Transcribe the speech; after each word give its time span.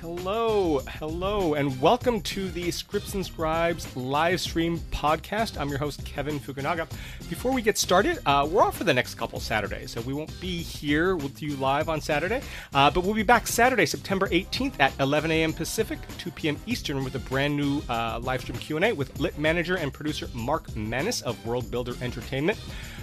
Hello, 0.00 0.78
hello, 0.88 1.52
and 1.52 1.78
welcome 1.78 2.22
to 2.22 2.48
the 2.52 2.70
Scripts 2.70 3.12
and 3.12 3.26
Scribes 3.26 3.94
live 3.94 4.40
stream 4.40 4.78
podcast. 4.90 5.60
I'm 5.60 5.68
your 5.68 5.76
host, 5.76 6.06
Kevin 6.06 6.40
Fukunaga. 6.40 6.88
Before 7.28 7.52
we 7.52 7.60
get 7.60 7.76
started, 7.76 8.18
uh, 8.24 8.48
we're 8.50 8.62
off 8.62 8.78
for 8.78 8.84
the 8.84 8.94
next 8.94 9.16
couple 9.16 9.38
Saturdays, 9.40 9.90
so 9.90 10.00
we 10.00 10.14
won't 10.14 10.40
be 10.40 10.62
here 10.62 11.16
with 11.16 11.42
you 11.42 11.54
live 11.56 11.90
on 11.90 12.00
Saturday, 12.00 12.40
uh, 12.72 12.90
but 12.90 13.04
we'll 13.04 13.12
be 13.12 13.22
back 13.22 13.46
Saturday, 13.46 13.84
September 13.84 14.26
18th 14.28 14.80
at 14.80 14.98
11 15.00 15.30
a.m. 15.32 15.52
Pacific, 15.52 15.98
2 16.16 16.30
p.m. 16.30 16.56
Eastern, 16.64 17.04
with 17.04 17.14
a 17.16 17.18
brand 17.18 17.54
new 17.54 17.82
uh, 17.90 18.18
live 18.22 18.40
stream 18.40 18.56
Q&A 18.56 18.94
with 18.94 19.20
lit 19.20 19.38
manager 19.38 19.76
and 19.76 19.92
producer 19.92 20.30
Mark 20.32 20.74
Manis 20.74 21.20
of 21.20 21.44
World 21.44 21.70
Builder 21.70 21.94
Entertainment. 22.00 22.58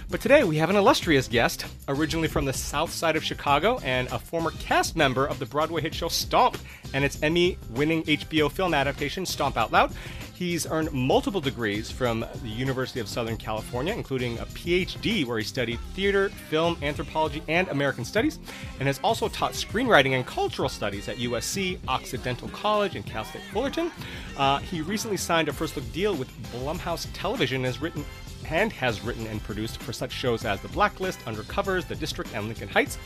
But 0.09 0.21
today 0.21 0.45
we 0.45 0.55
have 0.55 0.69
an 0.69 0.77
illustrious 0.77 1.27
guest, 1.27 1.65
originally 1.89 2.29
from 2.29 2.45
the 2.45 2.53
south 2.53 2.93
side 2.93 3.17
of 3.17 3.25
Chicago 3.25 3.77
and 3.79 4.07
a 4.07 4.17
former 4.17 4.51
cast 4.51 4.95
member 4.95 5.25
of 5.25 5.37
the 5.37 5.45
Broadway 5.45 5.81
hit 5.81 5.93
show 5.93 6.07
Stomp 6.07 6.57
and 6.93 7.03
its 7.03 7.21
Emmy 7.21 7.57
winning 7.71 8.03
HBO 8.03 8.49
film 8.49 8.73
adaptation, 8.73 9.25
Stomp 9.25 9.57
Out 9.57 9.73
Loud. 9.73 9.91
He's 10.33 10.65
earned 10.65 10.93
multiple 10.93 11.41
degrees 11.41 11.91
from 11.91 12.25
the 12.41 12.47
University 12.47 13.01
of 13.01 13.09
Southern 13.09 13.35
California, 13.35 13.91
including 13.91 14.37
a 14.39 14.45
PhD 14.45 15.25
where 15.25 15.39
he 15.39 15.43
studied 15.43 15.79
theater, 15.93 16.29
film, 16.29 16.77
anthropology, 16.81 17.43
and 17.49 17.67
American 17.67 18.05
studies, 18.05 18.39
and 18.79 18.87
has 18.87 19.01
also 19.03 19.27
taught 19.27 19.53
screenwriting 19.53 20.11
and 20.11 20.25
cultural 20.25 20.69
studies 20.69 21.09
at 21.09 21.17
USC, 21.17 21.79
Occidental 21.89 22.47
College, 22.49 22.95
and 22.95 23.05
Cal 23.05 23.25
State 23.25 23.41
Fullerton. 23.51 23.91
Uh, 24.37 24.59
he 24.59 24.79
recently 24.79 25.17
signed 25.17 25.49
a 25.49 25.53
first 25.53 25.75
look 25.75 25.91
deal 25.91 26.15
with 26.15 26.29
Blumhouse 26.53 27.07
Television 27.13 27.57
and 27.57 27.65
has 27.65 27.81
written 27.81 28.05
and 28.49 28.71
has 28.73 29.01
written 29.01 29.27
and 29.27 29.43
produced 29.43 29.81
for 29.81 29.93
such 29.93 30.11
shows 30.11 30.45
as 30.45 30.61
The 30.61 30.67
Blacklist, 30.69 31.19
Undercovers, 31.25 31.87
The 31.87 31.95
District, 31.95 32.33
and 32.33 32.45
Lincoln 32.45 32.69
Heights, 32.69 32.97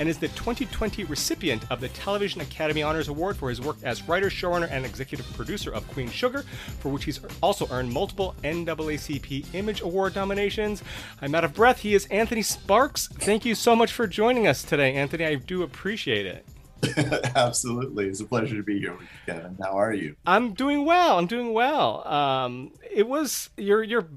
and 0.00 0.08
is 0.08 0.18
the 0.18 0.28
2020 0.28 1.04
recipient 1.04 1.70
of 1.70 1.80
the 1.80 1.88
Television 1.90 2.40
Academy 2.40 2.82
Honors 2.82 3.08
Award 3.08 3.36
for 3.36 3.48
his 3.48 3.60
work 3.60 3.76
as 3.82 4.06
writer, 4.08 4.28
showrunner, 4.28 4.68
and 4.70 4.84
executive 4.84 5.30
producer 5.34 5.72
of 5.72 5.86
Queen 5.88 6.10
Sugar, 6.10 6.42
for 6.80 6.90
which 6.90 7.04
he's 7.04 7.20
also 7.42 7.68
earned 7.70 7.92
multiple 7.92 8.34
NAACP 8.42 9.54
Image 9.54 9.80
Award 9.80 10.14
nominations. 10.14 10.82
I'm 11.22 11.34
out 11.34 11.44
of 11.44 11.54
breath. 11.54 11.80
He 11.80 11.94
is 11.94 12.06
Anthony 12.06 12.42
Sparks. 12.42 13.08
Thank 13.08 13.44
you 13.44 13.54
so 13.54 13.76
much 13.76 13.92
for 13.92 14.06
joining 14.06 14.46
us 14.46 14.62
today, 14.62 14.94
Anthony. 14.94 15.24
I 15.24 15.36
do 15.36 15.62
appreciate 15.62 16.26
it. 16.26 16.46
Absolutely. 17.36 18.08
It's 18.08 18.20
a 18.20 18.24
pleasure 18.24 18.56
to 18.56 18.62
be 18.62 18.78
here 18.78 18.92
with 18.92 19.02
you, 19.02 19.34
Kevin. 19.34 19.56
How 19.62 19.78
are 19.78 19.92
you? 19.92 20.16
I'm 20.26 20.54
doing 20.54 20.84
well. 20.84 21.18
I'm 21.18 21.26
doing 21.26 21.52
well. 21.52 22.06
Um, 22.06 22.72
it 22.90 23.08
was 23.08 23.50
your 23.56 23.82
your 23.82 24.08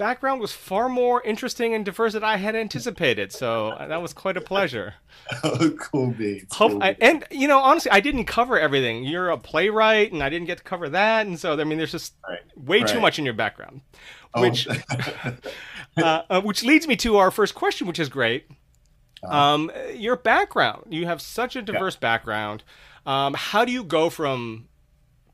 background 0.00 0.40
was 0.40 0.50
far 0.50 0.88
more 0.88 1.22
interesting 1.22 1.74
and 1.74 1.84
diverse 1.84 2.14
than 2.14 2.24
I 2.24 2.38
had 2.38 2.56
anticipated. 2.56 3.32
So 3.32 3.76
that 3.78 4.00
was 4.00 4.14
quite 4.14 4.38
a 4.38 4.40
pleasure. 4.40 4.94
oh, 5.44 5.72
cool 5.78 6.12
beans. 6.12 6.52
Hope, 6.54 6.72
cool 6.72 6.82
I, 6.82 6.96
and 7.02 7.22
you 7.30 7.46
know, 7.46 7.58
honestly, 7.58 7.90
I 7.90 8.00
didn't 8.00 8.24
cover 8.24 8.58
everything. 8.58 9.04
You're 9.04 9.28
a 9.28 9.36
playwright, 9.36 10.10
and 10.10 10.22
I 10.22 10.30
didn't 10.30 10.46
get 10.46 10.56
to 10.56 10.64
cover 10.64 10.88
that. 10.88 11.26
And 11.26 11.38
so, 11.38 11.52
I 11.52 11.64
mean, 11.64 11.76
there's 11.76 11.92
just 11.92 12.14
right. 12.26 12.38
way 12.56 12.78
right. 12.78 12.88
too 12.88 12.98
much 12.98 13.18
in 13.18 13.26
your 13.26 13.34
background, 13.34 13.82
oh. 14.32 14.40
which 14.40 14.66
uh, 15.98 16.22
uh, 16.30 16.40
which 16.40 16.64
leads 16.64 16.88
me 16.88 16.96
to 16.96 17.18
our 17.18 17.30
first 17.30 17.54
question, 17.54 17.86
which 17.86 17.98
is 17.98 18.08
great. 18.08 18.46
Uh-huh. 19.22 19.36
Um, 19.36 19.70
your 19.94 20.16
background. 20.16 20.86
You 20.88 21.04
have 21.04 21.20
such 21.20 21.56
a 21.56 21.62
diverse 21.62 21.96
yeah. 21.96 22.00
background. 22.00 22.64
Um, 23.04 23.34
how 23.34 23.66
do 23.66 23.72
you 23.72 23.84
go 23.84 24.08
from 24.08 24.69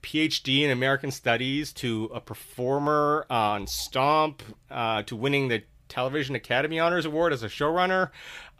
PhD 0.07 0.63
in 0.63 0.71
American 0.71 1.11
Studies 1.11 1.73
to 1.75 2.09
a 2.15 2.21
performer 2.21 3.27
on 3.29 3.67
Stomp 3.67 4.41
uh, 4.71 5.03
to 5.03 5.17
winning 5.17 5.49
the 5.49 5.65
Television 5.89 6.37
Academy 6.37 6.79
Honors 6.79 7.05
Award 7.05 7.33
as 7.33 7.43
a 7.43 7.49
showrunner. 7.49 8.11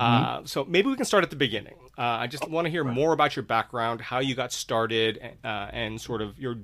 Uh, 0.01 0.39
mm-hmm. 0.39 0.47
So 0.47 0.65
maybe 0.65 0.89
we 0.89 0.97
can 0.97 1.05
start 1.05 1.23
at 1.23 1.31
the 1.31 1.37
beginning. 1.37 1.77
Uh, 1.97 2.03
I 2.03 2.27
just 2.27 2.49
want 2.49 2.67
to 2.67 2.71
hear 2.71 2.83
more 2.83 3.13
about 3.13 3.37
your 3.37 3.45
background, 3.45 4.01
how 4.01 4.19
you 4.19 4.35
got 4.35 4.53
started, 4.53 5.21
uh, 5.45 5.69
and 5.73 6.01
sort 6.01 6.21
of 6.21 6.37
your 6.37 6.57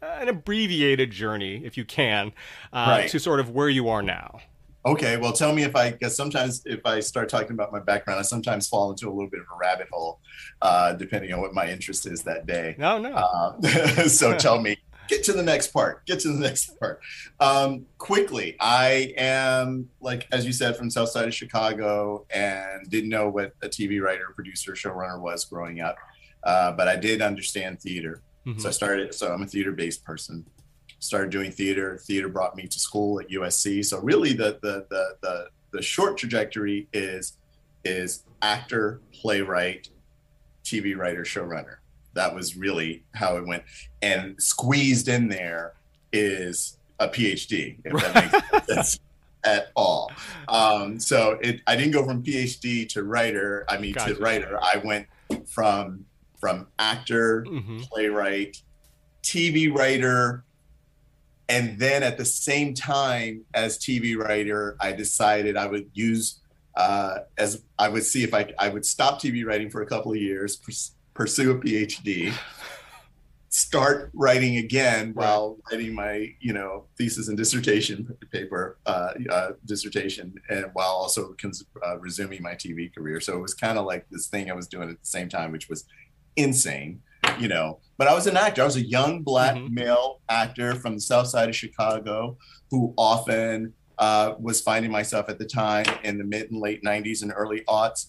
an 0.00 0.28
abbreviated 0.28 1.10
journey, 1.10 1.62
if 1.64 1.76
you 1.76 1.84
can, 1.84 2.32
uh, 2.72 2.86
right. 2.88 3.10
to 3.10 3.20
sort 3.20 3.38
of 3.38 3.50
where 3.50 3.68
you 3.68 3.88
are 3.88 4.02
now. 4.02 4.40
Okay, 4.84 5.16
well, 5.16 5.32
tell 5.32 5.52
me 5.52 5.62
if 5.62 5.76
I, 5.76 5.92
because 5.92 6.16
sometimes 6.16 6.62
if 6.66 6.84
I 6.84 6.98
start 6.98 7.28
talking 7.28 7.52
about 7.52 7.70
my 7.70 7.78
background, 7.78 8.18
I 8.18 8.22
sometimes 8.22 8.68
fall 8.68 8.90
into 8.90 9.08
a 9.08 9.12
little 9.12 9.30
bit 9.30 9.40
of 9.40 9.46
a 9.52 9.56
rabbit 9.56 9.88
hole, 9.92 10.18
uh, 10.60 10.94
depending 10.94 11.32
on 11.32 11.40
what 11.40 11.54
my 11.54 11.70
interest 11.70 12.06
is 12.06 12.22
that 12.24 12.46
day. 12.46 12.74
No, 12.78 12.98
no. 12.98 13.12
Uh, 13.12 13.60
so 14.08 14.36
tell 14.36 14.60
me, 14.60 14.76
get 15.08 15.22
to 15.24 15.32
the 15.32 15.42
next 15.42 15.68
part. 15.68 16.04
Get 16.06 16.18
to 16.20 16.28
the 16.32 16.40
next 16.40 16.78
part. 16.80 17.00
Um, 17.38 17.86
quickly, 17.98 18.56
I 18.58 19.14
am 19.16 19.88
like 20.00 20.26
as 20.32 20.44
you 20.44 20.52
said 20.52 20.76
from 20.76 20.90
South 20.90 21.10
Side 21.10 21.28
of 21.28 21.34
Chicago, 21.34 22.26
and 22.30 22.88
didn't 22.90 23.10
know 23.10 23.28
what 23.28 23.52
a 23.62 23.68
TV 23.68 24.02
writer, 24.02 24.32
producer, 24.34 24.72
showrunner 24.72 25.20
was 25.20 25.44
growing 25.44 25.80
up, 25.80 25.96
uh, 26.42 26.72
but 26.72 26.88
I 26.88 26.96
did 26.96 27.22
understand 27.22 27.80
theater. 27.80 28.20
Mm-hmm. 28.46 28.58
So 28.58 28.68
I 28.68 28.72
started. 28.72 29.14
So 29.14 29.32
I'm 29.32 29.42
a 29.42 29.46
theater-based 29.46 30.04
person 30.04 30.44
started 31.02 31.30
doing 31.30 31.50
theater. 31.50 31.98
Theater 31.98 32.28
brought 32.28 32.56
me 32.56 32.66
to 32.66 32.78
school 32.78 33.20
at 33.20 33.28
USC. 33.28 33.84
So 33.84 34.00
really, 34.00 34.32
the 34.32 34.58
the 34.62 34.86
the 34.88 35.16
the, 35.20 35.48
the 35.72 35.82
short 35.82 36.16
trajectory 36.16 36.88
is 36.92 37.36
is 37.84 38.24
actor, 38.40 39.00
playwright, 39.12 39.88
TV 40.64 40.96
writer, 40.96 41.22
showrunner. 41.22 41.76
That 42.14 42.34
was 42.34 42.56
really 42.56 43.04
how 43.14 43.36
it 43.36 43.46
went. 43.46 43.64
And 44.00 44.40
squeezed 44.40 45.08
in 45.08 45.28
there 45.28 45.74
is 46.12 46.78
a 47.00 47.08
PhD, 47.08 47.78
if 47.84 47.92
that 47.92 48.32
makes 48.52 48.66
sense 48.66 49.00
at 49.44 49.72
all. 49.74 50.12
Um, 50.46 51.00
so 51.00 51.38
it, 51.42 51.60
I 51.66 51.74
didn't 51.74 51.92
go 51.92 52.04
from 52.04 52.22
PhD 52.22 52.88
to 52.90 53.02
writer. 53.02 53.64
I 53.68 53.78
mean, 53.78 53.94
gotcha. 53.94 54.14
to 54.14 54.20
writer. 54.20 54.58
I 54.62 54.80
went 54.84 55.06
from 55.48 56.04
from 56.38 56.66
actor, 56.78 57.44
mm-hmm. 57.48 57.78
playwright, 57.82 58.60
TV 59.22 59.72
writer, 59.72 60.44
and 61.52 61.78
then 61.78 62.02
at 62.02 62.16
the 62.16 62.24
same 62.24 62.72
time 62.72 63.44
as 63.52 63.78
TV 63.78 64.16
writer, 64.16 64.74
I 64.80 64.92
decided 64.92 65.54
I 65.54 65.66
would 65.66 65.90
use 65.92 66.40
uh, 66.74 67.18
as 67.36 67.62
I 67.78 67.90
would 67.90 68.04
see 68.04 68.24
if 68.24 68.32
I 68.32 68.50
I 68.58 68.70
would 68.70 68.86
stop 68.86 69.20
TV 69.20 69.44
writing 69.44 69.68
for 69.68 69.82
a 69.82 69.86
couple 69.86 70.12
of 70.12 70.16
years, 70.16 70.56
pers- 70.56 70.92
pursue 71.12 71.50
a 71.50 71.54
PhD, 71.56 72.32
start 73.50 74.10
writing 74.14 74.56
again 74.56 75.12
while 75.12 75.58
writing 75.70 75.94
my 75.94 76.34
you 76.40 76.54
know 76.54 76.86
thesis 76.96 77.28
and 77.28 77.36
dissertation 77.36 78.16
paper 78.32 78.78
uh, 78.86 79.12
uh, 79.28 79.50
dissertation, 79.66 80.32
and 80.48 80.64
while 80.72 80.94
also 81.04 81.34
cons- 81.34 81.66
uh, 81.86 81.98
resuming 81.98 82.40
my 82.40 82.54
TV 82.54 82.94
career. 82.94 83.20
So 83.20 83.36
it 83.36 83.42
was 83.42 83.52
kind 83.52 83.76
of 83.76 83.84
like 83.84 84.06
this 84.08 84.28
thing 84.28 84.50
I 84.50 84.54
was 84.54 84.68
doing 84.68 84.88
at 84.88 84.98
the 84.98 85.06
same 85.06 85.28
time, 85.28 85.52
which 85.52 85.68
was 85.68 85.84
insane 86.36 87.02
you 87.38 87.48
know, 87.48 87.80
but 87.98 88.08
I 88.08 88.14
was 88.14 88.26
an 88.26 88.36
actor. 88.36 88.62
I 88.62 88.64
was 88.64 88.76
a 88.76 88.82
young 88.82 89.22
black 89.22 89.54
mm-hmm. 89.54 89.74
male 89.74 90.20
actor 90.28 90.74
from 90.74 90.94
the 90.94 91.00
south 91.00 91.28
side 91.28 91.48
of 91.48 91.56
Chicago 91.56 92.36
who 92.70 92.94
often 92.96 93.72
uh, 93.98 94.34
was 94.38 94.60
finding 94.60 94.90
myself 94.90 95.28
at 95.28 95.38
the 95.38 95.44
time 95.44 95.86
in 96.02 96.18
the 96.18 96.24
mid 96.24 96.50
and 96.50 96.60
late 96.60 96.82
90s 96.82 97.22
and 97.22 97.32
early 97.34 97.62
aughts. 97.68 98.08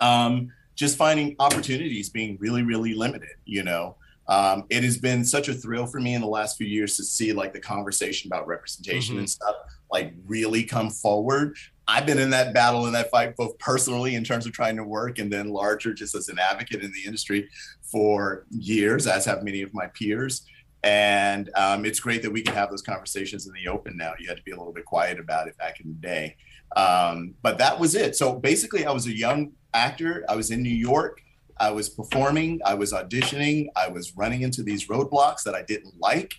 Um, 0.00 0.50
just 0.74 0.96
finding 0.96 1.36
opportunities 1.38 2.08
being 2.08 2.36
really, 2.40 2.62
really 2.62 2.94
limited, 2.94 3.36
you 3.44 3.62
know. 3.62 3.96
Um, 4.28 4.64
it 4.70 4.82
has 4.84 4.98
been 4.98 5.24
such 5.24 5.48
a 5.48 5.54
thrill 5.54 5.86
for 5.86 6.00
me 6.00 6.14
in 6.14 6.20
the 6.20 6.28
last 6.28 6.56
few 6.56 6.66
years 6.66 6.96
to 6.96 7.04
see 7.04 7.32
like 7.32 7.52
the 7.52 7.60
conversation 7.60 8.28
about 8.28 8.46
representation 8.46 9.14
mm-hmm. 9.14 9.20
and 9.20 9.30
stuff 9.30 9.54
like 9.90 10.14
really 10.26 10.64
come 10.64 10.90
forward 10.90 11.56
I've 11.92 12.06
been 12.06 12.18
in 12.18 12.30
that 12.30 12.54
battle 12.54 12.86
and 12.86 12.94
that 12.94 13.10
fight 13.10 13.36
both 13.36 13.58
personally 13.58 14.14
in 14.14 14.24
terms 14.24 14.46
of 14.46 14.52
trying 14.52 14.76
to 14.76 14.84
work 14.84 15.18
and 15.18 15.30
then 15.30 15.50
larger 15.50 15.92
just 15.92 16.14
as 16.14 16.30
an 16.30 16.38
advocate 16.38 16.82
in 16.82 16.90
the 16.90 17.04
industry 17.04 17.50
for 17.82 18.46
years, 18.48 19.06
as 19.06 19.26
have 19.26 19.42
many 19.42 19.60
of 19.60 19.74
my 19.74 19.88
peers. 19.88 20.46
And 20.82 21.50
um, 21.54 21.84
it's 21.84 22.00
great 22.00 22.22
that 22.22 22.32
we 22.32 22.40
can 22.40 22.54
have 22.54 22.70
those 22.70 22.80
conversations 22.80 23.46
in 23.46 23.52
the 23.52 23.68
open 23.68 23.98
now. 23.98 24.14
You 24.18 24.26
had 24.26 24.38
to 24.38 24.42
be 24.42 24.52
a 24.52 24.56
little 24.56 24.72
bit 24.72 24.86
quiet 24.86 25.20
about 25.20 25.48
it 25.48 25.58
back 25.58 25.80
in 25.80 25.88
the 25.88 25.94
day. 25.94 26.36
Um, 26.76 27.34
but 27.42 27.58
that 27.58 27.78
was 27.78 27.94
it. 27.94 28.16
So 28.16 28.36
basically, 28.36 28.86
I 28.86 28.90
was 28.90 29.06
a 29.06 29.14
young 29.14 29.52
actor. 29.74 30.24
I 30.30 30.34
was 30.34 30.50
in 30.50 30.62
New 30.62 30.70
York. 30.70 31.20
I 31.60 31.72
was 31.72 31.90
performing. 31.90 32.60
I 32.64 32.72
was 32.72 32.94
auditioning. 32.94 33.68
I 33.76 33.88
was 33.88 34.16
running 34.16 34.40
into 34.40 34.62
these 34.62 34.88
roadblocks 34.88 35.42
that 35.42 35.54
I 35.54 35.60
didn't 35.60 35.92
like 36.00 36.32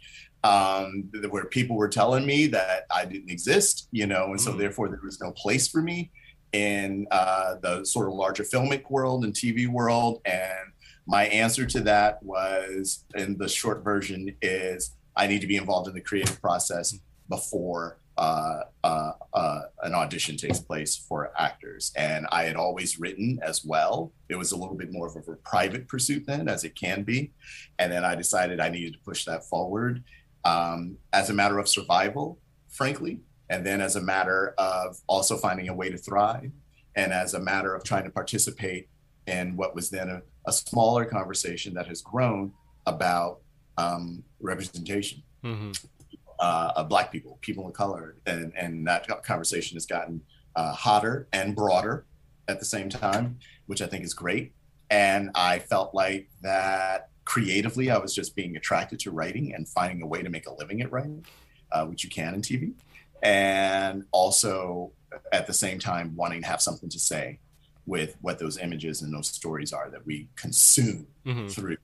um, 0.43 1.09
where 1.29 1.45
people 1.45 1.75
were 1.75 1.87
telling 1.87 2.25
me 2.25 2.47
that 2.47 2.85
I 2.93 3.05
didn't 3.05 3.29
exist, 3.29 3.87
you 3.91 4.05
know, 4.05 4.31
and 4.31 4.41
so 4.41 4.53
mm. 4.53 4.57
therefore 4.57 4.89
there 4.89 4.99
was 5.03 5.21
no 5.21 5.31
place 5.31 5.67
for 5.67 5.81
me 5.81 6.11
in 6.51 7.07
uh, 7.11 7.55
the 7.61 7.83
sort 7.83 8.07
of 8.07 8.13
larger 8.13 8.43
filmic 8.43 8.89
world 8.89 9.23
and 9.23 9.33
TV 9.33 9.67
world. 9.67 10.21
And 10.25 10.71
my 11.07 11.25
answer 11.25 11.65
to 11.65 11.81
that 11.81 12.21
was, 12.23 13.05
in 13.15 13.37
the 13.37 13.49
short 13.49 13.83
version, 13.83 14.35
is 14.41 14.95
I 15.15 15.27
need 15.27 15.41
to 15.41 15.47
be 15.47 15.57
involved 15.57 15.87
in 15.87 15.93
the 15.93 16.01
creative 16.01 16.41
process 16.41 16.97
before 17.29 17.97
uh, 18.15 18.59
uh, 18.83 19.11
uh, 19.33 19.61
an 19.81 19.95
audition 19.95 20.37
takes 20.37 20.59
place 20.59 20.95
for 20.95 21.31
actors. 21.37 21.91
And 21.97 22.27
I 22.31 22.43
had 22.43 22.55
always 22.55 22.99
written 22.99 23.39
as 23.41 23.65
well. 23.65 24.11
It 24.29 24.35
was 24.35 24.51
a 24.51 24.57
little 24.57 24.75
bit 24.75 24.91
more 24.91 25.07
of 25.07 25.15
a 25.15 25.35
private 25.37 25.87
pursuit 25.87 26.25
then, 26.27 26.47
as 26.47 26.63
it 26.63 26.75
can 26.75 27.03
be. 27.03 27.31
And 27.79 27.91
then 27.91 28.05
I 28.05 28.13
decided 28.13 28.59
I 28.59 28.69
needed 28.69 28.93
to 28.93 28.99
push 28.99 29.25
that 29.25 29.45
forward 29.45 30.03
um, 30.45 30.97
as 31.11 31.29
a 31.29 31.33
matter 31.33 31.59
of 31.59 31.67
survival, 31.67 32.39
frankly, 32.69 33.21
and 33.49 33.65
then 33.65 33.81
as 33.81 33.95
a 33.95 34.01
matter 34.01 34.53
of 34.57 34.99
also 35.07 35.37
finding 35.37 35.69
a 35.69 35.73
way 35.73 35.89
to 35.89 35.97
thrive, 35.97 36.51
and 36.95 37.13
as 37.13 37.33
a 37.33 37.39
matter 37.39 37.73
of 37.75 37.83
trying 37.83 38.03
to 38.03 38.09
participate 38.09 38.89
in 39.27 39.55
what 39.55 39.73
was 39.73 39.89
then 39.89 40.09
a 40.09 40.21
a 40.45 40.53
smaller 40.53 41.05
conversation 41.05 41.73
that 41.73 41.87
has 41.87 42.01
grown 42.01 42.51
about 42.85 43.39
um, 43.77 44.23
representation 44.39 45.23
mm-hmm. 45.43 45.71
uh, 46.39 46.73
of 46.75 46.89
Black 46.89 47.11
people, 47.11 47.37
people 47.41 47.67
of 47.67 47.73
color, 47.73 48.15
and 48.25 48.53
and 48.55 48.85
that 48.87 49.07
conversation 49.23 49.75
has 49.75 49.85
gotten 49.85 50.21
uh, 50.55 50.73
hotter 50.73 51.27
and 51.33 51.55
broader 51.55 52.05
at 52.47 52.59
the 52.59 52.65
same 52.65 52.89
time, 52.89 53.37
which 53.67 53.81
I 53.81 53.87
think 53.87 54.03
is 54.03 54.13
great. 54.13 54.53
And 54.89 55.31
I 55.33 55.59
felt 55.59 55.95
like 55.95 56.29
that 56.41 57.09
creatively, 57.33 57.89
I 57.89 57.97
was 57.97 58.13
just 58.13 58.35
being 58.35 58.55
attracted 58.57 58.99
to 58.99 59.11
writing 59.11 59.55
and 59.55 59.67
finding 59.67 60.03
a 60.03 60.05
way 60.05 60.21
to 60.21 60.29
make 60.29 60.45
a 60.45 60.53
living 60.53 60.81
at 60.81 60.91
writing, 60.91 61.25
uh, 61.71 61.83
which 61.87 62.03
you 62.03 62.09
can 62.11 62.35
in 62.35 62.41
TV, 62.43 62.73
and 63.23 64.05
also 64.11 64.91
at 65.31 65.47
the 65.47 65.53
same 65.53 65.79
time 65.79 66.15
wanting 66.15 66.43
to 66.43 66.47
have 66.47 66.61
something 66.61 66.89
to 66.89 66.99
say 66.99 67.39
with 67.87 68.15
what 68.21 68.37
those 68.37 68.59
images 68.59 69.01
and 69.01 69.11
those 69.11 69.29
stories 69.29 69.73
are 69.73 69.89
that 69.89 70.05
we 70.05 70.27
consume 70.35 71.07
mm-hmm. 71.25 71.47
through 71.47 71.77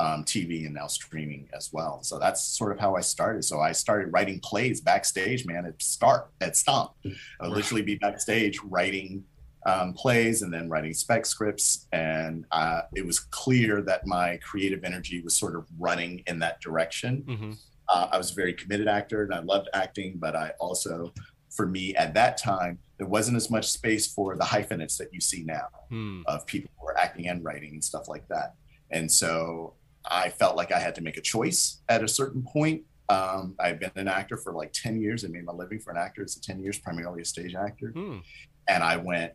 um, 0.00 0.24
TV 0.24 0.64
and 0.64 0.74
now 0.74 0.86
streaming 0.86 1.50
as 1.52 1.70
well. 1.70 2.02
So 2.02 2.18
that's 2.18 2.42
sort 2.42 2.72
of 2.72 2.80
how 2.80 2.96
I 2.96 3.02
started. 3.02 3.44
So 3.44 3.60
I 3.60 3.72
started 3.72 4.10
writing 4.10 4.40
plays 4.40 4.80
backstage, 4.80 5.44
man, 5.44 5.66
at 5.66 5.82
Start, 5.82 6.30
at 6.40 6.56
Stomp. 6.56 6.92
I 7.04 7.48
would 7.48 7.52
literally 7.52 7.82
be 7.82 7.96
backstage 7.96 8.58
writing 8.64 9.24
um, 9.66 9.94
plays 9.94 10.42
and 10.42 10.52
then 10.52 10.68
writing 10.68 10.92
spec 10.92 11.26
scripts. 11.26 11.86
And 11.92 12.44
uh, 12.50 12.82
it 12.94 13.06
was 13.06 13.20
clear 13.20 13.82
that 13.82 14.06
my 14.06 14.38
creative 14.38 14.84
energy 14.84 15.20
was 15.22 15.36
sort 15.36 15.56
of 15.56 15.66
running 15.78 16.22
in 16.26 16.38
that 16.40 16.60
direction. 16.60 17.24
Mm-hmm. 17.26 17.52
Uh, 17.88 18.08
I 18.12 18.18
was 18.18 18.30
a 18.30 18.34
very 18.34 18.52
committed 18.52 18.88
actor 18.88 19.24
and 19.24 19.34
I 19.34 19.40
loved 19.40 19.68
acting, 19.74 20.14
but 20.16 20.34
I 20.34 20.52
also, 20.58 21.12
for 21.50 21.66
me 21.66 21.94
at 21.96 22.14
that 22.14 22.36
time, 22.36 22.78
there 22.98 23.06
wasn't 23.06 23.36
as 23.36 23.50
much 23.50 23.70
space 23.70 24.06
for 24.06 24.36
the 24.36 24.44
hyphenates 24.44 24.96
that 24.98 25.12
you 25.12 25.20
see 25.20 25.42
now 25.44 25.68
hmm. 25.88 26.22
of 26.26 26.46
people 26.46 26.70
who 26.80 26.86
are 26.86 26.96
acting 26.96 27.28
and 27.28 27.44
writing 27.44 27.72
and 27.72 27.84
stuff 27.84 28.08
like 28.08 28.26
that. 28.28 28.54
And 28.90 29.10
so 29.10 29.74
I 30.04 30.28
felt 30.28 30.56
like 30.56 30.72
I 30.72 30.78
had 30.78 30.94
to 30.96 31.02
make 31.02 31.16
a 31.16 31.20
choice 31.20 31.82
at 31.88 32.02
a 32.02 32.08
certain 32.08 32.42
point. 32.42 32.82
Um, 33.08 33.54
I've 33.58 33.80
been 33.80 33.90
an 33.96 34.08
actor 34.08 34.36
for 34.36 34.52
like 34.52 34.72
10 34.72 35.00
years. 35.00 35.24
I 35.24 35.28
made 35.28 35.44
my 35.44 35.52
living 35.52 35.78
for 35.78 35.90
an 35.90 35.98
actor. 35.98 36.22
It's 36.22 36.36
10 36.36 36.60
years, 36.60 36.78
primarily 36.78 37.22
a 37.22 37.24
stage 37.24 37.54
actor. 37.54 37.88
Hmm. 37.88 38.18
And 38.68 38.82
I 38.82 38.96
went, 38.96 39.32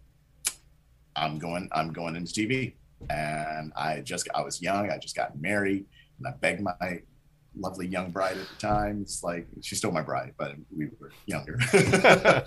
I'm 1.20 1.38
going, 1.38 1.70
I'm 1.72 1.92
going 1.92 2.16
into 2.16 2.34
TV. 2.34 2.74
And 3.10 3.72
I 3.76 4.02
just, 4.02 4.28
I 4.34 4.42
was 4.42 4.62
young. 4.62 4.90
I 4.90 4.98
just 4.98 5.16
got 5.16 5.40
married 5.40 5.86
and 6.18 6.28
I 6.28 6.32
begged 6.40 6.62
my 6.62 7.02
lovely 7.58 7.88
young 7.88 8.12
bride 8.12 8.38
at 8.38 8.48
the 8.48 8.56
time. 8.56 9.02
It's 9.02 9.24
like, 9.24 9.48
she's 9.62 9.78
still 9.78 9.92
my 9.92 10.02
bride, 10.02 10.34
but 10.38 10.56
we 10.76 10.90
were 11.00 11.12
younger. 11.26 11.60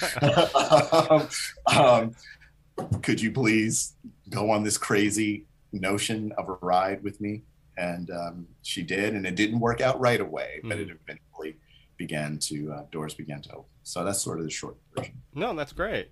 um, 1.11 1.29
um, 1.77 2.15
could 3.03 3.21
you 3.21 3.33
please 3.33 3.95
go 4.29 4.51
on 4.51 4.63
this 4.63 4.79
crazy 4.79 5.47
notion 5.73 6.33
of 6.39 6.49
a 6.49 6.55
ride 6.61 7.03
with 7.03 7.21
me? 7.21 7.43
and 7.77 8.11
um, 8.11 8.47
she 8.63 8.83
did, 8.83 9.15
and 9.15 9.27
it 9.27 9.35
didn't 9.35 9.61
work 9.61 9.81
out 9.81 9.99
right 10.01 10.21
away, 10.21 10.61
but 10.63 10.79
mm. 10.79 10.83
it 10.83 10.91
eventually 10.91 11.57
began 11.97 12.39
to 12.39 12.73
uh, 12.73 12.83
doors 12.91 13.15
began 13.15 13.41
to 13.43 13.51
open. 13.53 13.65
So 13.83 14.05
that's 14.05 14.23
sort 14.23 14.39
of 14.39 14.45
the 14.45 14.51
short 14.51 14.77
version. 14.97 15.15
No, 15.35 15.55
that's 15.55 15.73
great. 15.73 16.11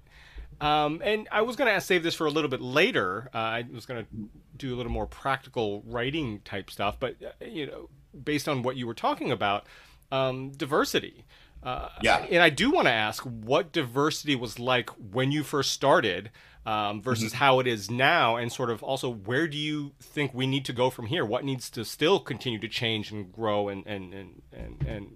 Um, 0.61 1.01
and 1.03 1.29
I 1.33 1.43
was 1.43 1.57
going 1.57 1.73
to 1.73 1.81
save 1.81 2.03
this 2.03 2.15
for 2.15 2.27
a 2.27 2.31
little 2.31 2.51
bit 2.51 2.61
later. 2.61 3.31
Uh, 3.35 3.39
I 3.39 3.65
was 3.73 3.87
going 3.87 4.05
to 4.05 4.29
do 4.57 4.75
a 4.75 4.77
little 4.77 4.93
more 4.93 5.07
practical 5.07 5.83
writing 5.87 6.41
type 6.45 6.71
stuff, 6.71 6.99
but 7.01 7.17
uh, 7.23 7.45
you 7.45 7.67
know, 7.67 7.89
based 8.23 8.49
on 8.49 8.63
what 8.63 8.77
you 8.77 8.87
were 8.87 8.95
talking 8.95 9.31
about, 9.31 9.67
um, 10.13 10.51
diversity. 10.53 11.25
Uh, 11.63 11.89
yeah. 12.03 12.27
And 12.31 12.43
I 12.43 12.51
do 12.51 12.71
want 12.71 12.87
to 12.87 12.93
ask 12.93 13.23
what 13.23 13.73
diversity 13.73 14.35
was 14.35 14.59
like 14.59 14.91
when 14.91 15.31
you 15.31 15.43
first 15.43 15.73
started 15.73 16.31
um, 16.67 17.03
versus 17.03 17.33
mm-hmm. 17.33 17.39
how 17.39 17.61
it 17.61 17.67
is 17.67 17.91
now, 17.91 18.37
and 18.37 18.53
sort 18.53 18.71
of 18.71 18.83
also 18.83 19.11
where 19.11 19.49
do 19.49 19.57
you 19.57 19.93
think 20.01 20.35
we 20.35 20.47
need 20.47 20.65
to 20.67 20.73
go 20.73 20.91
from 20.91 21.07
here? 21.07 21.25
What 21.25 21.45
needs 21.45 21.71
to 21.71 21.85
still 21.85 22.21
continue 22.21 22.59
to 22.59 22.69
change 22.69 23.11
and 23.11 23.33
grow 23.33 23.69
and 23.69 23.87
and 23.87 24.13
and 24.13 24.43
and, 24.53 24.83
and 24.87 25.13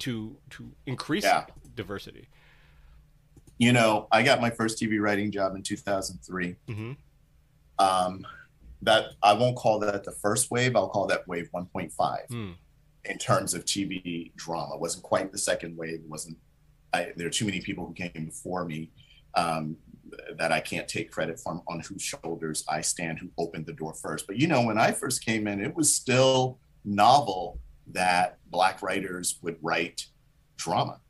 to 0.00 0.36
to 0.50 0.72
increase 0.86 1.24
yeah. 1.24 1.46
diversity? 1.74 2.28
You 3.58 3.72
know, 3.72 4.06
I 4.12 4.22
got 4.22 4.40
my 4.40 4.50
first 4.50 4.80
TV 4.80 5.00
writing 5.00 5.30
job 5.30 5.54
in 5.54 5.62
2003. 5.62 6.56
Mm-hmm. 6.68 6.92
Um, 7.78 8.26
that 8.82 9.12
I 9.22 9.32
won't 9.32 9.56
call 9.56 9.78
that 9.80 10.04
the 10.04 10.12
first 10.12 10.50
wave. 10.50 10.76
I'll 10.76 10.88
call 10.88 11.06
that 11.06 11.26
wave 11.26 11.50
1.5 11.54 11.90
mm. 12.28 12.54
in 13.04 13.18
terms 13.18 13.54
of 13.54 13.64
TV 13.64 14.32
drama. 14.36 14.74
It 14.74 14.80
wasn't 14.80 15.02
quite 15.02 15.32
the 15.32 15.38
second 15.38 15.76
wave. 15.76 16.00
It 16.00 16.08
wasn't. 16.08 16.36
I, 16.92 17.12
there 17.16 17.26
are 17.26 17.30
too 17.30 17.46
many 17.46 17.60
people 17.60 17.86
who 17.86 17.94
came 17.94 18.26
before 18.26 18.64
me 18.64 18.90
um, 19.34 19.76
that 20.38 20.52
I 20.52 20.60
can't 20.60 20.86
take 20.86 21.10
credit 21.10 21.40
from 21.40 21.62
on 21.66 21.80
whose 21.80 22.02
shoulders 22.02 22.64
I 22.68 22.80
stand, 22.80 23.18
who 23.18 23.28
opened 23.38 23.66
the 23.66 23.72
door 23.72 23.94
first. 23.94 24.26
But 24.26 24.36
you 24.36 24.46
know, 24.46 24.62
when 24.62 24.78
I 24.78 24.92
first 24.92 25.24
came 25.24 25.46
in, 25.46 25.60
it 25.60 25.74
was 25.74 25.92
still 25.92 26.58
novel 26.84 27.58
that 27.88 28.38
Black 28.50 28.82
writers 28.82 29.38
would 29.42 29.56
write 29.62 30.06
drama. 30.56 31.00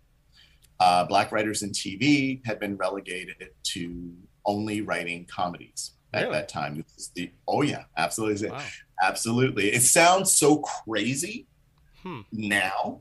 Uh, 0.78 1.04
Black 1.06 1.32
writers 1.32 1.62
in 1.62 1.70
TV 1.70 2.44
had 2.44 2.60
been 2.60 2.76
relegated 2.76 3.50
to 3.62 4.12
only 4.44 4.80
writing 4.80 5.26
comedies 5.26 5.92
at 6.12 6.22
really? 6.22 6.32
that 6.32 6.48
time. 6.48 6.84
The, 7.14 7.30
oh 7.48 7.62
yeah, 7.62 7.84
absolutely, 7.96 8.50
wow. 8.50 8.62
absolutely. 9.02 9.72
It 9.72 9.82
sounds 9.82 10.32
so 10.32 10.58
crazy 10.58 11.46
hmm. 12.02 12.20
now 12.32 13.00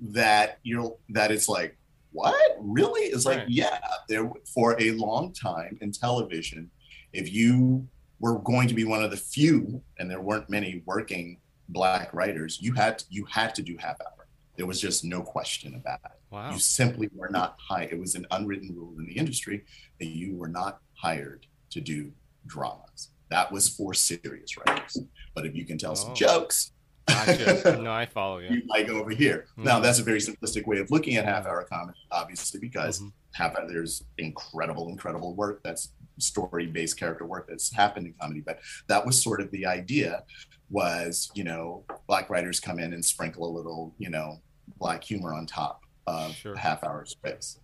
that 0.00 0.58
you're 0.62 0.94
that 1.08 1.30
it's 1.30 1.48
like 1.48 1.76
what 2.12 2.56
really 2.60 3.02
is 3.02 3.26
like 3.26 3.38
right. 3.38 3.48
yeah 3.48 3.78
there 4.08 4.30
for 4.54 4.80
a 4.80 4.90
long 4.92 5.32
time 5.32 5.76
in 5.80 5.90
television 5.90 6.70
if 7.12 7.32
you 7.32 7.86
were 8.20 8.38
going 8.40 8.68
to 8.68 8.74
be 8.74 8.84
one 8.84 9.02
of 9.02 9.10
the 9.10 9.16
few 9.16 9.82
and 9.98 10.10
there 10.10 10.20
weren't 10.20 10.48
many 10.50 10.82
working 10.86 11.38
black 11.70 12.12
writers 12.12 12.58
you 12.60 12.72
had 12.72 12.98
to, 12.98 13.04
you 13.08 13.24
had 13.24 13.54
to 13.54 13.62
do 13.62 13.76
half 13.78 13.96
hour 14.00 14.25
there 14.56 14.66
was 14.66 14.80
just 14.80 15.04
no 15.04 15.22
question 15.22 15.74
about 15.74 16.00
it 16.04 16.12
wow. 16.30 16.50
you 16.50 16.58
simply 16.58 17.08
were 17.14 17.28
not 17.30 17.56
hired 17.58 17.92
it 17.92 17.98
was 17.98 18.14
an 18.14 18.26
unwritten 18.30 18.74
rule 18.74 18.94
in 18.98 19.06
the 19.06 19.12
industry 19.12 19.64
that 19.98 20.06
you 20.06 20.36
were 20.36 20.48
not 20.48 20.80
hired 20.94 21.46
to 21.70 21.80
do 21.80 22.10
dramas 22.46 23.10
that 23.30 23.50
was 23.50 23.68
for 23.68 23.92
serious 23.94 24.56
writers 24.56 24.98
but 25.34 25.46
if 25.46 25.54
you 25.54 25.64
can 25.64 25.78
tell 25.78 25.92
oh. 25.92 25.94
some 25.94 26.14
jokes 26.14 26.72
Gotcha. 27.06 27.78
no, 27.82 27.92
I 27.92 28.06
follow 28.06 28.38
you. 28.38 28.48
You 28.50 28.62
might 28.66 28.86
go 28.86 28.98
over 28.98 29.10
here. 29.10 29.46
Mm-hmm. 29.52 29.64
Now, 29.64 29.80
that's 29.80 29.98
a 29.98 30.02
very 30.02 30.18
simplistic 30.18 30.66
way 30.66 30.78
of 30.78 30.90
looking 30.90 31.16
at 31.16 31.24
half 31.24 31.46
hour 31.46 31.62
comedy, 31.70 31.98
obviously, 32.10 32.60
because 32.60 32.98
mm-hmm. 32.98 33.08
half 33.32 33.56
hour, 33.56 33.66
there's 33.68 34.04
incredible, 34.18 34.88
incredible 34.88 35.34
work 35.34 35.60
that's 35.62 35.92
story 36.18 36.66
based 36.66 36.98
character 36.98 37.26
work 37.26 37.46
that's 37.48 37.72
happened 37.72 38.06
in 38.06 38.14
comedy. 38.20 38.40
But 38.40 38.60
that 38.88 39.04
was 39.04 39.22
sort 39.22 39.40
of 39.40 39.50
the 39.50 39.66
idea 39.66 40.24
was, 40.70 41.30
you 41.34 41.44
know, 41.44 41.84
black 42.08 42.28
writers 42.28 42.58
come 42.58 42.78
in 42.78 42.92
and 42.92 43.04
sprinkle 43.04 43.48
a 43.48 43.52
little, 43.52 43.94
you 43.98 44.10
know, 44.10 44.40
black 44.78 45.02
humor 45.02 45.32
on 45.32 45.46
top 45.46 45.82
of 46.06 46.34
sure. 46.34 46.56
half 46.56 46.84
hour 46.84 47.04
space. 47.04 47.58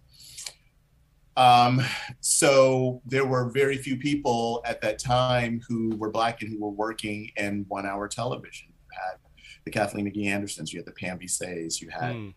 Um, 1.37 1.81
so 2.21 3.01
there 3.07 3.25
were 3.25 3.51
very 3.51 3.77
few 3.77 3.97
people 3.97 4.63
at 4.67 4.81
that 4.83 4.99
time 4.99 5.61
who 5.67 5.97
were 5.97 6.11
black 6.11 6.43
and 6.43 6.51
who 6.51 6.61
were 6.61 6.71
working 6.71 7.31
in 7.37 7.65
one 7.69 7.87
hour 7.87 8.07
television. 8.09 8.69
You 8.69 8.99
had 9.01 9.19
the 9.65 9.71
Kathleen 9.71 10.07
McGhee 10.07 10.27
Andersons, 10.27 10.73
you 10.73 10.81
had 10.81 10.87
the 10.87 10.93
Pam 10.93 11.19
Veasey, 11.19 11.81
you 11.81 11.89
had 11.89 12.15
mm. 12.15 12.35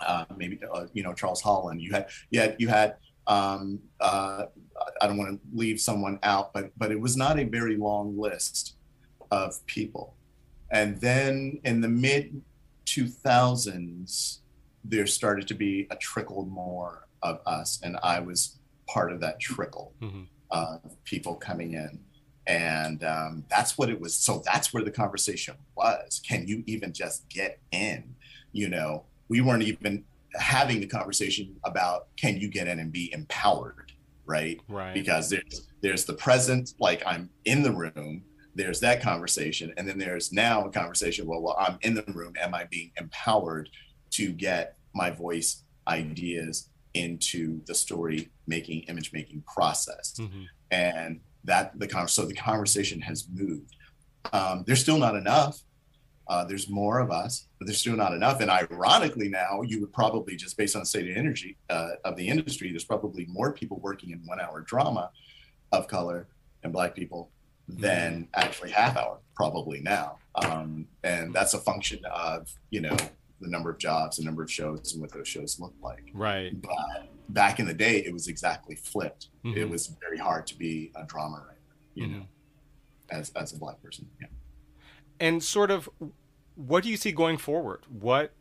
uh, 0.00 0.24
maybe 0.36 0.60
uh, 0.72 0.86
you 0.92 1.02
know 1.02 1.12
Charles 1.12 1.40
Holland, 1.40 1.80
you 1.80 1.92
had 1.92 2.08
you 2.30 2.40
had 2.40 2.56
you 2.58 2.68
had 2.68 2.96
um, 3.26 3.80
uh, 4.00 4.46
I 5.00 5.06
don't 5.06 5.16
want 5.16 5.40
to 5.40 5.56
leave 5.56 5.80
someone 5.80 6.18
out, 6.22 6.52
but 6.52 6.70
but 6.76 6.92
it 6.92 7.00
was 7.00 7.16
not 7.16 7.38
a 7.38 7.44
very 7.44 7.76
long 7.76 8.16
list 8.16 8.76
of 9.30 9.64
people. 9.66 10.14
And 10.70 11.00
then 11.00 11.60
in 11.64 11.80
the 11.80 11.88
mid 11.88 12.40
2000s, 13.00 14.38
there 14.84 15.06
started 15.06 15.48
to 15.48 15.54
be 15.54 15.86
a 15.90 15.96
trickle 15.96 16.46
more 16.46 17.06
of 17.22 17.40
us, 17.46 17.80
and 17.82 17.98
I 18.02 18.20
was 18.20 18.58
part 18.86 19.12
of 19.12 19.20
that 19.20 19.40
trickle 19.40 19.94
mm-hmm. 20.00 20.24
of 20.50 20.80
people 21.04 21.34
coming 21.36 21.72
in. 21.74 22.00
And 22.46 23.02
um, 23.04 23.44
that's 23.48 23.78
what 23.78 23.88
it 23.88 23.98
was. 23.98 24.14
So 24.14 24.42
that's 24.44 24.74
where 24.74 24.82
the 24.82 24.90
conversation 24.90 25.54
was. 25.74 26.20
Can 26.28 26.46
you 26.46 26.62
even 26.66 26.92
just 26.92 27.26
get 27.30 27.58
in? 27.72 28.14
You 28.52 28.68
know 28.68 29.04
we 29.28 29.40
weren't 29.40 29.62
even 29.62 30.04
having 30.34 30.80
the 30.80 30.86
conversation 30.86 31.56
about 31.64 32.08
can 32.16 32.36
you 32.36 32.48
get 32.48 32.68
in 32.68 32.78
and 32.78 32.92
be 32.92 33.12
empowered 33.12 33.92
right? 34.26 34.58
Right. 34.68 34.94
Because 34.94 35.28
there's 35.28 35.68
there's 35.82 36.06
the 36.06 36.14
present 36.14 36.72
like 36.80 37.02
i'm 37.06 37.28
in 37.44 37.62
the 37.62 37.70
room 37.70 38.22
there's 38.54 38.80
that 38.80 39.02
conversation 39.02 39.72
and 39.76 39.88
then 39.88 39.98
there's 39.98 40.32
now 40.32 40.64
a 40.64 40.70
conversation 40.70 41.26
well 41.26 41.42
well 41.42 41.56
i'm 41.58 41.78
in 41.82 41.94
the 41.94 42.04
room 42.14 42.32
am 42.40 42.54
i 42.54 42.64
being 42.64 42.90
empowered 42.98 43.68
to 44.10 44.32
get 44.32 44.76
my 44.94 45.10
voice 45.10 45.64
ideas 45.88 46.68
into 46.94 47.60
the 47.66 47.74
story 47.74 48.30
making 48.46 48.82
image 48.82 49.12
making 49.12 49.42
process 49.42 50.14
mm-hmm. 50.18 50.42
and 50.70 51.20
that 51.44 51.78
the 51.78 51.86
con- 51.86 52.08
so 52.08 52.24
the 52.24 52.34
conversation 52.34 53.00
has 53.00 53.28
moved. 53.32 53.76
Um, 54.32 54.64
there's 54.66 54.80
still 54.80 54.98
not 54.98 55.14
enough. 55.14 55.60
Uh, 56.26 56.42
there's 56.44 56.70
more 56.70 57.00
of 57.00 57.10
us, 57.10 57.48
but 57.58 57.66
there's 57.66 57.78
still 57.78 57.96
not 57.96 58.14
enough. 58.14 58.40
And 58.40 58.50
ironically, 58.50 59.28
now 59.28 59.60
you 59.60 59.80
would 59.80 59.92
probably 59.92 60.36
just 60.36 60.56
based 60.56 60.74
on 60.74 60.82
the 60.82 60.86
state 60.86 61.10
of 61.10 61.16
energy 61.16 61.58
uh, 61.68 61.90
of 62.04 62.16
the 62.16 62.26
industry, 62.26 62.70
there's 62.70 62.84
probably 62.84 63.26
more 63.26 63.52
people 63.52 63.78
working 63.80 64.10
in 64.10 64.22
one-hour 64.24 64.62
drama 64.62 65.10
of 65.70 65.86
color 65.86 66.28
and 66.62 66.72
Black 66.72 66.94
people 66.94 67.30
than 67.68 68.28
actually 68.34 68.70
half 68.70 68.96
hour 68.96 69.18
probably 69.34 69.80
now. 69.80 70.18
Um, 70.34 70.86
and 71.02 71.34
that's 71.34 71.54
a 71.54 71.58
function 71.58 72.00
of 72.12 72.52
you 72.70 72.80
know 72.80 72.96
the 73.40 73.48
number 73.48 73.70
of 73.70 73.78
jobs 73.78 74.16
the 74.18 74.24
number 74.24 74.42
of 74.42 74.50
shows 74.50 74.92
and 74.92 75.00
what 75.02 75.12
those 75.12 75.28
shows 75.28 75.58
look 75.60 75.74
like. 75.82 76.10
Right. 76.14 76.52
But 76.60 77.08
back 77.30 77.58
in 77.58 77.66
the 77.66 77.74
day 77.74 77.98
it 78.04 78.12
was 78.12 78.28
exactly 78.28 78.76
flipped. 78.76 79.28
Mhm. 79.44 79.56
it 79.56 79.68
was 79.68 79.86
very 80.00 80.18
hard 80.18 80.46
to 80.48 80.58
be 80.58 80.92
a 80.94 81.04
drama 81.04 81.38
writer 81.46 81.60
you 81.94 82.06
Mhm. 82.06 82.12
know 82.12 82.26
as 83.10 83.30
as 83.30 83.52
a 83.52 83.58
black 83.58 83.82
person 83.82 84.08
yeah. 84.20 84.28
And 85.20 85.42
sort 85.42 85.70
of 85.70 85.88
what 86.56 86.82
do 86.84 86.90
you 86.90 86.96
see 86.96 87.12
going 87.12 87.38
forward? 87.38 87.84
What 87.88 88.32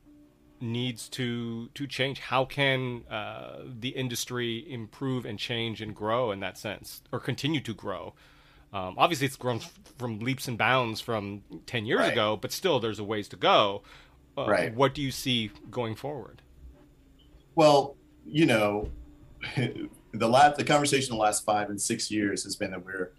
needs 0.60 1.10
to 1.10 1.70
to 1.70 1.88
change? 1.88 2.20
How 2.20 2.46
can 2.46 3.06
uh, 3.08 3.64
the 3.80 3.90
industry 3.90 4.70
improve 4.72 5.26
and 5.26 5.38
change 5.40 5.82
and 5.82 5.96
grow 5.96 6.32
in 6.32 6.40
that 6.42 6.58
sense 6.58 7.02
or 7.12 7.20
continue 7.20 7.62
to 7.62 7.74
grow 7.74 8.14
um, 8.74 8.96
obviously 8.98 9.28
it's 9.28 9.36
grown 9.38 9.58
f- 9.58 9.80
from 9.98 10.20
leaps 10.20 10.48
and 10.48 10.58
bounds 10.58 11.00
from 11.00 11.44
10 11.68 11.86
years 11.86 12.00
Right. 12.00 12.12
ago 12.14 12.36
but 12.36 12.52
still 12.52 12.80
there's 12.80 13.00
a 13.00 13.04
ways 13.04 13.28
to 13.30 13.36
go 13.36 13.84
uh, 14.38 14.46
Right. 14.48 14.74
what 14.76 14.94
do 14.94 15.02
you 15.02 15.12
see 15.12 15.52
going 15.72 15.96
forward 15.96 16.42
Well, 17.56 17.96
you 18.26 18.46
know, 18.46 18.90
the 19.56 20.28
last 20.30 20.58
the 20.58 20.64
conversation 20.64 21.16
the 21.16 21.22
last 21.22 21.44
five 21.46 21.70
and 21.70 21.80
six 21.80 22.10
years 22.10 22.44
has 22.46 22.56
been 22.56 22.72
that 22.72 22.84
we're 22.84 23.12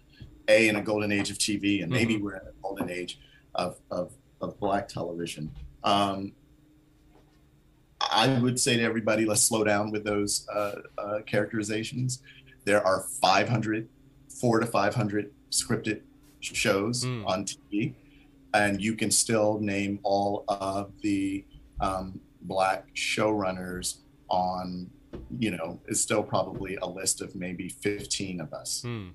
a 0.47 0.67
in 0.67 0.75
a 0.75 0.81
golden 0.81 1.11
age 1.11 1.29
of 1.31 1.37
TV, 1.37 1.81
and 1.83 1.91
maybe 1.91 2.17
we're 2.17 2.35
in 2.35 2.41
a 2.47 2.51
golden 2.61 2.89
age 2.89 3.19
of 3.55 3.79
of, 3.91 4.11
of 4.41 4.59
black 4.59 4.87
television. 4.87 5.51
Um, 5.83 6.33
I 8.01 8.39
would 8.39 8.59
say 8.59 8.77
to 8.77 8.83
everybody, 8.83 9.25
let's 9.25 9.41
slow 9.41 9.63
down 9.63 9.91
with 9.91 10.03
those 10.03 10.47
uh, 10.53 10.75
uh, 10.97 11.19
characterizations. 11.25 12.21
There 12.65 12.85
are 12.85 13.01
500, 13.21 13.87
four 14.29 14.59
to 14.59 14.65
500 14.65 15.31
scripted 15.59 16.01
shows 16.41 17.05
Mm. 17.05 17.25
on 17.25 17.45
TV, 17.45 17.93
and 18.53 18.81
you 18.81 18.95
can 18.95 19.09
still 19.11 19.59
name 19.59 19.99
all 20.03 20.43
of 20.47 20.91
the 21.01 21.43
um, 21.81 22.19
black 22.43 22.87
showrunners 22.95 23.97
on, 24.29 24.89
you 25.39 25.51
know, 25.51 25.79
it's 25.87 25.99
still 26.01 26.23
probably 26.23 26.77
a 26.81 26.85
list 26.87 27.21
of 27.21 27.35
maybe 27.35 27.67
15 27.69 28.39
of 28.41 28.53
us 28.53 28.81
Hmm. 28.83 29.09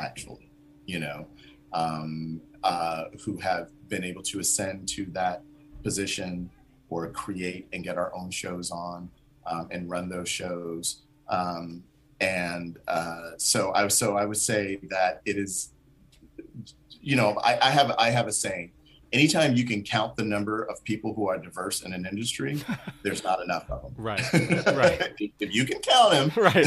actually, 0.00 0.50
you 0.86 1.00
know, 1.00 1.26
um, 1.72 2.40
uh, 2.62 3.04
who 3.24 3.36
have 3.38 3.70
been 3.88 4.04
able 4.04 4.22
to 4.22 4.38
ascend 4.40 4.88
to 4.88 5.06
that 5.06 5.42
position 5.82 6.50
or 6.88 7.08
create 7.10 7.66
and 7.72 7.82
get 7.84 7.96
our 7.98 8.14
own 8.14 8.30
shows 8.30 8.70
on 8.70 9.10
um, 9.46 9.68
and 9.70 9.90
run 9.90 10.08
those 10.08 10.28
shows. 10.28 11.02
Um, 11.28 11.82
and 12.20 12.78
uh, 12.88 13.30
so 13.38 13.72
I 13.74 13.88
so 13.88 14.16
I 14.16 14.24
would 14.24 14.38
say 14.38 14.78
that 14.90 15.20
it 15.26 15.36
is, 15.36 15.73
you 17.04 17.16
know, 17.16 17.36
I, 17.44 17.58
I 17.68 17.70
have 17.70 17.90
I 17.98 18.10
have 18.10 18.26
a 18.26 18.32
saying. 18.32 18.72
Anytime 19.12 19.54
you 19.54 19.64
can 19.64 19.84
count 19.84 20.16
the 20.16 20.24
number 20.24 20.64
of 20.64 20.82
people 20.82 21.14
who 21.14 21.28
are 21.28 21.38
diverse 21.38 21.82
in 21.82 21.92
an 21.92 22.04
industry, 22.04 22.60
there's 23.04 23.22
not 23.22 23.40
enough 23.40 23.70
of 23.70 23.82
them. 23.82 23.94
right 23.96 24.20
right 24.74 25.12
if 25.38 25.54
you 25.54 25.64
can 25.64 25.78
count 25.80 26.10
them, 26.10 26.30
right 26.42 26.66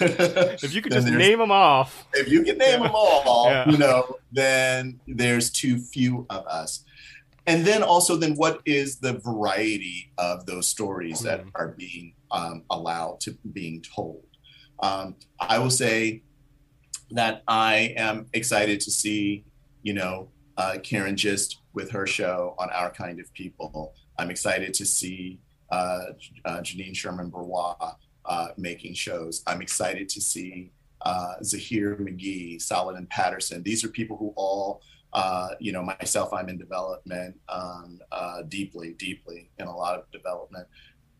if 0.00 0.74
you 0.74 0.82
could 0.82 0.92
just 0.92 1.06
name 1.08 1.38
them 1.38 1.50
off 1.50 2.06
if 2.12 2.28
you 2.28 2.42
can 2.42 2.58
name 2.58 2.80
them 2.82 2.92
all, 2.94 3.46
Yeah. 3.48 3.70
you 3.70 3.78
know, 3.78 4.16
then 4.32 5.00
there's 5.06 5.50
too 5.50 5.78
few 5.78 6.26
of 6.28 6.46
us. 6.46 6.84
And 7.46 7.64
then 7.64 7.82
also, 7.82 8.16
then 8.16 8.34
what 8.36 8.60
is 8.66 8.96
the 8.96 9.14
variety 9.14 10.12
of 10.18 10.46
those 10.46 10.66
stories 10.66 11.20
that 11.20 11.44
Mhm. 11.44 11.50
are 11.54 11.68
being 11.68 12.14
um, 12.30 12.64
allowed 12.70 13.20
to 13.20 13.32
being 13.52 13.82
told? 13.82 14.24
Um, 14.80 15.16
I 15.38 15.58
will 15.58 15.70
say 15.70 16.22
that 17.14 17.44
I 17.46 17.94
am 17.96 18.26
excited 18.32 18.80
to 18.80 18.90
see, 18.90 19.44
you 19.82 19.94
know, 19.94 20.28
uh, 20.56 20.76
Karin 20.82 21.16
Gist 21.16 21.60
with 21.72 21.90
her 21.92 22.06
show 22.06 22.54
on 22.58 22.70
Our 22.70 22.90
Kind 22.90 23.20
of 23.20 23.32
People. 23.34 23.94
I'm 24.18 24.30
excited 24.30 24.74
to 24.74 24.84
see 24.84 25.38
uh, 25.70 26.06
uh, 26.44 26.58
Janine 26.58 26.94
Sherman 26.94 27.30
Barrois 27.30 27.96
uh, 28.24 28.48
making 28.56 28.94
shows. 28.94 29.42
I'm 29.46 29.62
excited 29.62 30.08
to 30.08 30.20
see 30.20 30.72
uh, 31.02 31.34
Zahir 31.42 31.96
McGhee, 31.96 32.60
Saladin 32.60 33.06
Patterson. 33.06 33.62
These 33.62 33.84
are 33.84 33.88
people 33.88 34.16
who 34.16 34.32
all, 34.36 34.82
uh, 35.12 35.50
you 35.60 35.70
know, 35.70 35.82
myself, 35.82 36.32
I'm 36.32 36.48
in 36.48 36.58
development 36.58 37.36
um, 37.48 38.00
deeply, 38.48 38.94
deeply 38.98 39.50
in 39.58 39.66
a 39.66 39.76
lot 39.76 39.98
of 39.98 40.10
development. 40.10 40.66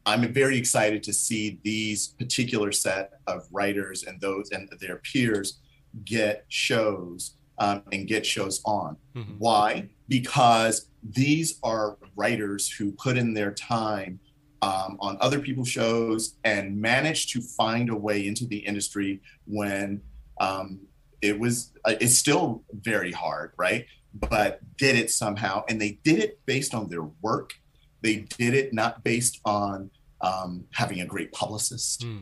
I'm 0.06 0.32
very 0.32 0.58
excited 0.58 1.04
to 1.04 1.12
see 1.12 1.60
these 1.62 2.08
particular 2.08 2.72
set 2.72 3.12
of 3.28 3.46
writers 3.52 4.02
and 4.02 4.20
those 4.20 4.50
and 4.50 4.68
their 4.80 4.96
peers 4.96 5.60
get 6.04 6.44
shows 6.48 7.36
um, 7.58 7.82
and 7.92 8.06
get 8.06 8.26
shows 8.26 8.60
on. 8.64 8.96
Mhm. 9.14 9.36
Why? 9.38 9.88
Because 10.08 10.88
these 11.02 11.58
are 11.62 11.98
writers 12.16 12.70
who 12.70 12.92
put 12.92 13.16
in 13.16 13.34
their 13.34 13.52
time 13.52 14.18
um, 14.62 14.96
on 15.00 15.18
other 15.20 15.40
people's 15.40 15.68
shows 15.68 16.36
and 16.44 16.80
managed 16.80 17.30
to 17.30 17.40
find 17.42 17.90
a 17.90 17.94
way 17.94 18.26
into 18.26 18.46
the 18.46 18.56
industry 18.56 19.20
when 19.46 20.00
um, 20.40 20.80
it 21.20 21.38
was, 21.38 21.72
uh, 21.84 21.94
it's 22.00 22.16
still 22.16 22.64
very 22.72 23.12
hard, 23.12 23.52
right? 23.56 23.86
But 24.14 24.60
did 24.78 24.96
it 24.96 25.10
somehow. 25.10 25.64
And 25.68 25.80
they 25.80 25.98
did 26.02 26.18
it 26.18 26.40
based 26.46 26.74
on 26.74 26.88
their 26.88 27.04
work. 27.20 27.52
They 28.00 28.26
did 28.38 28.54
it 28.54 28.72
not 28.72 29.04
based 29.04 29.40
on 29.44 29.90
um, 30.22 30.64
having 30.72 31.00
a 31.02 31.06
great 31.06 31.32
publicist 31.32 32.02
Hmm. 32.02 32.20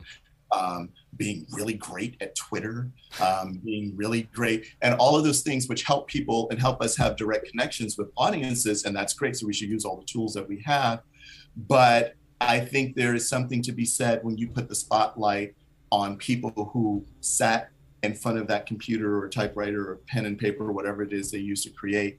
Um, 0.52 0.90
being 1.16 1.46
really 1.50 1.74
great 1.74 2.16
at 2.20 2.34
Twitter, 2.34 2.90
um, 3.20 3.60
being 3.64 3.94
really 3.96 4.22
great, 4.34 4.66
and 4.82 4.94
all 4.94 5.16
of 5.16 5.24
those 5.24 5.42
things 5.42 5.68
which 5.68 5.82
help 5.84 6.08
people 6.08 6.48
and 6.50 6.60
help 6.60 6.82
us 6.82 6.96
have 6.96 7.16
direct 7.16 7.48
connections 7.50 7.96
with 7.98 8.08
audiences. 8.16 8.84
And 8.84 8.94
that's 8.94 9.14
great. 9.14 9.36
So 9.36 9.46
we 9.46 9.52
should 9.52 9.68
use 9.68 9.84
all 9.84 9.96
the 9.96 10.06
tools 10.06 10.34
that 10.34 10.48
we 10.48 10.62
have. 10.64 11.02
But 11.56 12.14
I 12.40 12.60
think 12.60 12.96
there 12.96 13.14
is 13.14 13.28
something 13.28 13.62
to 13.62 13.72
be 13.72 13.84
said 13.84 14.22
when 14.22 14.36
you 14.36 14.48
put 14.48 14.68
the 14.68 14.74
spotlight 14.74 15.54
on 15.90 16.16
people 16.16 16.70
who 16.72 17.04
sat 17.20 17.70
in 18.02 18.14
front 18.14 18.38
of 18.38 18.48
that 18.48 18.66
computer 18.66 19.18
or 19.18 19.28
typewriter 19.28 19.90
or 19.90 19.96
pen 20.08 20.26
and 20.26 20.38
paper 20.38 20.64
or 20.64 20.72
whatever 20.72 21.02
it 21.02 21.12
is 21.12 21.30
they 21.30 21.38
used 21.38 21.62
to 21.64 21.70
create 21.70 22.18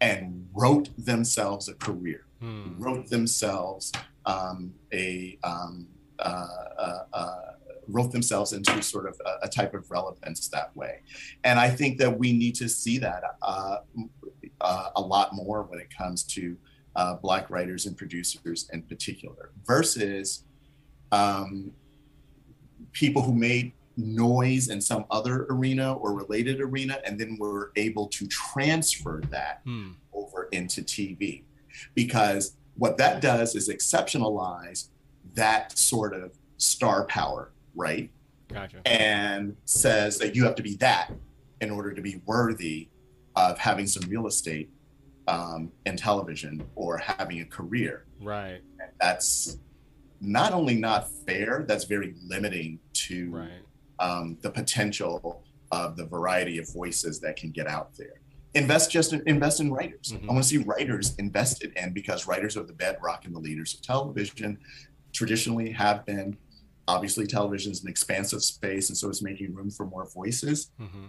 and 0.00 0.48
wrote 0.54 0.88
themselves 0.96 1.68
a 1.68 1.74
career 1.74 2.24
Hmm. 2.40 2.72
wrote 2.78 3.10
themselves 3.10 3.92
um, 4.24 4.72
a 4.94 5.38
um, 5.44 5.86
uh, 6.18 6.46
uh, 6.78 6.98
uh, 7.12 7.36
wrote 7.92 8.12
themselves 8.12 8.52
into 8.52 8.82
sort 8.82 9.06
of 9.06 9.20
a, 9.26 9.46
a 9.46 9.48
type 9.48 9.74
of 9.74 9.90
relevance 9.90 10.48
that 10.48 10.74
way, 10.76 11.00
and 11.44 11.58
I 11.58 11.70
think 11.70 11.98
that 11.98 12.18
we 12.18 12.32
need 12.32 12.54
to 12.56 12.68
see 12.68 12.98
that 12.98 13.22
uh, 13.42 13.76
uh, 14.60 14.90
a 14.96 15.00
lot 15.00 15.34
more 15.34 15.62
when 15.64 15.80
it 15.80 15.88
comes 15.96 16.22
to 16.24 16.56
uh, 16.96 17.14
Black 17.16 17.50
writers 17.50 17.86
and 17.86 17.96
producers 17.96 18.68
in 18.72 18.82
particular, 18.82 19.50
versus 19.66 20.44
um, 21.12 21.72
people 22.92 23.22
who 23.22 23.34
made 23.34 23.72
noise 23.96 24.68
in 24.68 24.80
some 24.80 25.04
other 25.10 25.46
arena 25.50 25.94
or 25.94 26.12
related 26.14 26.60
arena, 26.60 26.98
and 27.04 27.18
then 27.18 27.36
were 27.38 27.72
able 27.76 28.06
to 28.08 28.26
transfer 28.26 29.20
that 29.30 29.60
Hmm. 29.64 29.90
over 30.12 30.48
into 30.52 30.82
TV. 30.82 31.42
Because 31.94 32.56
what 32.76 32.96
that 32.98 33.20
does 33.20 33.54
is 33.54 33.68
exceptionalize 33.68 34.88
that 35.34 35.76
sort 35.78 36.14
of 36.14 36.32
star 36.56 37.04
power, 37.04 37.50
right? 37.74 38.10
Gotcha. 38.48 38.80
And 38.86 39.56
says 39.64 40.18
that 40.18 40.34
you 40.34 40.44
have 40.44 40.54
to 40.56 40.62
be 40.62 40.74
that 40.76 41.12
in 41.60 41.70
order 41.70 41.92
to 41.92 42.02
be 42.02 42.20
worthy 42.26 42.88
of 43.36 43.58
having 43.58 43.86
some 43.86 44.08
real 44.10 44.26
estate 44.26 44.70
um, 45.28 45.70
in 45.86 45.96
television 45.96 46.66
or 46.74 46.98
having 46.98 47.40
a 47.40 47.44
career. 47.44 48.04
Right. 48.20 48.60
And 48.80 48.90
that's 49.00 49.58
not 50.20 50.52
only 50.52 50.74
not 50.74 51.08
fair, 51.10 51.64
that's 51.66 51.84
very 51.84 52.14
limiting 52.26 52.80
to 52.92 53.30
Right. 53.30 53.50
um, 54.00 54.36
the 54.42 54.50
potential 54.50 55.44
of 55.70 55.96
the 55.96 56.04
variety 56.06 56.58
of 56.58 56.72
voices 56.72 57.20
that 57.20 57.36
can 57.36 57.50
get 57.52 57.68
out 57.68 57.94
there. 57.96 58.14
Invest 58.54 58.90
just 58.90 59.12
in, 59.12 59.22
invest 59.26 59.60
in 59.60 59.72
writers. 59.72 60.12
Mhm. 60.12 60.24
I 60.28 60.32
want 60.32 60.42
to 60.42 60.48
see 60.48 60.58
writers 60.58 61.14
invested 61.16 61.72
in 61.76 61.92
because 61.92 62.26
writers 62.26 62.56
are 62.56 62.64
the 62.64 62.72
bedrock 62.72 63.24
and 63.24 63.34
the 63.34 63.38
leaders 63.38 63.74
of 63.74 63.82
television. 63.82 64.58
Traditionally, 65.12 65.70
have 65.70 66.04
been. 66.04 66.36
Obviously, 66.88 67.26
television 67.26 67.72
is 67.72 67.82
an 67.82 67.88
expansive 67.88 68.42
space, 68.42 68.88
and 68.88 68.96
so 68.96 69.08
it's 69.08 69.22
making 69.22 69.54
room 69.54 69.70
for 69.70 69.86
more 69.86 70.08
voices. 70.10 70.70
hmm 70.78 71.06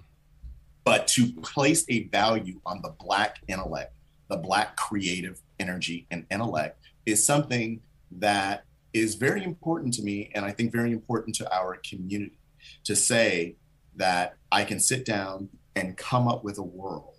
But 0.83 1.07
to 1.09 1.31
place 1.41 1.85
a 1.89 2.07
value 2.09 2.59
on 2.65 2.81
the 2.81 2.93
black 2.99 3.37
intellect, 3.47 3.93
the 4.29 4.37
black 4.37 4.75
creative 4.75 5.41
energy 5.59 6.07
and 6.11 6.25
intellect, 6.31 6.79
is 7.05 7.25
something 7.25 7.81
that 8.11 8.63
is 8.93 9.15
very 9.15 9.43
important 9.43 9.93
to 9.95 10.03
me, 10.03 10.31
and 10.35 10.45
I 10.45 10.51
think 10.51 10.71
very 10.71 10.91
important 10.91 11.35
to 11.35 11.55
our 11.55 11.79
community 11.87 12.39
to 12.83 12.95
say 12.95 13.55
that 13.95 14.35
I 14.51 14.63
can 14.63 14.79
sit 14.79 15.05
down 15.05 15.49
and 15.75 15.97
come 15.97 16.27
up 16.27 16.43
with 16.43 16.57
a 16.57 16.63
world 16.63 17.15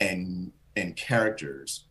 and 0.00 0.52
and 0.76 0.96
characters 0.96 1.86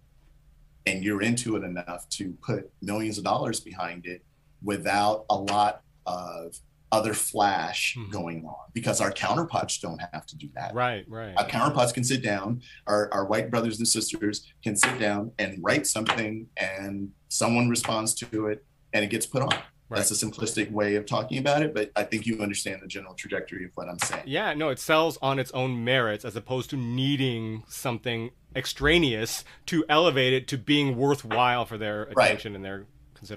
and 0.85 1.03
you're 1.03 1.21
into 1.21 1.55
it 1.55 1.63
enough 1.63 2.07
to 2.09 2.33
put 2.45 2.69
millions 2.81 3.17
of 3.17 3.23
dollars 3.23 3.59
behind 3.59 4.05
it 4.05 4.23
without 4.63 5.25
a 5.29 5.35
lot 5.35 5.81
of 6.05 6.59
other 6.93 7.15
flash 7.15 7.95
mm-hmm. 7.97 8.11
going 8.11 8.45
on 8.45 8.69
because 8.71 9.01
our 9.01 9.11
counterparts 9.11 9.79
don't 9.79 9.99
have 10.13 10.27
to 10.27 10.37
do 10.37 10.47
that. 10.53 10.75
Right, 10.75 11.03
right. 11.07 11.33
Our 11.35 11.45
counterparts 11.45 11.91
can 11.91 12.03
sit 12.03 12.21
down, 12.21 12.61
our, 12.85 13.09
our 13.11 13.25
white 13.25 13.49
brothers 13.49 13.79
and 13.79 13.87
sisters 13.87 14.45
can 14.63 14.75
sit 14.75 14.99
down 14.99 15.31
and 15.39 15.57
write 15.63 15.87
something 15.87 16.47
and 16.55 17.11
someone 17.29 17.67
responds 17.67 18.13
to 18.15 18.47
it 18.47 18.63
and 18.93 19.03
it 19.03 19.09
gets 19.09 19.25
put 19.25 19.41
on. 19.41 19.49
Right. 19.89 19.97
That's 19.97 20.11
a 20.11 20.25
simplistic 20.25 20.71
way 20.71 20.95
of 20.95 21.07
talking 21.07 21.39
about 21.39 21.63
it, 21.63 21.73
but 21.73 21.91
I 21.95 22.03
think 22.03 22.27
you 22.27 22.39
understand 22.41 22.81
the 22.81 22.87
general 22.87 23.15
trajectory 23.15 23.65
of 23.65 23.71
what 23.73 23.89
I'm 23.89 23.99
saying. 23.99 24.23
Yeah, 24.27 24.53
no, 24.53 24.69
it 24.69 24.79
sells 24.79 25.17
on 25.21 25.39
its 25.39 25.51
own 25.51 25.83
merits 25.83 26.23
as 26.23 26.35
opposed 26.35 26.69
to 26.71 26.77
needing 26.77 27.63
something 27.67 28.29
extraneous 28.55 29.43
to 29.65 29.83
elevate 29.89 30.33
it 30.33 30.47
to 30.49 30.57
being 30.57 30.95
worthwhile 30.95 31.65
for 31.65 31.77
their 31.77 32.03
attention 32.03 32.53
right. 32.53 32.55
and 32.57 32.65
their 32.65 32.85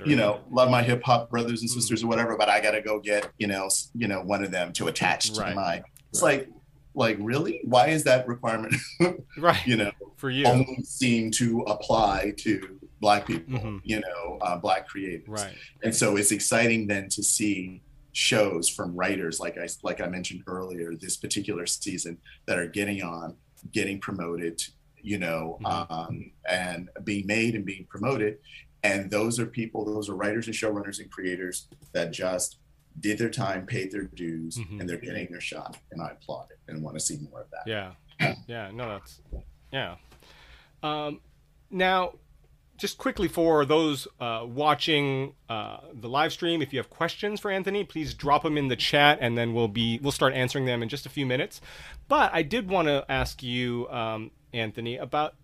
You 0.07 0.16
know, 0.16 0.40
love 0.50 0.71
my 0.71 0.83
hip 0.83 1.02
hop 1.05 1.31
brothers 1.31 1.61
and 1.61 1.71
sisters 1.71 2.00
mm-hmm. 2.00 2.07
or 2.07 2.11
whatever, 2.11 2.37
but 2.37 2.49
I 2.49 2.61
got 2.61 2.73
to 2.73 2.83
go 2.83 3.00
get 3.00 3.31
you 3.38 3.47
know, 3.47 3.69
you 3.95 4.09
know, 4.09 4.23
one 4.23 4.45
of 4.45 4.50
them 4.50 4.73
to 4.75 4.88
attach 4.88 5.33
to 5.33 5.40
right. 5.40 5.55
my. 5.55 5.83
It's 6.11 6.23
like, 6.23 6.49
like 6.95 7.19
really, 7.21 7.61
why 7.64 7.88
is 7.88 8.05
that 8.05 8.26
requirement? 8.26 8.75
right. 9.38 9.66
You 9.66 9.76
know, 9.76 9.93
for 10.16 10.31
you 10.31 10.47
only 10.47 10.83
seem 10.83 11.31
to 11.33 11.61
apply 11.62 12.35
to 12.38 12.78
black 13.00 13.26
people. 13.26 13.59
Mm-hmm. 13.59 13.78
You 13.85 14.00
know, 14.00 14.38
uh, 14.40 14.57
black 14.57 14.88
creators. 14.88 15.28
Right. 15.28 15.55
And 15.83 15.95
so 15.95 16.16
it's 16.16 16.33
exciting 16.33 16.87
then 16.87 17.09
to 17.11 17.23
see 17.23 17.83
shows 18.12 18.66
from 18.66 18.97
writers 18.97 19.38
like 19.38 19.59
I 19.59 19.69
like 19.83 20.00
I 20.00 20.07
mentioned 20.07 20.43
earlier 20.47 20.95
this 20.95 21.19
particular 21.19 21.66
season 21.66 22.16
that 22.47 22.59
are 22.59 22.66
getting 22.66 23.02
on, 23.02 23.37
getting 23.73 24.00
promoted, 24.00 24.62
you 25.02 25.19
know, 25.19 25.59
mm-hmm. 25.62 25.93
um, 25.93 26.33
and 26.49 26.88
being 27.05 27.26
made 27.26 27.55
and 27.55 27.64
being 27.64 27.85
promoted. 27.85 28.38
And 28.83 29.11
those 29.11 29.40
are 29.40 29.47
people, 29.47 29.85
those 29.85 30.09
are 30.09 30.14
writers 30.14 30.47
and 30.47 30.54
showrunners 30.54 31.00
and 31.00 31.11
creators 31.11 31.66
that 31.92 32.12
just 32.12 32.59
did 33.00 33.18
their 33.18 33.30
time, 33.30 33.66
paid 33.66 33.90
their 33.90 34.04
dues, 34.04 34.59
mm-hmm. 34.59 34.80
and 34.80 34.88
they're 34.88 34.97
getting 34.97 35.28
their 35.30 35.40
shot. 35.40 35.78
And 35.90 36.00
I 36.00 36.11
applaud 36.11 36.49
it 36.50 36.59
and 36.68 36.83
want 36.83 36.97
to 36.97 37.00
see 37.04 37.18
more 37.30 37.42
of 37.42 37.50
that. 37.50 37.66
Yeah. 37.66 37.92
Yeah. 38.47 38.71
No, 38.73 38.88
that's, 38.88 39.21
yeah. 39.73 39.97
Um, 40.83 41.21
now, 41.71 42.12
just 42.76 42.99
quickly 42.99 43.28
for 43.28 43.64
those 43.64 44.06
uh, 44.21 44.45
watching 44.47 45.35
uh, 45.49 45.78
the 45.92 46.09
live 46.09 46.33
stream, 46.33 46.62
if 46.62 46.73
you 46.73 46.78
have 46.78 46.90
questions 46.90 47.40
for 47.40 47.50
Anthony, 47.50 47.85
please 47.85 48.14
drop 48.14 48.42
them 48.42 48.56
in 48.56 48.68
the 48.68 48.76
chat, 48.76 49.18
and 49.21 49.37
then 49.37 49.54
we'll 49.54 49.68
be 49.68 49.99
we'll 50.02 50.12
start 50.12 50.35
answering 50.35 50.66
them 50.66 50.83
in 50.83 50.88
just 50.88 51.06
a 51.06 51.09
few 51.09 51.26
minutes. 51.26 51.61
But 52.09 52.33
I 52.33 52.42
did 52.42 52.68
want 52.68 52.88
to 52.88 53.04
ask 53.09 53.42
you, 53.42 53.88
um, 53.88 54.30
Anthony, 54.52 54.97
about 54.97 55.35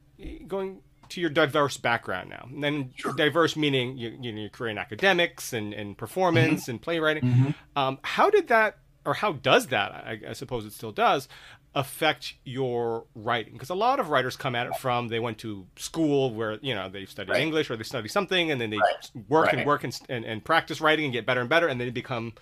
going 0.47 0.81
to 1.13 1.21
your 1.21 1.31
diverse 1.31 1.77
background 1.77 2.31
now. 2.31 2.49
And 2.51 2.63
then 2.63 2.93
sure. 2.97 3.13
diverse 3.15 3.57
meaning 3.57 3.97
you, 3.97 4.17
you 4.21 4.33
know, 4.33 4.41
your 4.41 4.51
career 4.51 4.71
in 4.71 4.79
academics 4.79 5.53
and, 5.53 5.73
and 5.73 5.97
performance 5.97 6.63
mm-hmm. 6.63 6.71
and 6.73 6.83
playwriting. 6.83 7.23
Mm-hmm. 7.23 7.79
Um, 7.79 7.99
how 8.03 8.31
did 8.31 8.49
that, 8.49 8.79
or 9.05 9.15
how 9.15 9.33
does 9.33 9.69
that, 9.69 9.93
I, 9.93 10.21
I 10.31 10.33
suppose 10.33 10.65
it 10.65 10.73
still 10.73 10.93
does, 10.93 11.29
affect 11.75 12.35
your 12.45 13.05
writing? 13.15 13.55
Because 13.55 13.71
a 13.71 13.75
lot 13.75 14.01
of 14.01 14.09
writers 14.09 14.37
come 14.37 14.55
at 14.55 14.67
it 14.67 14.77
from 14.77 15.09
they 15.09 15.21
went 15.21 15.39
to 15.39 15.67
school 15.77 16.35
where 16.35 16.59
you 16.63 16.75
know 16.75 16.89
they 16.89 17.07
study 17.07 17.31
right. 17.31 17.41
English 17.41 17.71
or 17.71 17.77
they 17.77 17.83
study 17.83 18.09
something, 18.09 18.51
and 18.51 18.61
then 18.61 18.71
they 18.71 18.79
right. 18.79 19.11
work 19.29 19.47
right. 19.47 19.59
and 19.59 19.67
work 19.67 19.85
and, 19.85 19.99
and, 20.09 20.25
and, 20.25 20.45
practice 20.45 20.81
writing 20.81 21.07
and 21.07 21.13
get 21.13 21.27
better 21.27 21.41
and 21.41 21.49
better, 21.49 21.69
and 21.69 21.81
then 21.81 21.87
they 21.87 21.93
become 21.93 22.35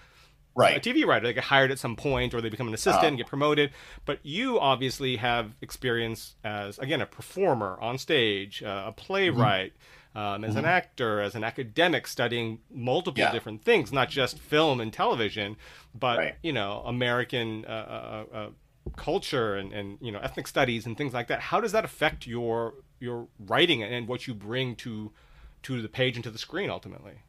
right. 0.54 0.76
a 0.76 0.80
TV 0.80 1.06
writer. 1.06 1.26
They 1.26 1.32
get 1.32 1.44
hired 1.44 1.70
at 1.70 1.78
some 1.78 1.96
point, 1.96 2.34
or 2.34 2.40
they 2.40 2.48
become 2.48 2.68
an 2.68 2.74
assistant 2.74 3.04
uh, 3.04 3.08
and 3.08 3.16
get 3.16 3.26
promoted. 3.26 3.70
But 4.04 4.20
you 4.22 4.58
obviously 4.58 5.16
have 5.16 5.54
experience 5.60 6.36
as 6.44 6.78
again 6.78 7.00
a 7.00 7.06
performer 7.06 7.78
on 7.80 7.98
stage, 7.98 8.62
uh, 8.62 8.84
a 8.86 8.92
playwright. 8.92 9.72
Mm-hmm. 9.72 9.86
Um, 10.12 10.42
as 10.42 10.50
mm-hmm. 10.50 10.58
an 10.58 10.64
actor, 10.64 11.20
as 11.20 11.36
an 11.36 11.44
academic, 11.44 12.08
studying 12.08 12.58
multiple 12.68 13.20
yeah. 13.20 13.30
different 13.30 13.62
things, 13.62 13.92
not 13.92 14.10
just 14.10 14.40
film 14.40 14.80
and 14.80 14.92
television, 14.92 15.54
but 15.94 16.18
right. 16.18 16.34
you 16.42 16.52
know, 16.52 16.82
American 16.84 17.64
uh, 17.64 18.24
uh, 18.32 18.36
uh, 18.36 18.48
culture 18.96 19.54
and, 19.54 19.72
and 19.72 19.98
you 20.00 20.10
know 20.10 20.18
ethnic 20.20 20.46
studies 20.46 20.86
and 20.86 20.96
things 20.96 21.12
like 21.12 21.28
that. 21.28 21.40
How 21.40 21.60
does 21.60 21.70
that 21.72 21.84
affect 21.84 22.26
your 22.26 22.74
your 22.98 23.28
writing 23.38 23.82
and 23.82 24.08
what 24.08 24.26
you 24.26 24.34
bring 24.34 24.76
to 24.76 25.12
to 25.62 25.82
the 25.82 25.88
page 25.88 26.16
and 26.16 26.24
to 26.24 26.30
the 26.30 26.38
screen 26.38 26.70
ultimately? 26.70 27.22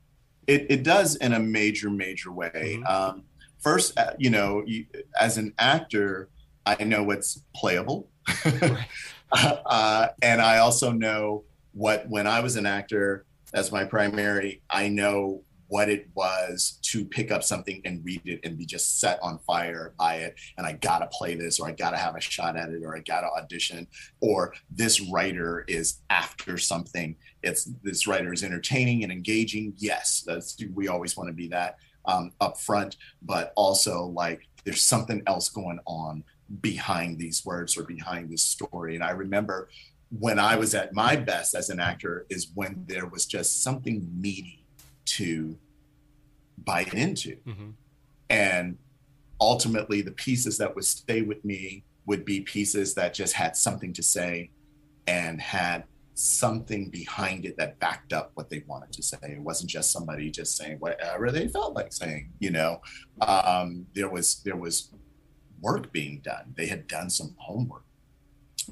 It, 0.47 0.67
it 0.69 0.84
does 0.84 1.15
in 1.17 1.34
a 1.34 1.39
major, 1.39 1.89
major 1.89 2.32
way. 2.32 2.51
Mm-hmm. 2.56 2.86
Um, 2.86 3.23
first, 3.60 3.97
uh, 3.97 4.13
you 4.17 4.30
know, 4.30 4.63
you, 4.65 4.86
as 5.19 5.38
an 5.38 5.54
actor, 5.60 6.30
I 6.65 6.84
know 6.84 7.04
what's 7.04 7.43
playable. 7.56 8.10
uh, 9.32 10.08
and 10.21 10.41
I 10.41 10.58
also 10.60 10.91
know 10.91 11.43
what, 11.73 12.08
when 12.10 12.27
I 12.27 12.41
was 12.41 12.56
an 12.56 12.65
actor 12.65 13.25
as 13.54 13.71
my 13.71 13.84
primary, 13.84 14.62
I 14.69 14.88
know 14.89 15.43
what 15.71 15.88
it 15.88 16.10
was 16.15 16.79
to 16.81 17.05
pick 17.05 17.31
up 17.31 17.41
something 17.41 17.81
and 17.86 18.03
read 18.03 18.21
it 18.25 18.41
and 18.43 18.57
be 18.57 18.65
just 18.65 18.99
set 18.99 19.17
on 19.23 19.39
fire 19.47 19.93
by 19.97 20.15
it. 20.15 20.36
And 20.57 20.67
I 20.67 20.73
gotta 20.73 21.07
play 21.07 21.36
this, 21.36 21.62
or 21.62 21.67
I 21.69 21.71
gotta 21.71 21.95
have 21.95 22.17
a 22.17 22.19
shot 22.19 22.57
at 22.57 22.71
it, 22.71 22.84
or 22.84 22.93
I 22.93 22.99
gotta 22.99 23.27
audition, 23.27 23.88
or 24.19 24.53
this 24.69 24.99
writer 24.99 25.63
is 25.69 25.99
after 26.10 26.57
something. 26.57 27.15
It's 27.41 27.69
this 27.84 28.05
writer 28.05 28.34
is 28.34 28.43
entertaining 28.43 29.03
and 29.03 29.13
engaging. 29.13 29.73
Yes, 29.77 30.25
that's 30.27 30.57
we 30.73 30.89
always 30.89 31.15
want 31.15 31.29
to 31.29 31.34
be 31.34 31.47
that 31.47 31.77
um, 32.03 32.34
up 32.41 32.60
front, 32.60 32.97
but 33.21 33.53
also 33.55 34.07
like 34.07 34.41
there's 34.65 34.84
something 34.84 35.23
else 35.25 35.47
going 35.47 35.79
on 35.88 36.25
behind 36.60 37.17
these 37.17 37.45
words 37.45 37.77
or 37.77 37.84
behind 37.84 38.29
this 38.29 38.43
story. 38.43 38.95
And 38.95 39.05
I 39.05 39.12
remember 39.12 39.69
when 40.10 40.38
I 40.38 40.57
was 40.57 40.75
at 40.75 40.93
my 40.93 41.15
best 41.15 41.55
as 41.55 41.69
an 41.69 41.79
actor 41.79 42.25
is 42.29 42.51
when 42.55 42.84
there 42.89 43.07
was 43.07 43.25
just 43.25 43.63
something 43.63 44.05
meaty 44.19 44.61
to 45.17 45.58
bite 46.63 46.93
into. 46.93 47.38
Mm-hmm. 47.47 47.69
And 48.30 48.78
ultimately, 49.39 50.02
the 50.02 50.12
pieces 50.12 50.58
that 50.58 50.74
would 50.76 50.86
stay 50.86 51.21
with 51.21 51.43
me 51.43 51.84
would 52.06 52.26
be 52.26 52.41
pieces 52.41 52.93
that 52.95 53.13
just 53.13 53.34
had 53.34 53.56
something 53.56 53.93
to 53.93 54.04
say 54.04 54.50
and 55.08 55.41
had 55.41 55.84
something 56.13 56.89
behind 56.89 57.45
it 57.45 57.58
that 57.58 57.80
backed 57.80 58.13
up 58.13 58.32
what 58.36 58.50
they 58.50 58.63
wanted 58.67 58.91
to 58.93 59.04
say. 59.04 59.17
It 59.24 59.39
wasn't 59.39 59.69
just 59.69 59.91
somebody 59.91 60.30
just 60.30 60.56
saying 60.56 60.78
whatever 60.80 61.32
they 61.32 61.47
felt 61.47 61.74
like 61.74 61.91
saying. 61.93 62.32
You 62.39 62.52
know, 62.52 62.82
um, 63.21 63.86
there 63.93 64.10
was 64.10 64.41
there 64.43 64.56
was 64.56 64.91
work 65.62 65.91
being 65.91 66.19
done. 66.24 66.54
They 66.56 66.67
had 66.67 66.88
done 66.88 67.10
some 67.10 67.36
homework. 67.38 67.84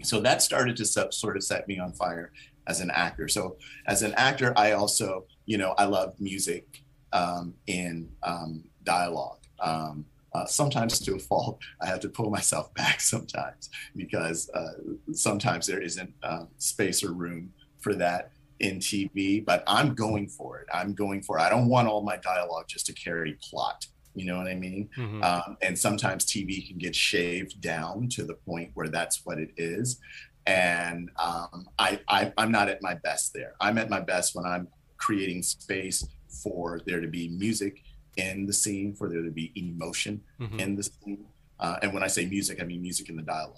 So 0.04 0.20
that 0.22 0.42
started 0.42 0.78
to 0.78 0.86
sort 0.86 1.36
of 1.36 1.44
set 1.44 1.68
me 1.68 1.80
on 1.80 1.94
fire 1.94 2.32
as 2.68 2.80
an 2.80 2.92
actor. 2.92 3.28
So 3.28 3.58
as 3.88 4.04
an 4.04 4.14
actor, 4.16 4.54
I 4.56 4.74
also 4.74 5.26
you 5.50 5.58
know, 5.58 5.74
I 5.80 5.86
love 5.86 6.14
music 6.20 6.84
um, 7.12 7.56
in 7.66 8.08
um, 8.22 8.64
dialogue. 8.84 9.40
Um, 9.60 10.06
uh, 10.36 10.46
sometimes 10.46 11.00
to 11.00 11.16
a 11.16 11.20
fault, 11.20 11.58
I 11.82 11.88
have 11.88 12.00
to 12.02 12.10
pull 12.10 12.30
myself 12.30 12.72
back 12.76 13.02
sometimes 13.02 13.72
because 13.96 14.48
uh, 14.52 14.74
sometimes 15.12 15.66
there 15.66 15.82
isn't 15.82 16.14
uh, 16.22 16.46
space 16.60 17.04
or 17.04 17.14
room 17.14 17.52
for 17.80 17.96
that 17.96 18.30
in 18.60 18.78
TV. 18.78 19.44
But 19.44 19.64
I'm 19.66 19.96
going 19.96 20.28
for 20.28 20.60
it. 20.60 20.68
I'm 20.72 20.94
going 20.94 21.24
for 21.24 21.40
it. 21.40 21.42
I 21.42 21.50
don't 21.50 21.68
want 21.68 21.88
all 21.88 22.04
my 22.04 22.18
dialogue 22.18 22.66
just 22.68 22.86
to 22.86 22.94
carry 22.94 23.36
plot. 23.42 23.88
You 24.14 24.26
know 24.26 24.38
what 24.38 24.48
I 24.48 24.56
mean? 24.56 24.88
Mm-hmm. 24.96 25.24
Um, 25.24 25.58
and 25.64 25.78
sometimes 25.78 26.28
TV 26.28 26.68
can 26.68 26.78
get 26.78 26.96
shaved 26.96 27.60
down 27.60 28.08
to 28.10 28.24
the 28.24 28.36
point 28.36 28.70
where 28.76 28.88
that's 28.88 29.26
what 29.26 29.40
it 29.40 29.50
is. 29.58 30.00
And 30.46 31.10
um, 31.18 31.68
I, 31.80 32.02
I, 32.08 32.34
I'm 32.38 32.52
not 32.52 32.70
at 32.70 32.84
my 32.84 32.94
best 32.94 33.34
there. 33.34 33.54
I'm 33.60 33.80
at 33.80 33.90
my 33.90 34.00
best 34.00 34.36
when 34.36 34.46
I'm 34.46 34.68
creating 35.00 35.42
space 35.42 36.08
for 36.44 36.80
there 36.86 37.02
to 37.02 37.08
be 37.08 37.30
music 37.30 37.84
in 38.18 38.46
the 38.46 38.54
scene, 38.54 38.94
for 38.94 39.10
there 39.10 39.24
to 39.24 39.32
be 39.32 39.52
emotion 39.56 40.22
mm-hmm. 40.40 40.60
in 40.60 40.76
the 40.76 40.84
scene. 40.84 41.26
Uh, 41.60 41.78
and 41.82 41.94
when 41.94 42.04
I 42.04 42.08
say 42.08 42.26
music, 42.26 42.62
I 42.62 42.66
mean 42.66 42.82
music 42.82 43.10
in 43.10 43.16
the 43.16 43.24
dialogue. 43.24 43.58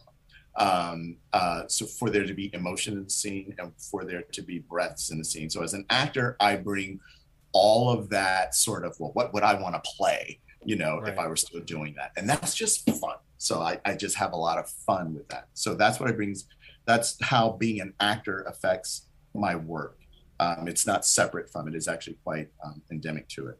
Um, 0.55 1.17
uh, 1.33 1.63
so 1.67 1.85
for 1.85 2.09
there 2.09 2.25
to 2.25 2.33
be 2.33 2.53
emotion 2.53 2.97
in 2.97 3.03
the 3.03 3.09
scene 3.09 3.55
and 3.57 3.71
for 3.77 4.03
there 4.03 4.21
to 4.21 4.41
be 4.41 4.59
breaths 4.59 5.11
in 5.11 5.17
the 5.17 5.25
scene. 5.25 5.49
So 5.49 5.63
as 5.63 5.73
an 5.73 5.85
actor, 5.89 6.35
I 6.39 6.55
bring 6.55 6.99
all 7.53 7.89
of 7.89 8.09
that 8.09 8.55
sort 8.55 8.85
of, 8.85 8.99
well, 8.99 9.11
what 9.13 9.33
would 9.33 9.43
I 9.43 9.53
want 9.53 9.75
to 9.75 9.91
play, 9.97 10.39
you 10.63 10.75
know, 10.75 10.99
right. 10.99 11.13
if 11.13 11.19
I 11.19 11.27
were 11.27 11.35
still 11.35 11.61
doing 11.61 11.93
that? 11.97 12.11
And 12.17 12.29
that's 12.29 12.53
just 12.53 12.89
fun. 12.89 13.15
So 13.37 13.61
I, 13.61 13.79
I 13.85 13.95
just 13.95 14.15
have 14.17 14.33
a 14.33 14.37
lot 14.37 14.57
of 14.57 14.69
fun 14.69 15.13
with 15.13 15.27
that. 15.29 15.47
So 15.53 15.73
that's 15.73 15.99
what 15.99 16.09
I 16.09 16.11
brings. 16.11 16.47
That's 16.85 17.17
how 17.23 17.51
being 17.51 17.79
an 17.81 17.93
actor 17.99 18.41
affects 18.41 19.07
my 19.33 19.55
work. 19.55 19.97
Um, 20.41 20.67
it's 20.67 20.87
not 20.87 21.05
separate 21.05 21.51
from 21.51 21.67
it, 21.67 21.75
it's 21.75 21.87
actually 21.87 22.17
quite 22.23 22.49
um, 22.65 22.81
endemic 22.91 23.29
to 23.29 23.47
it. 23.47 23.59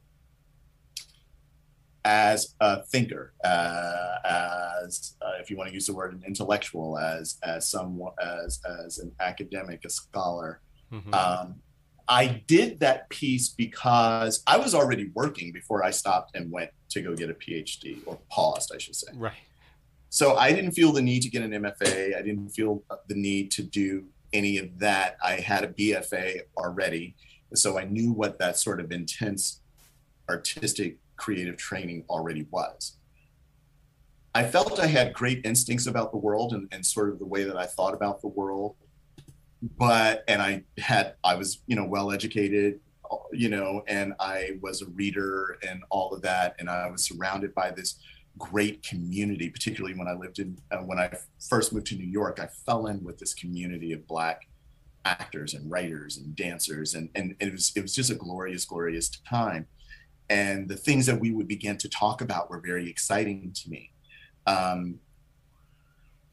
As 2.04 2.56
a 2.60 2.82
thinker, 2.82 3.34
uh, 3.44 4.16
as 4.26 5.16
uh, 5.22 5.34
if 5.40 5.52
you 5.52 5.58
want 5.58 5.68
to 5.70 5.74
use 5.76 5.86
the 5.86 5.94
word 5.94 6.14
an 6.14 6.24
intellectual, 6.26 6.98
as 6.98 7.38
as 7.44 7.70
someone 7.70 8.14
as 8.20 8.60
as 8.84 8.98
an 8.98 9.12
academic, 9.20 9.86
a 9.86 9.90
scholar, 9.90 10.62
mm-hmm. 10.92 11.14
um, 11.14 11.56
I 12.08 12.42
did 12.48 12.80
that 12.80 13.08
piece 13.10 13.50
because 13.50 14.42
I 14.48 14.58
was 14.58 14.74
already 14.74 15.12
working 15.14 15.52
before 15.52 15.84
I 15.84 15.92
stopped 15.92 16.36
and 16.36 16.52
went 16.52 16.72
to 16.90 17.02
go 17.02 17.16
get 17.16 17.30
a 17.30 17.36
PhD 17.36 18.00
or 18.08 18.18
paused, 18.32 18.72
I 18.74 18.80
should 18.80 18.96
say. 18.96 19.12
Right. 19.14 19.34
So 20.10 20.36
I 20.36 20.52
didn't 20.52 20.72
feel 20.72 20.92
the 20.92 21.02
need 21.04 21.22
to 21.22 21.30
get 21.30 21.44
an 21.44 21.52
MFA. 21.52 22.18
I 22.18 22.22
didn't 22.24 22.50
feel 22.50 22.84
the 23.08 23.16
need 23.16 23.52
to 23.52 23.64
do 23.64 24.06
any 24.34 24.58
of 24.58 24.80
that. 24.80 25.18
I 25.24 25.34
had 25.34 25.64
a 25.64 25.68
BFA 25.68 26.42
already. 26.58 27.16
So 27.54 27.78
I 27.78 27.86
knew 27.86 28.12
what 28.12 28.40
that 28.40 28.58
sort 28.58 28.80
of 28.80 28.92
intense 28.92 29.62
artistic 30.30 30.98
creative 31.18 31.58
training 31.58 32.06
already 32.10 32.48
was. 32.52 32.98
I 34.34 34.44
felt 34.44 34.80
I 34.80 34.88
had 34.88 35.14
great 35.14 35.46
instincts 35.46 35.88
about 35.88 36.12
the 36.12 36.18
world 36.18 36.54
and, 36.54 36.68
and 36.72 36.86
sort 36.86 37.10
of 37.10 37.20
the 37.20 37.26
way 37.26 37.44
that 37.44 37.58
I 37.58 37.66
thought 37.66 37.94
about 37.94 38.22
the 38.22 38.30
world. 38.30 38.76
But, 39.78 40.24
and 40.28 40.42
I 40.42 40.64
had, 40.80 41.16
I 41.24 41.36
was, 41.36 41.62
you 41.68 41.76
know, 41.76 41.86
well 41.86 42.12
educated, 42.12 42.80
uh, 43.12 43.18
you 43.34 43.50
know, 43.50 43.84
and 43.88 44.14
I 44.20 44.58
was 44.62 44.82
a 44.82 44.88
reader 44.88 45.60
and 45.68 45.84
all 45.90 46.14
of 46.14 46.22
that. 46.22 46.56
And 46.60 46.70
I 46.70 46.90
was 46.90 47.04
surrounded 47.04 47.54
by 47.54 47.72
this 47.72 48.00
great 48.38 48.84
community, 48.84 49.50
particularly 49.50 49.98
when 49.98 50.08
I 50.08 50.14
lived 50.14 50.40
in, 50.40 50.58
uh, 50.72 50.78
when 50.78 51.00
I 51.00 51.12
first 51.50 51.74
moved 51.74 51.88
to 51.88 51.96
New 51.96 52.08
York, 52.08 52.40
I 52.40 52.48
fell 52.48 52.88
in 52.88 53.04
with 53.04 53.20
this 53.20 53.34
community 53.34 53.94
of 53.94 54.08
Black 54.08 54.48
actors 55.06 55.54
and 55.54 55.70
writers 55.70 56.18
and 56.18 56.36
dancers. 56.36 56.94
And, 56.94 57.10
and 57.16 57.36
it 57.40 57.52
was, 57.52 57.72
it 57.76 57.82
was 57.82 57.94
just 57.94 58.10
a 58.10 58.16
glorious, 58.16 58.66
glorious 58.66 59.10
time. 59.10 59.68
And 60.30 60.70
the 60.70 60.78
things 60.78 61.06
that 61.08 61.20
we 61.20 61.32
would 61.32 61.48
begin 61.48 61.78
to 61.78 61.90
talk 61.90 62.22
about 62.22 62.50
were 62.50 62.62
very 62.62 62.90
exciting 62.90 63.52
to 63.54 63.70
me. 63.70 63.92
Um, 64.48 65.00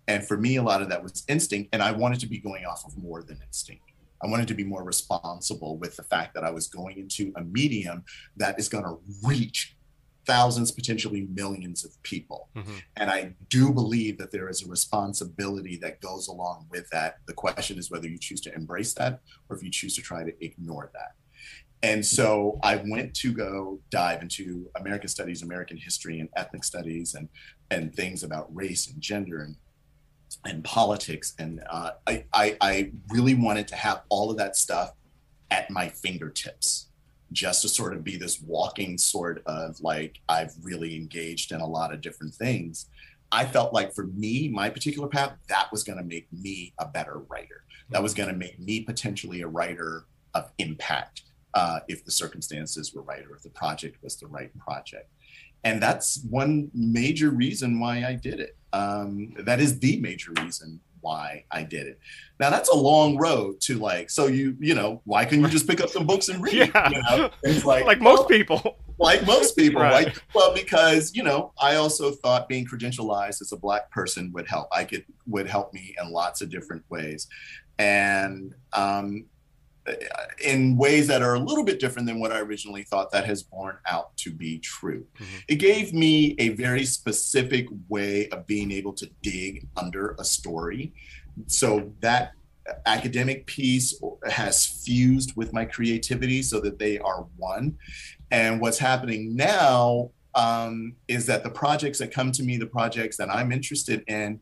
and 0.07 0.27
for 0.27 0.37
me, 0.37 0.57
a 0.57 0.63
lot 0.63 0.81
of 0.81 0.89
that 0.89 1.03
was 1.03 1.25
instinct, 1.29 1.69
and 1.73 1.83
I 1.83 1.93
wanted 1.93 2.21
to 2.21 2.27
be 2.27 2.39
going 2.39 2.65
off 2.65 2.87
of 2.87 2.97
more 2.97 3.23
than 3.23 3.39
instinct. 3.45 3.83
I 4.23 4.27
wanted 4.27 4.49
to 4.49 4.55
be 4.55 4.65
more 4.65 4.83
responsible 4.83 5.77
with 5.77 5.97
the 5.97 6.03
fact 6.03 6.35
that 6.35 6.45
I 6.45 6.51
was 6.51 6.67
going 6.67 6.99
into 6.99 7.33
a 7.37 7.43
medium 7.43 8.05
that 8.37 8.59
is 8.59 8.69
going 8.69 8.85
to 8.85 8.99
reach 9.23 9.77
thousands, 10.29 10.71
potentially 10.71 11.27
millions 11.35 11.85
of 11.85 12.01
people. 12.05 12.51
Mm-hmm. 12.55 12.77
And 12.97 13.11
I 13.11 13.35
do 13.49 13.73
believe 13.73 14.19
that 14.19 14.31
there 14.31 14.49
is 14.49 14.65
a 14.65 14.69
responsibility 14.69 15.77
that 15.79 16.01
goes 16.01 16.29
along 16.29 16.67
with 16.71 16.89
that. 16.91 17.17
The 17.27 17.33
question 17.33 17.79
is 17.79 17.91
whether 17.91 18.07
you 18.07 18.19
choose 18.19 18.41
to 18.43 18.55
embrace 18.55 18.93
that 18.95 19.21
or 19.49 19.57
if 19.57 19.63
you 19.65 19.71
choose 19.71 19.97
to 19.97 20.03
try 20.03 20.23
to 20.23 20.45
ignore 20.45 20.91
that. 20.93 21.13
And 21.83 22.05
so 22.05 22.59
I 22.63 22.77
went 22.77 23.15
to 23.17 23.33
go 23.33 23.81
dive 23.91 24.21
into 24.23 24.69
American 24.77 25.09
studies, 25.09 25.43
American 25.43 25.77
history, 25.77 26.21
and 26.21 26.29
ethnic 26.37 26.65
studies, 26.65 27.15
and 27.15 27.29
and 27.71 27.95
things 27.95 28.25
about 28.25 28.55
race 28.55 28.89
and 28.91 29.01
gender 29.01 29.43
and 29.43 29.57
and 30.45 30.65
politics. 30.65 31.35
And 31.39 31.63
uh, 31.71 31.93
I, 32.07 32.25
I, 32.33 32.57
I 32.61 32.93
really 33.11 33.35
wanted 33.35 33.69
to 33.69 33.77
have 33.77 34.03
all 34.09 34.31
of 34.31 34.37
that 34.39 34.57
stuff 34.57 34.93
at 35.51 35.71
my 35.71 35.89
fingertips, 35.89 36.88
just 37.33 37.63
to 37.63 37.69
sort 37.69 37.93
of 37.95 38.03
be 38.03 38.17
this 38.17 38.41
walking 38.41 38.97
sort 38.97 39.43
of 39.47 39.81
like 39.81 40.21
I've 40.29 40.55
really 40.63 40.97
engaged 40.97 41.53
in 41.53 41.61
a 41.61 41.67
lot 41.67 41.93
of 41.93 42.01
different 42.01 42.35
things. 42.35 42.87
I 43.31 43.45
felt 43.45 43.75
like 43.75 43.95
for 43.95 44.07
me, 44.07 44.49
my 44.49 44.71
particular 44.71 45.09
path, 45.09 45.35
that 45.49 45.71
was 45.71 45.85
going 45.85 45.99
to 45.99 46.05
make 46.05 46.27
me 46.33 46.73
a 46.79 46.87
better 46.87 47.19
writer. 47.29 47.65
That 47.91 48.03
was 48.03 48.15
going 48.15 48.31
to 48.31 48.35
make 48.35 48.59
me 48.59 48.81
potentially 48.81 49.43
a 49.43 49.49
writer 49.49 50.05
of 50.35 50.51
impact 50.59 51.23
uh, 51.55 51.81
if 51.89 52.05
the 52.05 52.11
circumstances 52.11 52.95
were 52.95 53.03
right 53.03 53.25
or 53.29 53.37
if 53.37 53.43
the 53.43 53.51
project 53.51 54.03
was 54.03 54.17
the 54.17 54.27
right 54.27 54.51
project. 54.59 55.11
And 55.65 55.83
that's 55.83 56.23
one 56.31 56.71
major 56.73 57.31
reason 57.31 57.81
why 57.81 58.05
I 58.05 58.15
did 58.15 58.41
it. 58.41 58.57
Um, 58.73 59.35
that 59.39 59.61
is 59.61 59.79
the 59.79 59.99
major 60.01 60.33
reason 60.41 60.81
why 61.01 61.45
I 61.51 61.63
did 61.63 61.87
it. 61.87 61.99
Now 62.41 62.51
that's 62.51 62.69
a 62.69 62.75
long 62.75 63.17
road 63.17 63.61
to 63.63 63.79
like. 63.79 64.11
So 64.11 64.27
you 64.27 64.57
you 64.61 64.75
know 64.75 65.01
why 65.05 65.25
couldn't 65.25 65.45
you 65.45 65.51
just 65.51 65.67
pick 65.69 65.81
up 65.81 65.91
some 65.91 66.07
books 66.07 66.29
and 66.29 66.43
read? 66.43 66.55
Yeah, 66.55 66.91
you 66.91 67.03
know? 67.03 67.31
it's 67.43 67.65
like 67.65 67.85
like 67.85 68.01
most 68.01 68.21
well, 68.21 68.29
people. 68.29 68.77
Like 69.01 69.25
most 69.27 69.57
people, 69.57 69.81
right. 69.81 70.07
right? 70.07 70.21
Well, 70.35 70.53
because 70.53 71.15
you 71.15 71.23
know, 71.23 71.53
I 71.61 71.77
also 71.77 72.11
thought 72.11 72.49
being 72.49 72.67
credentialized 72.67 73.41
as 73.41 73.53
a 73.53 73.57
black 73.57 73.91
person 73.93 74.33
would 74.33 74.49
help. 74.49 74.69
I 74.73 74.85
could 74.85 75.05
would 75.27 75.47
help 75.47 75.73
me 75.73 75.95
in 76.03 76.11
lots 76.11 76.41
of 76.41 76.51
different 76.51 76.83
ways, 76.89 77.29
and 77.79 78.55
um, 78.73 79.27
in 80.45 80.77
ways 80.77 81.07
that 81.09 81.23
are 81.23 81.35
a 81.35 81.39
little 81.39 81.65
bit 81.65 81.81
different 81.81 82.07
than 82.07 82.21
what 82.21 82.33
I 82.33 82.41
originally 82.41 82.83
thought, 82.83 83.11
that 83.13 83.25
has 83.27 83.43
borne 83.43 83.77
out 83.87 84.17
to 84.19 84.31
be 84.31 84.59
true. 84.59 85.07
Mm-hmm. 85.17 85.37
It 85.49 85.57
gave 85.57 85.93
me 85.93 86.35
a 86.39 86.51
very 86.51 86.85
specific 86.85 87.67
way 87.89 88.29
of 88.29 88.47
being 88.47 88.71
able 88.73 88.93
to 88.95 89.11
dig 89.23 89.67
under 89.77 90.15
a 90.19 90.25
story. 90.25 90.93
So 91.47 91.93
that 92.01 92.33
academic 92.87 93.47
piece 93.47 93.99
has 94.29 94.67
fused 94.67 95.37
with 95.37 95.53
my 95.53 95.65
creativity 95.65 96.43
so 96.43 96.61
that 96.61 96.79
they 96.79 96.99
are 96.99 97.27
one. 97.37 97.79
And 98.31 98.61
what's 98.61 98.79
happening 98.79 99.35
now 99.35 100.11
um, 100.35 100.95
is 101.09 101.27
that 101.27 101.43
the 101.43 101.51
projects 101.51 101.99
that 101.99 102.13
come 102.13 102.33
to 102.33 102.43
me, 102.43 102.57
the 102.57 102.67
projects 102.67 103.17
that 103.17 103.31
I'm 103.31 103.53
interested 103.53 104.05
in, 104.07 104.41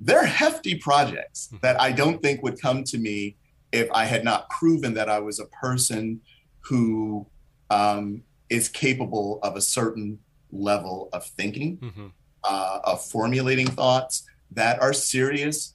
they're 0.00 0.24
hefty 0.24 0.76
projects 0.76 1.48
mm-hmm. 1.48 1.58
that 1.62 1.80
I 1.80 1.92
don't 1.92 2.22
think 2.22 2.42
would 2.42 2.60
come 2.60 2.84
to 2.84 2.98
me 2.98 3.36
if 3.72 3.90
I 3.92 4.04
had 4.04 4.24
not 4.24 4.50
proven 4.50 4.94
that 4.94 5.08
I 5.08 5.18
was 5.20 5.38
a 5.38 5.46
person 5.46 6.20
who 6.60 7.26
um, 7.70 8.22
is 8.48 8.68
capable 8.68 9.38
of 9.42 9.56
a 9.56 9.60
certain 9.60 10.18
level 10.52 11.08
of 11.12 11.24
thinking, 11.24 11.78
mm-hmm. 11.78 12.06
uh, 12.44 12.80
of 12.84 13.04
formulating 13.04 13.66
thoughts 13.66 14.24
that 14.52 14.80
are 14.82 14.92
serious, 14.92 15.74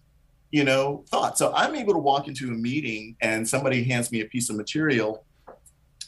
you 0.52 0.64
know, 0.64 1.06
thoughts. 1.10 1.40
So 1.40 1.54
I'm 1.56 1.76
able 1.76 1.94
to 1.94 2.00
walk 2.00 2.28
into 2.28 2.50
a 2.50 2.54
meeting 2.54 3.16
and 3.22 3.48
somebody 3.48 3.84
hands 3.84 4.12
me 4.12 4.22
a 4.22 4.26
piece 4.26 4.50
of 4.50 4.58
material 4.58 5.26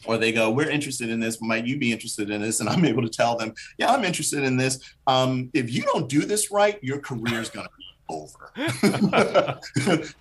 or 0.05 0.17
they 0.17 0.31
go, 0.31 0.51
"We're 0.51 0.69
interested 0.69 1.09
in 1.09 1.19
this. 1.19 1.41
Might 1.41 1.65
you 1.65 1.77
be 1.77 1.91
interested 1.91 2.29
in 2.29 2.41
this?" 2.41 2.59
And 2.59 2.69
I'm 2.69 2.85
able 2.85 3.01
to 3.01 3.09
tell 3.09 3.35
them, 3.35 3.53
"Yeah, 3.77 3.91
I'm 3.91 4.03
interested 4.03 4.43
in 4.43 4.57
this. 4.57 4.79
Um, 5.07 5.49
if 5.53 5.71
you 5.71 5.83
don't 5.83 6.07
do 6.07 6.21
this 6.21 6.51
right, 6.51 6.81
your 6.83 6.99
career 6.99 7.41
is 7.41 7.49
going 7.49 7.65
to 7.65 7.71
over. 8.09 8.51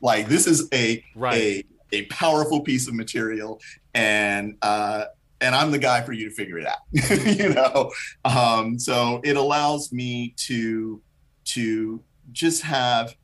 like 0.01 0.29
this 0.29 0.47
is 0.47 0.69
a 0.73 1.05
right. 1.15 1.35
a 1.35 1.65
a 1.93 2.07
powerful 2.07 2.61
piece 2.61 2.89
of 2.89 2.95
material, 2.95 3.61
and 3.95 4.57
uh, 4.63 5.05
and 5.41 5.55
I'm 5.55 5.71
the 5.71 5.79
guy 5.79 6.03
for 6.03 6.13
you 6.13 6.29
to 6.29 6.35
figure 6.35 6.59
it 6.59 6.67
out. 6.67 6.79
you 7.39 7.55
know, 7.55 7.93
um, 8.25 8.79
so 8.79 9.21
it 9.25 9.37
allows 9.37 9.93
me 9.93 10.35
to 10.39 11.01
to 11.47 12.03
just 12.33 12.63
have 12.63 13.15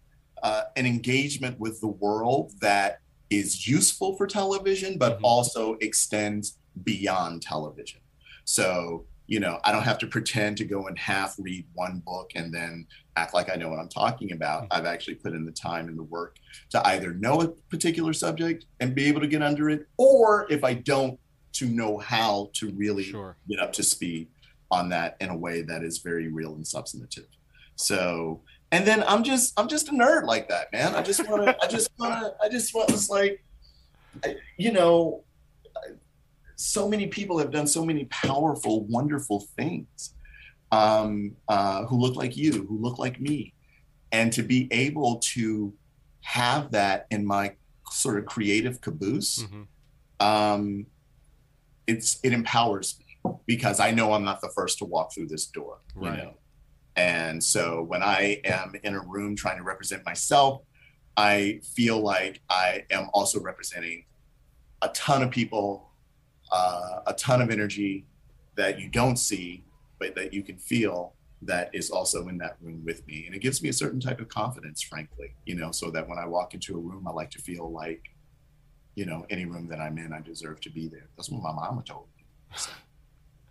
uh, 0.42 0.62
an 0.76 0.86
engagement 0.86 1.58
with 1.58 1.80
the 1.80 1.88
world 1.88 2.52
that 2.60 3.00
is 3.30 3.66
useful 3.66 4.16
for 4.16 4.26
television, 4.26 4.98
but 4.98 5.16
mm-hmm. 5.16 5.24
also 5.24 5.74
extends 5.80 6.58
beyond 6.84 7.42
television. 7.42 8.00
So 8.44 9.06
you 9.26 9.40
know, 9.40 9.60
I 9.64 9.72
don't 9.72 9.84
have 9.84 9.98
to 9.98 10.06
pretend 10.06 10.58
to 10.58 10.64
go 10.64 10.88
and 10.88 10.98
half 10.98 11.36
read 11.38 11.64
one 11.72 12.02
book 12.04 12.32
and 12.34 12.52
then 12.52 12.86
act 13.16 13.34
like 13.34 13.50
I 13.50 13.56
know 13.56 13.68
what 13.68 13.78
I'm 13.78 13.88
talking 13.88 14.32
about. 14.32 14.64
Mm-hmm. 14.64 14.72
I've 14.72 14.86
actually 14.86 15.16
put 15.16 15.32
in 15.34 15.44
the 15.44 15.52
time 15.52 15.88
and 15.88 15.98
the 15.98 16.02
work 16.02 16.36
to 16.70 16.86
either 16.88 17.14
know 17.14 17.40
a 17.42 17.48
particular 17.48 18.12
subject 18.12 18.66
and 18.80 18.94
be 18.94 19.06
able 19.06 19.20
to 19.20 19.26
get 19.26 19.42
under 19.42 19.70
it, 19.70 19.86
or 19.96 20.46
if 20.50 20.64
I 20.64 20.74
don't, 20.74 21.18
to 21.54 21.66
know 21.66 21.98
how 21.98 22.50
to 22.54 22.70
really 22.70 23.04
sure. 23.04 23.36
get 23.46 23.60
up 23.60 23.74
to 23.74 23.82
speed 23.82 24.28
on 24.70 24.88
that 24.88 25.16
in 25.20 25.28
a 25.28 25.36
way 25.36 25.60
that 25.60 25.84
is 25.84 25.98
very 25.98 26.28
real 26.28 26.54
and 26.54 26.66
substantive. 26.66 27.26
So, 27.76 28.40
and 28.70 28.86
then 28.86 29.04
I'm 29.06 29.22
just 29.22 29.58
I'm 29.58 29.68
just 29.68 29.88
a 29.88 29.92
nerd 29.92 30.24
like 30.24 30.48
that, 30.48 30.72
man. 30.72 30.94
I 30.94 31.02
just 31.02 31.28
want 31.28 31.44
to 31.44 31.56
I 31.62 31.66
just 31.66 31.90
want 31.98 32.20
to 32.20 32.34
I 32.42 32.48
just 32.48 32.74
want 32.74 32.90
it's 32.90 33.10
like 33.10 33.44
you 34.56 34.72
know 34.72 35.24
so 36.56 36.88
many 36.88 37.06
people 37.06 37.38
have 37.38 37.50
done 37.50 37.66
so 37.66 37.84
many 37.84 38.04
powerful 38.06 38.84
wonderful 38.84 39.40
things 39.56 40.14
um, 40.72 41.36
uh, 41.48 41.84
who 41.84 41.98
look 41.98 42.16
like 42.16 42.36
you, 42.36 42.66
who 42.66 42.78
look 42.78 42.98
like 42.98 43.20
me. 43.20 43.54
And 44.10 44.32
to 44.32 44.42
be 44.42 44.68
able 44.72 45.18
to 45.18 45.72
have 46.22 46.72
that 46.72 47.06
in 47.10 47.24
my 47.24 47.54
sort 47.90 48.18
of 48.18 48.26
creative 48.26 48.80
caboose, 48.80 49.44
mm-hmm. 49.44 50.26
um, 50.26 50.86
it's 51.86 52.18
it 52.22 52.32
empowers 52.32 52.98
me 52.98 53.38
because 53.46 53.80
I 53.80 53.90
know 53.90 54.12
I'm 54.12 54.24
not 54.24 54.40
the 54.40 54.48
first 54.48 54.78
to 54.78 54.84
walk 54.84 55.12
through 55.14 55.28
this 55.28 55.46
door. 55.46 55.78
Right. 55.94 56.18
You 56.18 56.24
know? 56.24 56.34
And 56.96 57.42
so 57.42 57.82
when 57.82 58.02
I 58.02 58.40
am 58.44 58.74
in 58.82 58.94
a 58.94 59.00
room 59.00 59.34
trying 59.34 59.56
to 59.56 59.62
represent 59.62 60.04
myself, 60.04 60.62
I 61.16 61.60
feel 61.74 62.00
like 62.00 62.40
I 62.50 62.84
am 62.90 63.08
also 63.12 63.40
representing 63.40 64.04
a 64.82 64.88
ton 64.88 65.22
of 65.22 65.30
people, 65.30 65.90
uh, 66.50 67.00
a 67.06 67.14
ton 67.14 67.40
of 67.40 67.50
energy 67.50 68.06
that 68.56 68.78
you 68.78 68.88
don't 68.88 69.16
see 69.16 69.64
but 70.02 70.14
that 70.16 70.34
you 70.34 70.42
can 70.42 70.58
feel 70.58 71.14
that 71.42 71.70
is 71.72 71.90
also 71.90 72.28
in 72.28 72.38
that 72.38 72.56
room 72.60 72.82
with 72.84 73.06
me. 73.06 73.24
And 73.26 73.34
it 73.34 73.40
gives 73.40 73.62
me 73.62 73.68
a 73.68 73.72
certain 73.72 74.00
type 74.00 74.20
of 74.20 74.28
confidence, 74.28 74.82
frankly, 74.82 75.34
you 75.44 75.54
know, 75.54 75.70
so 75.70 75.90
that 75.90 76.08
when 76.08 76.18
I 76.18 76.26
walk 76.26 76.54
into 76.54 76.76
a 76.76 76.78
room, 76.78 77.06
I 77.06 77.12
like 77.12 77.30
to 77.30 77.38
feel 77.38 77.70
like, 77.70 78.02
you 78.94 79.06
know, 79.06 79.26
any 79.30 79.44
room 79.44 79.68
that 79.68 79.80
I'm 79.80 79.98
in, 79.98 80.12
I 80.12 80.20
deserve 80.20 80.60
to 80.62 80.70
be 80.70 80.88
there. 80.88 81.08
That's 81.16 81.30
what 81.30 81.42
my 81.42 81.52
mama 81.52 81.82
told 81.82 82.06
me. 82.16 82.24
So 82.56 82.70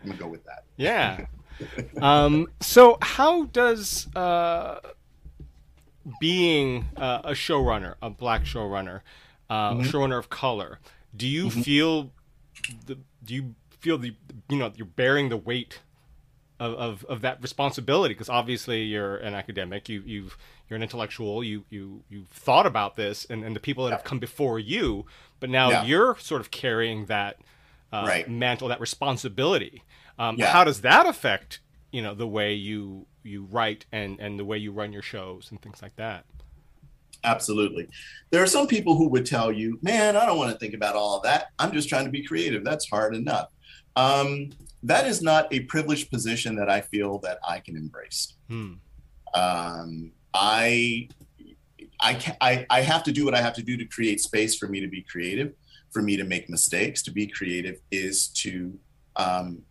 I'm 0.02 0.08
gonna 0.08 0.20
go 0.20 0.28
with 0.28 0.44
that. 0.46 0.64
Yeah. 0.78 1.26
um, 2.02 2.48
so 2.62 2.98
how 3.02 3.46
does 3.46 4.08
uh, 4.16 4.80
being 6.20 6.88
uh, 6.96 7.22
a 7.24 7.32
showrunner, 7.32 7.96
a 8.02 8.10
black 8.10 8.44
showrunner, 8.44 9.02
uh, 9.50 9.72
mm-hmm. 9.72 9.82
a 9.82 9.84
showrunner 9.84 10.18
of 10.18 10.30
color, 10.30 10.80
do 11.16 11.28
you 11.28 11.48
mm-hmm. 11.48 11.62
feel 11.62 12.12
the 12.86 12.98
do 13.24 13.36
you 13.36 13.56
feel 13.80 13.98
the 13.98 14.16
you 14.50 14.58
know 14.58 14.72
you're 14.76 14.86
bearing 14.86 15.30
the 15.30 15.38
weight 15.38 15.80
of, 16.62 16.74
of, 16.76 17.06
of 17.06 17.22
that 17.22 17.42
responsibility 17.42 18.14
because 18.14 18.30
obviously 18.30 18.84
you're 18.84 19.18
an 19.18 19.34
academic 19.34 19.90
you 19.90 20.04
you've 20.06 20.38
you're 20.70 20.78
an 20.78 20.84
intellectual 20.84 21.44
you 21.44 21.66
you 21.70 22.04
you've 22.10 22.28
thought 22.28 22.68
about 22.68 22.96
this 22.96 23.26
and, 23.26 23.44
and 23.44 23.56
the 23.56 23.60
people 23.60 23.86
that 23.86 23.92
have 23.92 24.04
come 24.04 24.20
before 24.20 24.60
you 24.60 25.06
but 25.40 25.50
now 25.50 25.72
yeah. 25.72 25.84
you're 25.84 26.16
sort 26.20 26.40
of 26.40 26.52
carrying 26.52 27.08
that 27.08 27.38
uh, 27.92 28.06
right. 28.08 28.30
mantle 28.30 28.68
that 28.68 28.80
responsibility 28.80 29.84
Um, 30.20 30.36
Yeah. 30.38 30.52
How 30.52 30.64
does 30.64 30.82
that 30.82 31.06
affect 31.08 31.60
you 31.92 32.02
know 32.02 32.14
the 32.14 32.28
way 32.28 32.54
you 32.54 33.08
you 33.24 33.44
write 33.44 33.86
and 33.92 34.20
and 34.20 34.40
the 34.40 34.46
way 34.46 34.58
you 34.58 34.72
run 34.72 34.94
your 34.94 35.02
shows 35.02 35.50
and 35.50 35.60
things 35.62 35.82
like 35.82 35.96
that? 35.96 36.26
Absolutely. 37.24 37.88
There 38.32 38.42
are 38.42 38.48
some 38.48 38.68
people 38.68 38.96
who 38.96 39.08
would 39.10 39.26
tell 39.26 39.52
you, 39.52 39.78
man, 39.82 40.16
I 40.16 40.26
don't 40.26 40.38
want 40.38 40.52
to 40.52 40.58
think 40.58 40.74
about 40.74 40.96
all 40.96 41.18
of 41.18 41.24
that. 41.24 41.48
I'm 41.60 41.72
just 41.72 41.90
trying 41.90 42.06
to 42.06 42.12
be 42.12 42.26
creative. 42.26 42.64
That's 42.64 42.90
hard 42.90 43.16
enough. 43.16 43.50
Um, 43.96 44.52
that 44.84 45.06
is 45.06 45.22
not 45.22 45.54
a 45.54 45.62
privileged 45.62 46.10
position 46.10 46.56
that 46.56 46.70
I 46.70 46.82
feel 46.82 47.20
that 47.20 47.40
I 47.48 47.60
can 47.60 47.76
embrace. 47.76 48.34
Hmm. 48.50 48.74
Um, 49.34 50.12
I, 50.34 51.10
I, 52.00 52.16
ca- 52.16 52.38
I, 52.42 52.66
I 52.70 52.82
have 52.82 53.04
to 53.04 53.12
do 53.12 53.26
what 53.26 53.36
I 53.36 53.42
have 53.42 53.54
to 53.54 53.64
do 53.64 53.78
to 53.78 53.86
create 53.86 54.20
space 54.20 54.56
for 54.56 54.68
me 54.68 54.80
to 54.80 54.88
be 54.88 55.02
creative, 55.02 55.54
for 55.92 56.02
me 56.02 56.18
to 56.18 56.24
make 56.24 56.50
mistakes. 56.50 57.04
To 57.04 57.12
be 57.12 57.28
creative 57.28 57.80
is 57.92 58.30
to 58.30 58.78
um, 59.18 59.62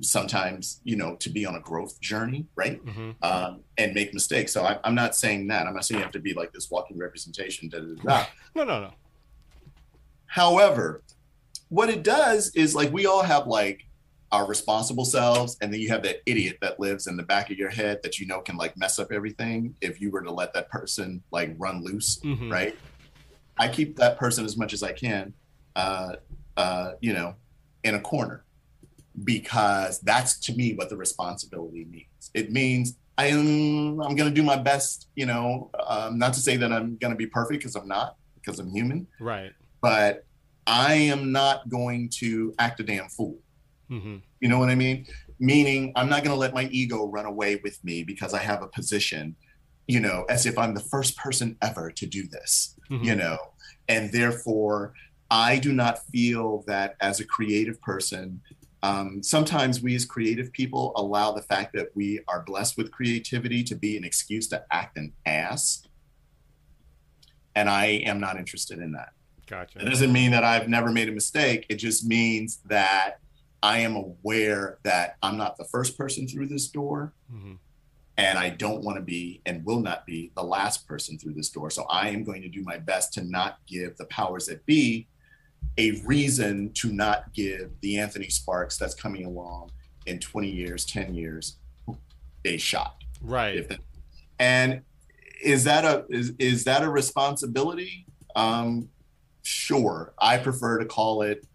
sometimes, 0.00 0.80
you 0.84 0.96
know, 0.96 1.16
to 1.16 1.28
be 1.30 1.44
on 1.44 1.54
a 1.56 1.60
growth 1.60 2.00
journey, 2.00 2.46
right? 2.56 2.80
hmm 2.80 3.10
um, 3.22 3.60
and 3.76 3.92
make 3.92 4.14
mistakes. 4.14 4.52
So 4.52 4.64
I, 4.64 4.78
I'm 4.84 4.94
not 4.94 5.14
saying 5.14 5.48
that. 5.48 5.66
I'm 5.66 5.74
not 5.74 5.84
saying 5.84 5.98
you 5.98 6.02
have 6.04 6.12
to 6.12 6.20
be 6.20 6.32
like 6.34 6.52
this 6.52 6.70
walking 6.70 6.96
representation. 6.98 7.68
Da, 7.68 7.80
da, 7.80 7.94
da. 8.02 8.24
No, 8.54 8.64
no, 8.64 8.80
no. 8.80 8.92
However, 10.26 11.02
what 11.68 11.88
it 11.90 12.02
does 12.02 12.50
is 12.54 12.74
like 12.74 12.92
we 12.92 13.06
all 13.06 13.22
have 13.22 13.46
like 13.46 13.82
our 14.32 14.46
responsible 14.46 15.04
selves, 15.04 15.56
and 15.60 15.72
then 15.72 15.80
you 15.80 15.88
have 15.88 16.04
that 16.04 16.18
idiot 16.24 16.58
that 16.62 16.78
lives 16.78 17.08
in 17.08 17.16
the 17.16 17.22
back 17.24 17.50
of 17.50 17.58
your 17.58 17.68
head 17.70 17.98
that 18.04 18.18
you 18.18 18.26
know 18.26 18.40
can 18.40 18.56
like 18.56 18.76
mess 18.76 18.98
up 18.98 19.08
everything 19.12 19.74
if 19.80 20.00
you 20.00 20.10
were 20.10 20.22
to 20.22 20.30
let 20.30 20.54
that 20.54 20.68
person 20.70 21.22
like 21.32 21.52
run 21.58 21.82
loose, 21.82 22.18
Mhm. 22.20 22.50
right? 22.50 22.78
I 23.58 23.68
keep 23.68 23.96
that 23.96 24.18
person 24.18 24.44
as 24.44 24.56
much 24.56 24.72
as 24.72 24.82
I 24.84 24.92
can, 24.92 25.34
uh, 25.74 26.14
uh, 26.56 26.92
you 27.00 27.12
know, 27.12 27.34
in 27.82 27.94
a 27.96 28.00
corner 28.00 28.44
because 29.24 30.00
that's 30.00 30.38
to 30.40 30.54
me 30.54 30.74
what 30.74 30.88
the 30.88 30.96
responsibility 30.96 31.86
means. 31.90 32.30
It 32.34 32.52
means 32.52 32.96
I 33.18 33.26
am 33.26 34.00
I'm 34.00 34.14
going 34.16 34.28
to 34.28 34.34
do 34.34 34.42
my 34.42 34.56
best, 34.56 35.08
you 35.14 35.26
know, 35.26 35.70
um, 35.86 36.18
not 36.18 36.32
to 36.34 36.40
say 36.40 36.56
that 36.56 36.72
I'm 36.72 36.96
going 36.96 37.10
to 37.12 37.16
be 37.16 37.26
perfect 37.26 37.60
because 37.60 37.74
I'm 37.76 37.88
not 37.88 38.16
because 38.36 38.58
I'm 38.58 38.70
human, 38.70 39.06
Right. 39.18 39.52
but 39.82 40.24
I 40.66 40.94
am 40.94 41.30
not 41.32 41.68
going 41.68 42.08
to 42.20 42.54
act 42.58 42.80
a 42.80 42.82
damn 42.82 43.08
fool. 43.08 43.38
hmm 43.88 44.18
You 44.40 44.48
know 44.48 44.58
what 44.58 44.70
I 44.70 44.74
mean? 44.74 45.06
Meaning, 45.38 45.92
I'm 45.96 46.08
not 46.08 46.22
going 46.24 46.34
to 46.34 46.38
let 46.38 46.54
my 46.54 46.64
ego 46.70 47.06
run 47.06 47.26
away 47.26 47.56
with 47.62 47.82
me 47.84 48.02
because 48.04 48.32
I 48.32 48.38
have 48.38 48.62
a 48.62 48.68
position, 48.68 49.36
you 49.86 50.00
know, 50.00 50.24
as 50.30 50.46
if 50.46 50.56
I'm 50.56 50.72
the 50.74 50.80
first 50.80 51.16
person 51.18 51.56
ever 51.60 51.90
to 51.90 52.06
do 52.06 52.26
this, 52.28 52.76
Mm-hmm. 52.90 53.04
you 53.04 53.14
know, 53.14 53.38
and 53.88 54.10
therefore, 54.12 54.94
I 55.30 55.58
do 55.60 55.72
not 55.72 56.00
feel 56.12 56.64
that 56.66 56.96
as 57.00 57.20
a 57.20 57.24
creative 57.24 57.80
person, 57.82 58.40
um, 58.82 59.22
sometimes 59.22 59.82
we 59.82 59.94
as 59.94 60.04
creative 60.04 60.52
people 60.52 60.92
allow 60.96 61.32
the 61.32 61.42
fact 61.42 61.74
that 61.74 61.88
we 61.94 62.20
are 62.28 62.42
blessed 62.42 62.76
with 62.76 62.90
creativity 62.90 63.62
to 63.64 63.74
be 63.74 63.96
an 63.96 64.04
excuse 64.04 64.48
to 64.48 64.64
act 64.70 64.96
an 64.96 65.12
ass. 65.26 65.86
And 67.54 67.68
I 67.68 67.86
am 67.86 68.20
not 68.20 68.36
interested 68.36 68.78
in 68.78 68.92
that. 68.92 69.10
Gotcha. 69.46 69.80
It 69.80 69.84
doesn't 69.84 70.12
mean 70.12 70.30
that 70.30 70.44
I've 70.44 70.68
never 70.68 70.90
made 70.90 71.08
a 71.08 71.12
mistake. 71.12 71.66
It 71.68 71.76
just 71.76 72.06
means 72.06 72.60
that 72.66 73.18
I 73.62 73.78
am 73.78 73.96
aware 73.96 74.78
that 74.84 75.16
I'm 75.22 75.36
not 75.36 75.58
the 75.58 75.64
first 75.64 75.98
person 75.98 76.26
through 76.26 76.46
this 76.46 76.68
door, 76.68 77.12
hmm 77.30 77.54
and 78.20 78.38
I 78.38 78.50
don't 78.50 78.82
want 78.82 78.96
to 78.98 79.02
be 79.02 79.40
and 79.46 79.64
will 79.64 79.80
not 79.80 80.04
be 80.04 80.30
the 80.36 80.42
last 80.42 80.86
person 80.86 81.18
through 81.18 81.32
this 81.32 81.48
door. 81.48 81.70
So 81.70 81.84
I 81.84 82.08
am 82.08 82.22
going 82.22 82.42
to 82.42 82.48
do 82.48 82.62
my 82.62 82.76
best 82.76 83.14
to 83.14 83.24
not 83.24 83.58
give 83.66 83.96
the 83.96 84.04
powers 84.06 84.46
that 84.46 84.64
be 84.66 85.08
a 85.78 85.92
reason 86.04 86.72
to 86.74 86.92
not 86.92 87.32
give 87.32 87.70
the 87.80 87.98
Anthony 87.98 88.28
Sparks 88.28 88.76
that's 88.76 88.94
coming 88.94 89.24
along 89.24 89.70
in 90.06 90.18
20 90.18 90.48
years, 90.48 90.84
10 90.86 91.14
years 91.14 91.56
a 92.44 92.56
shot. 92.56 92.96
Right. 93.22 93.68
That- 93.68 93.80
and 94.38 94.82
is 95.42 95.64
that 95.64 95.84
a 95.84 96.04
is, 96.10 96.32
is 96.38 96.64
that 96.64 96.82
a 96.82 96.90
responsibility? 96.90 98.06
Um, 98.36 98.88
sure. 99.42 100.12
I 100.18 100.38
prefer 100.38 100.78
to 100.78 100.84
call 100.84 101.22
it 101.22 101.46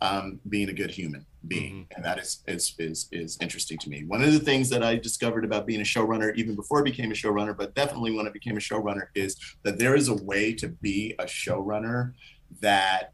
um, 0.00 0.40
being 0.48 0.68
a 0.68 0.72
good 0.72 0.90
human 0.90 1.24
being, 1.46 1.86
and 1.94 2.04
that 2.04 2.18
is, 2.18 2.42
is 2.46 2.74
is 2.78 3.08
is 3.12 3.38
interesting 3.40 3.78
to 3.78 3.90
me. 3.90 4.04
One 4.04 4.22
of 4.22 4.32
the 4.32 4.38
things 4.38 4.68
that 4.70 4.82
I 4.82 4.96
discovered 4.96 5.44
about 5.44 5.66
being 5.66 5.80
a 5.80 5.84
showrunner, 5.84 6.34
even 6.36 6.54
before 6.56 6.80
I 6.80 6.82
became 6.82 7.10
a 7.10 7.14
showrunner, 7.14 7.56
but 7.56 7.74
definitely 7.74 8.12
when 8.12 8.26
I 8.26 8.30
became 8.30 8.56
a 8.56 8.60
showrunner, 8.60 9.06
is 9.14 9.36
that 9.62 9.78
there 9.78 9.94
is 9.94 10.08
a 10.08 10.14
way 10.14 10.52
to 10.54 10.68
be 10.68 11.14
a 11.18 11.24
showrunner 11.24 12.12
that 12.60 13.12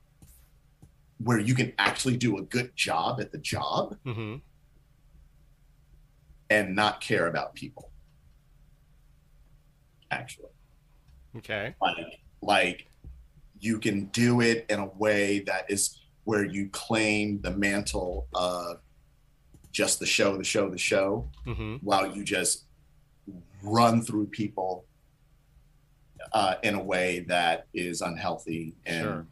where 1.23 1.39
you 1.39 1.55
can 1.55 1.73
actually 1.79 2.17
do 2.17 2.39
a 2.39 2.43
good 2.43 2.75
job 2.77 3.21
at 3.21 3.33
the 3.33 3.39
job 3.39 3.97
hmm 4.05 4.37
and 6.51 6.75
not 6.75 7.01
care 7.03 7.27
about 7.27 7.55
people. 7.55 7.91
Actually. 10.11 10.49
Okay. 11.37 11.75
like 11.81 11.97
like 12.41 12.91
you 13.61 13.79
can 13.79 14.07
do 14.07 14.41
it 14.41 14.65
in 14.71 14.79
a 14.79 14.87
way 14.87 15.41
that 15.41 15.71
is 15.71 16.01
where 16.25 16.45
you 16.45 16.69
claim 16.71 17.41
the 17.43 17.51
mantle 17.51 18.27
of 18.35 18.79
just 19.73 20.01
the 20.01 20.07
show 20.07 20.37
the 20.39 20.45
show 20.45 20.71
the 20.71 20.79
show 20.79 21.29
hmm 21.45 21.77
while 21.83 22.07
you 22.17 22.25
just 22.25 22.65
run 23.63 24.01
through 24.01 24.27
people 24.27 24.87
uh, 26.33 26.55
in 26.63 26.75
a 26.75 26.83
way 26.83 27.21
that 27.29 27.67
is 27.75 28.01
unhealthy 28.01 28.75
and 28.87 29.05
Sure. 29.05 29.27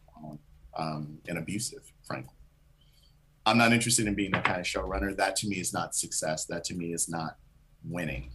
Um, 0.77 1.17
and 1.27 1.37
abusive 1.37 1.91
frankly. 2.05 2.33
I'm 3.45 3.57
not 3.57 3.71
interested 3.71 4.07
in 4.07 4.13
being 4.13 4.31
that 4.31 4.43
kind 4.43 4.59
of 4.59 4.65
showrunner. 4.65 5.15
That 5.15 5.35
to 5.37 5.47
me 5.47 5.55
is 5.57 5.71
not 5.71 5.95
success. 5.95 6.45
That 6.45 6.63
to 6.65 6.75
me 6.75 6.93
is 6.93 7.07
not 7.09 7.37
winning. 7.83 8.31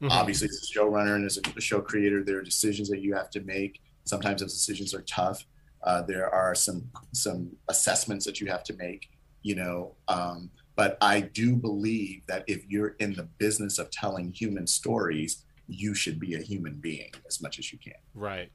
Mhm. 0.00 0.10
obviously 0.10 0.48
as 0.48 0.68
a 0.68 0.78
showrunner 0.78 1.14
and 1.14 1.24
as 1.24 1.38
a 1.56 1.60
show 1.60 1.80
creator 1.80 2.24
there 2.24 2.38
are 2.38 2.42
decisions 2.42 2.88
that 2.88 3.00
you 3.00 3.14
have 3.14 3.30
to 3.30 3.40
make. 3.42 3.80
Sometimes 4.04 4.40
those 4.40 4.52
decisions 4.52 4.92
are 4.92 5.02
tough. 5.02 5.46
Uh, 5.84 6.02
there 6.02 6.28
are 6.28 6.54
some 6.54 6.90
some 7.12 7.56
assessments 7.68 8.24
that 8.24 8.40
you 8.40 8.46
have 8.48 8.64
to 8.64 8.74
make 8.74 9.08
you 9.42 9.54
know 9.54 9.94
um, 10.08 10.50
but 10.76 10.96
i 11.00 11.20
do 11.20 11.54
believe 11.54 12.22
that 12.26 12.42
if 12.48 12.64
you're 12.68 12.96
in 12.98 13.12
the 13.14 13.24
business 13.38 13.78
of 13.78 13.90
telling 13.90 14.32
human 14.32 14.66
stories 14.66 15.44
you 15.68 15.94
should 15.94 16.18
be 16.18 16.34
a 16.34 16.38
human 16.38 16.74
being 16.74 17.10
as 17.26 17.40
much 17.40 17.58
as 17.58 17.72
you 17.72 17.78
can. 17.78 17.94
Right. 18.14 18.50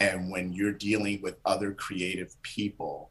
And 0.00 0.30
when 0.30 0.52
you're 0.52 0.72
dealing 0.72 1.20
with 1.22 1.36
other 1.44 1.72
creative 1.72 2.40
people 2.42 3.10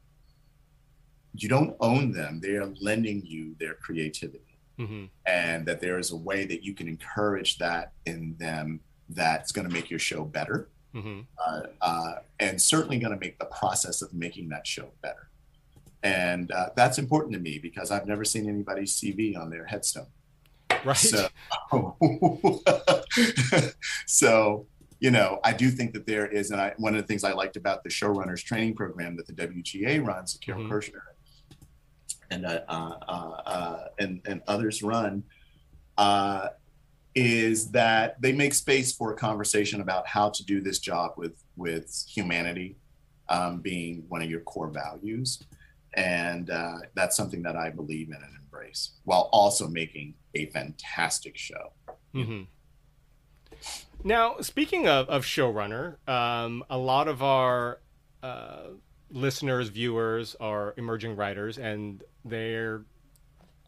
you 1.34 1.48
don't 1.48 1.76
own 1.80 2.12
them. 2.12 2.40
They 2.40 2.56
are 2.56 2.72
lending 2.80 3.24
you 3.26 3.56
their 3.58 3.74
creativity. 3.74 4.40
Hmm 4.78 5.04
and 5.26 5.66
that 5.66 5.80
there 5.80 5.98
is 5.98 6.10
a 6.10 6.16
way 6.16 6.44
that 6.46 6.64
you 6.64 6.74
can 6.74 6.88
encourage 6.88 7.58
that 7.58 7.92
in 8.06 8.34
them 8.38 8.80
that's 9.08 9.52
going 9.52 9.68
to 9.68 9.72
make 9.72 9.88
your 9.88 10.00
show 10.00 10.24
better. 10.24 10.68
Hmm 10.92 11.20
uh, 11.44 11.62
uh, 11.80 12.12
and 12.40 12.60
certainly 12.60 12.98
going 12.98 13.12
to 13.12 13.20
make 13.20 13.38
the 13.38 13.46
process 13.46 14.02
of 14.02 14.12
making 14.12 14.48
that 14.48 14.66
show 14.66 14.90
better. 15.00 15.28
And 16.02 16.50
uh, 16.50 16.70
that's 16.76 16.98
important 16.98 17.34
to 17.34 17.38
me 17.38 17.58
because 17.58 17.92
i've 17.92 18.06
never 18.06 18.24
seen 18.24 18.48
anybody's 18.48 19.00
cv 19.00 19.38
on 19.38 19.48
their 19.48 19.64
headstone. 19.64 20.08
Right. 20.84 20.96
so 20.96 21.28
so 24.06 24.66
you 25.00 25.10
know 25.10 25.40
i 25.44 25.52
do 25.52 25.70
think 25.70 25.92
that 25.92 26.06
there 26.06 26.26
is 26.26 26.50
and 26.50 26.60
I, 26.60 26.72
one 26.78 26.94
of 26.94 27.00
the 27.00 27.06
things 27.06 27.24
i 27.24 27.32
liked 27.32 27.56
about 27.56 27.82
the 27.84 27.90
showrunners 27.90 28.42
training 28.42 28.74
program 28.74 29.16
that 29.16 29.26
the 29.26 29.32
wga 29.34 30.04
runs 30.06 30.38
carole 30.44 30.64
Mhm. 30.64 30.70
kirschner 30.70 31.02
and 32.30 32.46
uh, 32.46 32.60
uh, 32.68 32.98
uh, 33.08 33.40
uh, 33.46 33.88
and 33.98 34.20
and 34.24 34.42
others 34.48 34.82
run 34.82 35.22
uh, 35.98 36.48
is 37.14 37.70
that 37.70 38.20
they 38.20 38.32
make 38.32 38.54
space 38.54 38.92
for 38.92 39.12
a 39.12 39.16
conversation 39.16 39.80
about 39.80 40.06
how 40.06 40.30
to 40.30 40.44
do 40.44 40.60
this 40.60 40.78
job 40.78 41.12
with 41.16 41.34
with 41.56 42.04
humanity 42.08 42.76
um, 43.28 43.60
being 43.60 44.04
one 44.08 44.22
of 44.22 44.28
your 44.28 44.40
core 44.40 44.68
values. 44.68 45.42
And 45.94 46.50
uh, 46.50 46.78
that's 46.94 47.16
something 47.16 47.42
that 47.42 47.56
i 47.56 47.70
believe 47.70 48.08
in 48.08 48.16
and 48.16 48.34
embrace 48.42 48.92
while 49.04 49.28
also 49.32 49.68
making 49.68 50.14
a 50.34 50.46
fantastic 50.46 51.36
show. 51.36 51.72
Hmm 52.12 52.42
Now, 54.06 54.36
speaking 54.40 54.86
of, 54.86 55.08
of 55.08 55.24
showrunner, 55.24 55.96
um, 56.08 56.62
a 56.68 56.76
lot 56.76 57.08
of 57.08 57.22
our 57.22 57.80
uh, 58.22 58.64
listeners, 59.10 59.68
viewers 59.68 60.36
are 60.38 60.74
emerging 60.76 61.16
writers, 61.16 61.56
and 61.58 62.02
their 62.24 62.82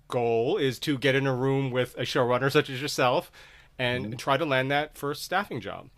goal 0.08 0.58
is 0.58 0.78
to 0.80 0.98
get 0.98 1.14
in 1.14 1.26
a 1.26 1.34
room 1.34 1.70
with 1.70 1.94
a 1.96 2.02
showrunner 2.02 2.52
such 2.52 2.68
as 2.70 2.80
yourself 2.82 3.32
and 3.78 4.06
Mhm. 4.14 4.18
try 4.18 4.36
to 4.36 4.44
land 4.44 4.70
that 4.70 4.96
first 4.96 5.22
staffing 5.22 5.60
job. 5.60 5.88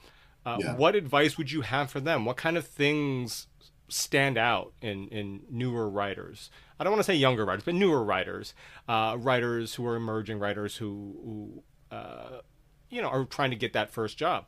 Uh, 0.46 0.58
Yeah. 0.60 0.76
What 0.76 0.94
advice 0.94 1.36
would 1.36 1.50
you 1.52 1.60
have 1.62 1.90
for 1.90 2.00
them? 2.00 2.24
What 2.24 2.36
kind 2.36 2.56
of 2.56 2.66
things 2.66 3.48
stand 3.88 4.38
out 4.38 4.72
in, 4.80 5.08
in 5.08 5.42
newer 5.50 5.88
writers? 5.90 6.50
I 6.80 6.84
don't 6.84 6.92
want 6.92 7.00
to 7.00 7.04
say 7.04 7.16
younger 7.16 7.44
writers, 7.44 7.64
but 7.64 7.74
newer 7.74 8.02
writers, 8.04 8.54
uh, 8.88 9.16
writers 9.18 9.74
who 9.74 9.86
are 9.86 9.96
emerging 9.96 10.38
writers 10.38 10.76
who, 10.76 11.62
who 11.90 11.96
uh, 11.96 12.40
you 12.90 13.02
know, 13.02 13.08
are 13.08 13.24
trying 13.24 13.50
to 13.50 13.56
get 13.56 13.72
that 13.72 13.90
first 13.90 14.18
job. 14.18 14.46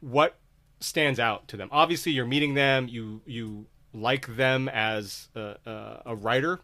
What 0.00 0.38
stands 0.80 1.18
out 1.18 1.48
to 1.48 1.56
them? 1.56 1.68
Obviously, 1.72 2.12
you're 2.12 2.26
meeting 2.26 2.54
them. 2.54 2.88
You 2.88 3.22
you 3.26 3.66
like 3.92 4.36
them 4.36 4.68
as 4.68 5.28
a, 5.34 5.56
a, 5.66 6.02
a 6.06 6.16
writer. 6.16 6.60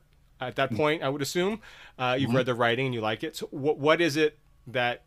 at 0.46 0.56
that 0.56 0.68
mm-hmm. 0.68 0.76
point. 0.76 1.02
I 1.02 1.08
would 1.08 1.22
assume 1.22 1.60
uh, 1.98 2.16
you've 2.18 2.28
mm-hmm. 2.28 2.38
read 2.38 2.46
their 2.46 2.54
writing 2.54 2.86
and 2.86 2.94
you 2.94 3.00
like 3.00 3.22
it. 3.24 3.36
So 3.36 3.46
what 3.50 3.78
what 3.78 4.00
is 4.00 4.16
it 4.16 4.38
that 4.66 5.04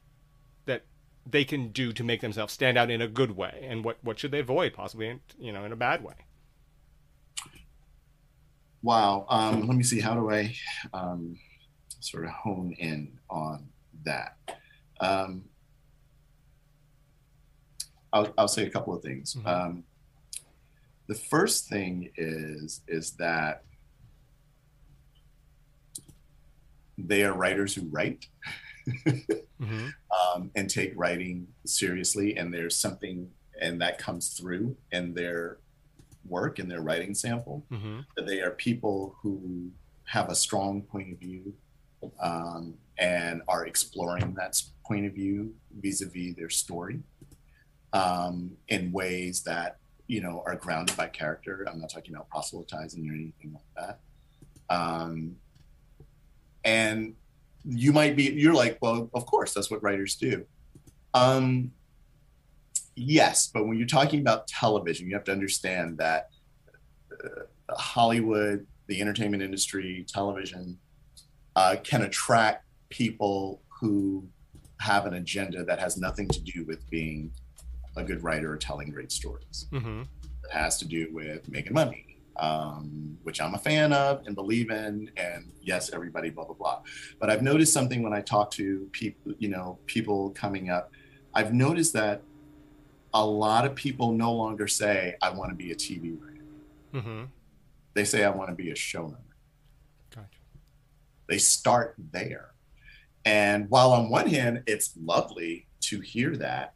that 0.66 0.84
they 1.26 1.44
can 1.44 1.70
do 1.70 1.94
to 1.94 2.04
make 2.04 2.22
themselves 2.22 2.54
stand 2.54 2.78
out 2.78 2.90
in 2.90 3.02
a 3.02 3.08
good 3.08 3.36
way, 3.36 3.66
and 3.68 3.84
what 3.84 3.98
what 4.02 4.20
should 4.20 4.32
they 4.32 4.40
avoid 4.40 4.74
possibly, 4.74 5.10
in, 5.10 5.20
you 5.40 5.52
know, 5.52 5.66
in 5.66 5.72
a 5.72 5.76
bad 5.76 6.04
way? 6.04 6.16
Wow. 8.82 9.26
Um, 9.30 9.68
let 9.68 9.76
me 9.76 9.84
see. 9.84 10.00
How 10.00 10.14
do 10.14 10.30
I 10.30 10.56
um, 10.94 11.40
sort 12.00 12.26
of 12.26 12.32
hone 12.32 12.76
in 12.78 13.18
on 13.30 13.68
that? 14.04 14.38
Um, 15.00 15.46
I'll, 18.16 18.34
I'll, 18.38 18.48
say 18.48 18.66
a 18.66 18.70
couple 18.70 18.96
of 18.96 19.04
things. 19.04 19.36
Mm-hmm. 19.36 19.48
Um, 19.48 19.84
the 21.08 21.16
first 21.16 21.68
thing 21.68 22.12
is 22.16 22.82
is 22.88 23.12
that 23.18 23.64
they 26.98 27.24
are 27.24 27.34
writers 27.34 27.76
who 27.76 27.88
write 27.90 28.28
mm-hmm. 29.08 29.88
um, 30.34 30.50
and 30.56 30.70
take 30.70 30.94
writing 30.96 31.48
seriously, 31.66 32.38
and 32.38 32.54
there's 32.54 32.78
something, 32.78 33.30
and 33.62 33.82
that 33.82 33.98
comes 33.98 34.30
through 34.30 34.78
in 34.94 35.14
their 35.14 35.58
work 36.26 36.58
in 36.58 36.70
their 36.70 36.82
writing 36.82 37.14
sample. 37.14 37.66
Mm-hmm. 37.70 38.00
That 38.16 38.28
they 38.28 38.40
are 38.40 38.52
people 38.52 39.18
who 39.22 39.72
have 40.06 40.30
a 40.30 40.36
strong 40.36 40.84
point 40.84 41.12
of 41.12 41.20
view 41.20 41.54
um, 42.22 42.76
and 42.98 43.42
are 43.50 43.66
exploring 43.66 44.34
that 44.36 44.62
point 44.86 45.06
of 45.06 45.14
view 45.14 45.54
vis-a-vis 45.80 46.36
their 46.36 46.50
story 46.50 47.00
um, 47.96 48.52
in 48.68 48.92
ways 48.92 49.42
that 49.44 49.78
you 50.08 50.22
know 50.22 50.44
are 50.46 50.56
grounded 50.56 50.96
by 50.98 51.08
character. 51.08 51.66
I'm 51.68 51.80
not 51.80 51.90
talking 51.90 52.14
about 52.14 52.30
proselytizing 52.30 53.10
or 53.10 53.14
anything 53.14 53.54
like 53.54 53.88
that. 53.88 54.00
Um, 54.70 55.38
and 56.64 57.16
you 57.64 57.94
might 57.94 58.16
be 58.16 58.24
you're 58.24 58.54
like, 58.54 58.78
well, 58.82 59.10
of 59.14 59.26
course, 59.26 59.54
that's 59.54 59.72
what 59.72 59.82
writers 59.82 60.16
do. 60.16 60.46
Um, 61.14 61.72
yes, 62.96 63.50
but 63.52 63.66
when 63.66 63.78
you're 63.78 63.88
talking 63.88 64.20
about 64.20 64.48
television, 64.48 65.08
you 65.08 65.16
have 65.16 65.24
to 65.26 65.32
understand 65.32 65.98
that 65.98 66.30
uh, 67.12 67.76
Hollywood, 67.78 68.68
the 68.88 69.00
entertainment 69.00 69.42
industry, 69.42 70.06
television 70.08 70.78
uh, 71.56 71.78
can 71.82 72.02
attract 72.02 72.66
people 72.90 73.62
who 73.80 74.28
have 74.82 75.06
an 75.06 75.14
agenda 75.14 75.64
that 75.64 75.80
has 75.80 75.98
nothing 75.98 76.28
to 76.28 76.42
do 76.42 76.66
with 76.66 76.88
being 76.90 77.32
a 77.96 78.04
good 78.04 78.24
writer 78.24 78.54
or 78.54 78.58
telling 78.58 78.90
great 78.90 79.12
stories. 79.12 79.68
Mm-hmm. 79.72 80.02
It 80.02 80.52
has 80.52 80.78
to 80.80 80.86
do 80.86 81.08
with 81.12 81.50
making 81.50 81.74
money, 81.74 82.18
um, 82.38 83.18
which 83.24 83.42
I'm 83.42 83.56
a 83.56 83.58
fan 83.58 83.94
of 83.94 84.26
and 84.26 84.36
believe 84.36 84.70
in. 84.70 85.10
And 85.18 85.52
yes, 85.62 85.92
everybody, 85.92 86.30
blah 86.30 86.46
blah 86.46 86.56
blah. 86.56 86.82
But 87.20 87.30
I've 87.30 87.42
noticed 87.42 87.74
something 87.74 88.04
when 88.04 88.14
I 88.14 88.22
talk 88.22 88.52
to 88.52 88.88
people, 88.92 89.34
you 89.40 89.50
know, 89.50 89.80
people 89.86 90.32
coming 90.32 90.70
up. 90.70 90.92
I've 91.34 91.54
noticed 91.54 91.94
that 91.94 92.22
a 93.14 93.26
lot 93.26 93.66
of 93.66 93.76
people 93.76 94.12
no 94.12 94.34
longer 94.34 94.68
say, 94.68 95.16
I 95.22 95.30
want 95.30 95.50
to 95.50 95.56
be 95.56 95.72
a 95.72 95.76
TV 95.76 96.18
writer. 96.20 96.46
Mm-hmm. 96.94 97.24
They 97.94 98.04
say, 98.04 98.26
I 98.26 98.30
want 98.30 98.50
to 98.50 98.56
be 98.56 98.72
a 98.72 98.76
showrunner. 98.76 99.16
Gotcha. 100.14 100.28
They 101.28 101.38
start 101.38 101.96
there. 102.12 102.52
And 103.24 103.70
while 103.70 103.92
on 103.94 104.10
one 104.10 104.28
hand, 104.28 104.64
it's 104.68 104.94
lovely 105.02 105.68
to 105.82 106.02
hear 106.02 106.36
that 106.38 106.75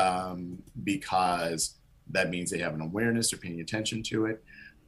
um, 0.00 0.62
because 0.84 1.76
that 2.10 2.30
means 2.30 2.50
they 2.50 2.58
have 2.58 2.74
an 2.74 2.80
awareness, 2.80 3.30
they're 3.30 3.40
paying 3.40 3.60
attention 3.60 4.02
to 4.04 4.26
it. 4.26 4.42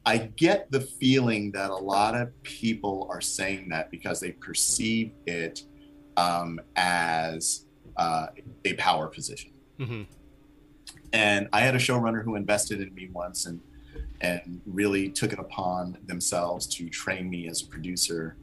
I 0.05 0.17
get 0.17 0.69
the 0.71 0.81
feeling 0.81 1.51
that 1.51 1.69
a 1.69 1.75
lot 1.75 2.15
of 2.15 2.29
people 2.43 3.07
are 3.09 3.21
saying 3.21 3.69
that 3.69 3.89
because 3.89 4.19
they 4.19 4.31
perceive 4.31 5.11
it 5.25 5.63
um, 6.17 6.59
as 6.75 7.65
uh, 7.95 8.27
a 8.65 8.73
power 8.73 9.07
position. 9.07 9.51
Mm-hmm. 9.79 10.03
And 11.13 11.47
I 11.53 11.61
had 11.61 11.75
a 11.75 11.79
showrunner 11.79 12.23
who 12.23 12.35
invested 12.35 12.81
in 12.81 12.93
me 12.93 13.09
once 13.13 13.45
and 13.45 13.61
and 14.21 14.61
really 14.65 15.09
took 15.09 15.33
it 15.33 15.39
upon 15.39 15.97
themselves 16.05 16.65
to 16.65 16.89
train 16.89 17.29
me 17.29 17.49
as 17.49 17.61
a 17.61 17.67
producer. 17.67 18.37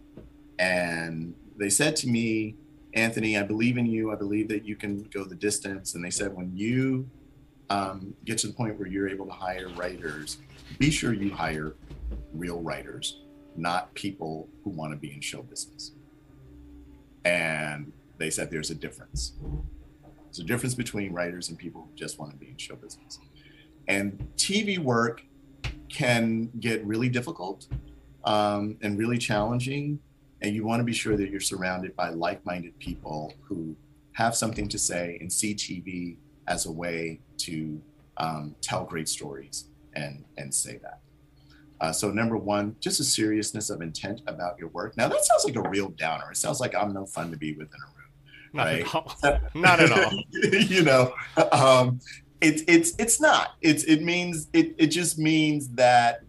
And 0.59 1.35
they 1.57 1.71
said 1.71 1.97
to 1.97 2.09
me, 2.09 2.57
Anthony, 2.95 3.39
I 3.39 3.43
believe 3.43 3.79
in 3.79 3.87
you. 3.87 4.13
I 4.13 4.17
believe 4.17 4.49
that 4.49 4.65
you 4.65 4.77
can 4.77 5.03
go 5.05 5.25
the 5.25 5.35
distance. 5.35 5.95
And 5.95 6.05
they 6.05 6.11
said, 6.11 6.35
when 6.35 6.57
you 6.57 7.09
um, 7.69 8.15
get 8.25 8.39
to 8.39 8.49
the 8.49 8.53
point 8.53 8.79
where 8.79 8.89
you're 8.89 9.09
able 9.09 9.27
to 9.27 9.33
hire 9.33 9.69
writers, 9.71 10.39
be 10.79 10.91
sure 10.91 11.13
you 11.13 11.31
hire 11.31 11.75
real 12.33 12.61
writers, 12.61 13.21
not 13.57 13.93
people 13.95 14.49
who 14.65 14.71
want 14.71 14.93
to 14.93 14.99
be 14.99 15.13
in 15.13 15.21
show 15.21 15.43
business. 15.43 15.93
And 17.25 17.93
they 18.19 18.31
said 18.31 18.51
there's 18.51 18.71
a 18.71 18.75
difference. 18.75 19.35
There's 20.25 20.41
a 20.41 20.45
difference 20.45 20.75
between 20.75 21.13
writers 21.13 21.49
and 21.49 21.59
people 21.59 21.83
who 21.83 21.97
just 21.97 22.19
want 22.19 22.33
to 22.33 22.37
be 22.37 22.49
in 22.49 22.57
show 22.57 22.77
business. 22.77 23.19
And 23.89 24.29
TV 24.37 24.79
work 24.79 25.23
can 25.89 26.51
get 26.61 26.85
really 26.85 27.09
difficult 27.09 27.67
um, 28.25 28.77
and 28.83 28.99
really 28.99 29.19
challenging. 29.19 29.99
And 30.43 30.55
you 30.55 30.65
want 30.65 30.81
to 30.81 30.85
be 30.85 30.93
sure 30.93 31.17
that 31.17 31.31
you're 31.31 31.41
surrounded 31.41 31.95
by 31.97 32.11
like 32.11 32.45
minded 32.47 32.79
people 32.79 33.35
who 33.43 33.77
have 34.13 34.35
something 34.35 34.69
to 34.69 34.79
say 34.79 35.19
and 35.21 35.33
see 35.33 35.55
TV 35.55 36.17
as 36.49 36.67
a 36.67 36.73
way 36.73 37.21
to 37.39 37.81
um, 38.17 38.55
tell 38.61 38.85
great 38.85 39.09
stories 39.09 39.67
and, 39.95 40.25
and 40.39 40.53
say 40.53 40.79
that. 40.79 41.01
Uh, 41.81 41.93
so 41.93 42.11
number 42.11 42.37
one, 42.37 42.77
just 42.81 43.01
a 43.01 43.05
seriousness 43.05 43.71
of 43.71 43.81
intent 43.81 44.21
about 44.27 44.59
your 44.59 44.69
work. 44.69 44.97
Now 44.97 45.09
that 45.09 45.25
sounds 45.25 45.45
like 45.45 45.57
a 45.57 45.69
real 45.69 45.89
downer. 45.91 46.31
It 46.31 46.37
sounds 46.37 46.61
like 46.61 46.75
I'm 46.75 46.93
no 46.93 47.07
fun 47.07 47.31
to 47.31 47.37
be 47.37 47.53
within 47.53 47.81
a 47.81 47.87
room. 47.87 48.01
Not 48.53 48.67
right? 48.67 48.87
At 48.87 48.95
all. 48.95 49.17
Not 49.55 49.81
at 49.81 49.93
all. 49.93 50.23
you 50.33 50.83
know, 50.83 51.15
um, 51.53 52.01
it's 52.41 52.63
it's 52.67 52.95
it's 52.99 53.21
not. 53.21 53.57
It's 53.61 53.85
it 53.85 54.03
means 54.03 54.49
it 54.53 54.75
it 54.79 54.87
just 54.89 55.19
means 55.19 55.69
that 55.71 56.23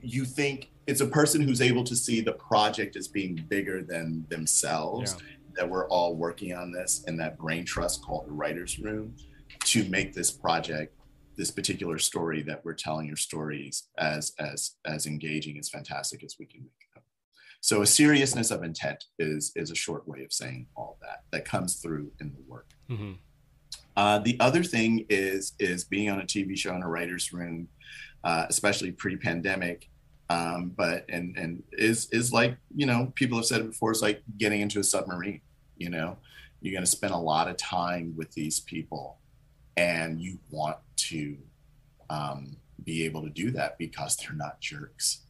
you 0.00 0.24
think 0.24 0.70
it's 0.86 1.00
a 1.00 1.06
person 1.06 1.42
who's 1.42 1.60
able 1.60 1.84
to 1.84 1.96
see 1.96 2.20
the 2.20 2.32
project 2.32 2.96
as 2.96 3.08
being 3.08 3.44
bigger 3.48 3.82
than 3.82 4.24
themselves. 4.28 5.14
Yeah. 5.18 5.26
That 5.56 5.70
we're 5.70 5.88
all 5.88 6.14
working 6.16 6.52
on 6.52 6.70
this 6.70 7.02
in 7.06 7.16
that 7.16 7.38
brain 7.38 7.64
trust 7.64 8.04
called 8.04 8.26
the 8.26 8.32
writers' 8.32 8.78
room 8.78 9.16
to 9.64 9.88
make 9.88 10.12
this 10.12 10.30
project, 10.30 10.94
this 11.36 11.50
particular 11.50 11.96
story 11.98 12.42
that 12.42 12.62
we're 12.62 12.74
telling 12.74 13.06
your 13.06 13.16
stories 13.16 13.84
as 13.96 14.32
as 14.38 14.72
as 14.84 15.06
engaging, 15.06 15.58
as 15.58 15.70
fantastic 15.70 16.22
as 16.22 16.36
we 16.38 16.44
can 16.44 16.60
make 16.60 16.94
them. 16.94 17.02
So 17.60 17.82
a 17.82 17.86
seriousness 17.86 18.50
of 18.50 18.62
intent 18.62 19.04
is 19.18 19.52
is 19.56 19.70
a 19.70 19.74
short 19.74 20.06
way 20.06 20.22
of 20.24 20.32
saying 20.32 20.66
all 20.76 20.98
that 21.00 21.24
that 21.32 21.44
comes 21.44 21.76
through 21.76 22.12
in 22.20 22.32
the 22.34 22.42
work. 22.46 22.68
Mm-hmm. 22.90 23.12
Uh, 23.96 24.18
the 24.18 24.38
other 24.40 24.62
thing 24.62 25.06
is 25.08 25.54
is 25.58 25.84
being 25.84 26.10
on 26.10 26.20
a 26.20 26.24
TV 26.24 26.56
show 26.56 26.74
in 26.74 26.82
a 26.82 26.88
writer's 26.88 27.32
room, 27.32 27.68
uh, 28.24 28.46
especially 28.48 28.92
pre-pandemic. 28.92 29.88
Um, 30.28 30.72
but 30.76 31.04
and 31.08 31.36
and 31.36 31.62
is 31.72 32.08
is 32.10 32.32
like 32.32 32.56
you 32.74 32.86
know 32.86 33.12
people 33.14 33.38
have 33.38 33.46
said 33.46 33.60
it 33.60 33.70
before. 33.70 33.90
It's 33.90 34.02
like 34.02 34.22
getting 34.38 34.60
into 34.60 34.80
a 34.80 34.84
submarine. 34.84 35.40
You 35.76 35.90
know, 35.90 36.16
you're 36.60 36.72
going 36.72 36.84
to 36.84 36.90
spend 36.90 37.14
a 37.14 37.18
lot 37.18 37.48
of 37.48 37.56
time 37.56 38.14
with 38.16 38.32
these 38.32 38.60
people, 38.60 39.18
and 39.76 40.20
you 40.20 40.38
want 40.50 40.78
to 40.96 41.36
um, 42.10 42.56
be 42.82 43.04
able 43.04 43.22
to 43.22 43.30
do 43.30 43.50
that 43.52 43.78
because 43.78 44.16
they're 44.16 44.36
not 44.36 44.60
jerks. 44.60 45.20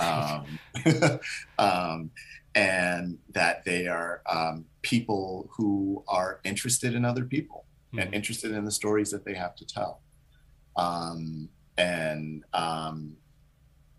Um, 0.00 0.58
um, 1.58 2.10
and 2.54 3.18
that 3.34 3.64
they 3.64 3.86
are 3.86 4.22
um, 4.28 4.64
people 4.82 5.48
who 5.56 6.04
are 6.08 6.40
interested 6.44 6.94
in 6.94 7.04
other 7.04 7.24
people 7.24 7.64
mm-hmm. 7.88 8.00
and 8.00 8.14
interested 8.14 8.52
in 8.52 8.64
the 8.64 8.70
stories 8.70 9.10
that 9.10 9.24
they 9.24 9.34
have 9.34 9.54
to 9.56 9.66
tell. 9.66 10.00
Um, 10.76 11.48
and 11.78 12.44
um, 12.52 13.16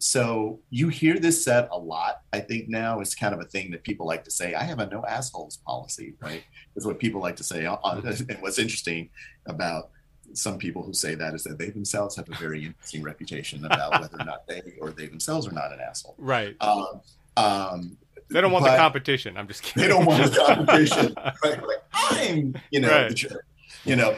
so 0.04 0.60
you 0.70 0.90
hear 0.90 1.18
this 1.18 1.42
said 1.42 1.70
a 1.72 1.78
lot. 1.78 2.24
I 2.34 2.42
think 2.42 2.68
now 2.68 3.00
it's 3.00 3.16
kind 3.16 3.34
of 3.34 3.40
a 3.40 3.46
thing 3.46 3.72
that 3.72 3.84
people 3.84 4.06
like 4.06 4.26
to 4.26 4.32
say. 4.32 4.54
I 4.54 4.64
have 4.64 4.80
a 4.80 4.88
no 4.88 5.06
assholes 5.06 5.56
policy, 5.66 6.16
right? 6.20 6.44
Is 6.76 6.86
what 6.86 7.00
people 7.00 7.22
like 7.22 7.38
to 7.38 7.44
say. 7.46 7.66
Uh, 7.66 7.76
uh, 7.76 8.02
mm-hmm. 8.02 8.30
And 8.30 8.42
what's 8.42 8.60
interesting 8.60 9.10
about 9.46 9.92
some 10.34 10.58
people 10.58 10.84
who 10.84 10.92
say 10.92 11.16
that 11.16 11.34
is 11.34 11.46
that 11.46 11.58
they 11.58 11.70
themselves 11.70 12.18
have 12.18 12.28
a 12.28 12.36
very 12.36 12.66
interesting 12.66 13.02
reputation 13.02 13.64
about 13.64 14.02
whether 14.02 14.20
or 14.20 14.26
not 14.26 14.46
they 14.46 14.74
or 14.82 14.92
they 14.92 15.08
themselves 15.08 15.48
are 15.48 15.54
not 15.54 15.72
an 15.72 15.80
asshole. 15.80 16.16
Right. 16.18 16.58
Um, 16.60 17.00
um, 17.38 17.98
they 18.30 18.42
don't 18.42 18.52
want 18.52 18.66
the 18.66 18.76
competition. 18.76 19.38
I'm 19.38 19.48
just 19.48 19.64
kidding. 19.64 19.84
They 19.84 19.88
don't 19.88 20.06
want 20.06 20.34
the 20.34 20.38
competition. 20.38 21.16
right? 21.46 21.66
Like 21.66 21.84
I'm, 21.94 22.56
you 22.72 22.82
know, 22.82 22.90
right. 22.90 23.10
the, 23.10 23.40
you 23.86 23.96
know 23.96 24.18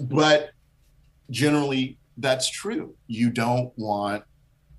but 0.00 0.50
generally 1.30 1.98
that's 2.16 2.48
true 2.50 2.94
you 3.06 3.30
don't 3.30 3.72
want 3.76 4.24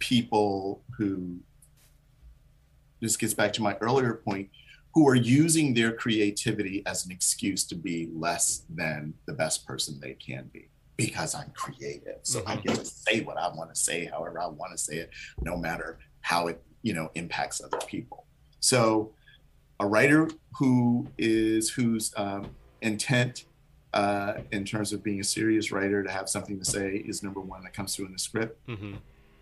people 0.01 0.83
who 0.97 1.37
this 2.99 3.15
gets 3.15 3.33
back 3.33 3.53
to 3.53 3.61
my 3.61 3.75
earlier 3.77 4.13
point 4.13 4.49
who 4.93 5.07
are 5.07 5.15
using 5.15 5.73
their 5.73 5.93
creativity 5.93 6.83
as 6.85 7.05
an 7.05 7.11
excuse 7.11 7.63
to 7.63 7.75
be 7.75 8.09
less 8.13 8.63
than 8.69 9.13
the 9.25 9.33
best 9.33 9.65
person 9.65 9.97
they 10.01 10.13
can 10.13 10.49
be 10.51 10.67
because 10.97 11.33
I'm 11.33 11.51
creative. 11.55 12.19
So 12.23 12.41
mm-hmm. 12.41 12.49
I 12.49 12.55
get 12.57 12.75
to 12.75 12.85
say 12.85 13.21
what 13.21 13.37
I 13.37 13.47
want 13.47 13.73
to 13.73 13.79
say, 13.79 14.05
however 14.05 14.41
I 14.41 14.47
want 14.47 14.73
to 14.73 14.77
say 14.77 14.97
it, 14.97 15.09
no 15.41 15.55
matter 15.55 15.97
how 16.21 16.47
it 16.47 16.61
you 16.81 16.93
know 16.93 17.09
impacts 17.15 17.61
other 17.61 17.79
people 17.87 18.25
so 18.59 19.11
a 19.79 19.85
writer 19.85 20.29
who 20.57 21.07
is 21.17 21.69
whose 21.69 22.13
um, 22.17 22.47
intent 22.81 23.45
uh, 23.93 24.35
in 24.51 24.63
terms 24.63 24.93
of 24.93 25.03
being 25.03 25.19
a 25.19 25.23
serious 25.23 25.71
writer 25.71 26.01
to 26.03 26.09
have 26.09 26.29
something 26.29 26.57
to 26.57 26.65
say 26.65 27.03
is 27.05 27.23
number 27.23 27.41
one 27.41 27.63
that 27.63 27.73
comes 27.73 27.95
through 27.95 28.05
in 28.05 28.13
the 28.13 28.19
script 28.19 28.65
mm-hmm. 28.67 28.93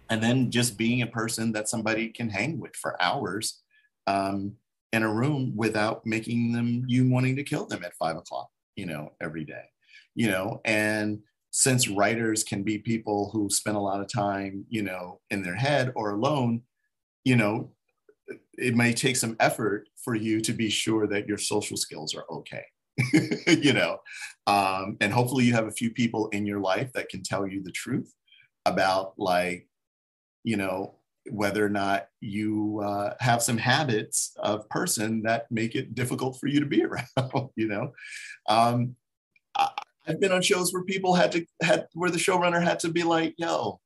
And 0.10 0.22
then 0.24 0.52
just 0.52 0.78
being 0.78 1.02
a 1.02 1.08
person 1.08 1.52
that 1.52 1.70
somebody 1.70 2.10
can 2.10 2.30
hang 2.30 2.60
with 2.60 2.76
for 2.76 3.02
hours 3.02 3.62
um, 4.08 4.54
in 4.92 5.04
a 5.04 5.14
room 5.14 5.54
without 5.56 6.06
making 6.06 6.52
them 6.52 6.84
you 6.88 7.10
wanting 7.10 7.36
to 7.36 7.44
kill 7.44 7.66
them 7.66 7.84
at 7.84 7.96
five 7.96 8.18
o'clock 8.18 8.50
you 8.76 8.86
know 8.86 9.12
every 9.22 9.44
day 9.44 9.64
you 10.16 10.28
know? 10.30 10.60
And 10.66 11.20
since 11.52 11.88
writers 11.88 12.44
can 12.44 12.64
be 12.64 12.78
people 12.78 13.30
who 13.32 13.50
spend 13.50 13.78
a 13.78 13.80
lot 13.80 14.02
of 14.02 14.12
time 14.12 14.66
you 14.70 14.84
know 14.84 15.20
in 15.30 15.42
their 15.42 15.56
head 15.56 15.92
or 15.96 16.12
alone 16.12 16.62
you 17.24 17.36
know 17.36 17.72
it 18.54 18.76
may 18.76 18.94
take 18.94 19.16
some 19.16 19.36
effort 19.40 19.88
for 19.96 20.14
you 20.14 20.42
to 20.42 20.54
be 20.54 20.70
sure 20.70 21.08
that 21.08 21.28
your 21.28 21.40
social 21.40 21.78
skills 21.78 22.14
are 22.14 22.26
okay 22.30 22.64
you 23.48 23.72
know? 23.72 24.00
Um, 24.46 24.98
and 25.00 25.14
hopefully 25.14 25.46
you 25.46 25.54
have 25.54 25.68
a 25.68 25.72
few 25.72 25.92
people 25.92 26.28
in 26.30 26.46
your 26.46 26.60
life 26.60 26.92
that 26.94 27.08
can 27.10 27.24
tell 27.24 27.48
you 27.48 27.64
the 27.64 27.72
truth 27.72 28.14
about 28.66 29.14
like 29.18 29.69
you 30.50 30.58
know 30.58 30.96
whether 31.30 31.64
or 31.64 31.70
not 31.70 32.08
you 32.22 32.82
uh, 32.84 33.14
have 33.20 33.44
some 33.44 33.58
habits 33.58 34.32
of 34.40 34.68
person 34.70 35.22
that 35.24 35.46
make 35.52 35.76
it 35.76 35.94
difficult 35.94 36.40
for 36.40 36.48
you 36.48 36.60
to 36.60 36.66
be 36.66 36.84
around 36.88 37.50
you 37.56 37.68
know? 37.68 37.92
Um, 38.48 38.96
I, 39.56 39.70
i've 40.08 40.20
been 40.20 40.32
on 40.32 40.42
shows 40.42 40.74
where 40.74 40.84
people 40.84 41.14
had 41.14 41.32
to 41.34 41.46
had 41.62 41.88
where 41.94 42.10
the 42.10 42.18
showrunner 42.18 42.64
had 42.64 42.80
to 42.80 42.90
be 42.90 43.04
like 43.04 43.36
yo 43.38 43.80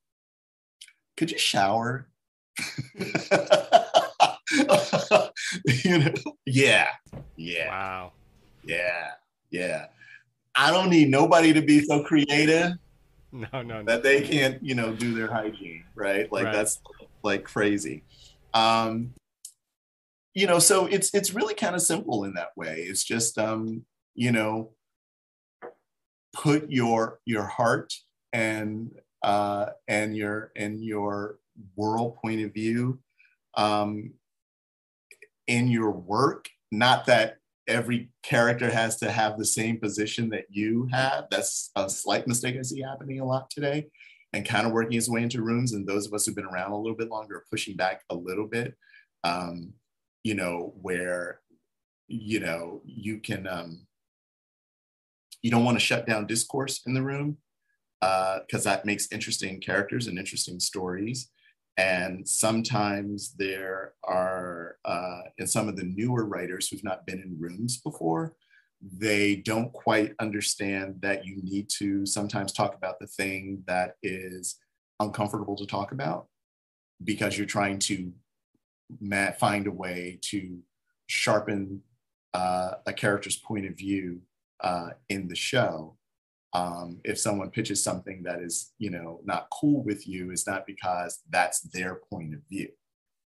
could 1.16 1.30
you 1.30 1.38
shower? 1.38 2.08
You 5.84 5.98
know? 5.98 6.12
Yeah. 6.46 6.88
Yeah. 7.36 7.68
Wow. 7.68 8.12
Yeah, 8.62 9.10
yeah. 9.50 9.86
I 10.54 10.70
don't 10.70 10.90
need 10.90 11.08
nobody 11.08 11.52
to 11.52 11.62
be 11.62 11.80
so 11.80 12.04
creative. 12.04 12.72
No, 13.52 13.62
no, 13.62 13.82
no. 13.82 13.84
That 13.84 14.04
they 14.04 14.20
can't, 14.20 14.62
you 14.62 14.76
know, 14.76 14.92
do 14.92 15.12
their 15.12 15.26
hygiene, 15.26 15.82
right? 15.96 16.30
Like 16.30 16.44
right. 16.44 16.52
that's 16.52 16.80
like 17.24 17.42
crazy. 17.42 18.04
Um, 18.54 19.12
you 20.34 20.46
know, 20.46 20.60
so 20.60 20.86
it's 20.86 21.12
it's 21.14 21.34
really 21.34 21.54
kind 21.54 21.74
of 21.74 21.82
simple 21.82 22.22
in 22.22 22.34
that 22.34 22.56
way. 22.56 22.82
It's 22.88 23.02
just 23.02 23.36
um, 23.36 23.84
you 24.14 24.30
know, 24.30 24.70
put 26.32 26.70
your 26.70 27.20
your 27.24 27.44
heart 27.44 27.92
and 28.32 28.90
uh 29.22 29.66
and 29.88 30.16
your 30.16 30.52
and 30.56 30.84
your 30.84 31.38
world 31.76 32.16
point 32.16 32.44
of 32.44 32.52
view 32.52 32.98
um 33.56 34.12
in 35.46 35.68
your 35.68 35.92
work 35.92 36.48
not 36.72 37.06
that 37.06 37.38
every 37.66 38.10
character 38.22 38.70
has 38.70 38.96
to 38.98 39.10
have 39.10 39.38
the 39.38 39.44
same 39.44 39.78
position 39.78 40.28
that 40.30 40.44
you 40.50 40.88
have. 40.92 41.26
That's 41.30 41.70
a 41.76 41.88
slight 41.88 42.26
mistake 42.26 42.56
I 42.58 42.62
see 42.62 42.82
happening 42.82 43.20
a 43.20 43.24
lot 43.24 43.50
today 43.50 43.86
and 44.32 44.44
kind 44.46 44.66
of 44.66 44.72
working 44.72 44.92
his 44.92 45.08
way 45.08 45.22
into 45.22 45.42
rooms. 45.42 45.72
And 45.72 45.86
those 45.86 46.06
of 46.06 46.12
us 46.12 46.26
who've 46.26 46.34
been 46.34 46.44
around 46.44 46.72
a 46.72 46.76
little 46.76 46.96
bit 46.96 47.08
longer 47.08 47.36
are 47.36 47.44
pushing 47.50 47.76
back 47.76 48.02
a 48.10 48.14
little 48.14 48.46
bit, 48.46 48.74
um, 49.22 49.72
you 50.24 50.34
know, 50.34 50.74
where, 50.82 51.40
you 52.08 52.40
know, 52.40 52.82
you 52.84 53.18
can, 53.18 53.46
um, 53.46 53.86
you 55.42 55.50
don't 55.50 55.64
want 55.64 55.78
to 55.78 55.84
shut 55.84 56.06
down 56.06 56.26
discourse 56.26 56.82
in 56.86 56.94
the 56.94 57.02
room 57.02 57.38
because 58.00 58.66
uh, 58.66 58.70
that 58.70 58.84
makes 58.84 59.12
interesting 59.12 59.60
characters 59.60 60.06
and 60.06 60.18
interesting 60.18 60.58
stories. 60.60 61.30
And 61.76 62.26
sometimes 62.28 63.34
there 63.36 63.94
are, 64.04 64.76
uh, 64.84 65.22
and 65.38 65.50
some 65.50 65.68
of 65.68 65.76
the 65.76 65.84
newer 65.84 66.24
writers 66.24 66.68
who've 66.68 66.84
not 66.84 67.06
been 67.06 67.20
in 67.20 67.36
rooms 67.38 67.78
before, 67.78 68.34
they 68.80 69.36
don't 69.36 69.72
quite 69.72 70.14
understand 70.20 70.96
that 71.00 71.24
you 71.24 71.40
need 71.42 71.68
to 71.78 72.04
sometimes 72.06 72.52
talk 72.52 72.74
about 72.74 72.98
the 73.00 73.06
thing 73.06 73.62
that 73.66 73.96
is 74.02 74.56
uncomfortable 75.00 75.56
to 75.56 75.66
talk 75.66 75.92
about 75.92 76.26
because 77.02 77.36
you're 77.36 77.46
trying 77.46 77.78
to 77.78 78.12
find 79.38 79.66
a 79.66 79.70
way 79.70 80.18
to 80.22 80.58
sharpen 81.06 81.80
uh, 82.34 82.72
a 82.86 82.92
character's 82.92 83.36
point 83.36 83.66
of 83.66 83.76
view 83.76 84.20
uh, 84.60 84.90
in 85.08 85.28
the 85.28 85.34
show 85.34 85.96
um, 86.54 87.00
if 87.04 87.18
someone 87.18 87.50
pitches 87.50 87.82
something 87.82 88.22
that 88.22 88.40
is 88.40 88.72
you 88.78 88.90
know 88.90 89.20
not 89.24 89.48
cool 89.50 89.82
with 89.82 90.06
you 90.08 90.30
is 90.30 90.46
not 90.46 90.66
because 90.66 91.20
that's 91.28 91.60
their 91.60 91.96
point 91.96 92.34
of 92.34 92.40
view. 92.48 92.68